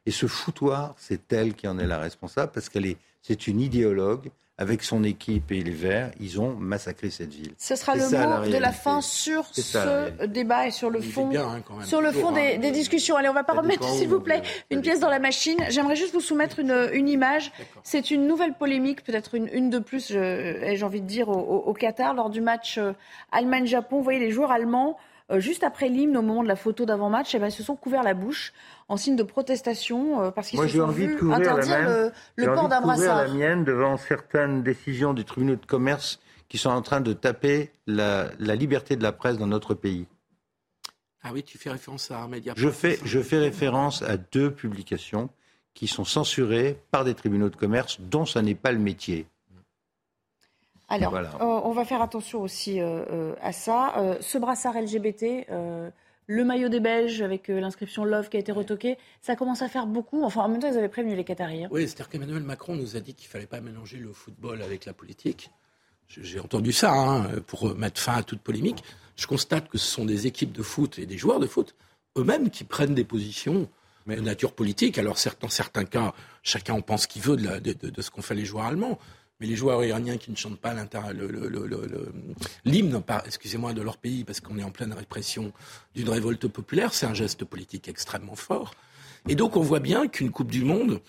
Et 0.07 0.11
ce 0.11 0.27
foutoir, 0.27 0.95
c'est 0.99 1.33
elle 1.33 1.55
qui 1.55 1.67
en 1.67 1.79
est 1.79 1.87
la 1.87 1.99
responsable 1.99 2.53
parce 2.53 2.69
qu'elle 2.69 2.87
est, 2.87 2.99
c'est 3.23 3.47
une 3.47 3.61
idéologue. 3.61 4.31
Avec 4.57 4.85
son 4.85 5.03
équipe 5.03 5.51
et 5.51 5.65
les 5.65 5.73
Verts, 5.73 6.13
ils 6.21 6.41
ont 6.41 6.55
massacré 6.55 7.11
cette 7.11 7.35
ville. 7.35 7.51
Ce 7.59 7.75
sera 7.75 7.97
le 7.97 8.03
ça, 8.03 8.39
mot 8.39 8.47
de 8.49 8.57
la 8.57 8.71
fin 8.71 9.01
sur 9.01 9.47
ça, 9.53 10.07
ce 10.21 10.27
débat 10.27 10.69
et 10.69 10.71
sur 10.71 10.91
le 10.91 11.01
fond, 11.01 11.27
bien, 11.27 11.45
hein, 11.49 11.61
quand 11.67 11.75
même. 11.75 11.85
sur 11.87 12.01
le 12.01 12.13
fond 12.13 12.29
Toujours, 12.29 12.37
hein. 12.39 12.59
des 12.61 12.71
discussions. 12.71 13.17
Allez, 13.17 13.29
on 13.29 13.33
va 13.33 13.43
pas 13.43 13.55
remettre, 13.55 13.89
s'il 13.89 14.07
vous 14.07 14.21
plaît, 14.21 14.43
une 14.71 14.81
pièce 14.81 15.01
dans 15.01 15.09
la 15.11 15.19
machine. 15.19 15.59
J'aimerais 15.71 15.97
juste 15.97 16.13
vous 16.15 16.21
soumettre 16.21 16.61
une, 16.61 16.89
une 16.93 17.09
image. 17.09 17.51
C'est 17.83 18.13
une 18.13 18.29
nouvelle 18.29 18.55
polémique, 18.55 19.03
peut-être 19.03 19.35
une, 19.35 19.49
une 19.53 19.71
de 19.71 19.81
plus, 19.81 20.13
ai-je 20.13 20.85
envie 20.85 21.01
de 21.01 21.07
dire, 21.09 21.29
au, 21.31 21.33
au- 21.35 21.65
au 21.69 21.73
Qatar 21.73 22.15
lors 22.15 22.31
du 22.31 22.41
match 22.41 22.79
euh, 22.79 22.93
Allemagne-Japon. 23.33 23.97
Vous 23.97 24.05
voyez 24.05 24.21
les 24.21 24.31
joueurs 24.31 24.53
allemands. 24.53 24.97
Euh, 25.31 25.41
juste 25.41 25.65
après 25.65 25.89
l'hymne, 25.89 26.17
au 26.17 26.23
moment 26.23 26.43
de 26.43 26.49
la 26.49 26.57
photo 26.57 26.85
d'avant-match, 26.85 27.35
eh 27.35 27.39
ben, 27.39 27.47
ils 27.47 27.53
se 27.53 27.63
sont 27.63 27.77
couverts 27.77 28.03
la 28.03 28.15
bouche 28.15 28.53
en 28.89 28.97
signe 28.97 29.17
de 29.17 29.23
protestation 29.23 30.23
euh, 30.23 30.31
parce 30.31 30.49
qu'ils 30.49 30.61
se 30.61 30.69
sont 30.69 30.81
envie 30.81 31.07
vus 31.07 31.33
interdire 31.33 32.13
le, 32.37 32.45
port 32.47 32.65
envie 32.65 32.69
d'un 32.69 32.81
de 32.81 32.83
couvrir 32.83 32.99
brassard. 32.99 33.29
la 33.29 33.29
mienne 33.29 33.65
devant 33.65 33.97
certaines 33.97 34.63
décisions 34.63 35.15
des 35.15 35.25
tribunaux 35.25 35.57
de 35.57 35.65
commerce 35.65 36.21
qui 36.49 36.59
sont 36.59 36.71
en 36.71 36.83
train 36.83 37.01
de 37.01 37.15
taper 37.15 37.73
la, 37.87 38.29
la 38.39 38.55
liberté 38.55 38.97
de 38.97 39.03
la 39.03 39.13
presse 39.13 39.39
dans 39.39 39.47
notre 39.47 39.75
pays. 39.75 40.07
Ah 41.23 41.31
oui, 41.33 41.43
tu 41.43 41.57
fais 41.57 41.71
référence 41.71 42.11
à 42.11 42.21
un 42.21 42.29
média. 42.29 42.53
Je 42.55 42.69
fais, 42.69 42.99
je 43.03 43.21
fais 43.21 43.39
référence 43.39 44.03
à 44.03 44.19
deux 44.19 44.51
publications 44.51 45.31
qui 45.73 45.89
sont 45.89 46.05
censurées 46.05 46.79
par 46.91 47.05
des 47.05 47.15
tribunaux 47.15 47.49
de 47.49 47.57
commerce 47.57 47.99
dont 47.99 48.27
ça 48.27 48.43
n'est 48.43 48.55
pas 48.55 48.73
le 48.73 48.79
métier. 48.79 49.27
Alors, 50.89 51.11
Voilà. 51.11 51.31
euh, 51.41 51.45
on 51.65 51.73
va 51.73 51.85
faire 51.85 52.03
attention 52.03 52.43
aussi 52.43 52.81
euh, 52.81 53.05
euh, 53.11 53.35
à 53.41 53.53
ça. 53.53 53.95
Euh, 53.97 54.17
ce 54.21 54.37
brassard 54.39 54.75
LGBT, 54.81 55.47
euh, 55.51 55.91
le 56.27 56.45
maillot 56.45 56.69
des 56.69 56.81
Belges 56.81 57.23
avec 57.23 57.49
euh, 57.51 57.59
l'inscription 57.61 58.05
Love 58.05 58.29
qui 58.29 58.37
a 58.37 58.41
été 58.41 58.53
retoqué, 58.53 58.99
ça 59.23 59.35
commence 59.37 59.63
à 59.63 59.69
faire 59.69 59.87
beaucoup. 59.87 60.23
Enfin, 60.25 60.43
en 60.43 60.49
même 60.49 60.61
temps, 60.61 60.69
ils 60.71 60.77
avaient 60.79 60.89
prévenu 60.89 61.17
les 61.17 61.25
Qataris. 61.25 61.65
hein. 61.65 61.69
Oui, 61.71 61.83
c'est-à-dire 61.83 62.09
qu'Emmanuel 62.11 62.43
Macron 62.43 62.75
nous 62.77 62.97
a 62.97 63.01
dit 63.01 63.15
qu'il 63.15 63.29
fallait 63.29 63.47
pas 63.47 63.61
mélanger 63.61 63.97
le 63.99 64.13
football 64.13 64.63
avec 64.63 64.85
la 64.85 64.93
politique. 64.93 65.51
J'ai 66.09 66.39
entendu 66.39 66.71
ça 66.73 66.93
hein, 66.93 67.27
pour 67.47 67.75
mettre 67.77 68.01
fin 68.01 68.17
à 68.17 68.23
toute 68.23 68.41
polémique. 68.41 68.85
Je 69.17 69.27
constate 69.27 69.69
que 69.69 69.79
ce 69.79 69.87
sont 69.87 70.05
des 70.05 70.27
équipes 70.27 70.53
de 70.53 70.63
foot 70.63 70.99
et 70.99 71.07
des 71.07 71.17
joueurs 71.17 71.41
de 71.41 71.47
foot 71.47 71.75
eux-mêmes 72.19 72.51
qui 72.51 72.63
prennent 72.65 72.95
des 72.95 73.05
positions 73.05 73.69
de 74.07 74.15
nature 74.17 74.53
politique. 74.53 74.99
Alors, 74.99 75.17
certes, 75.19 75.41
dans 75.41 75.49
certains 75.49 75.85
cas, 75.85 76.13
chacun 76.43 76.75
en 76.75 76.83
pense 76.83 77.07
qu'il 77.07 77.23
veut 77.23 77.37
de, 77.37 77.45
la- 77.47 77.59
de- 77.59 77.73
de- 77.73 77.89
de 77.91 78.03
ce 78.03 78.11
qu'ont 78.11 78.21
fait 78.23 78.35
les 78.35 78.45
joueurs 78.45 78.67
allemands. 78.67 78.99
Mais 79.45 79.51
les 79.51 79.57
joueurs 79.57 79.85
iraniens 79.85 80.17
qui 80.17 80.31
ne 80.31 80.37
chantent 80.37 80.59
pas 80.59 80.73
le- 80.73 81.27
le- 81.29 81.49
le- 81.51 81.67
le- 81.67 81.87
le- 81.87 82.13
l'hymne, 82.65 83.03
excusez-moi, 83.27 83.75
de 83.75 83.83
leur 83.83 83.99
pays, 83.99 84.25
parce 84.25 84.41
qu'on 84.41 84.57
est 84.59 84.63
en 84.65 84.71
pleine 84.71 84.95
répression 84.95 85.53
d'une 85.95 86.09
révolte 86.09 86.49
populaire, 86.49 86.95
c'est 86.95 87.05
un 87.05 87.13
geste 87.13 87.45
politique 87.45 87.87
extrêmement 87.87 88.37
fort. 88.37 88.73
Et 89.29 89.35
donc, 89.35 89.57
on 89.59 89.61
voit 89.61 89.81
bien 89.81 90.09
qu'une 90.09 90.31
Coupe 90.31 90.51
du 90.51 90.65
Monde 90.65 91.03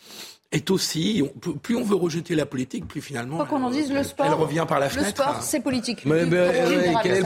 est 0.51 0.69
aussi. 0.69 1.23
on- 1.23 1.53
plus 1.53 1.77
on 1.77 1.83
veut 1.85 1.95
rejeter 1.95 2.35
la 2.35 2.45
politique, 2.45 2.85
plus 2.89 2.99
finalement. 3.01 3.37
Quoi 3.37 3.45
qu'on 3.45 3.63
en 3.63 3.71
elle- 3.71 3.81
dise, 3.81 3.91
le 3.93 4.03
sport, 4.03 4.25
Elle 4.25 4.33
revient 4.33 4.65
par 4.67 4.79
la 4.81 4.87
le 4.87 4.91
fenêtre. 4.91 5.23
sport, 5.23 5.35
hein. 5.37 5.41
c'est 5.41 5.61
politique. 5.61 6.05
Mais, 6.05 6.25
quel, 6.29 7.11
est 7.13 7.21
le 7.21 7.23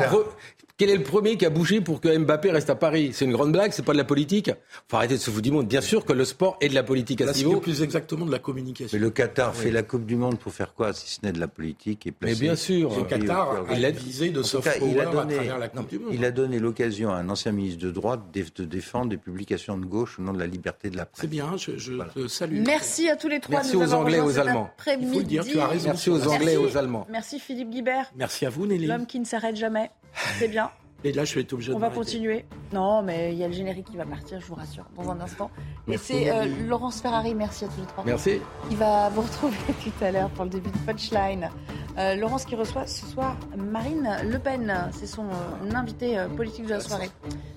quel 0.79 0.89
est 0.91 0.95
le 0.95 1.03
premier 1.03 1.35
qui 1.35 1.45
a 1.45 1.49
bougé 1.49 1.81
pour 1.81 1.99
que 1.99 2.17
Mbappé 2.17 2.51
reste 2.51 2.69
à 2.69 2.75
Paris? 2.75 3.11
C'est 3.13 3.25
une 3.25 3.33
grande 3.33 3.51
blague, 3.51 3.73
c'est 3.73 3.83
pas 3.83 3.91
de 3.91 3.97
la 3.97 4.05
politique? 4.05 4.49
Faut 4.87 4.95
arrêter 4.95 5.15
de 5.15 5.19
se 5.19 5.29
foutre 5.29 5.41
du 5.43 5.51
monde. 5.51 5.67
Bien 5.67 5.81
sûr 5.81 6.05
que 6.05 6.13
le 6.13 6.23
sport 6.23 6.57
est 6.61 6.69
de 6.69 6.73
la 6.73 6.83
politique 6.83 7.19
à 7.19 7.25
Là, 7.25 7.33
ce 7.33 7.39
c'est 7.39 7.45
niveau. 7.45 7.59
plus 7.59 7.81
exactement 7.83 8.25
de 8.25 8.31
la 8.31 8.39
communication. 8.39 8.97
Mais 8.97 9.01
le 9.03 9.09
Qatar 9.09 9.51
Oui. 9.57 9.63
fait 9.63 9.71
la 9.71 9.83
Coupe 9.83 10.05
du 10.05 10.15
Monde 10.15 10.39
pour 10.39 10.53
faire 10.53 10.73
quoi, 10.73 10.93
si 10.93 11.09
ce 11.15 11.19
n'est 11.25 11.33
de 11.33 11.39
la 11.41 11.49
politique 11.49 12.07
et 12.07 12.11
Mais 12.11 12.27
placer 12.29 12.39
bien 12.39 12.55
sûr. 12.55 12.93
son 12.93 12.99
Le 12.99 13.05
Qatar 13.05 13.65
a 13.69 13.89
visée 13.91 14.29
de 14.29 14.41
soft 14.41 14.63
cas, 14.63 14.77
il 14.81 14.97
a 15.01 15.09
à 15.09 15.11
donné, 15.11 15.35
travers 15.35 15.59
la 15.59 15.65
non, 15.67 15.81
Coupe 15.81 15.89
du 15.89 15.99
Monde. 15.99 16.13
il 16.13 16.23
a 16.23 16.31
donné 16.31 16.59
l'occasion 16.59 17.09
à 17.11 17.17
un 17.17 17.27
ancien 17.29 17.51
ministre 17.51 17.83
de 17.83 17.91
droite 17.91 18.21
de, 18.33 18.63
défendre 18.63 19.09
des 19.09 19.17
publications 19.17 19.77
de 19.77 19.85
gauche 19.85 20.17
au 20.17 20.21
nom 20.21 20.31
de 20.31 20.39
la 20.39 20.47
liberté 20.47 20.89
de 20.89 20.95
la 20.95 21.05
presse. 21.05 21.19
C'est 21.21 21.27
bien, 21.27 21.57
je, 21.57 21.77
je 21.77 21.91
te 22.15 22.27
salue. 22.29 22.63
Merci 22.65 23.09
à 23.09 23.17
tous 23.17 23.27
les 23.27 23.41
trois 23.41 23.55
Merci 23.57 23.71
de 23.71 23.75
nous 23.75 23.81
aux 23.81 23.83
avoir 23.83 23.99
Anglais 24.01 24.17
et 24.19 24.21
aux 24.21 24.39
Allemands. 24.39 24.69
Il 24.97 25.07
faut 25.09 25.19
le 25.19 25.25
dire, 25.25 25.43
tu 25.43 25.59
as 25.59 25.67
raison. 25.67 25.89
Merci 25.89 26.09
aux 26.09 26.25
Anglais 26.25 26.53
et 26.53 26.57
aux 26.57 26.77
Allemands. 26.77 27.05
Merci 27.09 27.37
Philippe 27.37 27.69
Guibert, 27.69 28.09
Merci 28.15 28.45
à 28.45 28.49
vous, 28.49 28.65
Nelly. 28.65 28.87
l'homme 28.87 29.05
qui 29.05 29.19
ne 29.19 29.25
s'arrête 29.25 29.57
jamais. 29.57 29.91
C'est 30.37 30.47
bien. 30.47 30.71
Et 31.03 31.13
là, 31.13 31.23
je 31.23 31.33
vais 31.35 31.41
être 31.41 31.53
obligé 31.53 31.71
On 31.71 31.75
de 31.75 31.81
va 31.81 31.89
continuer. 31.89 32.45
Non, 32.73 33.01
mais 33.01 33.31
il 33.31 33.37
y 33.37 33.43
a 33.43 33.47
le 33.47 33.53
générique 33.53 33.89
qui 33.89 33.95
va 33.95 34.05
partir, 34.05 34.41
je 34.41 34.45
vous 34.45 34.55
rassure, 34.55 34.83
dans 34.97 35.09
un 35.09 35.21
instant. 35.21 35.49
Et 35.87 35.97
c'est 35.97 36.29
euh, 36.29 36.45
Laurence 36.67 37.01
Ferrari, 37.01 37.33
merci 37.33 37.63
à 37.63 37.67
tous 37.69 37.79
les 37.79 37.87
trois. 37.87 38.03
Merci. 38.03 38.41
Il 38.69 38.75
va 38.75 39.07
vous 39.09 39.21
retrouver 39.21 39.55
tout 39.83 40.03
à 40.03 40.11
l'heure 40.11 40.29
pour 40.31 40.43
le 40.43 40.49
début 40.49 40.69
de 40.69 40.77
Punchline. 40.79 41.49
Euh, 41.97 42.15
Laurence 42.15 42.45
qui 42.45 42.55
reçoit 42.55 42.85
ce 42.85 43.05
soir 43.05 43.35
Marine 43.57 44.17
Le 44.23 44.39
Pen. 44.39 44.89
C'est 44.91 45.07
son 45.07 45.25
euh, 45.25 45.75
invité 45.75 46.17
euh, 46.17 46.27
politique 46.27 46.65
de 46.65 46.71
la 46.71 46.79
soirée 46.79 47.09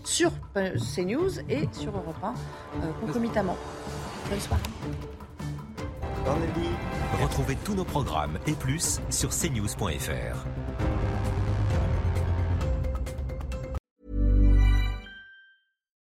sur 0.05 0.31
CNews 0.55 1.39
et 1.49 1.69
sur 1.73 1.91
Europe 1.97 2.17
1 2.23 2.29
euh, 2.29 2.93
concomitamment. 3.01 3.57
Bonne 4.31 4.41
soirée. 4.41 4.63
Retrouvez 7.21 7.57
tous 7.65 7.75
nos 7.75 7.85
programmes 7.85 8.39
et 8.47 8.53
plus 8.53 9.01
sur 9.11 9.31
cnews.fr. 9.31 10.47